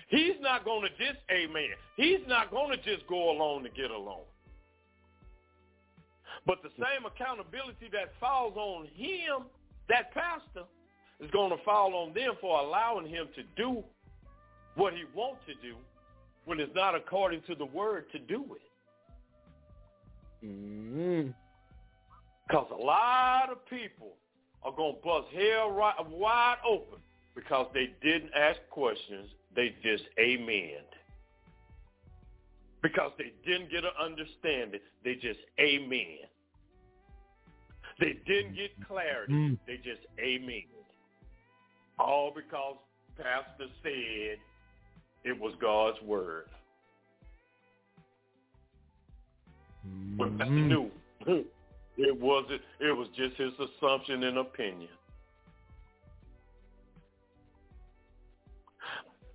He's 0.07 0.35
not 0.39 0.63
going 0.63 0.83
to 0.83 0.89
just, 0.89 1.19
amen, 1.29 1.75
he's 1.97 2.25
not 2.27 2.51
going 2.51 2.69
to 2.69 2.77
just 2.77 3.05
go 3.07 3.31
along 3.31 3.63
to 3.63 3.69
get 3.69 3.91
along. 3.91 4.21
But 6.45 6.59
the 6.63 6.69
same 6.77 7.05
accountability 7.05 7.89
that 7.91 8.13
falls 8.19 8.55
on 8.55 8.85
him, 8.95 9.47
that 9.89 10.13
pastor, 10.13 10.67
is 11.19 11.29
going 11.31 11.49
to 11.57 11.63
fall 11.65 11.95
on 11.95 12.13
them 12.13 12.33
for 12.39 12.59
allowing 12.59 13.07
him 13.07 13.27
to 13.35 13.43
do 13.57 13.83
what 14.75 14.93
he 14.93 15.03
wants 15.13 15.41
to 15.47 15.53
do 15.55 15.75
when 16.45 16.59
it's 16.59 16.73
not 16.75 16.95
according 16.95 17.41
to 17.47 17.55
the 17.55 17.65
word 17.65 18.05
to 18.11 18.19
do 18.19 18.45
it. 18.55 20.45
Mm-hmm. 20.45 21.29
Because 22.47 22.67
a 22.71 22.83
lot 22.83 23.49
of 23.49 23.65
people 23.69 24.13
are 24.63 24.73
going 24.73 24.95
to 24.95 25.01
bust 25.01 25.27
hell 25.33 25.71
right, 25.71 25.95
wide 26.09 26.57
open 26.67 26.99
because 27.35 27.67
they 27.73 27.93
didn't 28.01 28.31
ask 28.35 28.59
questions. 28.69 29.29
They 29.55 29.75
just 29.81 30.03
amened. 30.19 30.91
Because 32.81 33.11
they 33.17 33.31
didn't 33.49 33.71
get 33.71 33.85
an 33.85 33.91
understanding. 34.01 34.81
They 35.03 35.15
just 35.15 35.39
amen. 35.59 36.27
They 37.99 38.19
didn't 38.27 38.55
get 38.55 38.71
clarity. 38.87 39.33
Mm. 39.33 39.57
They 39.65 39.77
just 39.77 40.01
amen. 40.19 40.63
All 41.99 42.33
because 42.35 42.75
pastor 43.17 43.71
said 43.83 44.37
it 45.23 45.39
was 45.39 45.53
God's 45.61 46.01
word. 46.01 46.45
But 50.17 50.37
pastor 50.37 50.53
mm. 50.53 50.67
knew 50.67 50.91
it 51.97 52.19
wasn't. 52.19 52.61
It 52.79 52.95
was 52.95 53.07
just 53.15 53.35
his 53.35 53.51
assumption 53.59 54.23
and 54.23 54.37
opinion. 54.37 54.89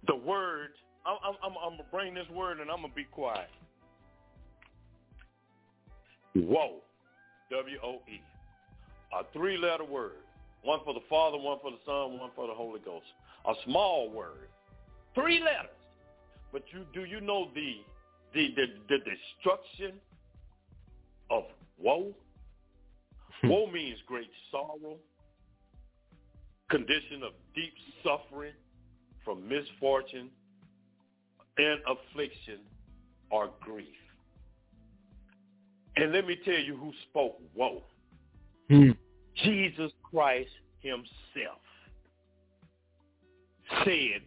The 0.07 0.17
word. 0.17 0.71
I'm, 1.07 1.17
I'm, 1.43 1.53
I'm 1.65 1.71
gonna 1.73 1.85
bring 1.91 2.15
this 2.15 2.29
word 2.31 2.61
and 2.61 2.71
I'm 2.71 2.83
gonna 2.83 2.93
be 2.95 3.05
quiet. 3.05 3.49
Whoa, 6.35 6.77
W 7.51 7.77
O 7.83 8.01
E, 8.09 8.21
a 9.19 9.25
three-letter 9.33 9.85
word. 9.85 10.13
One 10.63 10.81
for 10.85 10.93
the 10.93 11.01
Father, 11.09 11.39
one 11.39 11.59
for 11.63 11.71
the 11.71 11.79
Son, 11.87 12.19
one 12.19 12.31
for 12.37 12.47
the 12.47 12.53
Holy 12.53 12.81
Ghost. 12.81 13.07
A 13.47 13.55
small 13.65 14.11
word, 14.11 14.49
three 15.15 15.41
letters. 15.41 15.78
But 16.53 16.63
you 16.73 16.85
do 16.93 17.05
you 17.05 17.21
know 17.21 17.49
the 17.55 17.77
the 18.35 18.49
the, 18.57 18.67
the 18.89 18.99
destruction 18.99 20.01
of 21.31 21.45
woe? 21.79 22.15
Hmm. 23.41 23.49
woe 23.49 23.71
means 23.71 23.99
great 24.07 24.31
sorrow, 24.51 24.97
condition 26.71 27.23
of 27.23 27.33
deep 27.55 27.75
suffering 28.03 28.55
from 29.25 29.47
misfortune 29.49 30.31
and 31.59 31.81
affliction 31.87 32.61
or 33.31 33.51
grief. 33.61 33.87
And 35.97 36.13
let 36.13 36.27
me 36.27 36.37
tell 36.45 36.59
you 36.59 36.77
who 36.77 36.93
spoke 37.11 37.39
woe. 37.55 37.83
Hmm. 38.71 38.91
Jesus 39.45 39.93
Christ 40.03 40.51
himself 40.81 41.61
said 43.85 44.23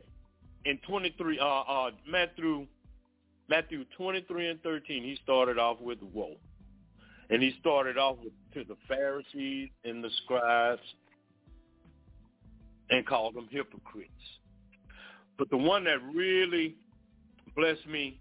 in 0.66 0.78
23, 0.88 1.40
uh, 1.40 1.46
uh, 1.46 1.92
Matthew, 2.10 2.68
Matthew 3.50 3.86
23 3.98 4.50
and 4.50 4.62
13, 4.62 5.04
he 5.04 5.18
started 5.24 5.58
off 5.58 5.80
with 5.82 6.00
woe. 6.02 6.36
And 7.30 7.42
he 7.42 7.56
started 7.60 7.98
off 7.98 8.18
with 8.22 8.34
to 8.54 8.66
the 8.66 8.76
Pharisees 8.88 9.70
and 9.86 10.04
the 10.04 10.10
scribes 10.24 10.82
and 12.90 13.06
called 13.06 13.36
them 13.36 13.48
hypocrites. 13.50 14.12
But 15.38 15.50
the 15.50 15.58
one 15.58 15.86
that 15.86 16.00
really 16.14 16.76
blessed 17.56 17.88
me 17.88 18.20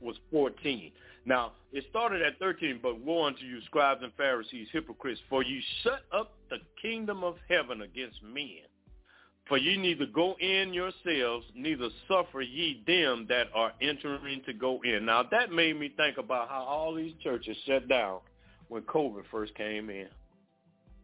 was 0.00 0.16
14. 0.30 0.90
Now, 1.24 1.52
it 1.72 1.84
started 1.90 2.22
at 2.22 2.38
13, 2.38 2.80
but 2.82 3.00
woe 3.00 3.26
unto 3.26 3.44
you, 3.44 3.60
scribes 3.66 4.00
and 4.02 4.12
Pharisees, 4.16 4.68
hypocrites, 4.72 5.20
for 5.28 5.42
you 5.42 5.60
shut 5.82 6.02
up 6.12 6.34
the 6.50 6.58
kingdom 6.80 7.22
of 7.22 7.36
heaven 7.48 7.82
against 7.82 8.22
men. 8.22 8.67
For 9.48 9.56
ye 9.56 9.78
neither 9.78 10.04
go 10.04 10.36
in 10.40 10.74
yourselves, 10.74 11.46
neither 11.54 11.88
suffer 12.06 12.42
ye 12.42 12.82
them 12.86 13.24
that 13.30 13.46
are 13.54 13.72
entering 13.80 14.42
to 14.44 14.52
go 14.52 14.80
in. 14.84 15.06
Now, 15.06 15.22
that 15.30 15.50
made 15.50 15.80
me 15.80 15.90
think 15.96 16.18
about 16.18 16.50
how 16.50 16.62
all 16.64 16.94
these 16.94 17.14
churches 17.22 17.56
shut 17.66 17.88
down 17.88 18.20
when 18.68 18.82
COVID 18.82 19.22
first 19.30 19.54
came 19.54 19.88
in, 19.88 20.08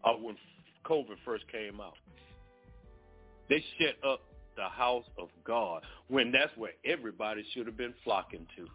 or 0.04 0.20
when 0.20 0.36
COVID 0.84 1.16
first 1.24 1.44
came 1.50 1.80
out. 1.80 1.96
They 3.48 3.64
shut 3.78 3.96
up 4.06 4.20
the 4.56 4.68
house 4.68 5.06
of 5.18 5.28
God 5.44 5.82
when 6.08 6.30
that's 6.30 6.54
where 6.56 6.72
everybody 6.84 7.44
should 7.52 7.66
have 7.66 7.78
been 7.78 7.94
flocking 8.04 8.46
to. 8.56 8.66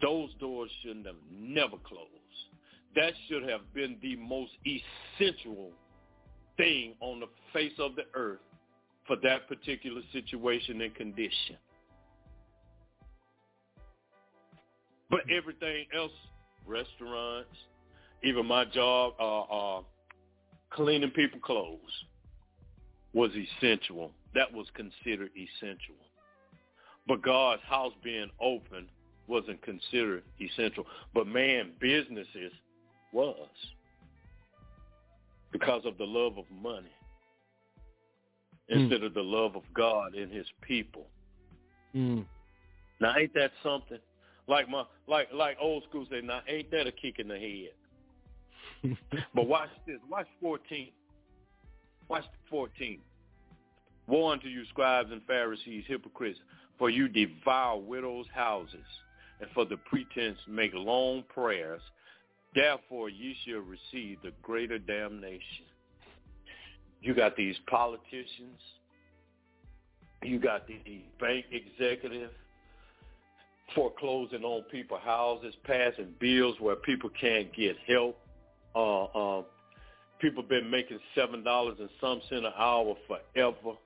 Those 0.00 0.30
doors 0.38 0.70
shouldn't 0.82 1.06
have 1.06 1.16
never 1.30 1.76
closed. 1.76 2.08
That 2.94 3.12
should 3.28 3.48
have 3.48 3.72
been 3.74 3.96
the 4.00 4.16
most 4.16 4.52
essential 4.64 5.72
thing 6.58 6.94
on 7.00 7.20
the 7.20 7.26
face 7.54 7.72
of 7.78 7.96
the 7.96 8.04
earth 8.14 8.40
for 9.06 9.16
that 9.22 9.48
particular 9.48 10.02
situation 10.12 10.82
and 10.82 10.94
condition. 10.94 11.56
But 15.08 15.20
everything 15.30 15.86
else, 15.96 16.12
restaurants, 16.66 17.56
even 18.22 18.44
my 18.44 18.66
job, 18.66 19.14
uh, 19.18 19.40
uh, 19.40 19.82
cleaning 20.70 21.10
people 21.10 21.40
clothes 21.40 21.78
was 23.14 23.30
essential. 23.30 24.10
That 24.34 24.52
was 24.52 24.66
considered 24.74 25.30
essential. 25.34 25.94
But 27.06 27.22
God's 27.22 27.62
house 27.62 27.94
being 28.04 28.28
open 28.38 28.86
wasn't 29.26 29.62
considered 29.62 30.24
essential, 30.40 30.84
but 31.14 31.26
man, 31.26 31.70
businesses 31.80 32.52
was 33.12 33.48
because 35.52 35.82
of 35.84 35.98
the 35.98 36.04
love 36.04 36.38
of 36.38 36.44
money 36.50 36.92
mm. 38.70 38.80
instead 38.80 39.02
of 39.02 39.14
the 39.14 39.22
love 39.22 39.56
of 39.56 39.62
God 39.74 40.14
and 40.14 40.32
his 40.32 40.46
people. 40.62 41.06
Mm. 41.94 42.24
Now 43.00 43.16
ain't 43.16 43.34
that 43.34 43.52
something? 43.62 43.98
Like 44.46 44.68
my 44.68 44.84
like 45.06 45.28
like 45.32 45.56
old 45.60 45.84
school 45.88 46.06
say, 46.10 46.20
now 46.20 46.40
ain't 46.48 46.70
that 46.70 46.86
a 46.86 46.92
kick 46.92 47.18
in 47.18 47.28
the 47.28 47.38
head? 47.38 48.96
but 49.34 49.46
watch 49.46 49.70
this. 49.86 49.98
Watch 50.10 50.26
fourteen. 50.40 50.88
Watch 52.08 52.24
fourteen. 52.48 53.00
Woe 54.06 54.30
unto 54.30 54.48
you, 54.48 54.64
scribes 54.70 55.12
and 55.12 55.22
Pharisees, 55.26 55.84
hypocrites, 55.86 56.38
for 56.78 56.88
you 56.88 57.08
devour 57.08 57.78
widows' 57.78 58.26
houses 58.34 58.86
and 59.40 59.50
for 59.54 59.66
the 59.66 59.76
pretense 59.76 60.38
make 60.48 60.72
long 60.74 61.24
prayers. 61.28 61.82
Therefore 62.58 63.08
ye 63.08 63.36
shall 63.46 63.60
receive 63.60 64.18
the 64.24 64.32
greater 64.42 64.80
damnation. 64.80 65.66
You 67.00 67.14
got 67.14 67.36
these 67.36 67.54
politicians. 67.68 68.60
You 70.24 70.40
got 70.40 70.66
the 70.66 71.02
bank 71.20 71.44
executive 71.52 72.32
foreclosing 73.76 74.42
on 74.42 74.64
people 74.72 74.98
houses, 74.98 75.54
passing 75.62 76.12
bills 76.18 76.56
where 76.58 76.74
people 76.74 77.10
can't 77.20 77.54
get 77.54 77.76
help. 77.86 78.18
Uh, 78.74 79.04
uh, 79.04 79.42
people 80.18 80.42
been 80.42 80.68
making 80.68 80.98
seven 81.14 81.44
dollars 81.44 81.76
and 81.78 81.88
some 82.00 82.20
cent 82.28 82.44
an 82.44 82.52
hour 82.58 82.96
forever, 83.06 83.76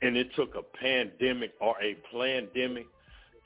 and 0.00 0.16
it 0.16 0.34
took 0.34 0.56
a 0.56 0.62
pandemic 0.76 1.52
or 1.60 1.76
a 1.80 1.96
pandemic 2.12 2.86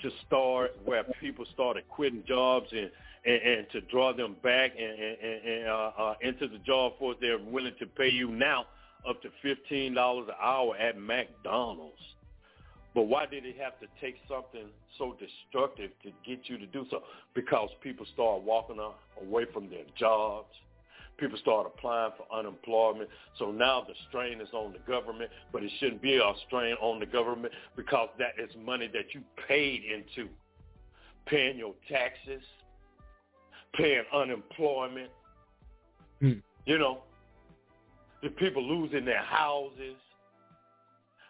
to 0.00 0.10
start 0.26 0.70
where 0.82 1.04
people 1.20 1.44
started 1.52 1.86
quitting 1.90 2.24
jobs 2.26 2.68
and 2.72 2.90
and, 3.26 3.42
and 3.42 3.70
to 3.70 3.80
draw 3.82 4.12
them 4.14 4.36
back 4.42 4.72
and, 4.78 5.00
and, 5.00 5.44
and 5.44 5.68
uh, 5.68 5.90
uh, 5.98 6.14
into 6.22 6.48
the 6.48 6.58
job 6.58 6.98
force 6.98 7.16
they're 7.20 7.38
willing 7.38 7.74
to 7.78 7.86
pay 7.86 8.08
you 8.08 8.30
now 8.30 8.66
up 9.08 9.20
to 9.22 9.28
fifteen 9.42 9.94
dollars 9.94 10.26
an 10.28 10.34
hour 10.40 10.76
at 10.76 10.98
McDonald's. 10.98 12.00
But 12.94 13.02
why 13.02 13.26
did 13.26 13.44
it 13.44 13.56
have 13.58 13.78
to 13.80 13.86
take 14.00 14.16
something 14.26 14.68
so 14.96 15.16
destructive 15.20 15.90
to 16.02 16.10
get 16.26 16.48
you 16.48 16.56
to 16.56 16.66
do 16.66 16.86
so? 16.90 17.02
Because 17.34 17.68
people 17.82 18.06
start 18.14 18.40
walking 18.42 18.78
away 19.20 19.44
from 19.52 19.68
their 19.68 19.84
jobs 19.98 20.48
people 21.18 21.38
start 21.38 21.66
applying 21.66 22.12
for 22.16 22.26
unemployment. 22.36 23.08
So 23.38 23.50
now 23.50 23.84
the 23.86 23.94
strain 24.08 24.40
is 24.40 24.48
on 24.52 24.72
the 24.72 24.78
government, 24.90 25.30
but 25.52 25.62
it 25.62 25.70
shouldn't 25.78 26.02
be 26.02 26.16
a 26.16 26.32
strain 26.46 26.76
on 26.80 27.00
the 27.00 27.06
government 27.06 27.52
because 27.74 28.08
that 28.18 28.34
is 28.42 28.50
money 28.64 28.88
that 28.92 29.14
you 29.14 29.22
paid 29.48 29.82
into 29.84 30.28
paying 31.26 31.58
your 31.58 31.74
taxes, 31.88 32.42
paying 33.76 34.04
unemployment. 34.12 35.10
Mm. 36.22 36.42
You 36.64 36.78
know, 36.78 37.02
The 38.22 38.30
people 38.30 38.62
losing 38.66 39.04
their 39.04 39.22
houses 39.22 39.96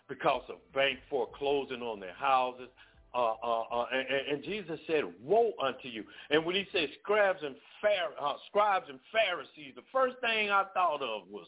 because 0.09 0.43
of 0.49 0.57
bank 0.73 0.99
foreclosing 1.11 1.83
on 1.83 2.01
their 2.01 2.15
houses. 2.15 2.69
Uh, 3.15 3.35
uh, 3.43 3.63
uh, 3.63 3.87
and, 3.93 4.35
and, 4.35 4.45
Jesus 4.45 4.79
said, 4.87 5.05
"Woe 5.25 5.53
unto 5.63 5.89
you!" 5.89 6.05
And 6.31 6.45
when 6.45 6.55
he 6.55 6.67
said 6.71 6.89
scribes 7.01 7.43
and 7.43 7.57
Phar- 7.81 8.15
uh, 8.21 8.35
scribes 8.49 8.87
and 8.91 9.01
Pharisees, 9.11 9.75
the 9.75 9.83
first 9.91 10.17
thing 10.21 10.51
I 10.51 10.65
thought 10.75 11.03
of 11.03 11.27
was, 11.31 11.47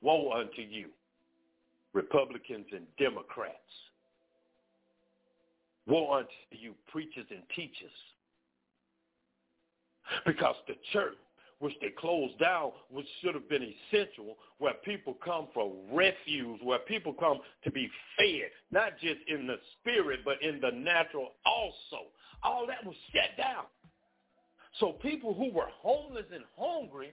"Woe 0.00 0.32
unto 0.32 0.62
you, 0.62 0.88
Republicans 1.92 2.66
and 2.72 2.86
Democrats! 2.96 3.54
Woe 5.86 6.10
unto 6.12 6.30
you, 6.52 6.74
preachers 6.88 7.26
and 7.30 7.42
teachers!" 7.54 7.92
Because 10.26 10.56
the 10.66 10.74
church 10.92 11.16
which 11.60 11.74
they 11.82 11.90
closed 11.90 12.38
down, 12.38 12.72
which 12.90 13.06
should 13.20 13.34
have 13.34 13.48
been 13.48 13.62
essential, 13.62 14.36
where 14.58 14.74
people 14.82 15.16
come 15.22 15.46
for 15.52 15.70
refuge, 15.92 16.58
where 16.62 16.78
people 16.80 17.12
come 17.12 17.38
to 17.62 17.70
be 17.70 17.88
fed, 18.16 18.50
not 18.70 18.92
just 18.98 19.20
in 19.28 19.46
the 19.46 19.56
spirit, 19.78 20.20
but 20.24 20.42
in 20.42 20.58
the 20.60 20.70
natural 20.70 21.32
also. 21.44 22.08
All 22.42 22.66
that 22.66 22.84
was 22.84 22.96
shut 23.12 23.36
down. 23.36 23.64
So 24.78 24.92
people 24.92 25.34
who 25.34 25.52
were 25.52 25.68
homeless 25.82 26.24
and 26.32 26.44
hungry 26.58 27.12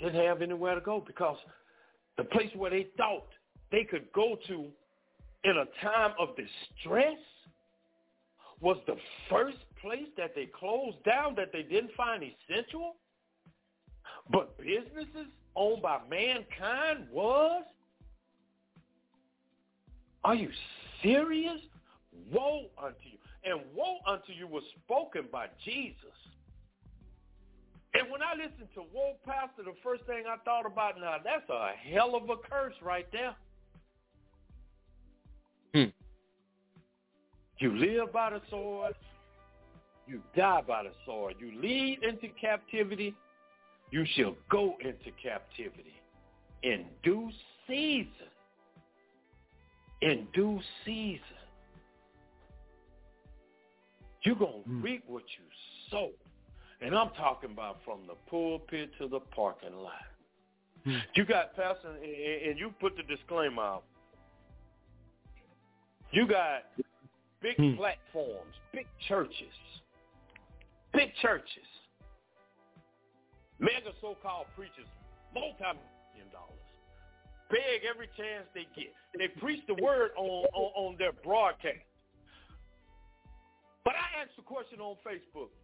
didn't 0.00 0.24
have 0.26 0.42
anywhere 0.42 0.74
to 0.74 0.80
go 0.80 1.02
because 1.06 1.38
the 2.18 2.24
place 2.24 2.50
where 2.56 2.70
they 2.72 2.88
thought 2.96 3.28
they 3.70 3.84
could 3.84 4.10
go 4.12 4.36
to 4.48 4.66
in 5.44 5.56
a 5.56 5.84
time 5.84 6.14
of 6.18 6.30
distress 6.36 7.18
was 8.62 8.78
the 8.86 8.96
first 9.28 9.58
place 9.80 10.06
that 10.16 10.34
they 10.34 10.46
closed 10.46 11.02
down 11.04 11.34
that 11.34 11.52
they 11.52 11.62
didn't 11.62 11.90
find 11.96 12.22
essential. 12.22 12.94
But 14.30 14.56
businesses 14.56 15.26
owned 15.56 15.82
by 15.82 15.98
mankind 16.08 17.08
was? 17.10 17.64
Are 20.24 20.36
you 20.36 20.48
serious? 21.02 21.60
Woe 22.32 22.66
unto 22.80 22.96
you. 23.02 23.18
And 23.44 23.60
woe 23.74 23.98
unto 24.06 24.32
you 24.32 24.46
was 24.46 24.62
spoken 24.84 25.24
by 25.32 25.46
Jesus. 25.64 25.96
And 27.94 28.10
when 28.10 28.22
I 28.22 28.34
listened 28.34 28.68
to 28.74 28.82
Woe 28.94 29.16
Pastor, 29.26 29.64
the 29.64 29.74
first 29.82 30.04
thing 30.06 30.24
I 30.26 30.36
thought 30.44 30.64
about, 30.64 30.98
now 30.98 31.16
that's 31.22 31.48
a 31.50 31.72
hell 31.92 32.14
of 32.14 32.30
a 32.30 32.36
curse 32.36 32.74
right 32.80 33.06
there. 33.12 33.34
You 37.62 37.76
live 37.76 38.12
by 38.12 38.30
the 38.30 38.40
sword. 38.50 38.94
You 40.06 40.20
die 40.36 40.62
by 40.66 40.82
the 40.82 40.90
sword. 41.06 41.36
You 41.38 41.60
lead 41.60 42.02
into 42.02 42.28
captivity 42.40 43.14
you 43.92 44.06
shall 44.16 44.34
go 44.50 44.76
into 44.80 45.10
captivity 45.22 46.00
in 46.62 46.86
due 47.04 47.30
season. 47.68 48.08
In 50.00 50.26
due 50.34 50.58
season. 50.84 51.20
You're 54.22 54.34
going 54.34 54.62
to 54.64 54.68
mm. 54.68 54.82
reap 54.82 55.04
what 55.06 55.24
you 55.38 55.44
sow. 55.90 56.10
And 56.80 56.96
I'm 56.96 57.10
talking 57.10 57.50
about 57.52 57.80
from 57.84 58.00
the 58.06 58.14
pulpit 58.28 58.90
to 58.98 59.08
the 59.08 59.20
parking 59.20 59.74
lot. 59.74 59.92
Mm. 60.86 61.00
You 61.14 61.24
got, 61.26 61.54
Pastor, 61.54 61.90
and 61.90 62.58
you 62.58 62.72
put 62.80 62.96
the 62.96 63.02
disclaimer 63.02 63.62
out. 63.62 63.84
You 66.12 66.26
got 66.26 66.62
big 67.42 67.56
mm. 67.56 67.76
platforms, 67.76 68.54
big 68.72 68.86
churches, 69.08 69.54
big 70.94 71.10
churches 71.20 71.66
Mega 73.62 73.94
so-called 74.00 74.46
preachers, 74.56 74.90
multi-million 75.32 76.26
dollars, 76.34 76.66
beg 77.48 77.86
every 77.88 78.10
chance 78.18 78.42
they 78.54 78.66
get. 78.74 78.90
They 79.16 79.28
preach 79.40 79.62
the 79.68 79.78
word 79.80 80.10
on, 80.18 80.50
on, 80.52 80.70
on 80.74 80.96
their 80.98 81.12
broadcast. 81.12 81.86
But 83.84 83.94
I 83.94 84.20
asked 84.20 84.34
a 84.36 84.42
question 84.42 84.80
on 84.80 84.96
Facebook 85.06 85.54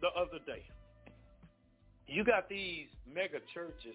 the 0.00 0.08
other 0.18 0.42
day. 0.44 0.66
You 2.08 2.24
got 2.24 2.48
these 2.48 2.86
mega 3.06 3.38
churches 3.54 3.94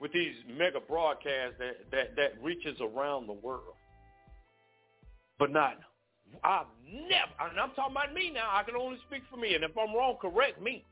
with 0.00 0.14
these 0.14 0.32
mega 0.48 0.80
broadcasts 0.80 1.56
that, 1.58 1.90
that, 1.92 2.16
that 2.16 2.42
reaches 2.42 2.80
around 2.80 3.26
the 3.26 3.34
world. 3.34 3.76
But 5.38 5.52
not, 5.52 5.76
I've 6.42 6.66
never, 6.90 7.32
and 7.50 7.60
I'm 7.60 7.70
talking 7.76 7.92
about 7.92 8.14
me 8.14 8.30
now, 8.32 8.50
I 8.52 8.62
can 8.62 8.76
only 8.76 8.98
speak 9.06 9.22
for 9.30 9.36
me, 9.36 9.54
and 9.54 9.64
if 9.64 9.72
I'm 9.76 9.94
wrong, 9.94 10.16
correct 10.20 10.60
me. 10.60 10.84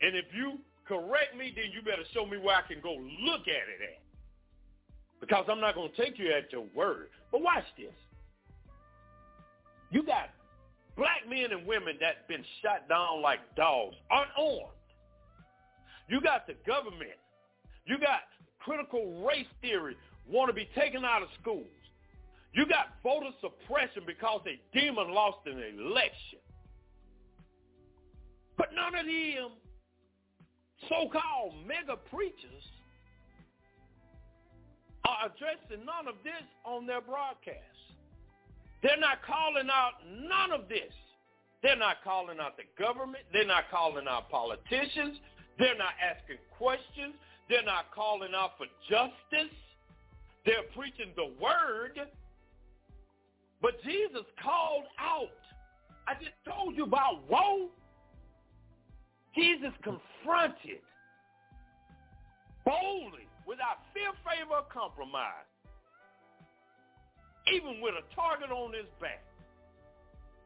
And 0.00 0.16
if 0.16 0.26
you 0.34 0.58
correct 0.86 1.36
me, 1.36 1.52
then 1.54 1.72
you 1.72 1.82
better 1.82 2.04
show 2.14 2.26
me 2.26 2.38
where 2.38 2.56
I 2.56 2.62
can 2.62 2.80
go 2.82 2.92
look 2.92 3.42
at 3.42 3.66
it 3.68 3.82
at. 3.82 4.02
Because 5.20 5.46
I'm 5.50 5.60
not 5.60 5.74
going 5.74 5.90
to 5.90 5.96
take 5.96 6.18
you 6.18 6.30
at 6.32 6.52
your 6.52 6.66
word. 6.74 7.08
But 7.32 7.42
watch 7.42 7.64
this. 7.76 7.94
You 9.90 10.02
got 10.02 10.30
black 10.96 11.28
men 11.28 11.52
and 11.52 11.66
women 11.66 11.96
that 12.00 12.28
been 12.28 12.44
shot 12.62 12.88
down 12.88 13.22
like 13.22 13.40
dogs, 13.56 13.96
unarmed. 14.10 14.72
You 16.08 16.20
got 16.20 16.46
the 16.46 16.54
government. 16.66 17.18
You 17.86 17.98
got 17.98 18.20
critical 18.60 19.24
race 19.24 19.46
theory 19.60 19.96
want 20.28 20.48
to 20.48 20.54
be 20.54 20.68
taken 20.74 21.04
out 21.04 21.22
of 21.22 21.28
schools. 21.40 21.66
You 22.56 22.64
got 22.64 22.96
voter 23.02 23.36
suppression 23.42 24.02
because 24.06 24.40
a 24.46 24.58
demon 24.72 25.12
lost 25.12 25.40
an 25.44 25.62
election. 25.78 26.38
But 28.56 28.68
none 28.74 28.94
of 28.94 29.04
them 29.04 29.50
so-called 30.88 31.52
mega 31.66 32.00
preachers 32.10 32.64
are 35.06 35.26
addressing 35.26 35.84
none 35.84 36.08
of 36.08 36.14
this 36.24 36.42
on 36.64 36.86
their 36.86 37.02
broadcast. 37.02 37.60
They're 38.82 38.98
not 38.98 39.18
calling 39.26 39.68
out 39.70 40.00
none 40.08 40.50
of 40.50 40.66
this. 40.70 40.92
They're 41.62 41.76
not 41.76 41.96
calling 42.02 42.38
out 42.40 42.56
the 42.56 42.64
government. 42.82 43.24
They're 43.34 43.46
not 43.46 43.64
calling 43.70 44.06
out 44.08 44.30
politicians. 44.30 45.18
They're 45.58 45.76
not 45.76 45.92
asking 46.00 46.38
questions. 46.56 47.14
They're 47.50 47.64
not 47.64 47.92
calling 47.94 48.32
out 48.34 48.52
for 48.56 48.66
justice. 48.88 49.52
They're 50.46 50.64
preaching 50.74 51.12
the 51.16 51.34
word. 51.38 52.00
But 53.66 53.82
Jesus 53.82 54.22
called 54.40 54.84
out. 54.94 55.42
I 56.06 56.14
just 56.22 56.38
told 56.46 56.76
you 56.76 56.84
about 56.84 57.28
woe 57.28 57.66
Jesus 59.34 59.72
confronted 59.82 60.86
boldly, 62.64 63.26
without 63.44 63.82
fear, 63.92 64.14
favor, 64.22 64.62
or 64.62 64.66
compromise, 64.72 65.50
even 67.52 67.80
with 67.82 67.94
a 67.98 68.14
target 68.14 68.50
on 68.52 68.72
his 68.72 68.86
back. 69.00 69.24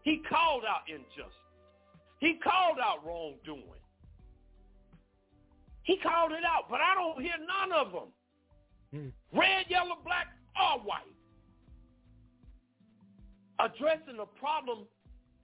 He 0.00 0.22
called 0.26 0.64
out 0.64 0.88
injustice. 0.88 1.36
He 2.20 2.40
called 2.42 2.78
out 2.82 3.04
wrongdoing. 3.04 3.84
He 5.82 5.98
called 5.98 6.32
it 6.32 6.44
out, 6.48 6.70
but 6.70 6.80
I 6.80 6.94
don't 6.94 7.20
hear 7.20 7.36
none 7.36 7.78
of 7.78 7.92
them. 7.92 8.08
Hmm. 8.94 9.38
Red, 9.38 9.66
yellow, 9.68 9.98
black, 10.06 10.28
or 10.56 10.80
white. 10.80 11.19
Addressing 13.62 14.16
the 14.16 14.26
problem 14.38 14.86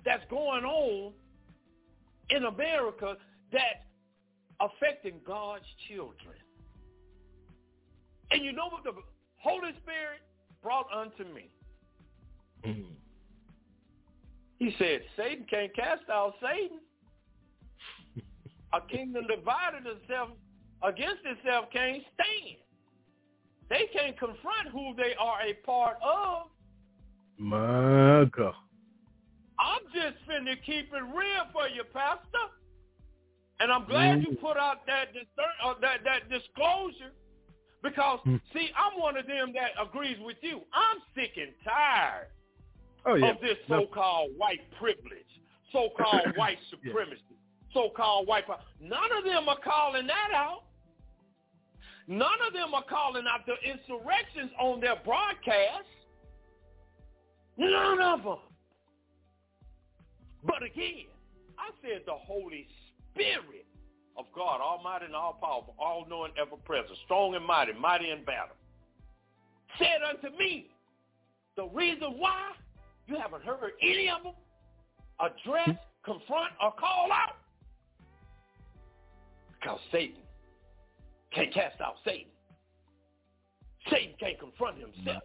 that's 0.05 0.25
going 0.31 0.65
on 0.65 1.13
in 2.31 2.45
America 2.45 3.17
that's 3.53 3.63
affecting 4.61 5.21
God's 5.27 5.65
children. 5.89 6.37
And 8.31 8.45
you 8.45 8.53
know 8.53 8.69
what 8.71 8.85
the 8.85 8.93
Holy 9.37 9.73
Spirit 9.83 10.21
brought 10.63 10.87
unto 10.95 11.25
me? 11.33 11.51
Mm-hmm. 12.65 12.93
He 14.59 14.75
said, 14.79 15.03
Satan 15.17 15.45
can't 15.49 15.75
cast 15.75 16.09
out 16.11 16.35
Satan. 16.41 16.79
A 18.73 18.81
kingdom 18.81 19.27
divided 19.29 19.87
itself 19.87 20.31
against 20.83 21.23
itself 21.25 21.67
can't 21.73 22.03
stand. 22.15 22.57
They 23.69 23.89
can't 23.93 24.19
confront 24.19 24.69
who 24.73 24.95
they 24.97 25.15
are 25.19 25.41
a 25.43 25.55
part 25.65 25.97
of. 26.03 26.49
My 27.39 28.25
God. 28.37 28.55
I'm 29.59 29.83
just 29.93 30.17
finna 30.29 30.55
keep 30.65 30.93
it 30.93 31.03
real 31.17 31.45
for 31.53 31.69
you, 31.69 31.83
Pastor. 31.93 32.47
And 33.59 33.73
I'm 33.73 33.87
glad 33.87 34.19
mm-hmm. 34.19 34.33
you 34.33 34.37
put 34.37 34.57
out 34.57 34.87
that 34.87 35.09
uh, 35.65 35.75
that 35.81 36.05
that 36.05 36.29
disclosure 36.29 37.13
because 37.83 38.19
mm-hmm. 38.21 38.37
see, 38.53 38.69
I'm 38.77 39.01
one 39.01 39.17
of 39.17 39.27
them 39.27 39.53
that 39.55 39.71
agrees 39.81 40.19
with 40.21 40.37
you. 40.43 40.61
I'm 40.75 40.99
sick 41.15 41.33
and 41.37 41.53
tired 41.65 42.29
oh, 43.07 43.15
yeah. 43.15 43.31
of 43.31 43.41
this 43.41 43.57
so-called 43.69 44.31
no. 44.33 44.39
white 44.39 44.61
privilege, 44.79 45.31
so-called 45.73 46.37
white 46.37 46.59
supremacy, 46.69 47.23
yeah. 47.31 47.73
so-called 47.73 48.27
white. 48.27 48.45
None 48.81 49.11
of 49.17 49.25
them 49.25 49.49
are 49.49 49.59
calling 49.65 50.07
that 50.07 50.31
out. 50.35 50.65
None 52.09 52.39
of 52.47 52.53
them 52.53 52.75
are 52.75 52.85
calling 52.89 53.25
out 53.29 53.47
the 53.47 53.57
insurrections 53.69 54.51
on 54.61 54.81
their 54.81 54.97
broadcasts. 55.05 55.96
None 57.57 58.01
of 58.01 58.23
them. 58.23 58.39
But 60.45 60.63
again, 60.63 61.07
I 61.59 61.71
said 61.83 62.03
the 62.07 62.13
Holy 62.15 62.67
Spirit 63.13 63.67
of 64.17 64.27
God, 64.35 64.61
almighty 64.61 65.07
and 65.07 65.15
all 65.15 65.39
powerful, 65.41 65.75
all 65.79 66.07
knowing, 66.09 66.33
ever 66.41 66.57
present, 66.65 66.97
strong 67.05 67.35
and 67.35 67.45
mighty, 67.45 67.73
mighty 67.73 68.11
in 68.11 68.25
battle, 68.25 68.57
said 69.79 70.01
unto 70.09 70.37
me, 70.37 70.69
the 71.57 71.67
reason 71.69 72.15
why 72.19 72.53
you 73.07 73.17
haven't 73.17 73.43
heard 73.43 73.73
any 73.83 74.09
of 74.11 74.23
them 74.23 74.35
address, 75.21 75.67
hmm? 75.67 76.13
confront, 76.13 76.53
or 76.63 76.73
call 76.73 77.11
out, 77.13 77.37
because 79.59 79.81
Satan 79.91 80.17
can't 81.35 81.53
cast 81.53 81.81
out 81.81 81.97
Satan. 82.05 82.29
Satan 83.91 84.15
can't 84.19 84.39
confront 84.39 84.79
himself. 84.79 85.23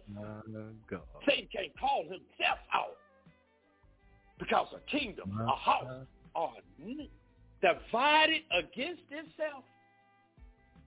Satan 1.26 1.48
can't 1.52 1.78
call 1.78 2.04
himself 2.04 2.58
out. 2.72 2.96
Because 4.38 4.68
a 4.74 4.90
kingdom, 4.90 5.40
a 5.40 5.56
house, 5.56 6.06
are 6.34 6.52
divided 7.60 8.42
against 8.50 9.02
itself 9.10 9.64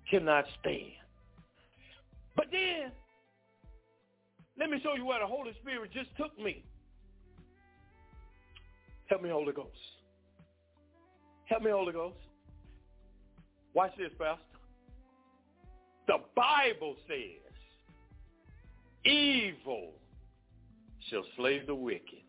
cannot 0.09 0.45
stand. 0.59 0.91
But 2.35 2.47
then, 2.51 2.91
let 4.59 4.69
me 4.69 4.79
show 4.83 4.95
you 4.95 5.05
where 5.05 5.19
the 5.19 5.27
Holy 5.27 5.53
Spirit 5.61 5.91
just 5.93 6.09
took 6.17 6.37
me. 6.39 6.63
Help 9.07 9.21
me, 9.21 9.29
Holy 9.29 9.53
Ghost. 9.53 9.69
Help 11.45 11.63
me, 11.63 11.71
Holy 11.71 11.93
Ghost. 11.93 12.17
Watch 13.73 13.91
this, 13.97 14.11
Pastor. 14.17 14.41
The 16.07 16.17
Bible 16.35 16.95
says, 17.07 17.44
evil 19.05 19.91
shall 21.09 21.23
slay 21.37 21.63
the 21.65 21.75
wicked. 21.75 22.23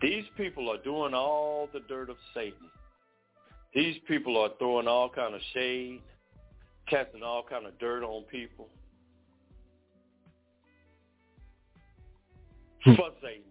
These 0.00 0.24
people 0.36 0.68
are 0.68 0.82
doing 0.82 1.14
all 1.14 1.68
the 1.72 1.80
dirt 1.88 2.10
of 2.10 2.16
Satan. 2.34 2.68
These 3.74 3.96
people 4.06 4.36
are 4.36 4.50
throwing 4.58 4.88
all 4.88 5.08
kind 5.08 5.34
of 5.34 5.40
shade, 5.54 6.02
casting 6.90 7.22
all 7.22 7.44
kind 7.48 7.66
of 7.66 7.78
dirt 7.78 8.02
on 8.02 8.24
people. 8.24 8.68
Hmm. 12.84 12.94
For 12.96 13.10
Satan. 13.22 13.42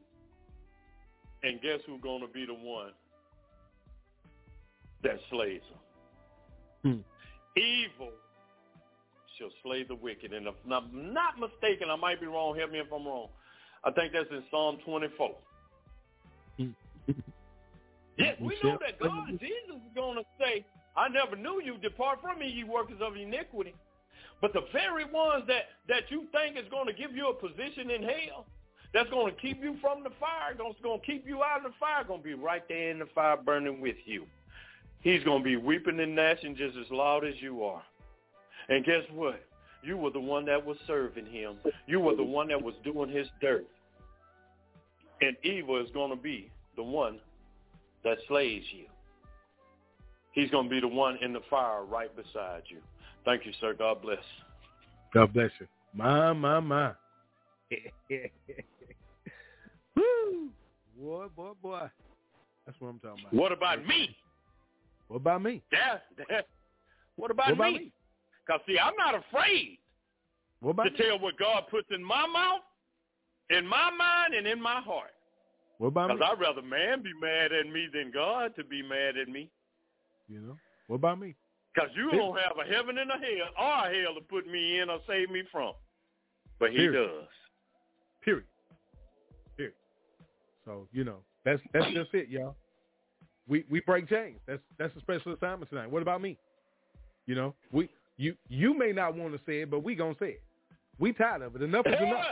And 1.44 1.62
guess 1.62 1.80
who's 1.88 2.02
going 2.02 2.22
to 2.22 2.28
be 2.28 2.46
the 2.46 2.54
one 2.54 2.92
that 5.04 5.18
slays 5.32 5.62
them? 6.84 6.94
Hmm. 7.56 7.60
Evil 7.60 8.12
shall 9.42 9.52
slay 9.64 9.84
the 9.84 9.96
wicked. 9.96 10.34
And 10.34 10.48
if 10.48 10.54
I'm 10.72 11.14
not 11.14 11.40
mistaken, 11.40 11.90
I 11.90 11.96
might 11.96 12.22
be 12.22 12.28
wrong. 12.28 12.56
Help 12.58 12.72
me 12.72 12.80
if 12.80 12.88
I'm 12.94 13.06
wrong. 13.06 13.28
I 13.84 13.92
think 13.92 14.14
that's 14.14 14.30
in 14.30 14.44
Psalm 14.52 14.78
24. 14.86 15.36
yes, 18.18 18.38
we 18.40 18.56
know 18.64 18.78
that 18.80 19.00
God, 19.02 19.28
Jesus 19.40 19.76
is 19.76 19.96
going 19.96 20.18
to 20.18 20.24
say, 20.40 20.64
I 20.96 21.10
never 21.10 21.36
knew 21.36 21.62
you. 21.64 21.78
Depart 21.78 22.20
from 22.22 22.40
me, 22.40 22.48
ye 22.48 22.64
workers 22.64 23.00
of 23.02 23.16
iniquity. 23.16 23.74
But 24.42 24.54
the 24.54 24.62
very 24.72 25.06
ones 25.06 25.46
that, 25.48 25.64
that 25.88 26.10
you 26.10 26.26
think 26.32 26.58
is 26.58 26.70
going 26.70 26.86
to 26.88 26.94
give 26.94 27.16
you 27.16 27.30
a 27.30 27.34
position 27.34 27.90
in 27.90 28.04
hell, 28.04 28.46
that's 28.94 29.10
going 29.10 29.34
to 29.34 29.42
keep 29.42 29.64
you 29.64 29.78
from 29.82 30.04
the 30.04 30.10
fire, 30.20 30.54
that's 30.58 30.82
going 30.84 31.00
to 31.00 31.06
keep 31.06 31.26
you 31.26 31.44
out 31.44 31.66
of 31.66 31.72
the 31.72 31.78
fire, 31.80 32.04
going 32.04 32.20
to 32.20 32.28
be 32.28 32.34
right 32.34 32.68
there 32.68 32.92
in 32.92 33.00
the 33.00 33.08
fire 33.16 33.38
burning 33.38 33.82
with 33.82 33.96
you. 34.06 34.26
He's 35.02 35.24
going 35.24 35.40
to 35.40 35.44
be 35.44 35.56
weeping 35.56 36.00
and 36.00 36.16
gnashing 36.16 36.56
just 36.56 36.78
as 36.78 36.92
loud 36.92 37.26
as 37.26 37.34
you 37.40 37.64
are. 37.64 37.82
And 38.72 38.84
guess 38.86 39.04
what? 39.14 39.44
You 39.84 39.98
were 39.98 40.12
the 40.12 40.20
one 40.22 40.46
that 40.46 40.66
was 40.66 40.78
serving 40.88 41.26
him. 41.26 41.58
You 41.88 42.00
were 42.00 42.16
the 42.16 42.24
one 42.24 42.48
that 42.48 42.62
was 42.62 42.74
doing 42.86 43.10
his 43.10 43.28
dirt. 43.42 43.66
And 45.20 45.36
evil 45.44 45.84
is 45.84 45.92
going 45.94 46.10
to 46.10 46.16
be 46.16 46.50
the 46.78 46.84
one 46.84 47.20
that 48.06 48.18
slays 48.30 48.64
you. 48.72 48.86
He's 50.32 50.50
going 50.52 50.70
to 50.70 50.70
be 50.70 50.80
the 50.80 50.88
one 50.88 51.18
in 51.22 51.34
the 51.34 51.42
fire 51.50 51.84
right 51.84 52.16
beside 52.16 52.62
you. 52.70 52.78
Thank 53.26 53.46
you, 53.46 53.52
sir. 53.60 53.74
God 53.78 54.02
bless. 54.02 54.24
God 55.14 55.34
bless 55.34 55.52
you. 55.60 55.68
My, 55.94 56.32
my, 56.32 56.62
my. 56.62 56.94
Woo! 59.98 60.50
Boy, 60.98 61.26
boy, 61.36 61.52
boy. 61.62 61.90
That's 62.66 62.80
what 62.80 62.88
I'm 62.88 63.00
talking 63.00 63.26
about. 63.26 63.34
What 63.34 63.52
about 63.52 63.86
me? 63.86 64.16
What 65.10 65.18
about 65.18 65.44
me? 65.44 65.62
Yeah. 65.74 65.98
yeah. 66.30 66.42
What 67.18 67.30
about, 67.30 67.48
What 67.50 67.56
about 67.56 67.74
me? 67.74 67.80
me? 67.80 67.92
Because, 68.46 68.62
see, 68.68 68.78
I'm 68.80 68.96
not 68.98 69.16
afraid 69.16 69.78
What 70.60 70.72
about 70.72 70.84
to 70.84 70.92
me? 70.92 70.98
tell 70.98 71.20
what 71.20 71.38
God 71.38 71.64
puts 71.70 71.88
in 71.92 72.04
my 72.04 72.26
mouth, 72.28 72.62
in 73.50 73.66
my 73.68 73.92
mind, 73.92 74.34
and 74.34 74.48
in 74.48 74.62
my 74.62 74.82
heart. 74.82 75.12
What 75.78 75.90
about 75.90 76.10
me? 76.10 76.16
Because 76.16 76.30
I'd 76.32 76.42
rather 76.42 76.62
man 76.62 77.02
be 77.02 77.12
mad 77.20 77.52
at 77.54 77.68
me 77.68 77.88
than 77.94 78.12
God 78.12 78.56
to 78.56 78.64
be 78.64 78.82
mad 78.82 79.18
at 79.18 79.28
me. 79.28 79.50
You 80.28 80.40
know? 80.42 80.58
What 80.88 80.98
about 80.98 81.20
me? 81.20 81.36
Because 81.74 81.90
you 81.96 82.12
don't 82.12 82.38
have 82.38 82.54
a 82.64 82.68
heaven 82.70 82.98
and 82.98 83.10
a 83.10 83.14
hell 83.14 83.50
or 83.58 83.88
a 83.88 84.02
hell 84.04 84.14
to 84.16 84.22
put 84.30 84.46
me 84.46 84.80
in 84.80 84.90
or 84.90 85.00
save 85.08 85.30
me 85.30 85.44
from. 85.52 85.74
But 86.60 86.72
he 86.72 86.78
Period. 86.78 87.08
does. 87.08 87.28
Period. 88.24 88.46
Period. 89.58 89.74
So, 90.66 90.88
you 90.92 91.04
know, 91.04 91.18
that's 91.46 91.62
that's 91.74 91.92
just 91.94 92.14
it, 92.14 92.30
y'all. 92.30 92.56
We 93.48 93.66
we 93.70 93.80
break 93.80 94.08
chains. 94.10 94.40
That's 94.48 94.62
that's 94.78 94.96
a 94.96 95.00
special 95.00 95.34
assignment 95.34 95.70
tonight. 95.70 95.90
What 95.90 96.02
about 96.02 96.22
me? 96.22 96.38
You 97.26 97.36
know, 97.36 97.56
we 97.72 97.90
you 98.18 98.36
you 98.50 98.78
may 98.78 98.92
not 98.92 99.16
want 99.16 99.34
to 99.34 99.40
say 99.46 99.62
it, 99.62 99.72
but 99.72 99.84
we 99.84 99.96
gonna 99.96 100.16
say 100.20 100.30
it. 100.30 100.44
We 101.00 101.14
tired 101.14 101.42
of 101.42 101.56
it. 101.56 101.62
Enough 101.64 101.88
is 101.88 101.96
enough. 102.00 102.26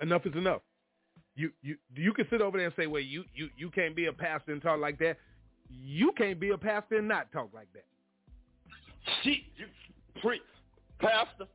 Enough 0.00 0.26
is 0.26 0.34
enough. 0.34 0.62
You 1.34 1.50
you 1.62 1.76
you 1.94 2.12
can 2.12 2.26
sit 2.30 2.40
over 2.40 2.56
there 2.56 2.66
and 2.66 2.74
say, 2.76 2.86
well, 2.86 3.02
you 3.02 3.24
you 3.34 3.48
you 3.56 3.70
can't 3.70 3.94
be 3.94 4.06
a 4.06 4.12
pastor 4.12 4.52
and 4.52 4.62
talk 4.62 4.80
like 4.80 4.98
that. 5.00 5.18
You 5.68 6.12
can't 6.16 6.40
be 6.40 6.50
a 6.50 6.58
pastor 6.58 6.98
and 6.98 7.08
not 7.08 7.30
talk 7.32 7.50
like 7.52 7.68
that. 7.74 7.84
Shit, 9.22 9.40
you 9.56 9.66
pre 10.20 10.40
pastor, 11.00 11.46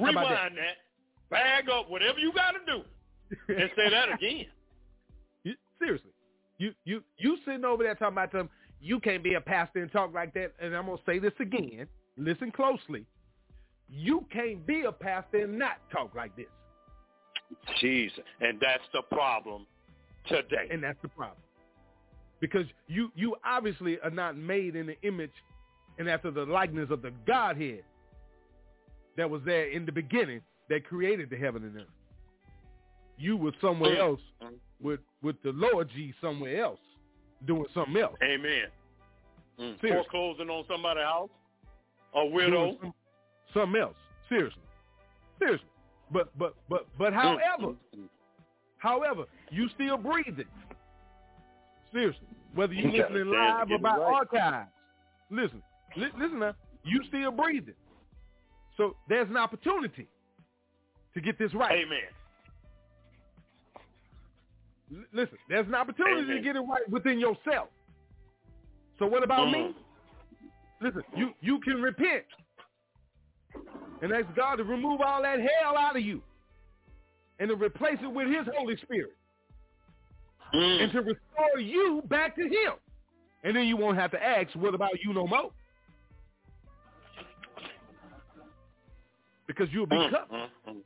rewind 0.00 0.56
that? 0.56 0.76
bag 1.30 1.68
up 1.68 1.90
whatever 1.90 2.18
you 2.18 2.32
got 2.32 2.52
to 2.52 2.58
do, 2.66 2.82
and 3.54 3.70
say 3.76 3.90
that 3.90 4.12
again. 4.12 4.46
You, 5.42 5.54
seriously, 5.78 6.10
you 6.58 6.74
you 6.84 7.02
you 7.16 7.38
sitting 7.46 7.64
over 7.64 7.82
there 7.82 7.94
talking 7.94 8.12
about 8.12 8.30
them. 8.30 8.50
You 8.80 8.98
can't 9.00 9.22
be 9.22 9.34
a 9.34 9.40
pastor 9.40 9.82
and 9.82 9.92
talk 9.92 10.14
like 10.14 10.32
that. 10.34 10.52
And 10.60 10.74
I'm 10.74 10.86
gonna 10.86 10.98
say 11.06 11.18
this 11.18 11.32
again. 11.40 11.86
Listen 12.16 12.50
closely. 12.50 13.04
You 13.88 14.24
can't 14.32 14.66
be 14.66 14.82
a 14.82 14.92
pastor 14.92 15.44
and 15.44 15.58
not 15.58 15.78
talk 15.92 16.14
like 16.14 16.34
this. 16.36 16.46
Jesus, 17.80 18.24
and 18.40 18.58
that's 18.60 18.84
the 18.92 19.02
problem 19.02 19.66
today. 20.28 20.68
And 20.70 20.82
that's 20.82 21.00
the 21.02 21.08
problem. 21.08 21.42
Because 22.40 22.66
you 22.88 23.10
you 23.14 23.36
obviously 23.44 23.98
are 24.00 24.10
not 24.10 24.36
made 24.36 24.76
in 24.76 24.86
the 24.86 25.00
image 25.02 25.32
and 25.98 26.08
after 26.08 26.30
the 26.30 26.44
likeness 26.44 26.90
of 26.90 27.02
the 27.02 27.12
Godhead 27.26 27.82
that 29.16 29.28
was 29.28 29.42
there 29.44 29.68
in 29.70 29.84
the 29.84 29.92
beginning 29.92 30.40
that 30.70 30.84
created 30.86 31.28
the 31.28 31.36
heaven 31.36 31.64
and 31.64 31.76
earth. 31.76 31.86
You 33.18 33.36
were 33.36 33.52
somewhere 33.60 33.96
Mm. 33.96 34.00
else 34.00 34.20
with 34.80 35.00
with 35.22 35.36
the 35.42 35.50
Lord 35.52 35.90
G 35.90 36.14
somewhere 36.20 36.62
else 36.64 36.80
doing 37.46 37.66
something 37.74 37.96
else. 37.96 38.16
Amen. 38.22 38.64
Mm. 39.58 39.80
Seriously. 39.80 39.90
Foreclosing 39.90 40.48
on 40.50 40.64
somebody's 40.68 41.04
house, 41.04 41.30
a 42.14 42.24
widow. 42.26 42.76
some- 42.80 42.94
something 43.54 43.80
else. 43.80 43.96
Seriously. 44.28 44.62
Seriously. 45.38 45.66
But 46.12 46.36
but 46.38 46.54
but 46.68 46.86
but 46.98 47.12
mm, 47.12 47.22
however, 47.22 47.72
mm, 47.72 47.76
mm. 47.98 48.08
however, 48.78 49.24
you 49.50 49.68
still 49.74 49.96
breathing. 49.96 50.44
Seriously. 51.92 52.26
Whether 52.54 52.74
You 52.74 52.90
listening 52.92 53.30
live 53.30 53.70
or 53.70 53.78
by 53.78 53.96
right. 53.96 54.00
archives. 54.00 54.70
Listen. 55.30 55.62
Li- 55.96 56.08
listen 56.18 56.38
now. 56.40 56.54
You 56.84 57.00
still 57.08 57.30
breathing. 57.30 57.74
So 58.76 58.96
there's 59.08 59.28
an 59.28 59.36
opportunity 59.36 60.08
to 61.14 61.20
get 61.20 61.38
this 61.38 61.52
right. 61.54 61.72
Amen. 61.72 61.98
Listen, 65.12 65.38
there's 65.48 65.66
an 65.66 65.74
opportunity 65.74 66.34
to 66.34 66.40
get 66.40 66.56
it 66.56 66.60
right 66.60 66.88
within 66.90 67.18
yourself. 67.18 67.68
So 68.98 69.06
what 69.06 69.22
about 69.22 69.50
me? 69.50 69.58
Mm. 69.58 69.74
Listen, 70.80 71.02
you 71.16 71.30
you 71.40 71.60
can 71.60 71.80
repent 71.80 72.24
and 74.02 74.12
ask 74.12 74.26
God 74.34 74.56
to 74.56 74.64
remove 74.64 75.00
all 75.00 75.22
that 75.22 75.38
hell 75.38 75.76
out 75.78 75.96
of 75.96 76.02
you 76.02 76.22
and 77.38 77.48
to 77.48 77.54
replace 77.54 77.98
it 78.02 78.12
with 78.12 78.28
his 78.28 78.46
Holy 78.56 78.76
Spirit 78.78 79.12
Mm. 80.54 80.82
and 80.82 80.92
to 80.92 80.98
restore 80.98 81.60
you 81.60 82.02
back 82.08 82.34
to 82.34 82.42
him. 82.42 82.72
And 83.44 83.54
then 83.56 83.66
you 83.66 83.76
won't 83.76 83.96
have 83.96 84.10
to 84.10 84.22
ask, 84.22 84.54
what 84.56 84.74
about 84.74 84.90
you 85.04 85.14
no 85.14 85.26
more? 85.26 85.50
Because 89.46 89.68
you'll 89.72 89.86
be 89.86 89.96
Mm, 89.96 90.10
covered. 90.10 90.30
mm, 90.30 90.48
mm. 90.68 90.82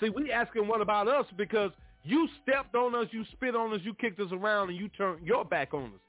See, 0.00 0.08
we 0.10 0.32
asking 0.32 0.66
what 0.66 0.80
about 0.80 1.08
us 1.08 1.26
because 1.36 1.70
you 2.06 2.28
stepped 2.42 2.74
on 2.74 2.94
us, 2.94 3.06
you 3.10 3.24
spit 3.32 3.56
on 3.56 3.72
us, 3.74 3.80
you 3.82 3.94
kicked 3.94 4.20
us 4.20 4.30
around, 4.32 4.70
and 4.70 4.78
you 4.78 4.88
turned 4.88 5.26
your 5.26 5.44
back 5.44 5.74
on 5.74 5.86
us. 5.86 6.00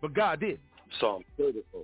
But 0.00 0.14
God 0.14 0.40
did. 0.40 0.60
Psalm 1.00 1.22
34. 1.38 1.82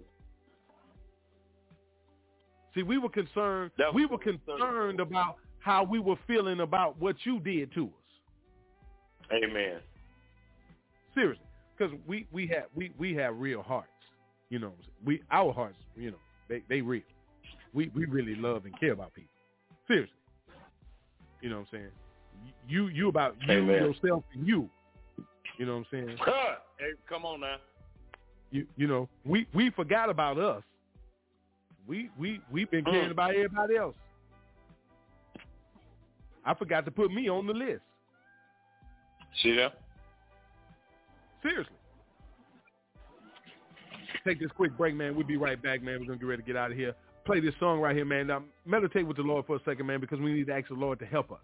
See, 2.75 2.83
we 2.83 2.99
were 2.99 3.09
concerned. 3.09 3.71
We 3.95 4.07
were 4.07 4.19
concerned 4.19 5.01
about 5.01 5.37
how 5.59 5.85
we 5.85 5.99
were 5.99 6.17
feeling 6.27 6.61
about 6.61 6.99
what 7.01 7.17
you 7.25 7.39
did 7.41 7.73
to 7.75 7.87
us. 7.87 9.33
Amen. 9.33 9.81
Seriously, 11.15 11.45
because 11.77 11.95
we 12.07 12.27
we 12.33 12.47
have 12.49 12.65
we 12.75 12.91
we 12.99 13.15
have 13.15 13.37
real 13.39 13.63
hearts. 13.63 13.89
You 14.49 14.59
know, 14.59 14.73
we 15.05 15.23
our 15.31 15.53
hearts. 15.53 15.77
You 15.97 16.13
know, 16.13 16.17
they 16.49 16.63
they 16.69 16.81
real. 16.81 17.03
We 17.75 17.91
we 17.95 18.07
really 18.07 18.35
love 18.35 18.65
and 18.65 18.79
care 18.79 18.93
about 18.93 19.15
people. 19.15 19.31
Seriously. 19.87 20.15
You 21.41 21.51
know 21.51 21.57
what 21.57 21.69
I'm 21.73 21.79
saying? 21.79 21.91
You 22.69 22.89
you 22.89 23.09
about 23.09 23.37
you 23.47 23.53
Amen. 23.53 23.77
yourself 23.85 24.25
and 24.35 24.47
you. 24.47 24.69
You 25.59 25.67
know 25.67 25.73
what 25.79 25.79
I'm 25.79 25.87
saying? 25.91 26.17
hey, 26.79 26.91
come 27.09 27.25
on 27.25 27.41
now. 27.41 27.57
You 28.51 28.67
you 28.77 28.87
know 28.87 29.09
we 29.25 29.47
we 29.55 29.71
forgot 29.71 30.09
about 30.11 30.39
us. 30.39 30.63
We 31.87 32.11
we 32.19 32.41
we've 32.51 32.71
been 32.71 32.85
caring 32.85 33.09
Mm. 33.09 33.13
about 33.13 33.35
everybody 33.35 33.77
else. 33.77 33.97
I 36.45 36.55
forgot 36.55 36.85
to 36.87 36.91
put 36.91 37.13
me 37.13 37.29
on 37.29 37.47
the 37.47 37.53
list. 37.53 37.83
See 39.43 39.55
that? 39.57 39.75
Seriously. 41.43 41.73
Take 44.25 44.39
this 44.41 44.51
quick 44.57 44.77
break, 44.77 44.95
man. 44.95 45.17
We'll 45.17 45.27
be 45.27 45.37
right 45.37 45.61
back, 45.61 45.83
man. 45.83 45.99
We're 46.01 46.07
gonna 46.07 46.19
get 46.19 46.27
ready 46.27 46.43
to 46.43 46.47
get 46.47 46.57
out 46.57 46.71
of 46.71 46.77
here. 46.77 46.95
Play 47.25 47.41
this 47.41 47.55
song 47.59 47.81
right 47.81 47.95
here, 47.95 48.05
man. 48.05 48.27
Now 48.29 48.43
meditate 48.67 49.07
with 49.07 49.17
the 49.17 49.23
Lord 49.23 49.47
for 49.47 49.57
a 49.57 49.61
second, 49.65 49.87
man, 49.87 50.01
because 50.01 50.21
we 50.21 50.33
need 50.33 50.47
to 50.47 50.55
ask 50.55 50.69
the 50.69 50.75
Lord 50.75 50.99
to 51.01 51.07
help 51.07 51.33
us. 51.33 51.39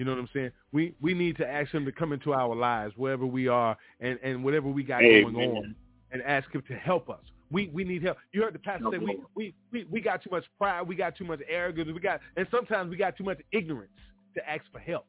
You 0.00 0.06
know 0.06 0.12
what 0.12 0.20
I'm 0.20 0.30
saying? 0.32 0.50
We 0.72 0.94
we 1.02 1.12
need 1.12 1.36
to 1.36 1.46
ask 1.46 1.72
him 1.72 1.84
to 1.84 1.92
come 1.92 2.14
into 2.14 2.32
our 2.32 2.56
lives 2.56 2.94
wherever 2.96 3.26
we 3.26 3.48
are 3.48 3.76
and, 4.00 4.18
and 4.22 4.42
whatever 4.42 4.66
we 4.66 4.82
got 4.82 5.02
going 5.02 5.36
on 5.36 5.74
and 6.10 6.22
ask 6.22 6.50
him 6.50 6.62
to 6.68 6.74
help 6.74 7.10
us. 7.10 7.20
We 7.50 7.68
we 7.68 7.84
need 7.84 8.02
help. 8.02 8.16
You 8.32 8.40
heard 8.40 8.54
the 8.54 8.60
pastor 8.60 8.86
say 8.92 8.96
we, 8.96 9.20
we, 9.34 9.54
we, 9.70 9.84
we 9.90 10.00
got 10.00 10.22
too 10.22 10.30
much 10.30 10.44
pride, 10.56 10.88
we 10.88 10.94
got 10.94 11.18
too 11.18 11.24
much 11.24 11.40
arrogance, 11.46 11.90
we 11.92 12.00
got 12.00 12.20
and 12.38 12.46
sometimes 12.50 12.88
we 12.88 12.96
got 12.96 13.14
too 13.14 13.24
much 13.24 13.40
ignorance 13.52 13.92
to 14.36 14.50
ask 14.50 14.62
for 14.72 14.78
help. 14.78 15.04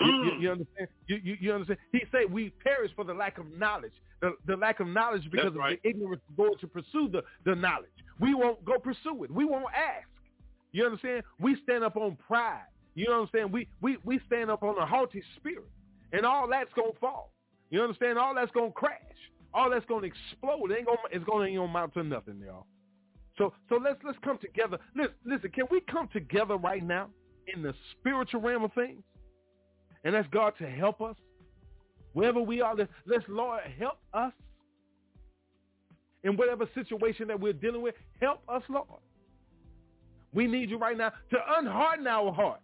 You, 0.00 0.06
you, 0.10 0.32
you 0.40 0.50
understand? 0.50 0.88
You, 1.06 1.20
you, 1.22 1.36
you 1.40 1.52
understand? 1.52 1.78
He 1.92 2.00
said 2.10 2.32
we 2.32 2.50
perish 2.64 2.90
for 2.96 3.04
the 3.04 3.14
lack 3.14 3.38
of 3.38 3.46
knowledge. 3.56 3.92
The, 4.22 4.32
the 4.48 4.56
lack 4.56 4.80
of 4.80 4.88
knowledge 4.88 5.22
because 5.30 5.52
That's 5.52 5.56
right. 5.56 5.76
of 5.76 5.82
the 5.84 5.88
ignorance 5.88 6.22
of 6.28 6.36
going 6.36 6.58
to 6.58 6.66
pursue 6.66 7.08
the, 7.12 7.22
the 7.44 7.54
knowledge. 7.54 7.90
We 8.18 8.34
won't 8.34 8.64
go 8.64 8.76
pursue 8.80 9.22
it. 9.22 9.30
We 9.30 9.44
won't 9.44 9.72
ask. 9.72 10.08
You 10.72 10.84
understand? 10.84 11.22
We 11.38 11.56
stand 11.62 11.84
up 11.84 11.96
on 11.96 12.16
pride. 12.26 12.62
You 12.94 13.06
know 13.06 13.20
what 13.20 13.22
I'm 13.22 13.28
saying? 13.32 13.52
We 13.52 13.68
we 13.80 13.96
we 14.04 14.20
stand 14.26 14.50
up 14.50 14.62
on 14.62 14.76
a 14.78 14.86
haughty 14.86 15.22
spirit, 15.36 15.68
and 16.12 16.26
all 16.26 16.48
that's 16.48 16.72
gonna 16.74 16.92
fall. 17.00 17.32
You 17.70 17.82
understand? 17.82 18.18
All 18.18 18.34
that's 18.34 18.52
gonna 18.52 18.70
crash. 18.70 18.98
All 19.54 19.70
that's 19.70 19.86
gonna 19.86 20.06
explode. 20.06 20.70
It 20.70 20.78
ain't 20.78 20.86
gonna 20.86 20.98
it's 21.10 21.24
gonna 21.24 21.48
amount 21.60 21.94
to 21.94 22.02
nothing, 22.02 22.40
y'all. 22.44 22.66
So 23.38 23.54
so 23.68 23.76
let's 23.76 23.98
let's 24.04 24.18
come 24.22 24.38
together. 24.38 24.78
Listen, 24.94 25.14
listen, 25.24 25.50
can 25.50 25.64
we 25.70 25.80
come 25.80 26.08
together 26.12 26.56
right 26.56 26.84
now 26.84 27.08
in 27.54 27.62
the 27.62 27.74
spiritual 27.92 28.40
realm 28.40 28.64
of 28.64 28.72
things? 28.74 29.02
And 30.04 30.16
ask 30.16 30.30
God 30.30 30.54
to 30.58 30.68
help 30.68 31.00
us. 31.00 31.16
Wherever 32.12 32.40
we 32.40 32.60
are, 32.60 32.74
let's, 32.74 32.90
let's 33.06 33.24
Lord 33.28 33.60
help 33.78 33.98
us. 34.12 34.32
In 36.24 36.36
whatever 36.36 36.68
situation 36.74 37.28
that 37.28 37.40
we're 37.40 37.52
dealing 37.52 37.82
with, 37.82 37.94
help 38.20 38.40
us, 38.48 38.62
Lord. 38.68 38.86
We 40.32 40.46
need 40.46 40.70
you 40.70 40.78
right 40.78 40.96
now 40.96 41.10
to 41.30 41.36
unharden 41.58 42.06
our 42.06 42.32
hearts. 42.32 42.62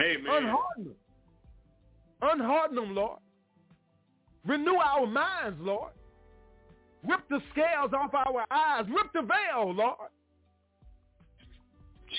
Amen. 0.00 0.24
Unharden 0.26 0.84
them. 0.84 0.94
Unharden 2.22 2.74
them, 2.74 2.94
Lord. 2.94 3.18
Renew 4.46 4.76
our 4.76 5.06
minds, 5.06 5.58
Lord. 5.60 5.92
Rip 7.06 7.20
the 7.28 7.40
scales 7.52 7.92
off 7.92 8.14
our 8.14 8.46
eyes. 8.50 8.84
Rip 8.88 9.12
the 9.12 9.22
veil, 9.22 9.74
Lord. 9.74 9.96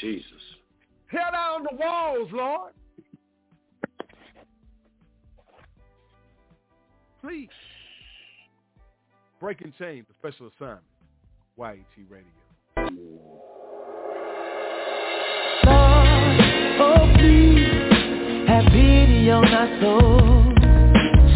Jesus. 0.02 0.28
Tear 1.10 1.30
down 1.32 1.64
the 1.64 1.76
walls, 1.78 2.30
Lord. 2.32 2.74
Please. 7.22 7.50
Breaking 9.40 9.74
Chains, 9.78 10.06
the 10.08 10.14
special 10.20 10.50
assignment. 10.58 10.84
YAT 11.58 11.86
Radio. 12.10 13.33
Have 18.54 18.66
pity 18.66 19.32
on 19.32 19.46
our 19.46 19.68
souls. 19.82 20.54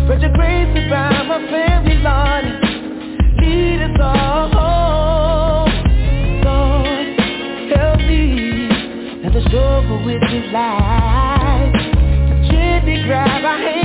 Spread 0.03 0.22
your 0.22 0.34
grace 0.34 0.69
around 0.85 1.27
my 1.27 1.39
family, 1.49 1.98
Lord. 2.06 2.45
Lead 3.41 3.81
us 3.81 3.98
all 3.99 4.49
home. 4.53 5.72
Lord, 6.45 7.07
help 7.73 7.99
me 8.06 8.69
as 9.26 9.34
I 9.34 9.41
struggle 9.49 10.06
with 10.06 10.22
this 10.30 10.45
life. 10.53 11.73
Gently 12.52 13.02
grab 13.07 13.44
our 13.44 13.57
hands, 13.65 13.77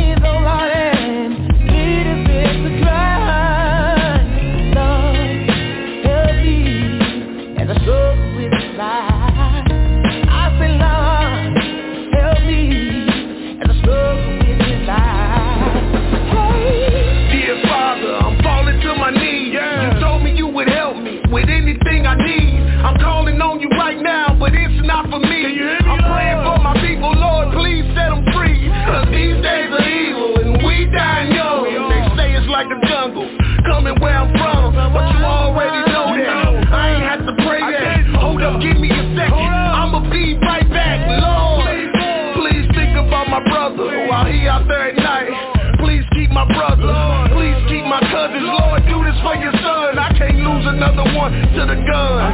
one 51.23 51.31
to 51.31 51.67
the 51.67 51.77
gun. 51.87 52.33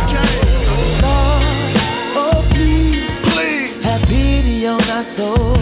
Oh, 2.16 2.42
please 2.50 3.04
Please, 3.28 3.84
have 3.84 4.00
pity 4.08 4.66
on 4.66 4.82
our 4.82 5.04
souls. 5.16 5.57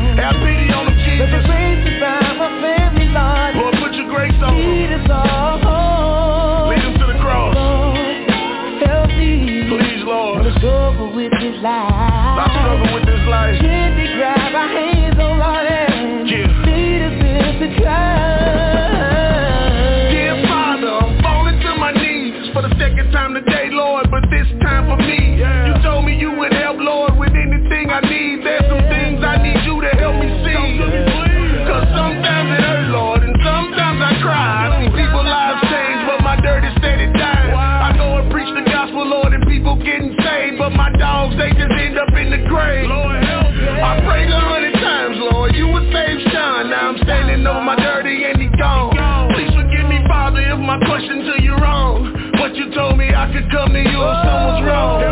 Standing 47.06 47.46
over 47.46 47.62
my 47.62 47.76
dirty 47.76 48.24
and 48.24 48.42
he 48.42 48.48
gone. 48.58 48.90
Please 49.32 49.54
forgive 49.54 49.86
me, 49.88 50.02
Father, 50.08 50.40
if 50.42 50.58
my 50.58 50.78
question 50.84 51.22
to 51.30 51.42
you 51.42 51.54
wrong. 51.56 52.12
But 52.34 52.54
you 52.56 52.70
told 52.74 52.98
me 52.98 53.08
I 53.14 53.30
could 53.32 53.48
come 53.50 53.72
to 53.72 53.78
you 53.80 53.98
if 54.02 54.16
someone's 54.26 54.66
wrong. 54.66 55.02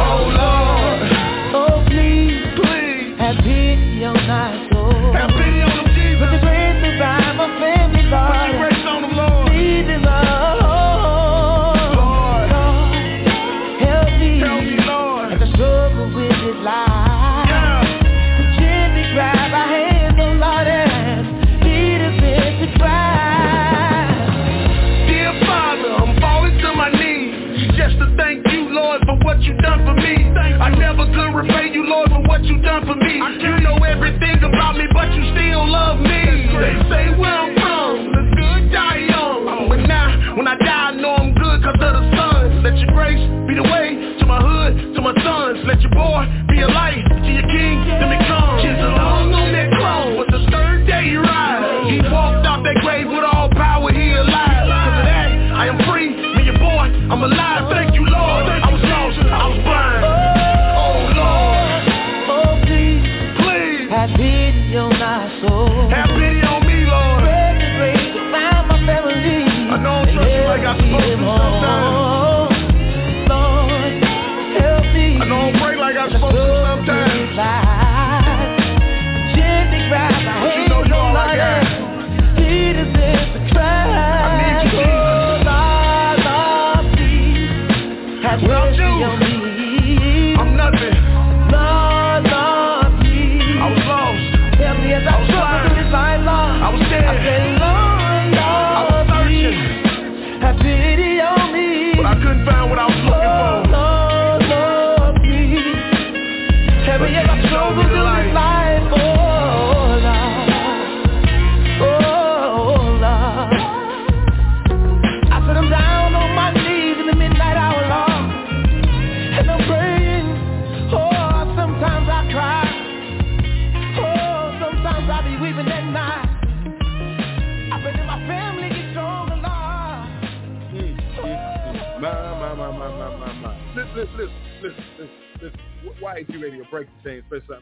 Oh 0.00 0.24
Lord, 0.32 0.98
Oh, 1.54 1.84
please 1.86 2.42
please 2.56 3.18
have 3.20 3.36
pity 3.44 4.04
on 4.04 4.16
our 4.16 4.57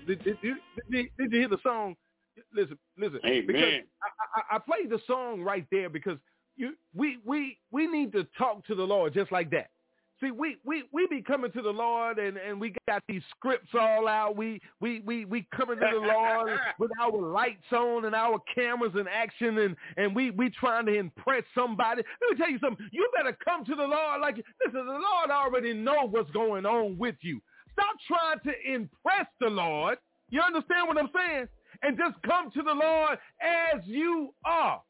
Did, 0.07 0.23
did, 0.25 0.41
did, 0.41 0.55
did, 0.91 1.07
did 1.19 1.33
you 1.33 1.39
hear 1.41 1.49
the 1.49 1.59
song? 1.63 1.97
Listen, 2.55 2.79
listen. 2.99 3.21
Amen. 3.25 3.47
Because 3.47 3.63
I, 3.63 4.55
I, 4.55 4.57
I 4.57 4.59
played 4.59 4.91
the 4.91 5.01
song 5.07 5.43
right 5.43 5.67
there 5.71 5.89
because 5.89 6.19
you, 6.57 6.75
we, 6.95 7.19
we, 7.25 7.59
we 7.71 7.87
need 7.87 8.13
to 8.13 8.27
talk 8.39 8.67
to 8.67 8.75
the 8.75 8.85
Lord 8.85 9.15
just 9.15 9.33
like 9.33 9.51
that. 9.51 9.71
See, 10.23 10.31
we, 10.31 10.57
we, 10.65 10.85
we 10.93 11.07
be 11.09 11.21
coming 11.21 11.53
to 11.53 11.61
the 11.61 11.71
Lord 11.71 12.19
and, 12.19 12.39
and 12.39 12.59
we 12.59 12.75
got 12.89 13.03
these 13.07 13.21
scripts 13.37 13.69
all 13.79 14.09
out. 14.09 14.35
We, 14.35 14.63
we, 14.81 15.01
we, 15.01 15.27
we 15.27 15.47
coming 15.55 15.79
to 15.79 15.91
the 15.93 16.07
Lord 16.07 16.59
with 16.79 16.91
our 16.99 17.21
lights 17.21 17.71
on 17.71 18.07
and 18.07 18.15
our 18.15 18.39
cameras 18.55 18.93
in 18.99 19.07
action 19.09 19.59
and, 19.59 19.77
and 19.99 20.17
we, 20.17 20.31
we 20.31 20.49
trying 20.49 20.87
to 20.87 20.95
impress 20.95 21.43
somebody. 21.55 22.03
Let 22.23 22.31
me 22.31 22.39
tell 22.39 22.51
you 22.51 22.59
something. 22.61 22.89
You 22.93 23.07
better 23.15 23.37
come 23.45 23.67
to 23.67 23.75
the 23.75 23.83
Lord 23.83 24.23
like, 24.23 24.37
listen, 24.65 24.87
the 24.87 24.93
Lord 24.93 25.31
already 25.31 25.75
know 25.75 26.09
what's 26.09 26.31
going 26.31 26.65
on 26.65 26.97
with 26.97 27.17
you. 27.21 27.41
Stop 27.77 27.97
trying 28.09 28.41
to 28.49 28.75
impress 28.75 29.27
the 29.39 29.49
Lord. 29.49 29.99
You 30.31 30.41
understand 30.41 30.89
what 30.89 30.97
I'm 30.97 31.11
saying? 31.15 31.47
And 31.83 31.99
just 31.99 32.17
come 32.23 32.51
to 32.53 32.63
the 32.63 32.73
Lord 32.73 33.19
as 33.41 33.85
you 33.85 34.35
are. 34.45 34.81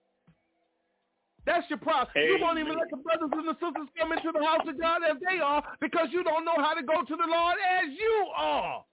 That's 1.45 1.69
your 1.69 1.79
problem. 1.79 2.09
You 2.15 2.39
won't 2.41 2.59
even 2.59 2.75
let 2.75 2.91
the 2.91 2.97
brothers 2.97 3.31
and 3.33 3.49
the 3.49 3.55
sisters 3.55 3.89
come 3.99 4.13
into 4.13 4.31
the 4.33 4.45
house 4.45 4.67
of 4.67 4.81
God 4.81 5.03
as 5.09 5.17
they 5.29 5.39
are 5.39 5.63
because 5.81 6.09
you 6.11 6.25
don't 6.25 6.45
know 6.45 6.57
how 6.57 6.75
to 6.75 6.83
go 6.83 7.03
to 7.03 7.17
the 7.17 7.27
Lord 7.27 7.57
as 7.83 7.91
you 7.91 8.27
are. 8.37 8.85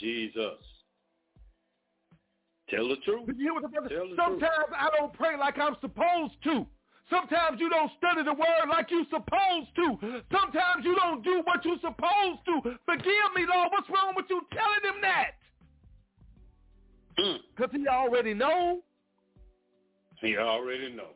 Jesus. 0.00 0.58
Tell 2.68 2.88
the 2.88 2.96
truth. 3.04 3.28
You 3.28 3.34
hear 3.36 3.54
what 3.54 3.62
the 3.62 3.68
brother? 3.68 3.88
Tell 3.88 4.08
the 4.08 4.16
Sometimes 4.16 4.70
I 4.76 4.88
don't 4.96 5.12
pray 5.12 5.36
like 5.36 5.58
I'm 5.58 5.76
supposed 5.80 6.34
to. 6.44 6.66
Sometimes 7.10 7.58
you 7.60 7.68
don't 7.68 7.90
study 7.98 8.22
the 8.22 8.32
word 8.32 8.68
like 8.70 8.90
you 8.90 9.04
supposed 9.10 9.74
to. 9.76 10.22
Sometimes 10.30 10.84
you 10.84 10.94
don't 10.94 11.22
do 11.24 11.42
what 11.44 11.64
you 11.64 11.76
supposed 11.80 12.40
to. 12.46 12.78
Forgive 12.86 13.30
me, 13.34 13.44
Lord. 13.52 13.68
What's 13.72 13.88
wrong 13.90 14.14
with 14.14 14.26
you 14.30 14.40
telling 14.52 14.94
him 14.94 15.02
that? 15.02 15.32
Mm. 17.18 17.38
Because 17.56 17.74
he 17.74 17.88
already 17.88 18.32
know. 18.32 18.82
He 20.20 20.36
already 20.36 20.92
know. 20.92 21.08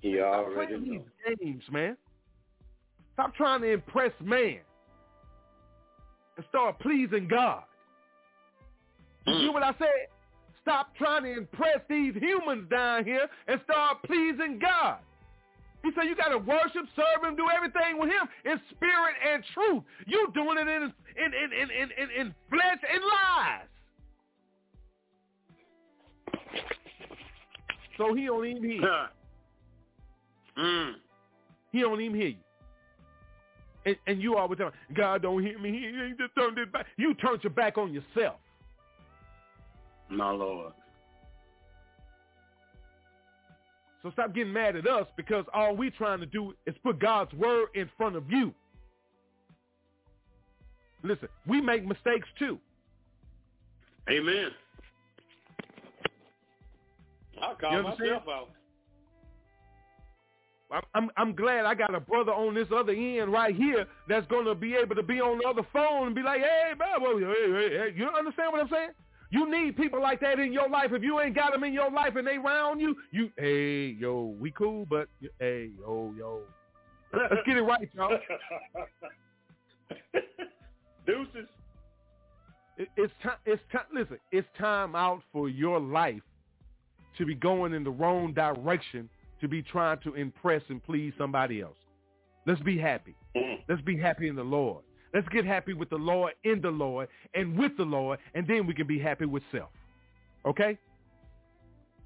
He 0.00 0.20
already 0.20 0.76
playing 0.76 0.94
know. 0.94 1.04
these 1.26 1.36
games, 1.38 1.64
man. 1.70 1.96
Stop 3.14 3.34
trying 3.34 3.60
to 3.62 3.72
impress 3.72 4.12
man 4.22 4.60
and 6.36 6.46
start 6.48 6.78
pleasing 6.78 7.28
God. 7.28 7.64
You 9.26 9.34
Mm. 9.34 9.40
hear 9.40 9.52
what 9.52 9.62
I 9.64 9.74
said? 9.78 10.08
Stop 10.68 10.94
trying 10.98 11.22
to 11.22 11.32
impress 11.34 11.80
these 11.88 12.12
humans 12.20 12.68
down 12.68 13.02
here 13.02 13.26
and 13.46 13.58
start 13.64 14.02
pleasing 14.04 14.58
God. 14.60 14.98
He 15.82 15.88
said 15.94 16.04
you 16.04 16.14
got 16.14 16.28
to 16.28 16.36
worship, 16.36 16.84
serve 16.94 17.24
him, 17.26 17.36
do 17.36 17.46
everything 17.56 17.98
with 17.98 18.10
him 18.10 18.28
in 18.44 18.60
spirit 18.76 19.14
and 19.32 19.42
truth. 19.54 19.82
You 20.06 20.28
doing 20.34 20.58
it 20.58 20.68
in 20.68 20.82
in 21.16 21.32
in 21.32 21.52
in 21.52 21.70
in, 21.70 22.20
in, 22.20 22.34
flesh 22.50 22.80
and 22.92 23.02
lies. 23.02 23.68
So 27.96 28.14
he 28.14 28.26
don't 28.26 28.46
even 28.46 28.62
hear. 28.62 28.82
you. 28.82 28.98
mm. 30.62 30.92
He 31.72 31.80
don't 31.80 32.00
even 32.02 32.14
hear 32.14 32.28
you. 32.28 32.36
And, 33.86 33.96
and 34.06 34.20
you 34.20 34.36
always 34.36 34.58
tell 34.58 34.66
him, 34.66 34.74
God 34.94 35.22
don't 35.22 35.42
hear 35.42 35.58
me. 35.58 35.70
He 35.70 35.86
ain't 35.86 36.18
just 36.18 36.34
turned 36.34 36.58
his 36.58 36.68
back. 36.70 36.84
You 36.98 37.14
turned 37.14 37.42
your 37.42 37.54
back 37.54 37.78
on 37.78 37.94
yourself. 37.94 38.36
My 40.10 40.30
Lord. 40.30 40.72
So 44.02 44.10
stop 44.12 44.34
getting 44.34 44.52
mad 44.52 44.76
at 44.76 44.86
us 44.86 45.06
because 45.16 45.44
all 45.52 45.76
we're 45.76 45.90
trying 45.90 46.20
to 46.20 46.26
do 46.26 46.54
is 46.66 46.74
put 46.82 46.98
God's 46.98 47.32
word 47.34 47.68
in 47.74 47.90
front 47.96 48.16
of 48.16 48.30
you. 48.30 48.54
Listen, 51.02 51.28
we 51.46 51.60
make 51.60 51.86
mistakes 51.86 52.28
too. 52.38 52.58
Amen. 54.10 54.50
I'll 57.42 57.54
call 57.54 57.82
myself 57.82 58.22
out. 58.28 58.48
I'm, 60.94 61.10
I'm 61.16 61.34
glad 61.34 61.64
I 61.64 61.74
got 61.74 61.94
a 61.94 62.00
brother 62.00 62.32
on 62.32 62.54
this 62.54 62.68
other 62.74 62.92
end 62.92 63.32
right 63.32 63.54
here 63.54 63.86
that's 64.06 64.26
gonna 64.26 64.54
be 64.54 64.74
able 64.74 64.94
to 64.96 65.02
be 65.02 65.20
on 65.20 65.38
the 65.38 65.48
other 65.48 65.66
phone 65.72 66.08
and 66.08 66.14
be 66.14 66.22
like, 66.22 66.40
hey, 66.40 66.72
man, 66.78 66.88
oh, 67.00 67.18
hey, 67.18 67.24
hey, 67.24 67.76
hey. 67.78 67.92
you 67.96 68.04
don't 68.04 68.14
understand 68.14 68.52
what 68.52 68.60
I'm 68.60 68.68
saying? 68.68 68.90
You 69.30 69.50
need 69.50 69.76
people 69.76 70.00
like 70.00 70.20
that 70.20 70.38
in 70.38 70.52
your 70.52 70.68
life. 70.68 70.92
If 70.92 71.02
you 71.02 71.20
ain't 71.20 71.34
got 71.34 71.52
them 71.52 71.64
in 71.64 71.72
your 71.72 71.90
life 71.90 72.16
and 72.16 72.26
they 72.26 72.38
round 72.38 72.80
you, 72.80 72.96
you, 73.10 73.30
hey, 73.36 73.96
yo, 73.98 74.34
we 74.40 74.50
cool, 74.50 74.86
but 74.88 75.08
hey, 75.38 75.70
yo, 75.78 76.14
yo, 76.16 76.40
let's 77.12 77.42
get 77.46 77.58
it 77.58 77.62
right, 77.62 77.88
y'all. 77.94 78.18
Deuces. 81.06 81.48
It, 82.78 82.88
it's 82.96 83.12
time. 83.22 83.36
It's 83.44 83.62
time. 83.70 83.84
Listen, 83.94 84.18
it's 84.32 84.48
time 84.58 84.94
out 84.94 85.22
for 85.32 85.48
your 85.48 85.80
life 85.80 86.22
to 87.18 87.26
be 87.26 87.34
going 87.34 87.74
in 87.74 87.84
the 87.84 87.90
wrong 87.90 88.32
direction 88.32 89.10
to 89.40 89.48
be 89.48 89.62
trying 89.62 89.98
to 90.00 90.14
impress 90.14 90.62
and 90.68 90.82
please 90.84 91.12
somebody 91.18 91.60
else. 91.60 91.76
Let's 92.46 92.60
be 92.62 92.78
happy. 92.78 93.14
Mm. 93.36 93.58
Let's 93.68 93.82
be 93.82 93.98
happy 93.98 94.28
in 94.28 94.36
the 94.36 94.42
Lord. 94.42 94.84
Let's 95.14 95.28
get 95.28 95.44
happy 95.44 95.72
with 95.72 95.90
the 95.90 95.96
Lord, 95.96 96.34
in 96.44 96.60
the 96.60 96.70
Lord, 96.70 97.08
and 97.34 97.58
with 97.58 97.76
the 97.76 97.84
Lord, 97.84 98.18
and 98.34 98.46
then 98.46 98.66
we 98.66 98.74
can 98.74 98.86
be 98.86 98.98
happy 98.98 99.24
with 99.24 99.42
self. 99.52 99.70
Okay? 100.46 100.78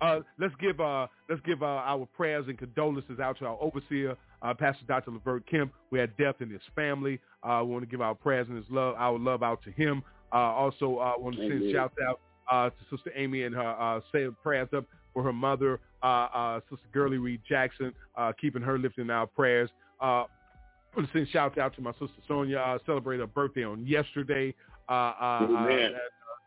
Uh, 0.00 0.20
let's 0.38 0.54
give 0.60 0.80
uh, 0.80 1.06
let's 1.28 1.40
give 1.46 1.62
uh, 1.62 1.66
our 1.66 2.06
prayers 2.06 2.46
and 2.48 2.58
condolences 2.58 3.20
out 3.20 3.38
to 3.38 3.46
our 3.46 3.56
overseer, 3.60 4.16
uh, 4.42 4.52
Pastor 4.52 4.84
Dr. 4.88 5.12
Levert 5.12 5.48
Kemp. 5.48 5.72
We 5.90 6.00
had 6.00 6.16
death 6.16 6.36
in 6.40 6.50
his 6.50 6.60
family. 6.74 7.20
Uh, 7.44 7.62
we 7.64 7.72
want 7.72 7.84
to 7.84 7.90
give 7.90 8.00
our 8.00 8.14
prayers 8.14 8.48
and 8.48 8.56
his 8.56 8.66
love, 8.68 8.96
our 8.98 9.18
love 9.18 9.44
out 9.44 9.62
to 9.62 9.70
him. 9.70 10.02
Uh, 10.32 10.36
also, 10.38 10.98
uh, 10.98 11.12
want 11.18 11.36
to 11.36 11.48
send 11.48 11.72
shouts 11.72 11.94
out 12.08 12.20
uh, 12.50 12.70
to 12.70 12.96
Sister 12.96 13.12
Amy 13.14 13.44
and 13.44 13.54
her 13.54 13.62
uh, 13.62 14.00
say 14.12 14.26
prayers 14.42 14.68
up 14.76 14.84
for 15.12 15.22
her 15.22 15.32
mother, 15.32 15.78
uh, 16.02 16.06
uh, 16.06 16.60
Sister 16.70 16.86
Girly 16.92 17.18
Reed 17.18 17.40
Jackson, 17.48 17.92
uh, 18.16 18.32
keeping 18.40 18.62
her 18.62 18.78
lifted 18.78 19.02
in 19.02 19.10
our 19.10 19.26
prayers. 19.26 19.70
I 20.92 21.00
want 21.00 21.10
to 21.10 21.18
send 21.18 21.28
shouts 21.28 21.58
out 21.58 21.74
to 21.76 21.80
my 21.80 21.92
sister 21.92 22.08
Sonia, 22.28 22.58
uh, 22.58 22.78
celebrated 22.84 23.22
her 23.22 23.26
birthday 23.26 23.64
on 23.64 23.86
yesterday. 23.86 24.54
Uh, 24.88 24.92
uh, 24.92 25.46
uh, 25.50 25.66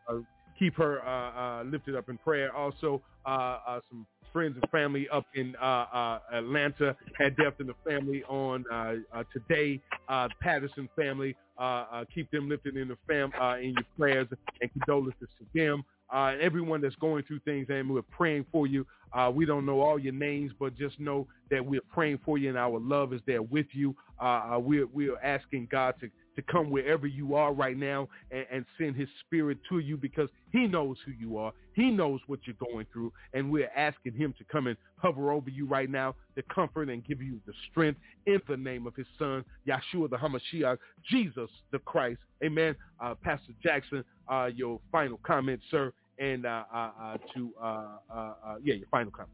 uh, 0.08 0.12
uh, 0.14 0.18
keep 0.58 0.76
her 0.76 1.00
uh, 1.06 1.60
uh, 1.60 1.62
lifted 1.64 1.96
up 1.96 2.08
in 2.08 2.18
prayer. 2.18 2.54
Also, 2.54 3.02
uh, 3.26 3.58
uh, 3.66 3.80
some 3.90 4.06
friends 4.32 4.56
and 4.60 4.70
family 4.70 5.08
up 5.08 5.26
in 5.34 5.56
uh, 5.56 5.64
uh, 5.64 6.18
Atlanta 6.32 6.94
had 7.18 7.36
death 7.36 7.54
in 7.58 7.66
the 7.66 7.74
family 7.88 8.22
on 8.24 8.64
uh, 8.70 8.94
uh, 9.12 9.24
today. 9.32 9.80
Uh, 10.08 10.28
Patterson 10.40 10.88
family, 10.94 11.34
uh, 11.58 11.62
uh, 11.90 12.04
keep 12.14 12.30
them 12.30 12.48
lifted 12.48 12.76
in 12.76 12.88
the 12.88 12.98
fam 13.08 13.32
uh, 13.40 13.56
in 13.56 13.70
your 13.70 13.84
prayers 13.98 14.28
and 14.60 14.70
condolences 14.72 15.28
to 15.38 15.46
them. 15.58 15.82
Uh, 16.12 16.30
and 16.32 16.40
everyone 16.40 16.80
that's 16.80 16.94
going 16.96 17.24
through 17.24 17.40
things, 17.40 17.66
and 17.68 17.90
we're 17.90 18.02
praying 18.02 18.46
for 18.52 18.66
you. 18.66 18.86
Uh, 19.12 19.30
we 19.34 19.44
don't 19.46 19.66
know 19.66 19.80
all 19.80 19.98
your 19.98 20.12
names, 20.12 20.52
but 20.58 20.76
just 20.76 20.98
know 21.00 21.26
that 21.50 21.64
we're 21.64 21.80
praying 21.92 22.18
for 22.24 22.38
you, 22.38 22.48
and 22.48 22.58
our 22.58 22.78
love 22.78 23.12
is 23.12 23.20
there 23.26 23.42
with 23.42 23.66
you. 23.72 23.94
Uh, 24.20 24.54
uh, 24.54 24.58
we're 24.58 24.86
we're 24.86 25.18
asking 25.20 25.68
God 25.70 25.94
to 26.00 26.10
to 26.36 26.42
come 26.42 26.70
wherever 26.70 27.06
you 27.06 27.34
are 27.34 27.52
right 27.52 27.76
now 27.76 28.08
and, 28.30 28.46
and 28.52 28.64
send 28.78 28.94
his 28.94 29.08
spirit 29.26 29.58
to 29.68 29.78
you 29.78 29.96
because 29.96 30.28
he 30.52 30.66
knows 30.66 30.96
who 31.04 31.12
you 31.12 31.38
are. 31.38 31.52
He 31.74 31.90
knows 31.90 32.20
what 32.26 32.40
you're 32.44 32.56
going 32.72 32.86
through. 32.92 33.12
And 33.34 33.50
we're 33.50 33.70
asking 33.76 34.14
him 34.14 34.34
to 34.38 34.44
come 34.44 34.66
and 34.66 34.76
hover 34.96 35.32
over 35.32 35.50
you 35.50 35.66
right 35.66 35.90
now 35.90 36.14
to 36.36 36.42
comfort 36.42 36.88
and 36.88 37.04
give 37.04 37.20
you 37.20 37.40
the 37.46 37.52
strength 37.70 37.98
in 38.26 38.40
the 38.48 38.56
name 38.56 38.86
of 38.86 38.94
his 38.94 39.06
son, 39.18 39.44
Yeshua 39.66 40.08
the 40.10 40.16
Hamashiach, 40.16 40.78
Jesus 41.10 41.50
the 41.72 41.78
Christ. 41.80 42.20
Amen. 42.44 42.76
Uh, 43.00 43.14
Pastor 43.22 43.52
Jackson, 43.62 44.04
uh, 44.28 44.50
your 44.54 44.80
final 44.92 45.18
comment, 45.22 45.60
sir, 45.70 45.92
and 46.18 46.46
uh, 46.46 46.64
uh, 46.72 46.90
uh 47.00 47.16
to, 47.34 47.50
uh, 47.62 48.56
yeah, 48.62 48.74
your 48.74 48.88
final 48.90 49.10
comment. 49.10 49.32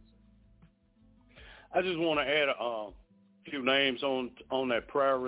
I 1.75 1.81
just 1.81 1.99
want 1.99 2.21
to 2.21 2.27
add 2.27 2.49
a 2.49 2.89
few 3.51 3.65
names 3.65 4.03
on 4.03 4.31
on 4.51 4.69
that 4.69 4.89
prayer 4.89 5.19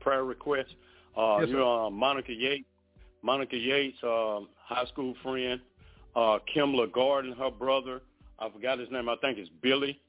prayer 0.00 0.24
request. 0.24 0.74
Yes, 1.40 1.48
you 1.48 1.56
know, 1.56 1.90
Monica 1.90 2.32
Yates, 2.32 2.66
Monica 3.22 3.56
Yates, 3.56 3.98
um, 4.02 4.48
high 4.56 4.86
school 4.86 5.14
friend, 5.22 5.60
uh, 6.16 6.38
Kimla 6.54 6.92
Gordon, 6.92 7.32
her 7.32 7.50
brother. 7.50 8.00
I 8.38 8.48
forgot 8.50 8.78
his 8.78 8.90
name. 8.90 9.08
I 9.08 9.16
think 9.16 9.38
it's 9.38 9.50
Billy. 9.62 10.00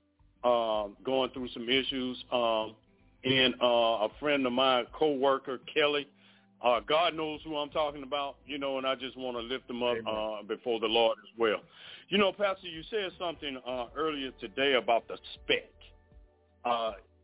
Uh, 0.43 0.87
going 1.03 1.29
through 1.31 1.49
some 1.49 1.69
issues. 1.69 2.23
Um, 2.31 2.73
and 3.23 3.53
uh, 3.61 4.05
a 4.05 4.09
friend 4.19 4.45
of 4.47 4.53
mine, 4.53 4.85
co-worker 4.97 5.59
Kelly, 5.71 6.07
uh, 6.63 6.79
God 6.79 7.15
knows 7.15 7.39
who 7.43 7.55
I'm 7.57 7.69
talking 7.69 8.03
about, 8.03 8.37
you 8.47 8.57
know, 8.57 8.77
and 8.79 8.87
I 8.87 8.95
just 8.95 9.17
want 9.17 9.37
to 9.37 9.43
lift 9.43 9.67
them 9.67 9.83
up 9.83 9.97
uh, 10.07 10.43
before 10.47 10.79
the 10.79 10.87
Lord 10.87 11.17
as 11.23 11.39
well. 11.39 11.61
You 12.09 12.17
know, 12.17 12.31
Pastor, 12.31 12.67
you 12.67 12.81
said 12.89 13.11
something 13.19 13.57
uh, 13.67 13.85
earlier 13.95 14.31
today 14.39 14.73
about 14.73 15.07
the 15.07 15.17
speck. 15.35 15.69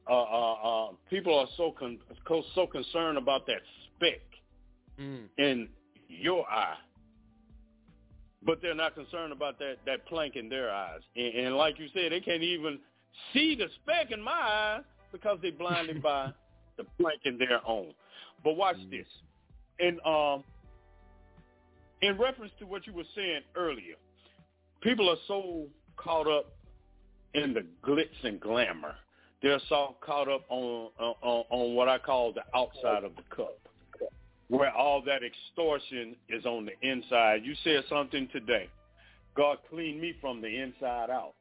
Uh, 0.09 0.13
uh, 0.13 0.53
uh, 0.53 0.91
people 1.09 1.37
are 1.37 1.47
so 1.57 1.73
con- 1.77 1.99
so 2.55 2.67
concerned 2.67 3.17
about 3.17 3.45
that 3.47 3.61
speck 3.95 4.21
mm. 4.99 5.25
in 5.37 5.67
your 6.07 6.45
eye, 6.49 6.77
but 8.43 8.61
they're 8.61 8.75
not 8.75 8.95
concerned 8.95 9.33
about 9.33 9.59
that 9.59 9.75
that 9.85 10.05
plank 10.07 10.35
in 10.35 10.49
their 10.49 10.71
eyes. 10.71 11.01
And, 11.15 11.35
and 11.35 11.55
like 11.55 11.79
you 11.79 11.87
said, 11.93 12.11
they 12.11 12.21
can't 12.21 12.43
even 12.43 12.79
see 13.33 13.55
the 13.55 13.67
speck 13.81 14.11
in 14.11 14.21
my 14.21 14.31
eyes 14.31 14.83
because 15.11 15.39
they're 15.41 15.51
blinded 15.51 16.01
by 16.01 16.31
the 16.77 16.85
plank 16.99 17.21
in 17.25 17.37
their 17.37 17.59
own. 17.67 17.93
But 18.43 18.55
watch 18.55 18.77
mm. 18.77 18.89
this 18.89 19.07
in 19.79 19.99
um 20.05 20.43
in 22.01 22.17
reference 22.17 22.51
to 22.59 22.65
what 22.65 22.85
you 22.85 22.93
were 22.93 23.03
saying 23.15 23.41
earlier, 23.55 23.95
people 24.81 25.09
are 25.09 25.17
so 25.27 25.65
caught 25.97 26.27
up 26.27 26.55
in 27.33 27.53
the 27.53 27.65
glitz 27.85 28.23
and 28.23 28.39
glamour. 28.39 28.95
They're 29.41 29.59
so 29.69 29.95
caught 30.01 30.27
up 30.27 30.45
on 30.49 30.89
on, 30.99 31.43
on 31.49 31.75
what 31.75 31.87
I 31.87 31.97
call 31.99 32.33
the 32.33 32.43
outside 32.55 33.03
of 33.03 33.15
the 33.15 33.23
cup, 33.35 33.59
where 34.47 34.71
all 34.71 35.01
that 35.05 35.21
extortion 35.23 36.15
is 36.29 36.45
on 36.45 36.65
the 36.65 36.87
inside. 36.87 37.41
You 37.43 37.53
said 37.63 37.83
something 37.89 38.27
today. 38.31 38.69
God 39.35 39.59
cleaned 39.69 40.01
me 40.01 40.15
from 40.19 40.41
the 40.41 40.47
inside 40.47 41.11
out. 41.11 41.33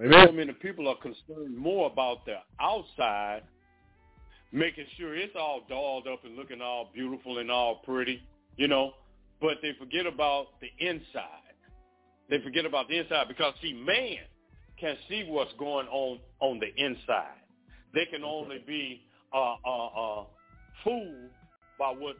Amen. 0.00 0.26
So 0.26 0.32
many 0.32 0.52
people 0.52 0.88
are 0.88 0.96
concerned 0.96 1.56
more 1.56 1.90
about 1.90 2.24
the 2.24 2.36
outside 2.60 3.42
making 4.52 4.84
sure 4.98 5.16
it's 5.16 5.34
all 5.34 5.62
dolled 5.68 6.06
up 6.06 6.24
and 6.24 6.36
looking 6.36 6.60
all 6.60 6.90
beautiful 6.94 7.38
and 7.38 7.50
all 7.50 7.76
pretty, 7.84 8.22
you 8.56 8.68
know, 8.68 8.92
but 9.40 9.56
they 9.62 9.72
forget 9.78 10.06
about 10.06 10.48
the 10.60 10.68
inside. 10.86 11.26
They 12.28 12.40
forget 12.42 12.66
about 12.66 12.88
the 12.88 12.98
inside 12.98 13.28
because 13.28 13.54
see, 13.60 13.72
man 13.72 14.18
can 14.82 14.96
see 15.08 15.24
what's 15.28 15.52
going 15.58 15.86
on 15.86 16.18
on 16.40 16.60
the 16.60 16.68
inside. 16.82 17.38
They 17.94 18.06
can 18.06 18.24
only 18.24 18.62
be 18.66 19.00
uh, 19.32 19.54
uh, 19.64 19.86
uh, 19.86 20.24
fooled 20.84 21.30
by 21.78 21.90
what 21.90 22.16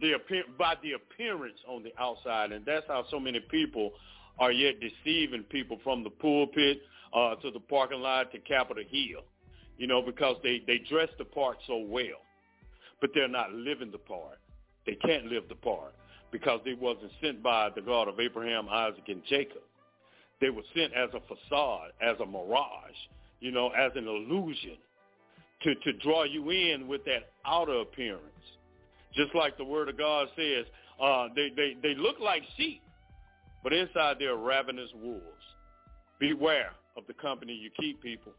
the 0.00 0.14
by 0.58 0.74
the 0.82 0.92
appearance 0.92 1.58
on 1.68 1.82
the 1.82 1.92
outside, 1.98 2.52
and 2.52 2.64
that's 2.64 2.86
how 2.88 3.04
so 3.10 3.20
many 3.20 3.40
people 3.50 3.92
are 4.38 4.52
yet 4.52 4.74
deceiving 4.80 5.44
people 5.44 5.78
from 5.84 6.02
the 6.02 6.10
pulpit 6.10 6.78
uh, 7.14 7.34
to 7.36 7.50
the 7.50 7.60
parking 7.60 8.00
lot 8.00 8.32
to 8.32 8.38
Capitol 8.40 8.84
Hill 8.90 9.22
you 9.78 9.86
know, 9.86 10.02
because 10.02 10.36
they, 10.42 10.62
they 10.66 10.78
dress 10.88 11.08
the 11.18 11.24
part 11.24 11.58
so 11.66 11.78
well, 11.78 12.22
but 13.00 13.10
they're 13.14 13.28
not 13.28 13.52
living 13.52 13.90
the 13.90 13.98
part. 13.98 14.38
They 14.86 14.94
can't 14.94 15.26
live 15.26 15.44
the 15.48 15.54
part 15.54 15.94
because 16.32 16.60
they 16.64 16.74
wasn't 16.74 17.12
sent 17.22 17.42
by 17.42 17.70
the 17.74 17.82
God 17.82 18.08
of 18.08 18.18
Abraham, 18.20 18.68
Isaac, 18.68 19.04
and 19.08 19.22
Jacob. 19.28 19.62
They 20.40 20.50
were 20.50 20.62
sent 20.74 20.92
as 20.92 21.08
a 21.14 21.20
facade, 21.20 21.92
as 22.02 22.16
a 22.20 22.26
mirage, 22.26 22.96
you 23.40 23.50
know, 23.50 23.70
as 23.70 23.92
an 23.94 24.06
illusion 24.06 24.76
to, 25.62 25.74
to 25.74 25.92
draw 25.94 26.24
you 26.24 26.50
in 26.50 26.86
with 26.86 27.04
that 27.06 27.30
outer 27.46 27.80
appearance. 27.80 28.22
Just 29.14 29.34
like 29.34 29.56
the 29.56 29.64
word 29.64 29.88
of 29.88 29.96
God 29.96 30.28
says, 30.36 30.66
uh, 31.02 31.28
they, 31.34 31.50
they, 31.56 31.76
they 31.82 31.94
look 31.94 32.16
like 32.20 32.42
sheep, 32.56 32.82
but 33.62 33.72
inside 33.72 34.16
they're 34.18 34.36
ravenous 34.36 34.90
wolves. 35.02 35.22
Beware 36.20 36.72
of 36.96 37.04
the 37.06 37.14
company 37.14 37.52
you 37.52 37.70
keep, 37.78 38.02
people. 38.02 38.32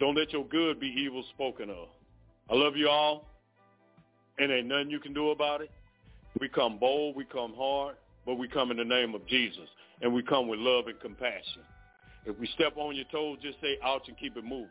Don't 0.00 0.16
let 0.16 0.32
your 0.32 0.44
good 0.46 0.80
be 0.80 0.88
evil 0.88 1.24
spoken 1.34 1.70
of. 1.70 1.88
I 2.50 2.54
love 2.54 2.76
you 2.76 2.88
all, 2.88 3.26
and 4.38 4.52
ain't 4.52 4.66
nothing 4.66 4.90
you 4.90 5.00
can 5.00 5.14
do 5.14 5.30
about 5.30 5.60
it. 5.60 5.70
We 6.40 6.48
come 6.48 6.78
bold, 6.78 7.16
we 7.16 7.24
come 7.24 7.54
hard, 7.56 7.96
but 8.26 8.34
we 8.34 8.48
come 8.48 8.70
in 8.70 8.76
the 8.76 8.84
name 8.84 9.14
of 9.14 9.26
Jesus, 9.26 9.68
and 10.02 10.12
we 10.12 10.22
come 10.22 10.48
with 10.48 10.58
love 10.58 10.86
and 10.86 10.98
compassion. 11.00 11.62
If 12.24 12.38
we 12.38 12.46
step 12.54 12.76
on 12.76 12.96
your 12.96 13.04
toes, 13.12 13.38
just 13.42 13.60
say 13.60 13.78
ouch 13.84 14.08
and 14.08 14.18
keep 14.18 14.36
it 14.36 14.44
moving. 14.44 14.68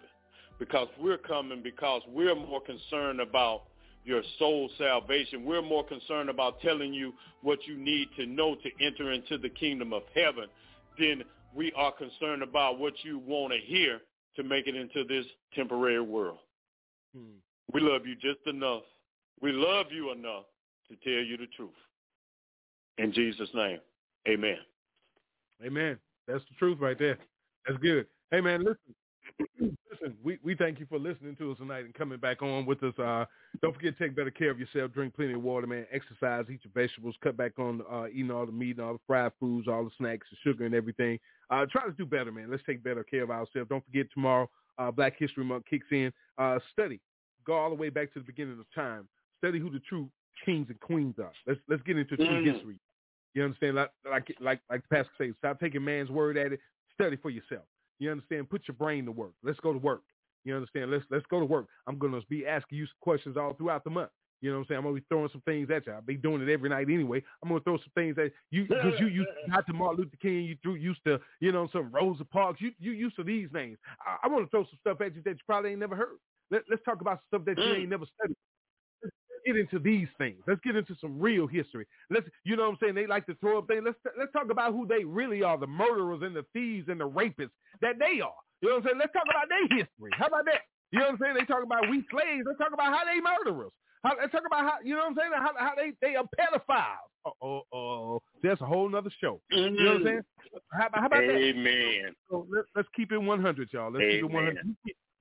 Because 0.59 0.87
we're 0.99 1.17
coming 1.17 1.61
because 1.61 2.01
we're 2.07 2.35
more 2.35 2.61
concerned 2.61 3.19
about 3.19 3.63
your 4.05 4.21
soul 4.37 4.69
salvation. 4.77 5.43
We're 5.45 5.61
more 5.61 5.83
concerned 5.83 6.29
about 6.29 6.61
telling 6.61 6.93
you 6.93 7.13
what 7.41 7.59
you 7.65 7.75
need 7.77 8.09
to 8.17 8.25
know 8.25 8.55
to 8.55 8.85
enter 8.85 9.11
into 9.11 9.37
the 9.37 9.49
kingdom 9.49 9.93
of 9.93 10.03
heaven 10.13 10.45
than 10.99 11.23
we 11.53 11.71
are 11.75 11.91
concerned 11.91 12.43
about 12.43 12.79
what 12.79 12.93
you 13.03 13.19
want 13.19 13.53
to 13.53 13.59
hear 13.59 13.99
to 14.35 14.43
make 14.43 14.67
it 14.67 14.75
into 14.75 15.03
this 15.05 15.25
temporary 15.55 16.01
world. 16.01 16.39
Hmm. 17.15 17.37
We 17.73 17.81
love 17.81 18.05
you 18.05 18.15
just 18.15 18.45
enough. 18.45 18.83
We 19.41 19.51
love 19.51 19.87
you 19.91 20.11
enough 20.11 20.45
to 20.89 20.95
tell 21.03 21.23
you 21.23 21.37
the 21.37 21.47
truth. 21.55 21.69
In 22.97 23.11
Jesus' 23.11 23.49
name, 23.53 23.79
amen. 24.27 24.57
Amen. 25.63 25.97
That's 26.27 26.43
the 26.49 26.55
truth 26.57 26.77
right 26.79 26.97
there. 26.97 27.17
That's 27.67 27.79
good. 27.81 28.07
Hey, 28.31 28.41
man, 28.41 28.61
listen. 28.61 28.95
listen, 29.91 30.15
we, 30.23 30.37
we 30.43 30.55
thank 30.55 30.79
you 30.79 30.85
for 30.87 30.99
listening 30.99 31.35
to 31.37 31.51
us 31.51 31.57
tonight 31.57 31.85
and 31.85 31.93
coming 31.93 32.19
back 32.19 32.41
on 32.41 32.65
with 32.65 32.81
us. 32.83 32.97
Uh, 32.97 33.25
don't 33.61 33.73
forget 33.73 33.97
to 33.97 34.03
take 34.03 34.15
better 34.15 34.31
care 34.31 34.51
of 34.51 34.59
yourself. 34.59 34.91
Drink 34.93 35.15
plenty 35.15 35.33
of 35.33 35.43
water, 35.43 35.67
man. 35.67 35.85
Exercise, 35.91 36.45
eat 36.49 36.61
your 36.63 36.71
vegetables. 36.73 37.15
Cut 37.23 37.37
back 37.37 37.57
on 37.57 37.81
uh, 37.91 38.07
eating 38.07 38.31
all 38.31 38.45
the 38.45 38.51
meat 38.51 38.77
and 38.77 38.85
all 38.85 38.93
the 38.93 38.99
fried 39.07 39.31
foods, 39.39 39.67
all 39.67 39.83
the 39.83 39.91
snacks, 39.97 40.27
the 40.29 40.37
sugar 40.43 40.65
and 40.65 40.75
everything. 40.75 41.19
Uh, 41.49 41.65
try 41.71 41.85
to 41.85 41.91
do 41.91 42.05
better, 42.05 42.31
man. 42.31 42.49
Let's 42.49 42.63
take 42.65 42.83
better 42.83 43.03
care 43.03 43.23
of 43.23 43.31
ourselves. 43.31 43.69
Don't 43.69 43.85
forget 43.85 44.07
tomorrow, 44.13 44.49
uh, 44.77 44.91
Black 44.91 45.13
History 45.17 45.43
Month 45.43 45.65
kicks 45.69 45.87
in. 45.91 46.11
Uh, 46.37 46.59
study. 46.71 46.99
Go 47.45 47.53
all 47.53 47.69
the 47.69 47.75
way 47.75 47.89
back 47.89 48.13
to 48.13 48.19
the 48.19 48.25
beginning 48.25 48.59
of 48.59 48.65
time. 48.73 49.07
Study 49.39 49.59
who 49.59 49.69
the 49.69 49.79
true 49.87 50.09
kings 50.43 50.67
and 50.69 50.79
queens 50.79 51.15
are. 51.19 51.31
Let's 51.47 51.59
let's 51.69 51.83
get 51.83 51.97
into 51.97 52.15
true 52.17 52.25
mm. 52.25 52.53
history. 52.53 52.75
You 53.35 53.43
understand? 53.43 53.75
Like 53.75 53.91
like 54.09 54.35
like 54.39 54.61
like 54.69 54.81
the 54.81 54.87
pastor 54.87 55.11
says, 55.17 55.33
stop 55.37 55.59
taking 55.59 55.83
man's 55.83 56.09
word 56.09 56.37
at 56.37 56.53
it. 56.53 56.59
Study 56.93 57.17
for 57.17 57.29
yourself. 57.29 57.65
You 57.99 58.09
understand? 58.09 58.49
Put 58.49 58.63
your 58.67 58.75
brain 58.75 59.05
to 59.05 59.11
work. 59.11 59.33
Let's 59.43 59.59
go 59.59 59.73
to 59.73 59.79
work. 59.79 60.01
You 60.45 60.55
understand? 60.55 60.89
Let's 60.89 61.03
let's 61.11 61.25
go 61.29 61.39
to 61.39 61.45
work. 61.45 61.67
I'm 61.85 61.99
gonna 61.99 62.21
be 62.29 62.47
asking 62.47 62.77
you 62.77 62.87
questions 63.01 63.35
all 63.37 63.53
throughout 63.53 63.83
the 63.83 63.89
month. 63.89 64.09
You 64.41 64.51
know 64.51 64.57
what 64.57 64.61
I'm 64.63 64.67
saying? 64.67 64.77
I'm 64.77 64.83
gonna 64.83 64.95
be 64.95 65.05
throwing 65.09 65.29
some 65.31 65.41
things 65.41 65.69
at 65.69 65.85
you. 65.85 65.93
I'll 65.93 66.01
be 66.01 66.15
doing 66.15 66.41
it 66.41 66.49
every 66.49 66.69
night 66.69 66.87
anyway. 66.89 67.23
I'm 67.41 67.49
gonna 67.49 67.61
throw 67.61 67.77
some 67.77 67.91
things 67.95 68.17
at 68.17 68.31
you 68.51 68.65
because 68.67 68.93
you 68.99 69.07
used 69.07 69.29
not 69.47 69.65
to 69.67 69.73
Martin 69.73 70.03
Luther 70.03 70.17
King. 70.21 70.45
You 70.45 70.55
threw 70.61 70.75
used 70.75 71.03
to 71.05 71.19
you 71.41 71.51
know 71.51 71.67
some 71.73 71.91
Rosa 71.91 72.23
Parks. 72.23 72.61
You 72.61 72.71
you 72.79 72.91
used 72.91 73.15
to 73.17 73.23
these 73.23 73.49
names. 73.53 73.77
I, 74.05 74.17
I 74.23 74.27
want 74.29 74.45
to 74.45 74.49
throw 74.51 74.63
some 74.63 74.79
stuff 74.79 75.01
at 75.01 75.15
you 75.15 75.21
that 75.25 75.31
you 75.31 75.45
probably 75.45 75.71
ain't 75.71 75.79
never 75.79 75.95
heard. 75.95 76.19
Let, 76.51 76.61
let's 76.69 76.83
talk 76.83 77.01
about 77.01 77.19
stuff 77.27 77.43
that 77.45 77.57
you 77.57 77.63
mm. 77.63 77.79
ain't 77.79 77.89
never 77.89 78.05
studied. 78.19 78.37
Let's 79.45 79.57
get 79.57 79.61
into 79.61 79.79
these 79.79 80.07
things. 80.17 80.37
Let's 80.47 80.61
get 80.63 80.75
into 80.75 80.95
some 80.99 81.19
real 81.19 81.47
history. 81.47 81.85
Let's 82.09 82.25
you 82.43 82.55
know 82.55 82.63
what 82.63 82.69
I'm 82.69 82.77
saying? 82.81 82.95
They 82.95 83.07
like 83.07 83.25
to 83.27 83.35
throw 83.35 83.59
up 83.59 83.67
things. 83.67 83.83
Let's 83.85 83.97
let's 84.17 84.31
talk 84.31 84.49
about 84.49 84.73
who 84.73 84.87
they 84.87 85.03
really 85.03 85.43
are, 85.43 85.57
the 85.57 85.67
murderers 85.67 86.21
and 86.23 86.35
the 86.35 86.45
thieves 86.53 86.89
and 86.89 86.99
the 86.99 87.09
rapists 87.09 87.51
that 87.81 87.99
they 87.99 88.21
are. 88.21 88.33
You 88.61 88.69
know 88.69 88.75
what 88.75 88.77
I'm 88.77 88.83
saying? 88.83 88.97
Let's 88.99 89.13
talk 89.13 89.27
about 89.29 89.49
their 89.49 89.77
history. 89.77 90.11
How 90.13 90.27
about 90.27 90.45
that? 90.45 90.61
You 90.91 90.99
know 90.99 91.05
what 91.05 91.13
I'm 91.13 91.19
saying? 91.21 91.35
They 91.39 91.45
talk 91.45 91.63
about 91.63 91.89
we 91.89 92.03
slaves. 92.09 92.43
Let's 92.45 92.57
talk 92.57 92.73
about 92.73 92.93
how 92.93 93.03
they 93.05 93.19
murderers. 93.21 93.71
How, 94.03 94.13
let's 94.19 94.31
talk 94.31 94.43
about 94.45 94.61
how 94.61 94.75
you 94.83 94.93
know 94.93 95.09
what 95.09 95.09
I'm 95.09 95.15
saying? 95.17 95.31
How, 95.33 95.51
how 95.57 95.73
they 95.75 95.91
they 96.01 96.15
are 96.15 96.25
pedophiles. 96.39 97.09
Oh, 97.25 97.33
oh, 97.41 97.61
oh. 97.73 98.21
That's 98.43 98.61
a 98.61 98.65
whole 98.65 98.87
nother 98.87 99.11
show. 99.19 99.41
Mm-hmm. 99.53 99.75
You 99.75 99.83
know 99.83 99.93
what 99.93 100.01
I'm 100.01 100.05
saying? 100.05 100.21
How, 100.71 100.89
how 100.93 101.05
about 101.07 101.23
Amen. 101.23 101.35
that? 101.35 101.59
Amen. 101.59 102.15
So 102.29 102.47
let, 102.49 102.65
us 102.83 102.89
keep 102.95 103.11
it 103.11 103.17
100, 103.17 103.69
y'all. 103.73 103.91
Let's 103.91 104.03
Amen. 104.03 104.15
keep 104.15 104.23
it 104.23 104.33
100. 104.33 104.75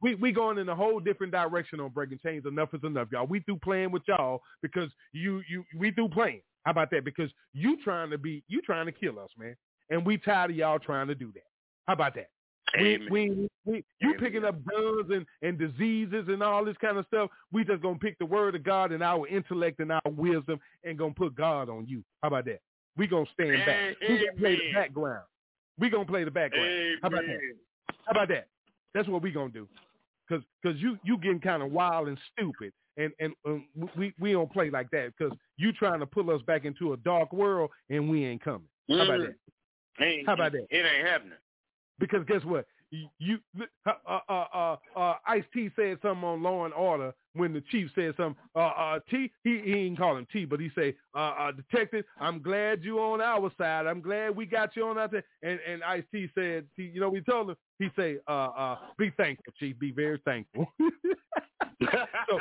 We 0.04 0.14
we 0.16 0.32
going 0.32 0.58
in 0.58 0.68
a 0.68 0.76
whole 0.76 1.00
different 1.00 1.32
direction 1.32 1.80
on 1.80 1.88
breaking 1.88 2.20
chains. 2.22 2.44
Enough 2.46 2.74
is 2.74 2.84
enough, 2.84 3.08
y'all. 3.10 3.26
We 3.26 3.40
through 3.40 3.60
playing 3.64 3.90
with 3.90 4.02
y'all 4.06 4.42
because 4.60 4.90
you 5.12 5.42
you 5.48 5.64
we 5.78 5.92
through 5.92 6.10
playing. 6.10 6.42
How 6.64 6.72
about 6.72 6.90
that? 6.90 7.06
Because 7.06 7.30
you 7.54 7.82
trying 7.82 8.10
to 8.10 8.18
be 8.18 8.44
you 8.46 8.60
trying 8.60 8.84
to 8.84 8.92
kill 8.92 9.18
us, 9.18 9.30
man, 9.38 9.56
and 9.88 10.04
we 10.04 10.18
tired 10.18 10.50
of 10.50 10.56
y'all 10.56 10.78
trying 10.78 11.08
to 11.08 11.14
do 11.14 11.32
that. 11.32 11.46
How 11.86 11.94
about 11.94 12.14
that? 12.16 12.28
We, 12.78 13.08
we, 13.10 13.48
we, 13.64 13.84
you 14.00 14.14
picking 14.18 14.44
up 14.44 14.56
guns 14.64 15.10
and, 15.10 15.24
and 15.42 15.58
diseases 15.58 16.26
and 16.28 16.42
all 16.42 16.64
this 16.64 16.76
kind 16.80 16.98
of 16.98 17.06
stuff. 17.06 17.30
We 17.52 17.64
just 17.64 17.80
gonna 17.82 17.98
pick 17.98 18.18
the 18.18 18.26
word 18.26 18.54
of 18.56 18.64
God 18.64 18.92
and 18.92 19.02
our 19.02 19.26
intellect 19.28 19.80
and 19.80 19.92
our 19.92 20.00
wisdom 20.04 20.58
and 20.82 20.98
gonna 20.98 21.14
put 21.14 21.34
God 21.34 21.70
on 21.70 21.86
you. 21.88 22.02
How 22.22 22.28
about 22.28 22.44
that? 22.46 22.60
We 22.96 23.06
gonna 23.06 23.26
stand 23.32 23.64
back. 23.64 23.96
We 24.06 24.18
gonna 24.18 24.38
play 24.38 24.56
the 24.56 24.72
background. 24.74 25.24
We 25.78 25.88
gonna 25.88 26.04
play 26.04 26.24
the 26.24 26.30
background. 26.30 26.68
Amen. 26.68 26.98
How 27.00 27.08
about 27.08 27.22
that? 27.26 27.38
How 28.06 28.10
about 28.10 28.28
that? 28.28 28.48
That's 28.92 29.08
what 29.08 29.22
we 29.22 29.30
gonna 29.30 29.50
do. 29.50 29.68
Cause, 30.28 30.42
cause 30.64 30.74
you, 30.78 30.98
you 31.04 31.18
getting 31.18 31.40
kind 31.40 31.62
of 31.62 31.70
wild 31.70 32.08
and 32.08 32.18
stupid, 32.32 32.72
and 32.96 33.12
and 33.20 33.34
um, 33.46 33.66
we 33.96 34.14
we 34.18 34.32
don't 34.32 34.50
play 34.52 34.70
like 34.70 34.90
that. 34.90 35.12
Cause 35.18 35.32
you 35.56 35.72
trying 35.72 36.00
to 36.00 36.06
pull 36.06 36.30
us 36.30 36.40
back 36.42 36.64
into 36.64 36.92
a 36.94 36.96
dark 36.98 37.32
world, 37.32 37.70
and 37.90 38.08
we 38.08 38.24
ain't 38.24 38.42
coming. 38.42 38.68
How 38.88 39.02
about 39.02 39.20
Mm. 39.20 39.26
that? 39.98 40.04
Ain't- 40.04 40.26
How 40.26 40.32
about 40.34 40.52
that? 40.52 40.66
It 40.70 40.84
ain't 40.86 41.06
happening. 41.06 41.38
Because 41.98 42.24
guess 42.26 42.42
what? 42.44 42.66
You, 43.18 43.38
uh, 43.86 43.92
uh, 44.06 44.20
uh, 44.28 44.76
uh, 44.96 45.14
Ice 45.26 45.44
T 45.52 45.68
said 45.74 45.98
something 46.00 46.22
on 46.24 46.42
Law 46.44 46.64
and 46.64 46.72
Order 46.74 47.12
when 47.32 47.52
the 47.52 47.60
chief 47.72 47.90
said 47.94 48.14
something. 48.16 48.40
Uh, 48.54 48.58
uh, 48.60 48.98
T, 49.10 49.32
he, 49.42 49.58
he 49.64 49.72
didn't 49.72 49.96
call 49.96 50.16
him 50.16 50.26
T, 50.32 50.44
but 50.44 50.60
he 50.60 50.70
say, 50.76 50.94
uh, 51.14 51.18
uh, 51.38 51.52
Detective, 51.52 52.04
I'm 52.20 52.40
glad 52.40 52.84
you 52.84 53.00
on 53.00 53.20
our 53.20 53.50
side. 53.58 53.86
I'm 53.86 54.00
glad 54.00 54.36
we 54.36 54.46
got 54.46 54.76
you 54.76 54.86
on 54.86 54.98
our 54.98 55.10
side. 55.10 55.24
And 55.42 55.58
and 55.68 55.82
Ice 55.82 56.04
T 56.12 56.28
said, 56.36 56.66
he, 56.76 56.84
you 56.84 57.00
know, 57.00 57.08
we 57.10 57.20
told 57.20 57.50
him. 57.50 57.56
He 57.78 57.88
say, 57.96 58.18
uh, 58.28 58.30
uh, 58.30 58.78
be 58.96 59.10
thankful, 59.16 59.52
Chief. 59.58 59.78
Be 59.78 59.90
very 59.90 60.20
thankful. 60.24 60.66
so, 60.80 62.38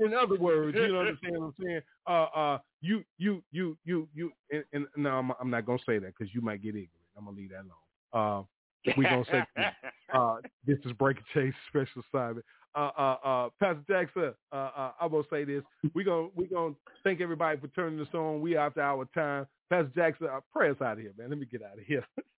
so 0.00 0.04
in 0.04 0.14
other 0.14 0.36
words, 0.38 0.76
you 0.76 0.88
know 0.88 0.98
what 0.98 1.08
I'm 1.08 1.18
saying? 1.22 1.36
I'm 1.36 1.54
saying, 1.62 1.80
uh, 2.08 2.10
uh, 2.10 2.58
you, 2.80 3.04
you, 3.18 3.42
you, 3.52 3.78
you, 3.84 4.08
you, 4.14 4.32
and, 4.50 4.64
and 4.72 4.86
no, 4.96 5.10
I'm, 5.10 5.32
I'm 5.40 5.50
not 5.50 5.64
gonna 5.64 5.78
say 5.86 5.98
that 5.98 6.12
because 6.18 6.34
you 6.34 6.40
might 6.40 6.62
get 6.62 6.70
ignorant. 6.70 6.90
I'm 7.16 7.24
gonna 7.24 7.36
leave 7.36 7.50
that 7.50 7.64
alone. 8.12 8.46
Uh, 8.88 8.92
we 8.96 9.04
gonna 9.04 9.24
say, 9.30 9.42
uh, 10.12 10.36
this 10.66 10.78
is 10.84 10.92
Breaking 10.92 11.24
chains 11.34 11.54
special 11.68 12.02
assignment. 12.12 12.44
Uh, 12.74 12.90
uh, 12.98 13.16
uh, 13.24 13.48
Pastor 13.58 13.82
Jackson, 13.88 14.34
uh, 14.52 14.56
uh, 14.76 14.92
I'm 15.00 15.10
gonna 15.10 15.22
say 15.30 15.44
this. 15.44 15.62
We 15.94 16.04
gonna 16.04 16.28
we 16.34 16.46
gonna 16.46 16.74
thank 17.04 17.20
everybody 17.20 17.58
for 17.58 17.68
turning 17.68 17.98
this 17.98 18.12
on. 18.12 18.40
We 18.42 18.56
after 18.56 18.82
our 18.82 19.06
time. 19.14 19.46
Pastor 19.70 19.90
Jackson, 19.94 20.28
uh, 20.30 20.40
pray 20.52 20.70
us 20.70 20.76
out 20.82 20.92
of 20.92 20.98
here, 20.98 21.12
man. 21.16 21.30
Let 21.30 21.38
me 21.38 21.46
get 21.46 21.62
out 21.62 21.78
of 21.78 21.84
here. 21.84 22.04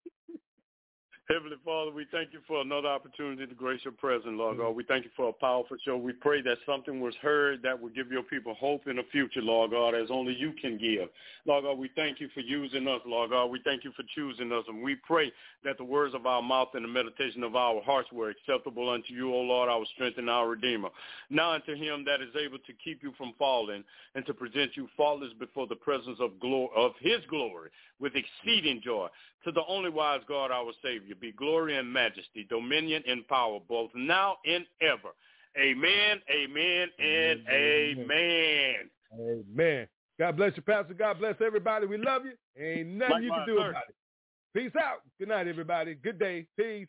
Heavenly 1.30 1.58
Father, 1.62 1.90
we 1.90 2.06
thank 2.10 2.32
you 2.32 2.38
for 2.48 2.62
another 2.62 2.88
opportunity 2.88 3.46
to 3.46 3.54
grace 3.54 3.82
your 3.84 3.92
presence, 3.92 4.32
Lord. 4.32 4.56
God. 4.56 4.70
We 4.70 4.82
thank 4.84 5.04
you 5.04 5.10
for 5.14 5.28
a 5.28 5.32
powerful 5.34 5.76
show. 5.84 5.94
We 5.94 6.14
pray 6.14 6.40
that 6.40 6.56
something 6.64 7.02
was 7.02 7.14
heard 7.20 7.60
that 7.62 7.78
will 7.78 7.90
give 7.90 8.10
your 8.10 8.22
people 8.22 8.54
hope 8.54 8.86
in 8.86 8.96
the 8.96 9.02
future, 9.12 9.42
Lord 9.42 9.72
God, 9.72 9.94
as 9.94 10.08
only 10.10 10.34
you 10.34 10.54
can 10.58 10.78
give. 10.78 11.10
Lord 11.44 11.64
God, 11.64 11.76
we 11.76 11.90
thank 11.94 12.18
you 12.18 12.30
for 12.32 12.40
using 12.40 12.88
us, 12.88 13.02
Lord 13.04 13.28
God. 13.28 13.48
We 13.48 13.60
thank 13.62 13.84
you 13.84 13.92
for 13.94 14.04
choosing 14.14 14.50
us. 14.52 14.64
And 14.68 14.82
we 14.82 14.94
pray 14.94 15.30
that 15.64 15.76
the 15.76 15.84
words 15.84 16.14
of 16.14 16.24
our 16.24 16.40
mouth 16.40 16.68
and 16.72 16.82
the 16.82 16.88
meditation 16.88 17.42
of 17.42 17.54
our 17.54 17.82
hearts 17.82 18.10
were 18.10 18.30
acceptable 18.30 18.88
unto 18.88 19.12
you, 19.12 19.34
O 19.34 19.40
Lord, 19.40 19.68
our 19.68 19.84
strength 19.96 20.16
and 20.16 20.30
our 20.30 20.48
Redeemer. 20.48 20.88
Now 21.28 21.52
unto 21.52 21.74
him 21.74 22.06
that 22.06 22.22
is 22.22 22.34
able 22.42 22.58
to 22.58 22.72
keep 22.82 23.02
you 23.02 23.12
from 23.18 23.34
falling 23.38 23.84
and 24.14 24.24
to 24.24 24.32
present 24.32 24.70
you 24.76 24.88
faultless 24.96 25.34
before 25.38 25.66
the 25.66 25.76
presence 25.76 26.16
of, 26.20 26.40
glory, 26.40 26.70
of 26.74 26.92
his 27.02 27.18
glory 27.28 27.68
with 28.00 28.14
exceeding 28.14 28.80
joy. 28.82 29.08
To 29.44 29.52
the 29.52 29.62
only 29.68 29.88
wise 29.88 30.20
God, 30.28 30.50
our 30.50 30.72
Savior, 30.82 31.14
be 31.20 31.32
glory 31.32 31.76
and 31.76 31.92
majesty, 31.92 32.46
dominion 32.48 33.02
and 33.06 33.26
power, 33.28 33.58
both 33.68 33.90
now 33.94 34.36
and 34.46 34.64
ever. 34.80 35.10
Amen, 35.58 36.20
amen, 36.30 36.88
and 36.98 37.40
amen. 37.48 38.74
Amen. 39.18 39.88
God 40.18 40.36
bless 40.36 40.56
you, 40.56 40.62
Pastor. 40.62 40.94
God 40.94 41.18
bless 41.18 41.36
everybody. 41.44 41.86
We 41.86 41.96
love 41.96 42.22
you. 42.24 42.32
Ain't 42.62 42.88
nothing 42.88 43.22
you 43.24 43.30
can 43.30 43.46
do 43.46 43.58
sir. 43.58 43.70
about 43.70 43.84
it. 43.88 43.94
Peace 44.54 44.72
out. 44.80 45.02
Good 45.18 45.28
night, 45.28 45.46
everybody. 45.46 45.94
Good 45.94 46.18
day. 46.18 46.46
Peace. 46.56 46.88